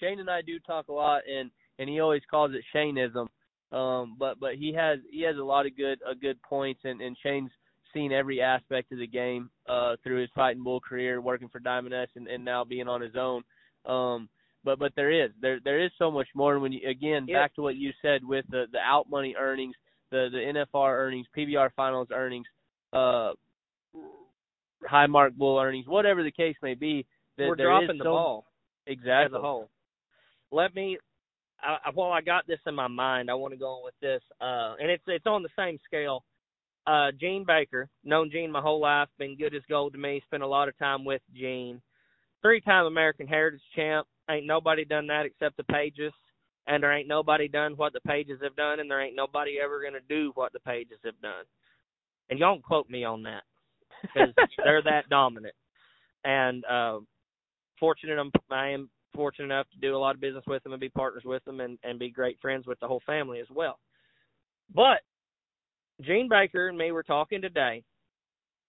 Shane 0.00 0.18
and 0.18 0.30
I 0.30 0.40
do 0.42 0.58
talk 0.60 0.88
a 0.88 0.92
lot, 0.92 1.22
and 1.30 1.50
and 1.78 1.88
he 1.88 2.00
always 2.00 2.22
calls 2.30 2.52
it 2.54 2.64
Shaneism. 2.74 3.28
Um, 3.70 4.16
but 4.18 4.40
but 4.40 4.54
he 4.56 4.72
has 4.74 4.98
he 5.10 5.22
has 5.22 5.36
a 5.36 5.44
lot 5.44 5.66
of 5.66 5.76
good 5.76 5.98
uh, 6.08 6.14
good 6.20 6.40
points, 6.42 6.80
and 6.84 7.00
and 7.00 7.16
Shane's 7.22 7.50
seen 7.94 8.12
every 8.12 8.40
aspect 8.40 8.92
of 8.92 8.98
the 8.98 9.06
game 9.06 9.50
uh 9.68 9.96
through 10.02 10.20
his 10.20 10.30
fighting 10.34 10.62
bull 10.64 10.80
career, 10.80 11.20
working 11.20 11.48
for 11.48 11.58
Diamond 11.60 11.94
S, 11.94 12.08
and 12.16 12.26
and 12.28 12.44
now 12.44 12.64
being 12.64 12.88
on 12.88 13.00
his 13.00 13.16
own. 13.16 13.42
Um, 13.86 14.28
but 14.64 14.78
but 14.78 14.92
there 14.94 15.10
is 15.10 15.30
there 15.40 15.58
there 15.64 15.80
is 15.80 15.90
so 15.98 16.10
much 16.10 16.28
more. 16.34 16.54
And 16.54 16.62
when 16.62 16.72
you 16.72 16.88
again 16.88 17.26
Yeah. 17.28 17.40
back 17.42 17.54
to 17.56 17.62
what 17.62 17.76
you 17.76 17.92
said 18.02 18.24
with 18.24 18.44
the 18.50 18.66
the 18.72 18.78
out 18.78 19.08
money 19.10 19.34
earnings, 19.38 19.74
the 20.10 20.28
the 20.30 20.38
NFR 20.38 20.96
earnings, 20.96 21.26
PBR 21.36 21.70
finals 21.74 22.08
earnings, 22.12 22.46
uh, 22.92 23.32
high 24.86 25.06
mark 25.06 25.34
bull 25.34 25.58
earnings, 25.58 25.86
whatever 25.86 26.22
the 26.22 26.30
case 26.30 26.56
may 26.62 26.74
be. 26.74 27.06
That 27.38 27.48
We're 27.48 27.56
there 27.56 27.66
dropping 27.66 27.90
is 27.92 27.98
the 27.98 28.04
so- 28.04 28.12
ball 28.12 28.46
exactly 28.86 29.36
as 29.36 29.40
a 29.40 29.40
whole. 29.40 29.70
Let 30.50 30.74
me. 30.74 30.98
I- 31.64 31.90
while 31.94 32.10
I 32.10 32.20
got 32.20 32.46
this 32.48 32.58
in 32.66 32.74
my 32.74 32.88
mind, 32.88 33.30
I 33.30 33.34
want 33.34 33.52
to 33.54 33.56
go 33.58 33.68
on 33.68 33.84
with 33.84 33.94
this, 34.00 34.20
uh, 34.40 34.74
and 34.80 34.90
it's 34.90 35.04
it's 35.06 35.26
on 35.26 35.42
the 35.42 35.48
same 35.56 35.78
scale. 35.84 36.24
Uh, 36.86 37.12
Gene 37.18 37.44
Baker, 37.46 37.88
known 38.04 38.30
Gene 38.30 38.50
my 38.50 38.60
whole 38.60 38.80
life, 38.80 39.08
been 39.18 39.36
good 39.36 39.54
as 39.54 39.62
gold 39.68 39.92
to 39.92 39.98
me. 39.98 40.22
Spent 40.26 40.42
a 40.42 40.46
lot 40.46 40.68
of 40.68 40.78
time 40.78 41.04
with 41.04 41.22
Gene. 41.34 41.80
Three-time 42.42 42.86
American 42.86 43.26
Heritage 43.26 43.60
champ. 43.76 44.06
Ain't 44.28 44.46
nobody 44.46 44.84
done 44.84 45.06
that 45.06 45.26
except 45.26 45.56
the 45.56 45.64
Pages, 45.64 46.12
and 46.66 46.82
there 46.82 46.92
ain't 46.92 47.08
nobody 47.08 47.46
done 47.46 47.74
what 47.76 47.92
the 47.92 48.00
Pages 48.00 48.40
have 48.42 48.56
done, 48.56 48.80
and 48.80 48.90
there 48.90 49.00
ain't 49.00 49.16
nobody 49.16 49.58
ever 49.62 49.82
gonna 49.82 49.98
do 50.08 50.32
what 50.34 50.52
the 50.52 50.60
Pages 50.60 50.98
have 51.04 51.20
done. 51.22 51.44
And 52.30 52.38
y'all 52.38 52.54
don't 52.54 52.64
quote 52.64 52.88
me 52.88 53.04
on 53.04 53.22
that 53.24 53.42
because 54.02 54.34
they're 54.64 54.82
that 54.82 55.08
dominant. 55.08 55.54
And 56.24 56.64
uh, 56.64 56.98
fortunate, 57.78 58.18
I'm, 58.18 58.32
I 58.50 58.70
am 58.70 58.90
fortunate 59.14 59.46
enough 59.46 59.66
to 59.72 59.78
do 59.78 59.96
a 59.96 59.98
lot 59.98 60.14
of 60.14 60.20
business 60.20 60.44
with 60.46 60.62
them 60.62 60.72
and 60.72 60.80
be 60.80 60.88
partners 60.88 61.24
with 61.24 61.44
them 61.44 61.60
and, 61.60 61.78
and 61.84 61.98
be 61.98 62.10
great 62.10 62.38
friends 62.40 62.66
with 62.66 62.80
the 62.80 62.86
whole 62.86 63.02
family 63.06 63.40
as 63.40 63.48
well. 63.54 63.78
But 64.74 65.00
Gene 66.00 66.28
Baker 66.28 66.68
and 66.68 66.78
me 66.78 66.92
were 66.92 67.02
talking 67.02 67.42
today, 67.42 67.82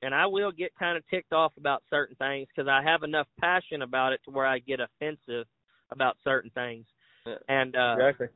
and 0.01 0.13
I 0.13 0.26
will 0.26 0.51
get 0.51 0.71
kind 0.78 0.97
of 0.97 1.03
ticked 1.09 1.34
off 1.34 1.53
about 1.57 1.84
certain 1.89 2.15
things 2.17 2.47
because 2.53 2.69
I 2.69 2.84
have 2.84 3.03
enough 3.03 3.28
passion 3.39 3.82
about 3.82 4.13
it 4.13 4.21
to 4.26 4.32
where 4.32 4.45
I 4.45 4.59
get 4.59 4.80
offensive 4.80 5.47
about 5.91 6.17
certain 6.24 6.51
things. 6.51 6.86
Yeah. 7.26 7.36
And 7.47 7.76
uh, 7.76 7.95
exactly. 7.97 8.28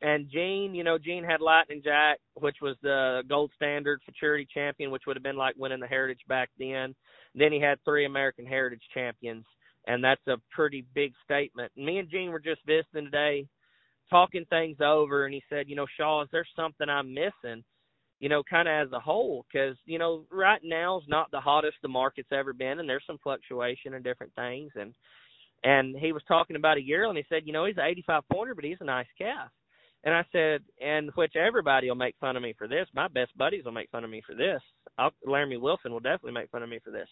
and 0.00 0.30
Gene, 0.30 0.74
you 0.74 0.84
know, 0.84 0.98
Gene 0.98 1.24
had 1.24 1.40
Lightning 1.40 1.82
Jack, 1.82 2.18
which 2.34 2.56
was 2.62 2.76
the 2.82 3.22
gold 3.28 3.50
standard 3.56 4.00
futurity 4.04 4.46
champion, 4.52 4.90
which 4.90 5.02
would 5.06 5.16
have 5.16 5.24
been 5.24 5.36
like 5.36 5.56
winning 5.56 5.80
the 5.80 5.86
Heritage 5.86 6.20
back 6.28 6.50
then. 6.58 6.94
Then 7.34 7.52
he 7.52 7.60
had 7.60 7.78
three 7.84 8.04
American 8.04 8.46
Heritage 8.46 8.82
champions, 8.94 9.44
and 9.86 10.02
that's 10.02 10.26
a 10.28 10.36
pretty 10.50 10.84
big 10.94 11.12
statement. 11.24 11.72
Me 11.76 11.98
and 11.98 12.08
Gene 12.08 12.30
were 12.30 12.38
just 12.38 12.60
visiting 12.64 13.06
today, 13.06 13.46
talking 14.08 14.44
things 14.48 14.76
over, 14.80 15.24
and 15.24 15.34
he 15.34 15.42
said, 15.48 15.68
you 15.68 15.74
know, 15.76 15.86
Shaw, 15.96 16.22
is 16.22 16.28
there 16.30 16.46
something 16.54 16.88
I'm 16.88 17.12
missing? 17.12 17.64
You 18.20 18.28
know, 18.28 18.42
kind 18.42 18.66
of 18.66 18.88
as 18.88 18.92
a 18.92 19.00
whole, 19.00 19.46
because 19.50 19.76
you 19.86 19.98
know, 19.98 20.24
right 20.32 20.60
now 20.64 20.98
is 20.98 21.04
not 21.08 21.30
the 21.30 21.40
hottest 21.40 21.76
the 21.82 21.88
market's 21.88 22.32
ever 22.32 22.52
been, 22.52 22.80
and 22.80 22.88
there's 22.88 23.04
some 23.06 23.18
fluctuation 23.22 23.94
and 23.94 24.02
different 24.02 24.34
things, 24.34 24.72
and 24.74 24.92
and 25.64 25.96
he 25.96 26.12
was 26.12 26.22
talking 26.28 26.56
about 26.56 26.78
a 26.78 26.82
year, 26.82 27.04
and 27.04 27.16
he 27.16 27.24
said, 27.28 27.42
you 27.44 27.52
know, 27.52 27.64
he's 27.64 27.76
an 27.76 27.86
85 27.86 28.22
pointer, 28.32 28.54
but 28.54 28.64
he's 28.64 28.76
a 28.80 28.84
nice 28.84 29.06
calf. 29.16 29.50
And 30.04 30.14
I 30.14 30.24
said, 30.30 30.62
and 30.80 31.10
which 31.16 31.34
everybody 31.34 31.88
will 31.88 31.96
make 31.96 32.14
fun 32.20 32.36
of 32.36 32.42
me 32.42 32.54
for 32.56 32.68
this. 32.68 32.86
My 32.94 33.08
best 33.08 33.36
buddies 33.36 33.64
will 33.64 33.72
make 33.72 33.90
fun 33.90 34.04
of 34.04 34.10
me 34.10 34.22
for 34.24 34.34
this. 34.34 34.62
I'll, 34.96 35.10
Laramie 35.26 35.56
Wilson 35.56 35.92
will 35.92 36.00
definitely 36.00 36.32
make 36.32 36.50
fun 36.50 36.62
of 36.62 36.68
me 36.68 36.78
for 36.84 36.90
this. 36.90 37.08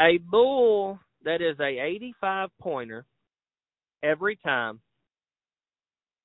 A 0.00 0.18
bull 0.18 1.00
that 1.24 1.42
is 1.42 1.58
a 1.60 1.80
85 1.80 2.50
pointer 2.60 3.04
every 4.02 4.36
time 4.36 4.80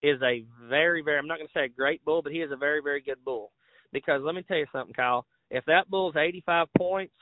is 0.09 0.21
a 0.21 0.43
very, 0.67 1.01
very 1.01 1.17
I'm 1.17 1.27
not 1.27 1.37
going 1.37 1.47
to 1.47 1.53
say 1.53 1.65
a 1.65 1.69
great 1.69 2.03
bull, 2.05 2.21
but 2.21 2.31
he 2.31 2.39
is 2.39 2.51
a 2.51 2.57
very, 2.57 2.81
very 2.81 3.01
good 3.01 3.23
bull. 3.23 3.51
Because 3.91 4.21
let 4.23 4.35
me 4.35 4.43
tell 4.43 4.57
you 4.57 4.65
something, 4.71 4.93
Kyle. 4.93 5.25
If 5.51 5.65
that 5.65 5.89
bull's 5.89 6.15
85 6.15 6.67
points 6.77 7.13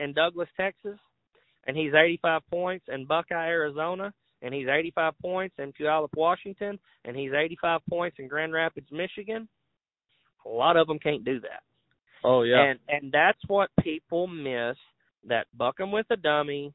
in 0.00 0.12
Douglas, 0.12 0.48
Texas, 0.56 0.98
and 1.66 1.76
he's 1.76 1.92
85 1.94 2.42
points 2.50 2.86
in 2.92 3.06
Buckeye, 3.06 3.48
Arizona, 3.48 4.12
and 4.42 4.52
he's 4.52 4.66
85 4.68 5.14
points 5.22 5.54
in 5.58 5.72
Puyallup, 5.72 6.16
Washington, 6.16 6.78
and 7.04 7.16
he's 7.16 7.32
85 7.32 7.80
points 7.88 8.16
in 8.18 8.28
Grand 8.28 8.52
Rapids, 8.52 8.88
Michigan, 8.90 9.48
a 10.44 10.48
lot 10.48 10.76
of 10.76 10.86
them 10.86 10.98
can't 10.98 11.24
do 11.24 11.40
that. 11.40 11.62
Oh 12.24 12.42
yeah. 12.42 12.62
And 12.62 12.78
and 12.88 13.12
that's 13.12 13.38
what 13.46 13.70
people 13.80 14.26
miss 14.26 14.76
that 15.26 15.46
buck 15.56 15.80
'em 15.80 15.92
with 15.92 16.06
a 16.10 16.16
dummy 16.16 16.72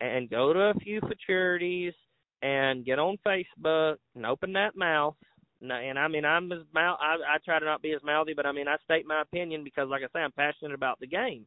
and 0.00 0.30
go 0.30 0.52
to 0.52 0.60
a 0.60 0.74
few 0.74 1.00
futurities 1.00 1.94
and 2.42 2.84
get 2.84 2.98
on 2.98 3.18
Facebook 3.26 3.96
and 4.14 4.26
open 4.26 4.52
that 4.54 4.76
mouth. 4.76 5.16
And 5.60 5.98
I 5.98 6.06
mean, 6.08 6.24
I'm 6.24 6.52
as 6.52 6.60
mouth. 6.72 6.98
I, 7.00 7.14
I 7.14 7.38
try 7.44 7.58
to 7.58 7.64
not 7.64 7.82
be 7.82 7.92
as 7.92 8.02
mouthy, 8.04 8.32
but 8.34 8.46
I 8.46 8.52
mean, 8.52 8.68
I 8.68 8.76
state 8.84 9.06
my 9.06 9.22
opinion 9.22 9.64
because, 9.64 9.88
like 9.88 10.02
I 10.02 10.06
say, 10.12 10.22
I'm 10.22 10.32
passionate 10.32 10.74
about 10.74 11.00
the 11.00 11.06
game. 11.08 11.46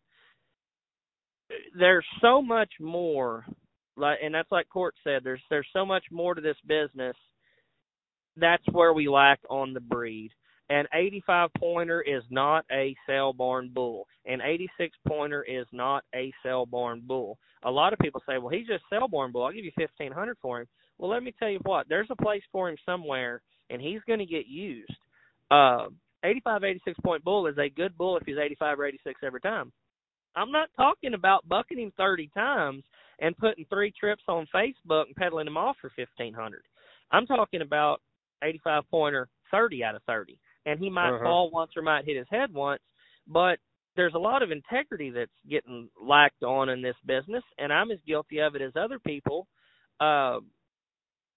There's 1.78 2.06
so 2.22 2.42
much 2.42 2.72
more, 2.80 3.46
like, 3.98 4.20
and 4.24 4.34
that's 4.36 4.52
like 4.52 4.68
Cord 4.70 4.94
said. 5.04 5.22
There's 5.24 5.42
there's 5.50 5.68
so 5.74 5.86
much 5.86 6.04
more 6.12 6.34
to 6.36 6.42
this 6.42 6.58
business. 6.68 7.16
That's 8.38 8.64
where 8.72 8.94
we 8.94 9.08
lack 9.08 9.40
on 9.50 9.74
the 9.74 9.80
breed. 9.80 10.32
An 10.70 10.86
85 10.94 11.50
pointer 11.60 12.02
is 12.02 12.24
not 12.30 12.66
a 12.72 12.96
sale 13.06 13.34
barn 13.34 13.72
bull. 13.74 14.08
An 14.26 14.40
86 14.42 14.96
pointer 15.06 15.44
is 15.44 15.68
not 15.74 16.06
a 16.16 16.34
sale 16.44 16.66
barn 16.66 17.02
bull. 17.06 17.38
A 17.64 17.72
lot 17.72 17.92
of 17.94 18.00
people 18.00 18.24
say, 18.26 18.38
"Well, 18.38 18.50
he's 18.56 18.68
just 18.68 18.84
sale 18.90 19.10
barn 19.10 19.32
bull. 19.34 19.44
I'll 19.44 19.52
give 19.52 19.66
you 19.66 19.72
1500 19.76 20.38
for 20.42 20.62
him." 20.62 20.68
Well, 21.02 21.10
let 21.10 21.24
me 21.24 21.34
tell 21.40 21.50
you 21.50 21.60
what. 21.64 21.90
There's 21.90 22.08
a 22.12 22.16
place 22.24 22.44
for 22.52 22.70
him 22.70 22.78
somewhere, 22.86 23.42
and 23.72 23.82
he's 23.82 24.02
going 24.08 24.20
to 24.20 24.26
get 24.26 24.46
used. 24.48 24.96
Uh, 25.50 25.88
85, 26.24 26.64
86 26.64 27.00
point 27.04 27.24
bull 27.24 27.48
is 27.48 27.58
a 27.58 27.70
good 27.70 27.98
bull 27.98 28.16
if 28.18 28.24
he's 28.26 28.38
85 28.38 28.80
or 28.80 28.86
86 28.86 29.20
every 29.24 29.42
time. 29.42 29.74
I'm 30.36 30.52
not 30.52 30.70
talking 30.78 31.16
about 31.16 31.50
bucking 31.50 31.80
him 31.80 31.92
30 31.98 32.30
times 32.36 32.84
and 33.20 33.36
putting 33.38 33.66
three 33.66 33.92
trips 34.00 34.24
on 34.28 34.48
Facebook 34.56 35.08
and 35.08 35.16
peddling 35.16 35.48
him 35.48 35.58
off 35.58 35.76
for 35.82 35.92
1500. 35.98 36.62
I'm 37.12 37.26
talking 37.26 37.62
about 37.62 38.00
85 38.44 38.84
pointer 38.90 39.28
30 39.52 39.84
out 39.84 39.96
of 39.96 40.04
30 40.04 40.38
and 40.66 40.80
he 40.80 40.90
might 40.90 41.10
Uh-huh. 41.16 41.24
fall 41.24 41.50
once 41.52 41.76
or 41.76 41.82
might 41.82 42.06
hit 42.06 42.18
his 42.18 42.30
head 42.30 42.54
once, 42.54 42.82
but 43.28 43.60
there's 43.96 44.14
a 44.14 44.20
lot 44.20 44.42
of 44.44 44.52
integrity 44.52 45.10
that's 45.10 45.32
getting 45.50 45.90
lacked 46.00 46.44
on 46.44 46.70
in 46.70 46.82
this 46.82 46.96
business, 47.06 47.44
and 47.58 47.74
I'm 47.74 47.92
as 47.92 48.00
guilty 48.08 48.40
of 48.40 48.56
it 48.56 48.62
as 48.62 48.76
other 48.76 49.00
people. 49.00 49.48
Uh, 50.00 50.40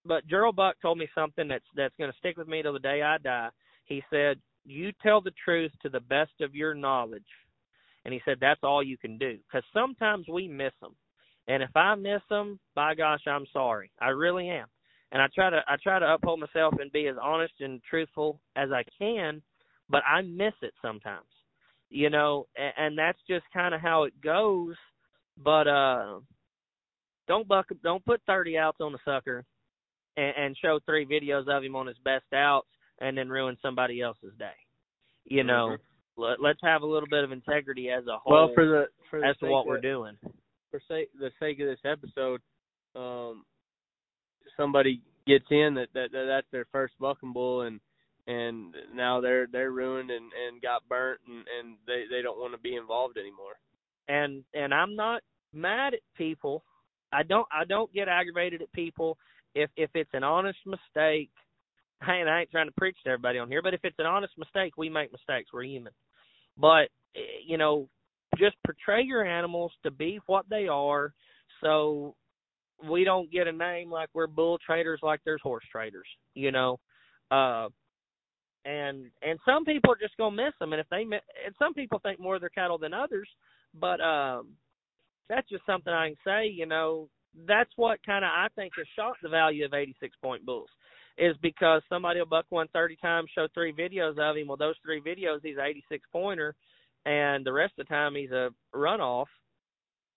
but 0.05 0.27
Gerald 0.27 0.57
Buck 0.57 0.77
told 0.81 0.99
me 0.99 1.09
something 1.15 1.49
that's 1.49 1.65
that's 1.77 1.95
going 1.99 2.11
to 2.11 2.19
stick 2.19 2.37
with 2.37 2.49
me 2.49 2.63
till 2.63 2.73
the 2.73 2.79
day 2.79 3.03
I 3.03 3.19
die. 3.19 3.51
He 3.85 4.03
said, 4.11 4.39
"You 4.65 4.93
tell 5.03 5.21
the 5.21 5.33
truth 5.45 5.73
to 5.83 5.89
the 5.89 6.01
best 6.01 6.41
of 6.41 6.55
your 6.55 6.75
knowledge," 6.75 7.23
and 8.05 8.13
he 8.13 8.21
said 8.25 8.39
that's 8.41 8.63
all 8.63 8.83
you 8.83 8.99
can 8.99 9.19
do 9.19 9.39
because 9.47 9.65
sometimes 9.73 10.27
we 10.29 10.49
miss 10.49 10.73
them, 10.81 10.95
and 11.49 11.63
if 11.63 11.75
I 11.77 11.95
miss 11.95 12.23
them, 12.29 12.59
by 12.75 12.95
gosh, 12.95 13.27
I'm 13.27 13.47
sorry. 13.53 13.91
I 14.01 14.09
really 14.09 14.49
am 14.49 14.67
and 15.15 15.23
I 15.23 15.27
try 15.33 15.49
to 15.49 15.61
I 15.67 15.77
try 15.83 16.01
to 16.01 16.15
uphold 16.15 16.41
myself 16.41 16.75
and 16.81 16.93
be 16.93 17.07
as 17.07 17.15
honest 17.23 17.55
and 17.61 17.81
truthful 17.89 18.41
as 18.57 18.71
I 18.73 18.85
can, 18.99 19.41
but 19.89 20.03
I 20.05 20.23
miss 20.23 20.55
it 20.61 20.75
sometimes, 20.83 21.29
you 21.89 22.11
know, 22.11 22.49
and, 22.57 22.73
and 22.77 22.99
that's 22.99 23.19
just 23.31 23.45
kind 23.55 23.75
of 23.75 23.81
how 23.81 24.03
it 24.03 24.21
goes. 24.21 24.75
But 25.43 25.69
uh, 25.69 26.19
don't 27.29 27.47
buck 27.47 27.67
don't 27.85 28.05
put 28.05 28.23
thirty 28.27 28.59
outs 28.59 28.79
on 28.81 28.91
the 28.91 28.99
sucker, 29.05 29.45
and, 30.17 30.33
and 30.37 30.57
show 30.61 30.79
three 30.87 31.07
videos 31.07 31.49
of 31.49 31.63
him 31.65 31.77
on 31.77 31.87
his 31.87 31.97
best 32.05 32.25
outs, 32.35 32.69
and 33.01 33.17
then 33.19 33.29
ruin 33.29 33.57
somebody 33.63 34.01
else's 34.01 34.33
day. 34.39 34.53
You 35.25 35.43
know, 35.45 35.77
let, 36.17 36.41
let's 36.41 36.61
have 36.63 36.83
a 36.83 36.87
little 36.87 37.09
bit 37.09 37.25
of 37.25 37.33
integrity 37.33 37.91
as 37.91 38.07
a 38.07 38.19
whole 38.19 38.33
Well, 38.33 38.51
for 38.55 38.67
the 38.67 38.85
for 39.11 39.21
the 39.21 39.27
as 39.27 39.37
to 39.39 39.47
what 39.47 39.61
of- 39.61 39.67
we're 39.67 39.81
doing. 39.81 40.17
for 40.71 40.81
sake 40.89 41.11
the 41.19 41.31
sake 41.41 41.61
of 41.61 41.67
this 41.67 41.79
episode, 41.85 42.41
um, 42.95 43.45
somebody 44.57 45.01
gets 45.27 45.47
in 45.51 45.75
that, 45.75 45.89
that, 45.95 46.13
that 46.13 46.25
that's 46.29 46.47
their 46.53 46.67
first 46.71 46.95
bucking 47.01 47.33
bull 47.33 47.63
and 47.63 47.81
and 48.27 48.75
now 48.95 49.21
they're 49.21 49.47
they're 49.51 49.71
ruined 49.71 50.11
and 50.11 50.31
and 50.47 50.61
got 50.63 50.87
burnt 50.89 51.21
and 51.27 51.45
and 51.59 51.77
they 51.87 52.05
they 52.11 52.23
don't 52.23 52.39
want 52.39 52.53
to 52.53 52.59
be 52.59 52.77
involved 52.77 53.17
anymore. 53.19 53.55
and 54.09 54.45
and 54.55 54.73
I'm 54.73 54.95
not 54.97 55.23
mad 55.53 55.95
at 55.95 56.01
people. 56.17 56.63
I 57.13 57.23
don't 57.23 57.47
I 57.53 57.65
don't 57.65 57.93
get 57.93 58.09
aggravated 58.09 58.61
at 58.63 58.73
people 58.73 59.17
if 59.55 59.71
if 59.77 59.91
it's 59.95 60.11
an 60.15 60.25
honest 60.25 60.59
mistake. 60.67 61.31
And 62.07 62.29
I 62.29 62.41
ain't 62.41 62.51
trying 62.51 62.67
to 62.67 62.75
preach 62.77 62.97
to 63.05 63.11
everybody 63.11 63.39
on 63.39 63.49
here, 63.49 63.63
but 63.63 63.73
if 63.73 63.81
it's 63.83 63.99
an 63.99 64.05
honest 64.05 64.35
mistake, 64.37 64.77
we 64.77 64.91
make 64.91 65.11
mistakes. 65.11 65.51
We're 65.55 65.63
human. 65.63 65.93
But 66.59 66.91
eh, 67.17 67.41
you 67.47 67.57
know, 67.57 67.89
just 68.37 68.57
portray 68.67 69.05
your 69.05 69.25
animals 69.25 69.73
to 69.85 69.91
be 69.91 70.19
what 70.27 70.45
they 70.51 70.69
are, 70.69 71.15
so 71.63 72.15
we 72.89 73.05
don't 73.05 73.31
get 73.33 73.47
a 73.47 73.53
name 73.53 73.91
like 73.91 74.11
we're 74.13 74.27
bull 74.27 74.59
traders, 74.59 75.01
like 75.03 75.21
there's 75.25 75.41
horse 75.43 75.65
traders. 75.71 76.07
You 76.35 76.53
know, 76.53 76.79
uh, 77.31 77.69
and 78.65 79.11
and 79.23 79.39
some 79.47 79.65
people 79.65 79.93
are 79.93 79.99
just 80.01 80.17
gonna 80.17 80.37
miss 80.37 80.55
them, 80.59 80.73
and 80.73 80.81
if 80.81 80.89
they 80.91 81.03
and 81.03 81.55
some 81.59 81.75
people 81.75 82.01
think 82.01 82.21
more 82.21 82.35
of 82.35 82.41
their 82.41 82.51
cattle 82.51 82.79
than 82.79 82.95
others, 82.95 83.29
but 83.79 84.01
um, 84.01 84.51
that's 85.29 85.49
just 85.49 85.67
something 85.67 85.93
I 85.93 86.09
can 86.09 86.17
say. 86.25 86.47
You 86.49 86.67
know, 86.67 87.09
that's 87.47 87.71
what 87.77 88.05
kind 88.05 88.25
of 88.25 88.31
I 88.31 88.49
think 88.55 88.73
has 88.77 88.87
shot 88.97 89.17
the 89.23 89.29
value 89.29 89.65
of 89.65 89.75
86 89.75 90.17
point 90.23 90.45
bulls, 90.47 90.69
is 91.19 91.37
because 91.43 91.83
somebody 91.89 92.21
will 92.21 92.27
buck 92.27 92.47
one 92.51 92.69
30 92.73 92.97
times, 92.97 93.31
show 93.35 93.49
three 93.55 93.73
videos 93.73 94.19
of 94.19 94.37
him. 94.37 94.49
Well, 94.49 94.57
those 94.57 94.77
three 94.85 95.01
videos, 95.01 95.41
he's 95.43 95.57
an 95.57 95.65
86 95.65 96.07
pointer, 96.13 96.55
and 97.07 97.45
the 97.45 97.53
rest 97.53 97.75
of 97.79 97.87
the 97.87 97.95
time 97.95 98.15
he's 98.15 98.31
a 98.31 98.51
runoff. 98.75 99.27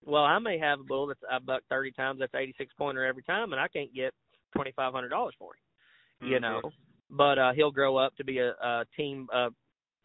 Well, 0.06 0.24
I 0.24 0.40
may 0.40 0.58
have 0.60 0.80
a 0.80 0.84
bull 0.84 1.08
that's 1.08 1.20
I 1.30 1.40
buck 1.40 1.64
30 1.70 1.92
times, 1.92 2.20
that's 2.20 2.36
86 2.36 2.74
pointer 2.78 3.06
every 3.06 3.24
time, 3.24 3.52
and 3.52 3.62
I 3.62 3.68
can't 3.68 3.94
get 3.94 4.14
twenty 4.56 4.72
five 4.76 4.94
hundred 4.94 5.10
dollars 5.10 5.36
for 5.38 5.54
him. 5.54 6.30
You 6.30 6.38
Mhm. 6.38 6.42
know, 6.42 6.72
but 7.10 7.38
uh, 7.38 7.54
he'll 7.54 7.72
grow 7.72 7.98
up 7.98 8.16
to 8.18 8.24
be 8.24 8.40
a, 8.40 8.52
a 8.52 8.86
team 8.96 9.28
uh, 9.34 9.50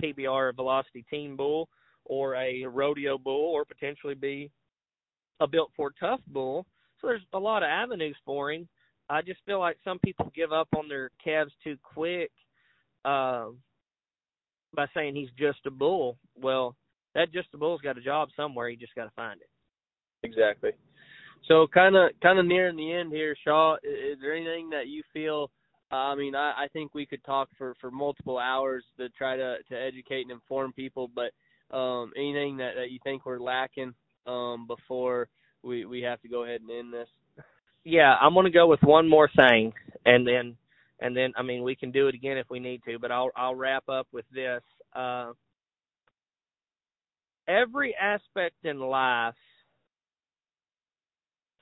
PBR 0.02 0.54
velocity 0.54 1.04
team 1.08 1.36
bull 1.36 1.68
or 2.04 2.34
a 2.34 2.64
rodeo 2.64 3.16
bull 3.16 3.52
or 3.54 3.64
potentially 3.64 4.14
be 4.14 4.50
a 5.40 5.46
Built 5.46 5.70
Ford 5.76 5.94
Tough 5.98 6.20
bull. 6.26 6.66
So 7.03 7.09
there's 7.09 7.22
a 7.32 7.38
lot 7.38 7.62
of 7.62 7.68
avenues 7.68 8.16
for 8.24 8.53
him. 8.53 8.68
I 9.11 9.20
just 9.22 9.40
feel 9.44 9.59
like 9.59 9.76
some 9.84 9.98
people 9.98 10.30
give 10.34 10.53
up 10.53 10.68
on 10.76 10.88
their 10.88 11.11
calves 11.22 11.53
too 11.62 11.76
quick 11.82 12.30
uh, 13.05 13.48
by 14.74 14.86
saying 14.94 15.16
he's 15.16 15.28
just 15.38 15.59
a 15.66 15.70
bull. 15.70 16.16
Well, 16.40 16.76
that 17.14 17.32
just 17.32 17.48
a 17.55 17.59
bull's 17.59 17.80
got 17.80 17.98
a 17.98 18.00
job 18.00 18.28
somewhere. 18.36 18.68
You 18.68 18.76
just 18.76 18.94
got 18.94 19.05
to 19.05 19.11
find 19.16 19.40
it. 19.40 19.48
Exactly. 20.22 20.70
So 21.48 21.66
kind 21.66 21.96
of 21.96 22.11
kind 22.22 22.38
of 22.38 22.46
nearing 22.46 22.76
the 22.76 22.92
end 22.92 23.12
here, 23.12 23.36
Shaw. 23.44 23.74
Is 23.82 24.18
there 24.20 24.34
anything 24.34 24.70
that 24.70 24.86
you 24.86 25.03
feel? 25.12 25.50
Uh, 25.90 25.96
I 25.96 26.14
mean, 26.14 26.36
I, 26.36 26.53
I 26.57 26.68
think 26.72 26.94
we 26.94 27.05
could 27.05 27.22
talk 27.24 27.48
for 27.59 27.74
for 27.80 27.90
multiple 27.90 28.38
hours 28.38 28.84
to 28.98 29.09
try 29.11 29.36
to 29.36 29.57
to 29.68 29.74
educate 29.74 30.22
and 30.22 30.30
inform 30.30 30.72
people. 30.72 31.11
But 31.12 31.32
um, 31.76 32.12
anything 32.16 32.57
that 32.59 32.74
that 32.76 32.92
you 32.92 33.00
think 33.03 33.26
we're 33.26 33.40
lacking 33.40 33.92
um, 34.26 34.68
before 34.68 35.28
we 35.62 35.84
we 35.84 36.00
have 36.02 36.20
to 36.22 36.28
go 36.28 36.44
ahead 36.44 36.60
and 36.60 36.70
end 36.70 36.92
this? 36.92 37.08
Yeah, 37.84 38.14
I'm 38.20 38.34
going 38.34 38.44
to 38.44 38.50
go 38.50 38.68
with 38.68 38.82
one 38.82 39.08
more 39.08 39.28
thing, 39.34 39.72
and 40.06 40.26
then 40.26 40.56
and 41.00 41.16
then 41.16 41.32
I 41.36 41.42
mean 41.42 41.62
we 41.62 41.74
can 41.74 41.90
do 41.90 42.08
it 42.08 42.14
again 42.14 42.38
if 42.38 42.48
we 42.50 42.60
need 42.60 42.82
to, 42.86 42.98
but 42.98 43.10
I'll 43.10 43.30
I'll 43.36 43.54
wrap 43.54 43.88
up 43.88 44.06
with 44.12 44.24
this. 44.32 44.62
Uh, 44.94 45.32
every 47.48 47.94
aspect 47.96 48.64
in 48.64 48.78
life, 48.78 49.34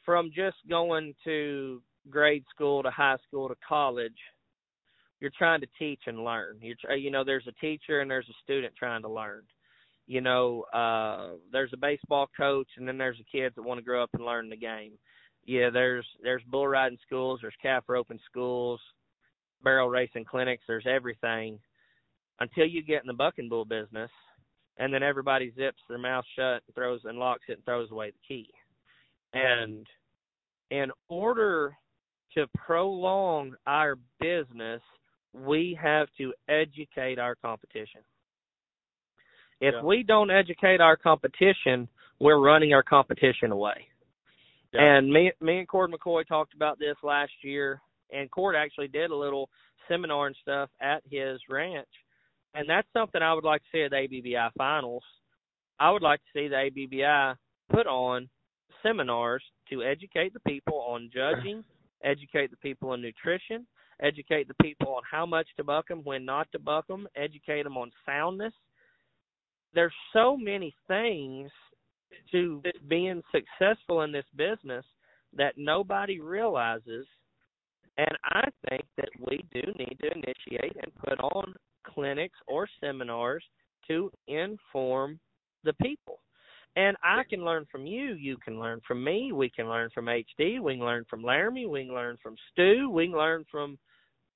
from 0.04 0.30
just 0.34 0.56
going 0.68 1.14
to 1.24 1.82
grade 2.08 2.44
school 2.54 2.82
to 2.82 2.90
high 2.90 3.16
school 3.26 3.48
to 3.48 3.56
college, 3.66 4.16
you're 5.20 5.30
trying 5.36 5.60
to 5.60 5.66
teach 5.78 6.00
and 6.06 6.24
learn. 6.24 6.58
Tr- 6.80 6.92
you 6.92 7.10
know 7.10 7.24
there's 7.24 7.46
a 7.46 7.60
teacher 7.60 8.00
and 8.00 8.10
there's 8.10 8.28
a 8.28 8.42
student 8.42 8.74
trying 8.76 9.02
to 9.02 9.08
learn. 9.08 9.42
You 10.10 10.20
know, 10.20 10.64
uh, 10.74 11.36
there's 11.52 11.72
a 11.72 11.76
baseball 11.76 12.28
coach 12.36 12.66
and 12.76 12.88
then 12.88 12.98
there's 12.98 13.18
the 13.18 13.38
kids 13.38 13.54
that 13.54 13.62
want 13.62 13.78
to 13.78 13.84
grow 13.84 14.02
up 14.02 14.10
and 14.12 14.24
learn 14.24 14.50
the 14.50 14.56
game 14.56 14.92
yeah, 15.44 15.70
there's 15.70 16.06
there's 16.22 16.42
bull 16.46 16.68
riding 16.68 16.98
schools, 17.04 17.40
there's 17.42 17.54
calf 17.62 17.84
roping 17.88 18.20
schools, 18.28 18.80
barrel 19.62 19.88
racing 19.88 20.24
clinics, 20.24 20.64
there's 20.66 20.86
everything. 20.86 21.58
Until 22.40 22.66
you 22.66 22.82
get 22.82 23.02
in 23.02 23.06
the 23.06 23.12
bucking 23.12 23.48
bull 23.48 23.64
business, 23.64 24.10
and 24.78 24.92
then 24.92 25.02
everybody 25.02 25.52
zips 25.56 25.82
their 25.88 25.98
mouth 25.98 26.24
shut 26.36 26.62
and 26.66 26.74
throws 26.74 27.00
and 27.04 27.18
locks 27.18 27.44
it 27.48 27.54
and 27.54 27.64
throws 27.64 27.90
away 27.90 28.10
the 28.10 28.18
key. 28.26 28.48
And 29.34 29.86
in 30.70 30.90
order 31.08 31.76
to 32.34 32.46
prolong 32.54 33.54
our 33.66 33.96
business, 34.20 34.80
we 35.34 35.78
have 35.80 36.08
to 36.18 36.32
educate 36.48 37.18
our 37.18 37.34
competition. 37.34 38.00
If 39.60 39.74
Yeah. 39.74 39.82
we 39.82 40.02
don't 40.02 40.30
educate 40.30 40.80
our 40.80 40.96
competition, 40.96 41.88
we're 42.18 42.38
running 42.38 42.72
our 42.74 42.82
competition 42.82 43.52
away. 43.52 43.88
Yeah. 44.72 44.82
And 44.96 45.12
me, 45.12 45.32
me 45.40 45.58
and 45.58 45.68
Cord 45.68 45.90
McCoy 45.92 46.26
talked 46.26 46.54
about 46.54 46.78
this 46.78 46.96
last 47.02 47.32
year. 47.42 47.80
and 48.12 48.28
Cord 48.30 48.56
actually 48.56 48.88
did 48.88 49.12
a 49.12 49.16
little 49.16 49.48
seminar 49.86 50.26
and 50.26 50.36
stuff 50.42 50.68
at 50.80 51.00
his 51.08 51.40
ranch, 51.48 51.88
and 52.54 52.68
that's 52.68 52.88
something 52.92 53.22
I 53.22 53.32
would 53.32 53.44
like 53.44 53.62
to 53.62 53.68
see 53.70 53.82
at 53.82 53.92
the 53.92 53.98
ABBI 53.98 54.50
finals. 54.58 55.04
I 55.78 55.90
would 55.92 56.02
like 56.02 56.20
to 56.24 56.30
see 56.34 56.48
the 56.48 56.56
ABBI 56.56 57.36
put 57.68 57.86
on 57.86 58.28
seminars 58.82 59.44
to 59.68 59.84
educate 59.84 60.32
the 60.32 60.40
people 60.40 60.74
on 60.80 61.08
judging, 61.12 61.62
educate 62.02 62.50
the 62.50 62.56
people 62.56 62.90
on 62.90 63.00
nutrition, 63.00 63.64
educate 64.00 64.48
the 64.48 64.54
people 64.54 64.94
on 64.96 65.02
how 65.08 65.24
much 65.24 65.46
to 65.56 65.62
buck 65.62 65.86
them, 65.86 66.02
when 66.02 66.24
not 66.24 66.50
to 66.50 66.58
buck 66.58 66.88
them, 66.88 67.06
educate 67.14 67.62
them 67.62 67.76
on 67.76 67.92
soundness. 68.04 68.54
There's 69.74 69.94
so 70.12 70.36
many 70.36 70.74
things 70.88 71.50
to 72.32 72.62
being 72.88 73.22
successful 73.32 74.02
in 74.02 74.12
this 74.12 74.24
business 74.36 74.84
that 75.36 75.54
nobody 75.56 76.20
realizes. 76.20 77.06
And 77.98 78.16
I 78.24 78.48
think 78.68 78.84
that 78.96 79.08
we 79.18 79.44
do 79.52 79.60
need 79.78 79.98
to 80.00 80.10
initiate 80.12 80.76
and 80.82 80.94
put 81.04 81.20
on 81.20 81.54
clinics 81.84 82.38
or 82.46 82.68
seminars 82.80 83.44
to 83.88 84.10
inform 84.26 85.18
the 85.64 85.72
people. 85.74 86.20
And 86.76 86.96
I 87.02 87.22
can 87.28 87.44
learn 87.44 87.66
from 87.70 87.86
you. 87.86 88.14
You 88.14 88.36
can 88.36 88.60
learn 88.60 88.80
from 88.86 89.02
me. 89.02 89.32
We 89.32 89.50
can 89.50 89.68
learn 89.68 89.90
from 89.92 90.06
HD. 90.06 90.60
We 90.60 90.76
can 90.76 90.84
learn 90.84 91.04
from 91.10 91.22
Laramie. 91.22 91.66
We 91.66 91.84
can 91.86 91.94
learn 91.94 92.16
from 92.22 92.36
Stu. 92.52 92.88
We 92.88 93.08
can 93.08 93.16
learn 93.16 93.44
from 93.50 93.76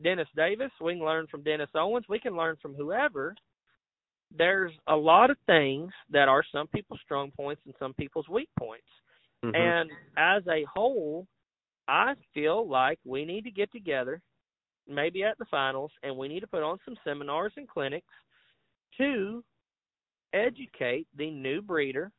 Dennis 0.02 0.28
Davis. 0.36 0.72
We 0.80 0.94
can 0.94 1.04
learn 1.04 1.26
from 1.28 1.44
Dennis 1.44 1.70
Owens. 1.74 2.06
We 2.08 2.18
can 2.18 2.36
learn 2.36 2.56
from 2.60 2.74
whoever. 2.74 3.36
There's 4.36 4.72
a 4.88 4.96
lot 4.96 5.30
of 5.30 5.36
things 5.46 5.92
that 6.10 6.28
are 6.28 6.42
some 6.52 6.66
people's 6.68 7.00
strong 7.04 7.30
points 7.30 7.62
and 7.66 7.74
some 7.78 7.94
people's 7.94 8.28
weak 8.28 8.48
points. 8.58 8.86
Mm-hmm. 9.44 9.54
And 9.54 9.90
as 10.16 10.42
a 10.48 10.64
whole, 10.74 11.26
I 11.88 12.14
feel 12.32 12.68
like 12.68 12.98
we 13.04 13.24
need 13.24 13.44
to 13.44 13.50
get 13.50 13.70
together, 13.72 14.20
maybe 14.88 15.22
at 15.22 15.38
the 15.38 15.44
finals, 15.50 15.92
and 16.02 16.16
we 16.16 16.28
need 16.28 16.40
to 16.40 16.46
put 16.46 16.62
on 16.62 16.78
some 16.84 16.96
seminars 17.04 17.52
and 17.56 17.68
clinics 17.68 18.06
to 18.98 19.44
educate 20.32 21.06
the 21.16 21.30
new 21.30 21.62
breeder 21.62 22.10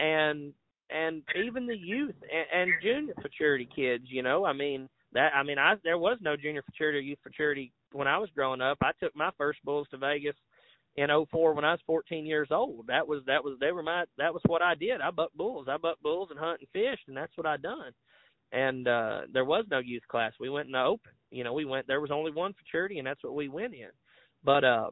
and 0.00 0.52
and 0.90 1.22
even 1.36 1.66
the 1.66 1.76
youth 1.76 2.14
and, 2.22 2.70
and 2.70 2.82
junior 2.82 3.14
futurity 3.20 3.68
kids. 3.74 4.04
You 4.08 4.22
know, 4.22 4.44
I 4.44 4.52
mean 4.52 4.88
that. 5.12 5.32
I 5.34 5.42
mean, 5.42 5.58
I 5.58 5.74
there 5.84 5.98
was 5.98 6.18
no 6.20 6.36
junior 6.36 6.62
futurity 6.62 6.98
or 6.98 7.02
youth 7.02 7.18
futurity 7.22 7.72
when 7.92 8.08
I 8.08 8.18
was 8.18 8.30
growing 8.34 8.60
up. 8.60 8.78
I 8.82 8.92
took 9.00 9.14
my 9.14 9.30
first 9.36 9.58
bulls 9.64 9.86
to 9.90 9.98
Vegas 9.98 10.36
in 10.98 11.08
'04 11.30 11.54
when 11.54 11.64
I 11.64 11.72
was 11.72 11.80
14 11.86 12.26
years 12.26 12.48
old. 12.50 12.86
That 12.88 13.06
was 13.06 13.22
that 13.26 13.44
was 13.44 13.56
they 13.60 13.70
were 13.70 13.82
my 13.82 14.04
that 14.18 14.32
was 14.32 14.42
what 14.46 14.62
I 14.62 14.74
did. 14.74 15.00
I 15.00 15.10
bucked 15.10 15.36
bulls. 15.36 15.68
I 15.70 15.76
bucked 15.76 16.02
bulls 16.02 16.28
and 16.30 16.38
hunt 16.38 16.60
and 16.60 16.68
fished, 16.72 17.06
and 17.06 17.16
that's 17.16 17.36
what 17.36 17.46
I 17.46 17.56
done. 17.56 17.92
And 18.52 18.88
uh 18.88 19.20
there 19.32 19.44
was 19.44 19.64
no 19.70 19.78
youth 19.78 20.02
class. 20.08 20.32
We 20.40 20.50
went 20.50 20.66
in 20.66 20.72
the 20.72 20.82
open. 20.82 21.12
You 21.30 21.44
know, 21.44 21.52
we 21.52 21.64
went. 21.64 21.86
There 21.86 22.00
was 22.00 22.10
only 22.10 22.32
one 22.32 22.54
futurity, 22.54 22.98
and 22.98 23.06
that's 23.06 23.22
what 23.22 23.34
we 23.34 23.48
went 23.48 23.74
in. 23.74 23.90
But 24.42 24.64
uh 24.64 24.90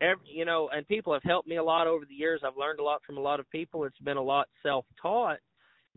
every, 0.00 0.24
you 0.26 0.44
know, 0.44 0.68
and 0.74 0.86
people 0.88 1.12
have 1.12 1.22
helped 1.22 1.48
me 1.48 1.56
a 1.56 1.64
lot 1.64 1.86
over 1.86 2.04
the 2.04 2.14
years. 2.14 2.40
I've 2.44 2.56
learned 2.56 2.80
a 2.80 2.84
lot 2.84 3.02
from 3.06 3.18
a 3.18 3.22
lot 3.22 3.40
of 3.40 3.48
people. 3.50 3.84
It's 3.84 3.98
been 4.00 4.16
a 4.16 4.22
lot 4.22 4.48
self-taught, 4.64 5.38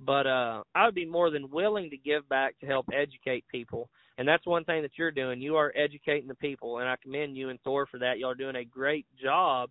but 0.03 0.27
uh 0.27 0.63
I 0.73 0.85
would 0.85 0.95
be 0.95 1.05
more 1.05 1.29
than 1.29 1.49
willing 1.49 1.89
to 1.89 1.97
give 1.97 2.27
back 2.29 2.59
to 2.59 2.65
help 2.65 2.87
educate 2.93 3.45
people. 3.49 3.89
And 4.17 4.27
that's 4.27 4.45
one 4.45 4.63
thing 4.63 4.81
that 4.81 4.91
you're 4.97 5.11
doing. 5.11 5.41
You 5.41 5.57
are 5.57 5.73
educating 5.75 6.27
the 6.27 6.35
people, 6.35 6.79
and 6.79 6.87
I 6.87 6.95
commend 7.01 7.35
you 7.35 7.49
and 7.49 7.59
Thor 7.63 7.85
for 7.85 7.99
that. 7.99 8.17
Y'all 8.17 8.31
are 8.31 8.35
doing 8.35 8.55
a 8.55 8.63
great 8.63 9.05
job. 9.21 9.69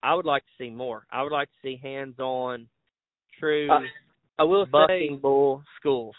I 0.00 0.14
would 0.14 0.26
like 0.26 0.44
to 0.44 0.64
see 0.64 0.70
more. 0.70 1.06
I 1.10 1.24
would 1.24 1.32
like 1.32 1.48
to 1.48 1.56
see 1.60 1.80
hands-on, 1.82 2.68
true. 3.40 3.68
I, 3.68 3.84
I 4.38 4.44
will 4.44 4.64
bucking 4.64 5.16
say, 5.16 5.20
bull 5.20 5.64
schools 5.80 6.14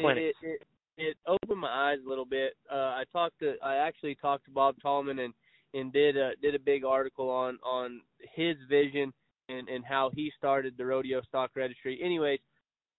clinics. 0.00 0.36
It, 0.42 0.48
it, 0.48 0.62
it 0.96 1.16
opened 1.26 1.60
my 1.60 1.90
eyes 1.90 1.98
a 2.04 2.08
little 2.08 2.24
bit. 2.24 2.54
Uh, 2.70 2.74
I 2.74 3.04
talked 3.12 3.38
to, 3.40 3.54
I 3.62 3.76
actually 3.76 4.16
talked 4.16 4.44
to 4.46 4.50
Bob 4.50 4.76
Tallman 4.82 5.20
and 5.20 5.34
and 5.72 5.92
did 5.92 6.16
a 6.16 6.32
did 6.42 6.54
a 6.54 6.58
big 6.58 6.84
article 6.84 7.30
on 7.30 7.58
on 7.62 8.00
his 8.34 8.56
vision 8.68 9.12
and 9.48 9.68
and 9.68 9.84
how 9.84 10.10
he 10.14 10.32
started 10.36 10.74
the 10.76 10.84
rodeo 10.84 11.22
stock 11.22 11.50
registry. 11.54 12.00
Anyways, 12.02 12.40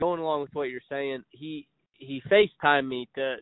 going 0.01 0.19
along 0.19 0.41
with 0.41 0.49
what 0.53 0.69
you're 0.69 0.81
saying, 0.89 1.23
he 1.29 1.67
he 1.93 2.21
FaceTimed 2.29 2.87
me 2.87 3.07
to, 3.15 3.35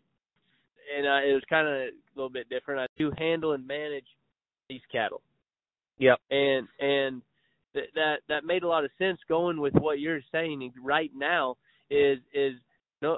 and 0.96 1.08
uh, 1.08 1.28
it 1.28 1.34
was 1.34 1.44
kind 1.50 1.68
of 1.68 1.74
a 1.74 1.90
little 2.16 2.30
bit 2.30 2.50
different. 2.50 2.82
I 2.82 2.88
do 2.98 3.12
handle 3.18 3.54
and 3.54 3.66
manage 3.66 4.06
these 4.68 4.82
cattle. 4.92 5.22
Yep. 5.98 6.20
And 6.30 6.68
and 6.80 7.22
th- 7.74 7.90
that 7.96 8.18
that 8.28 8.46
made 8.46 8.64
a 8.64 8.68
lot 8.68 8.86
of 8.86 8.92
sense. 9.00 9.20
Going 9.28 9.60
with 9.60 9.74
what 9.74 10.00
you're 10.00 10.22
saying 10.32 10.72
right 10.84 11.12
now 11.16 11.56
is 11.90 12.20
is 12.34 12.54
no. 13.02 13.18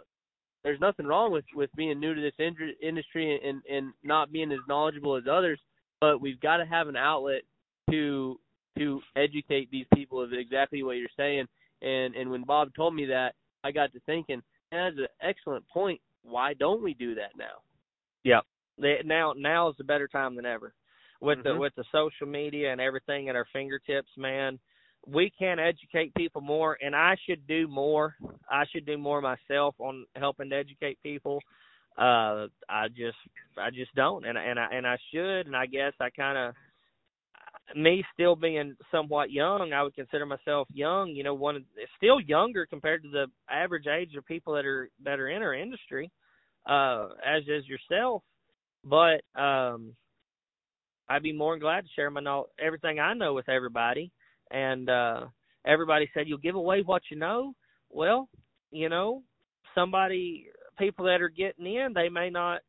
There's 0.63 0.79
nothing 0.79 1.07
wrong 1.07 1.31
with 1.31 1.45
with 1.55 1.71
being 1.75 1.99
new 1.99 2.13
to 2.13 2.21
this 2.21 2.33
in- 2.37 2.75
industry 2.81 3.39
and 3.43 3.61
and 3.69 3.93
not 4.03 4.31
being 4.31 4.51
as 4.51 4.59
knowledgeable 4.67 5.17
as 5.17 5.23
others 5.29 5.59
but 6.01 6.19
we've 6.19 6.41
got 6.41 6.57
to 6.57 6.65
have 6.65 6.89
an 6.89 6.97
outlet 6.97 7.43
to 7.89 8.37
to 8.77 8.99
educate 9.15 9.69
these 9.71 9.85
people 9.93 10.21
of 10.21 10.33
exactly 10.33 10.83
what 10.83 10.93
you're 10.93 11.07
saying. 11.15 11.45
And 11.81 12.15
and 12.15 12.29
when 12.29 12.43
Bob 12.43 12.73
told 12.75 12.95
me 12.95 13.05
that, 13.07 13.33
I 13.63 13.71
got 13.71 13.91
to 13.93 13.99
thinking, 14.05 14.41
that's 14.71 14.97
an 14.97 15.07
excellent 15.21 15.67
point. 15.69 15.99
Why 16.23 16.53
don't 16.53 16.83
we 16.83 16.93
do 16.93 17.15
that 17.15 17.31
now? 17.37 17.61
Yep. 18.23 18.43
Now 19.05 19.33
now 19.35 19.69
is 19.69 19.75
a 19.79 19.83
better 19.83 20.07
time 20.07 20.35
than 20.35 20.45
ever. 20.45 20.73
With 21.19 21.39
mm-hmm. 21.39 21.49
the 21.49 21.59
with 21.59 21.73
the 21.75 21.83
social 21.91 22.27
media 22.27 22.71
and 22.71 22.81
everything 22.81 23.29
at 23.29 23.35
our 23.35 23.47
fingertips, 23.53 24.09
man, 24.17 24.59
we 25.07 25.31
can 25.37 25.59
educate 25.59 26.13
people 26.15 26.41
more 26.41 26.77
and 26.81 26.95
I 26.95 27.15
should 27.27 27.45
do 27.47 27.67
more. 27.67 28.15
I 28.49 28.63
should 28.71 28.85
do 28.85 28.97
more 28.97 29.21
myself 29.21 29.75
on 29.79 30.05
helping 30.15 30.49
to 30.49 30.55
educate 30.55 30.99
people 31.03 31.41
uh 31.97 32.47
I 32.69 32.87
just 32.87 33.17
I 33.57 33.69
just 33.69 33.93
don't 33.95 34.25
and 34.25 34.37
and 34.37 34.57
I 34.57 34.67
and 34.71 34.87
I 34.87 34.97
should 35.13 35.45
and 35.45 35.55
I 35.55 35.65
guess 35.65 35.93
I 35.99 36.09
kind 36.09 36.37
of 36.37 36.55
me 37.75 38.03
still 38.13 38.35
being 38.35 38.75
somewhat 38.91 39.31
young, 39.31 39.71
I 39.73 39.83
would 39.83 39.95
consider 39.95 40.25
myself 40.25 40.67
young, 40.73 41.09
you 41.09 41.23
know, 41.23 41.33
one 41.33 41.63
still 41.97 42.19
younger 42.19 42.65
compared 42.65 43.03
to 43.03 43.09
the 43.09 43.27
average 43.49 43.87
age 43.87 44.15
of 44.15 44.25
people 44.25 44.53
that 44.55 44.65
are 44.65 44.89
that 45.03 45.19
are 45.19 45.29
in 45.29 45.41
our 45.41 45.53
industry 45.53 46.11
uh 46.65 47.09
as 47.25 47.43
is 47.43 47.65
yourself. 47.67 48.23
But 48.83 49.21
um 49.39 49.93
I'd 51.09 51.23
be 51.23 51.33
more 51.33 51.53
than 51.53 51.61
glad 51.61 51.81
to 51.81 51.89
share 51.95 52.09
my 52.09 52.21
know 52.21 52.47
everything 52.59 52.99
I 52.99 53.13
know 53.13 53.33
with 53.33 53.49
everybody. 53.49 54.11
And 54.51 54.89
uh 54.89 55.27
everybody 55.65 56.09
said 56.13 56.27
you'll 56.27 56.37
give 56.37 56.55
away 56.55 56.81
what 56.85 57.03
you 57.09 57.17
know. 57.17 57.53
Well 57.89 58.27
you 58.71 58.89
know 58.89 59.23
somebody 59.75 60.47
people 60.77 61.05
that 61.05 61.21
are 61.21 61.29
getting 61.29 61.65
in, 61.65 61.93
they 61.93 62.09
may 62.09 62.29
not 62.29 62.61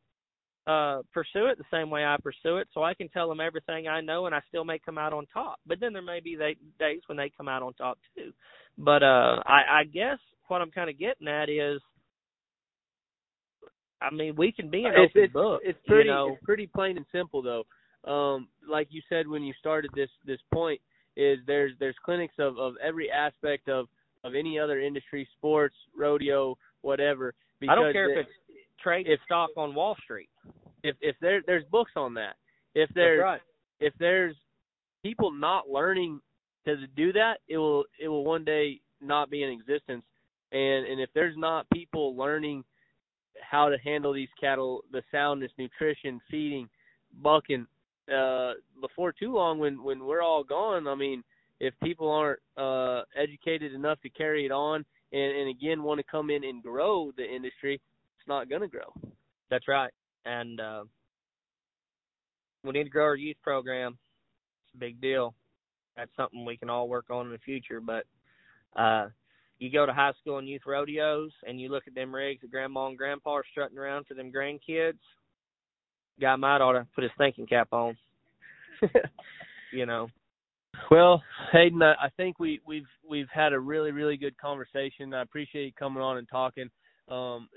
uh 0.65 1.01
pursue 1.13 1.47
it 1.47 1.57
the 1.57 1.65
same 1.71 1.89
way 1.89 2.05
I 2.05 2.15
pursue 2.21 2.57
it. 2.57 2.67
So 2.73 2.83
I 2.83 2.93
can 2.93 3.09
tell 3.09 3.27
them 3.27 3.39
everything 3.39 3.87
I 3.87 4.01
know 4.01 4.25
and 4.25 4.35
I 4.35 4.39
still 4.47 4.63
may 4.63 4.79
come 4.79 4.97
out 4.97 5.13
on 5.13 5.25
top. 5.33 5.59
But 5.67 5.79
then 5.79 5.93
there 5.93 6.01
may 6.01 6.19
be 6.21 6.35
they, 6.35 6.55
days 6.79 7.01
when 7.07 7.17
they 7.17 7.31
come 7.35 7.49
out 7.49 7.63
on 7.63 7.73
top 7.73 7.97
too. 8.15 8.31
But 8.77 9.03
uh 9.03 9.41
I, 9.45 9.81
I 9.81 9.83
guess 9.91 10.19
what 10.47 10.61
I'm 10.61 10.71
kind 10.71 10.89
of 10.89 10.97
getting 10.97 11.27
at 11.27 11.49
is 11.49 11.81
I 14.01 14.13
mean, 14.13 14.35
we 14.37 14.51
can 14.51 14.69
be 14.69 14.83
an 14.83 14.93
it's, 14.95 15.11
open 15.11 15.23
it's, 15.23 15.33
book. 15.33 15.61
It's 15.63 15.79
pretty 15.87 16.09
you 16.09 16.15
know? 16.15 16.29
it's 16.33 16.43
pretty 16.43 16.67
plain 16.67 16.97
and 16.97 17.05
simple 17.11 17.41
though. 17.41 17.63
Um 18.09 18.47
like 18.69 18.87
you 18.89 19.01
said 19.09 19.27
when 19.27 19.43
you 19.43 19.53
started 19.59 19.91
this 19.95 20.09
this 20.25 20.39
point 20.53 20.79
is 21.17 21.39
there's 21.45 21.73
there's 21.79 21.95
clinics 22.05 22.35
of 22.39 22.57
of 22.57 22.75
every 22.81 23.11
aspect 23.11 23.67
of 23.67 23.87
of 24.23 24.35
any 24.35 24.57
other 24.57 24.79
industry, 24.79 25.27
sports, 25.37 25.75
rodeo, 25.97 26.57
whatever. 26.81 27.33
I 27.69 27.75
don't 27.75 27.93
care 27.93 28.11
if 28.11 28.25
it's 28.25 28.35
trade 28.83 29.07
if 29.07 29.19
stock 29.25 29.49
on 29.57 29.73
Wall 29.73 29.95
Street. 30.03 30.29
If 30.83 30.95
if 31.01 31.15
there 31.21 31.41
there's 31.45 31.65
books 31.71 31.91
on 31.95 32.13
that. 32.15 32.35
If 32.75 32.89
there's 32.93 33.21
right. 33.21 33.41
if 33.79 33.93
there's 33.99 34.35
people 35.03 35.31
not 35.31 35.69
learning 35.69 36.19
to 36.65 36.87
do 36.95 37.13
that, 37.13 37.35
it 37.47 37.57
will 37.57 37.85
it 37.99 38.07
will 38.07 38.23
one 38.23 38.43
day 38.43 38.81
not 39.01 39.29
be 39.29 39.43
in 39.43 39.49
existence. 39.49 40.03
And 40.51 40.85
and 40.85 40.99
if 40.99 41.09
there's 41.13 41.37
not 41.37 41.67
people 41.73 42.15
learning 42.15 42.63
how 43.41 43.69
to 43.69 43.77
handle 43.77 44.13
these 44.13 44.29
cattle, 44.39 44.83
the 44.91 45.01
soundness, 45.11 45.51
nutrition, 45.57 46.19
feeding, 46.29 46.69
bucking, 47.21 47.67
uh, 48.13 48.53
before 48.81 49.11
too 49.11 49.33
long, 49.33 49.59
when 49.59 49.83
when 49.83 50.05
we're 50.05 50.21
all 50.21 50.43
gone, 50.43 50.87
I 50.87 50.95
mean, 50.95 51.23
if 51.59 51.73
people 51.83 52.11
aren't 52.11 52.39
uh, 52.57 53.03
educated 53.15 53.73
enough 53.73 54.01
to 54.01 54.09
carry 54.09 54.45
it 54.45 54.51
on 54.51 54.85
and, 55.11 55.37
and 55.37 55.49
again 55.49 55.83
want 55.83 55.99
to 55.99 56.05
come 56.09 56.29
in 56.29 56.43
and 56.43 56.61
grow 56.61 57.11
the 57.15 57.23
industry, 57.23 57.79
it's 58.23 58.29
not 58.29 58.49
going 58.49 58.61
to 58.61 58.69
grow. 58.69 58.93
That's 59.49 59.67
right. 59.67 59.91
And 60.25 60.61
uh, 60.61 60.83
we 62.63 62.71
need 62.71 62.85
to 62.85 62.89
grow 62.89 63.03
our 63.03 63.15
youth 63.15 63.35
program. 63.43 63.97
It's 64.67 64.75
a 64.75 64.79
big 64.79 65.01
deal. 65.01 65.35
That's 65.97 66.11
something 66.15 66.45
we 66.45 66.55
can 66.55 66.69
all 66.69 66.87
work 66.87 67.09
on 67.09 67.25
in 67.25 67.33
the 67.33 67.37
future. 67.39 67.81
But 67.81 68.05
uh, 68.79 69.09
you 69.59 69.69
go 69.69 69.85
to 69.85 69.93
high 69.93 70.13
school 70.21 70.37
and 70.37 70.47
youth 70.47 70.61
rodeos 70.65 71.31
and 71.45 71.59
you 71.59 71.67
look 71.67 71.83
at 71.85 71.95
them 71.95 72.15
rigs 72.15 72.41
that 72.41 72.51
grandma 72.51 72.87
and 72.87 72.97
grandpa 72.97 73.31
are 73.33 73.43
strutting 73.51 73.77
around 73.77 74.07
for 74.07 74.13
them 74.13 74.31
grandkids. 74.31 74.99
Guy 76.21 76.35
might 76.37 76.61
ought 76.61 76.73
to 76.73 76.87
put 76.95 77.03
his 77.03 77.11
thinking 77.17 77.45
cap 77.45 77.67
on. 77.73 77.97
you 79.73 79.85
know, 79.85 80.07
well, 80.89 81.21
Hayden, 81.51 81.81
I 81.81 82.09
think 82.15 82.39
we, 82.39 82.61
we've 82.65 82.87
we've 83.07 83.27
had 83.33 83.53
a 83.53 83.59
really 83.59 83.91
really 83.91 84.17
good 84.17 84.37
conversation. 84.37 85.13
I 85.13 85.21
appreciate 85.21 85.65
you 85.65 85.71
coming 85.77 86.03
on 86.03 86.17
and 86.17 86.27
talking. 86.29 86.69
Um, 87.09 87.49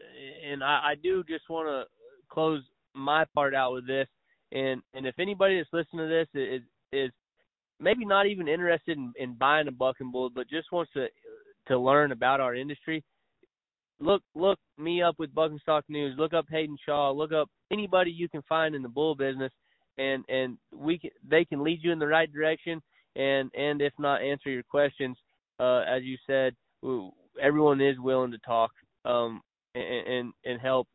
and 0.48 0.62
I, 0.62 0.80
I 0.90 0.94
do 1.00 1.22
just 1.24 1.48
want 1.48 1.68
to 1.68 1.84
close 2.28 2.62
my 2.94 3.24
part 3.34 3.54
out 3.54 3.72
with 3.72 3.86
this. 3.86 4.08
And 4.52 4.82
and 4.94 5.06
if 5.06 5.18
anybody 5.18 5.58
that's 5.58 5.72
listening 5.72 6.08
to 6.08 6.08
this 6.08 6.28
is 6.34 6.62
is 6.92 7.10
maybe 7.80 8.04
not 8.04 8.26
even 8.26 8.48
interested 8.48 8.96
in, 8.96 9.12
in 9.18 9.34
buying 9.34 9.68
a 9.68 9.72
bucking 9.72 10.12
bull, 10.12 10.30
but 10.30 10.48
just 10.48 10.72
wants 10.72 10.92
to 10.94 11.06
to 11.68 11.78
learn 11.78 12.12
about 12.12 12.40
our 12.40 12.54
industry, 12.54 13.02
look 14.00 14.22
look 14.34 14.58
me 14.78 15.02
up 15.02 15.16
with 15.18 15.34
Buck 15.34 15.50
and 15.50 15.60
Stock 15.60 15.84
News. 15.88 16.14
Look 16.18 16.32
up 16.32 16.46
Hayden 16.50 16.76
Shaw. 16.84 17.10
Look 17.10 17.32
up 17.32 17.48
anybody 17.72 18.10
you 18.10 18.28
can 18.28 18.42
find 18.48 18.74
in 18.74 18.82
the 18.82 18.88
bull 18.88 19.14
business, 19.14 19.52
and 19.98 20.24
and 20.28 20.58
we 20.72 20.98
can 20.98 21.10
they 21.28 21.44
can 21.44 21.62
lead 21.62 21.80
you 21.82 21.92
in 21.92 21.98
the 21.98 22.06
right 22.06 22.32
direction. 22.32 22.80
And 23.16 23.50
and 23.54 23.80
if 23.82 23.92
not, 23.98 24.22
answer 24.22 24.50
your 24.50 24.62
questions. 24.62 25.16
Uh, 25.58 25.80
as 25.88 26.02
you 26.02 26.18
said, 26.26 26.54
everyone 27.40 27.80
is 27.80 27.98
willing 27.98 28.30
to 28.30 28.38
talk 28.38 28.70
um, 29.06 29.40
and, 29.74 30.08
and 30.08 30.32
and 30.44 30.60
help 30.60 30.88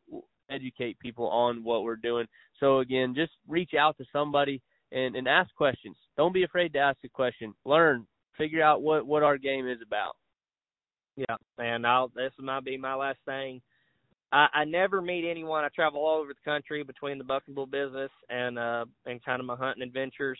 educate 0.50 0.98
people 0.98 1.28
on 1.28 1.64
what 1.64 1.82
we're 1.82 1.96
doing. 1.96 2.26
So 2.60 2.80
again, 2.80 3.14
just 3.16 3.32
reach 3.48 3.72
out 3.78 3.96
to 3.98 4.04
somebody 4.12 4.60
and 4.92 5.16
and 5.16 5.26
ask 5.26 5.54
questions. 5.54 5.96
Don't 6.16 6.34
be 6.34 6.44
afraid 6.44 6.72
to 6.74 6.78
ask 6.78 6.98
a 7.04 7.08
question. 7.08 7.54
Learn, 7.64 8.06
figure 8.36 8.62
out 8.62 8.82
what 8.82 9.06
what 9.06 9.22
our 9.22 9.38
game 9.38 9.68
is 9.68 9.78
about. 9.84 10.16
Yeah, 11.16 11.36
and 11.58 11.86
I'll 11.86 12.08
this 12.08 12.32
might 12.38 12.64
be 12.64 12.76
my 12.76 12.94
last 12.94 13.18
thing. 13.24 13.60
I, 14.32 14.46
I 14.54 14.64
never 14.64 15.02
meet 15.02 15.28
anyone. 15.30 15.64
I 15.64 15.68
travel 15.68 16.00
all 16.00 16.20
over 16.20 16.32
the 16.32 16.50
country 16.50 16.82
between 16.82 17.18
the 17.18 17.24
buck 17.24 17.42
and 17.46 17.54
bull 17.54 17.66
business 17.66 18.10
and 18.28 18.58
uh 18.58 18.84
and 19.06 19.24
kind 19.24 19.40
of 19.40 19.46
my 19.46 19.56
hunting 19.56 19.82
adventures. 19.82 20.38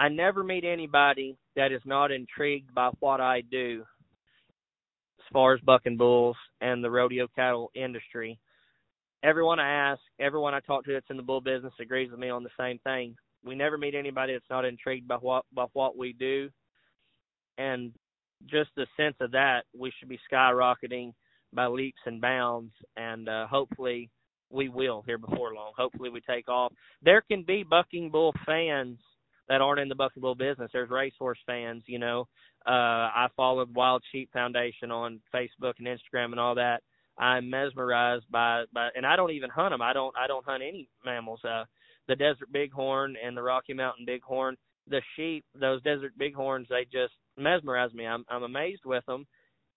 I 0.00 0.08
never 0.08 0.44
meet 0.44 0.64
anybody 0.64 1.36
that 1.56 1.72
is 1.72 1.82
not 1.84 2.12
intrigued 2.12 2.72
by 2.72 2.90
what 3.00 3.20
I 3.20 3.40
do 3.40 3.84
far 5.32 5.54
as 5.54 5.60
buck 5.60 5.82
and 5.84 5.98
bulls 5.98 6.36
and 6.60 6.82
the 6.82 6.90
rodeo 6.90 7.28
cattle 7.34 7.70
industry. 7.74 8.38
Everyone 9.22 9.58
I 9.58 9.70
ask, 9.92 10.00
everyone 10.20 10.54
I 10.54 10.60
talk 10.60 10.84
to 10.84 10.92
that's 10.92 11.10
in 11.10 11.16
the 11.16 11.22
bull 11.22 11.40
business 11.40 11.72
agrees 11.80 12.10
with 12.10 12.20
me 12.20 12.30
on 12.30 12.44
the 12.44 12.50
same 12.58 12.78
thing. 12.80 13.16
We 13.44 13.54
never 13.54 13.78
meet 13.78 13.94
anybody 13.94 14.32
that's 14.32 14.50
not 14.50 14.64
intrigued 14.64 15.08
by 15.08 15.16
what 15.16 15.44
by 15.52 15.66
what 15.72 15.96
we 15.96 16.12
do. 16.12 16.50
And 17.56 17.92
just 18.46 18.70
the 18.76 18.86
sense 18.96 19.16
of 19.20 19.32
that, 19.32 19.62
we 19.76 19.92
should 19.98 20.08
be 20.08 20.20
skyrocketing 20.30 21.12
by 21.52 21.66
leaps 21.66 22.00
and 22.06 22.20
bounds, 22.20 22.72
and 22.96 23.28
uh, 23.28 23.46
hopefully 23.46 24.10
we 24.50 24.68
will 24.68 25.02
here 25.06 25.18
before 25.18 25.54
long. 25.54 25.72
Hopefully 25.76 26.10
we 26.10 26.20
take 26.20 26.48
off. 26.48 26.72
There 27.02 27.22
can 27.22 27.42
be 27.42 27.64
bucking 27.64 28.10
bull 28.10 28.34
fans 28.46 28.98
that 29.48 29.60
aren't 29.60 29.80
in 29.80 29.88
the 29.88 30.10
bull 30.16 30.34
business. 30.34 30.70
There's 30.72 30.90
racehorse 30.90 31.38
fans, 31.46 31.82
you 31.86 31.98
know. 31.98 32.28
Uh, 32.66 33.08
I 33.14 33.28
followed 33.36 33.74
Wild 33.74 34.02
Sheep 34.12 34.30
Foundation 34.32 34.90
on 34.90 35.20
Facebook 35.34 35.74
and 35.78 35.86
Instagram 35.86 36.32
and 36.32 36.40
all 36.40 36.54
that. 36.56 36.82
I'm 37.18 37.50
mesmerized 37.50 38.26
by 38.30 38.64
by, 38.72 38.88
and 38.94 39.06
I 39.06 39.16
don't 39.16 39.32
even 39.32 39.50
hunt 39.50 39.70
them. 39.70 39.82
I 39.82 39.92
don't 39.92 40.14
I 40.16 40.26
don't 40.26 40.44
hunt 40.44 40.62
any 40.62 40.88
mammals. 41.04 41.40
Uh, 41.44 41.64
the 42.06 42.16
desert 42.16 42.52
bighorn 42.52 43.16
and 43.22 43.36
the 43.36 43.42
Rocky 43.42 43.74
Mountain 43.74 44.06
bighorn 44.06 44.56
the 44.90 45.02
sheep, 45.16 45.44
those 45.58 45.82
desert 45.82 46.12
bighorns, 46.18 46.66
they 46.68 46.84
just 46.84 47.14
mesmerize 47.36 47.92
me. 47.92 48.06
I'm 48.06 48.24
I'm 48.28 48.42
amazed 48.42 48.82
with 48.84 49.04
them, 49.06 49.26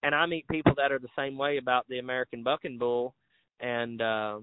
and 0.04 0.16
I 0.16 0.26
meet 0.26 0.48
people 0.48 0.74
that 0.78 0.92
are 0.92 1.00
the 1.00 1.10
same 1.18 1.38
way 1.38 1.58
about 1.58 1.88
the 1.88 2.00
American 2.00 2.44
bucking 2.44 2.78
bull, 2.78 3.14
and 3.60 4.02
uh, 4.02 4.40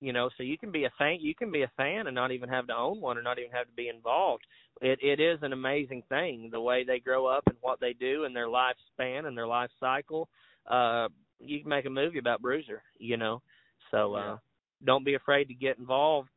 you 0.00 0.12
know, 0.12 0.30
so 0.36 0.42
you 0.42 0.56
can 0.58 0.70
be 0.72 0.84
a 0.84 0.92
fan, 0.98 1.18
you 1.20 1.34
can 1.34 1.52
be 1.52 1.62
a 1.62 1.70
fan 1.76 2.06
and 2.06 2.14
not 2.14 2.32
even 2.32 2.48
have 2.48 2.66
to 2.68 2.76
own 2.76 3.00
one 3.00 3.18
or 3.18 3.22
not 3.22 3.38
even 3.38 3.50
have 3.52 3.66
to 3.66 3.72
be 3.74 3.88
involved. 3.88 4.44
It 4.80 4.98
it 5.02 5.20
is 5.20 5.38
an 5.42 5.52
amazing 5.52 6.02
thing 6.08 6.48
the 6.50 6.60
way 6.60 6.84
they 6.84 6.98
grow 7.00 7.26
up 7.26 7.44
and 7.46 7.56
what 7.60 7.80
they 7.80 7.92
do 7.92 8.24
and 8.24 8.34
their 8.34 8.48
lifespan 8.48 9.26
and 9.26 9.36
their 9.36 9.46
life 9.46 9.70
cycle. 9.78 10.28
Uh, 10.66 11.08
you 11.38 11.60
can 11.60 11.68
make 11.68 11.86
a 11.86 11.90
movie 11.90 12.18
about 12.18 12.42
Bruiser, 12.42 12.82
you 12.98 13.16
know. 13.16 13.42
So 13.90 14.14
uh, 14.14 14.36
don't 14.84 15.04
be 15.04 15.14
afraid 15.14 15.44
to 15.48 15.54
get 15.54 15.78
involved, 15.78 16.28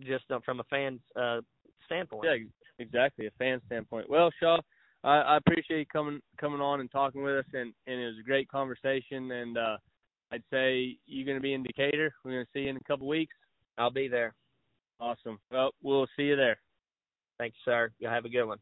just 0.00 0.24
from 0.44 0.60
a 0.60 0.64
fan's 0.64 1.00
uh, 1.16 1.40
standpoint. 1.86 2.24
Yeah, 2.24 2.84
exactly 2.84 3.26
a 3.26 3.30
fan 3.38 3.60
standpoint. 3.66 4.08
Well, 4.08 4.30
Shaw, 4.40 4.58
I, 5.04 5.16
I 5.18 5.36
appreciate 5.36 5.78
you 5.78 5.86
coming 5.86 6.20
coming 6.40 6.60
on 6.60 6.80
and 6.80 6.90
talking 6.90 7.22
with 7.22 7.36
us, 7.36 7.44
and 7.52 7.72
and 7.86 8.00
it 8.00 8.06
was 8.06 8.18
a 8.20 8.26
great 8.26 8.48
conversation. 8.48 9.30
And 9.30 9.58
uh, 9.58 9.76
I'd 10.32 10.42
say 10.50 10.96
you're 11.06 11.26
going 11.26 11.36
to 11.36 11.42
be 11.42 11.52
in 11.52 11.62
Decatur. 11.62 12.14
We're 12.24 12.32
going 12.32 12.44
to 12.44 12.50
see 12.52 12.60
you 12.60 12.70
in 12.70 12.76
a 12.76 12.84
couple 12.84 13.06
weeks. 13.06 13.34
I'll 13.76 13.90
be 13.90 14.08
there. 14.08 14.34
Awesome. 14.98 15.38
Well, 15.50 15.72
we'll 15.82 16.06
see 16.16 16.24
you 16.24 16.36
there. 16.36 16.56
Thanks, 17.38 17.56
sir. 17.64 17.90
You 17.98 18.08
have 18.08 18.24
a 18.24 18.28
good 18.30 18.44
one. 18.44 18.58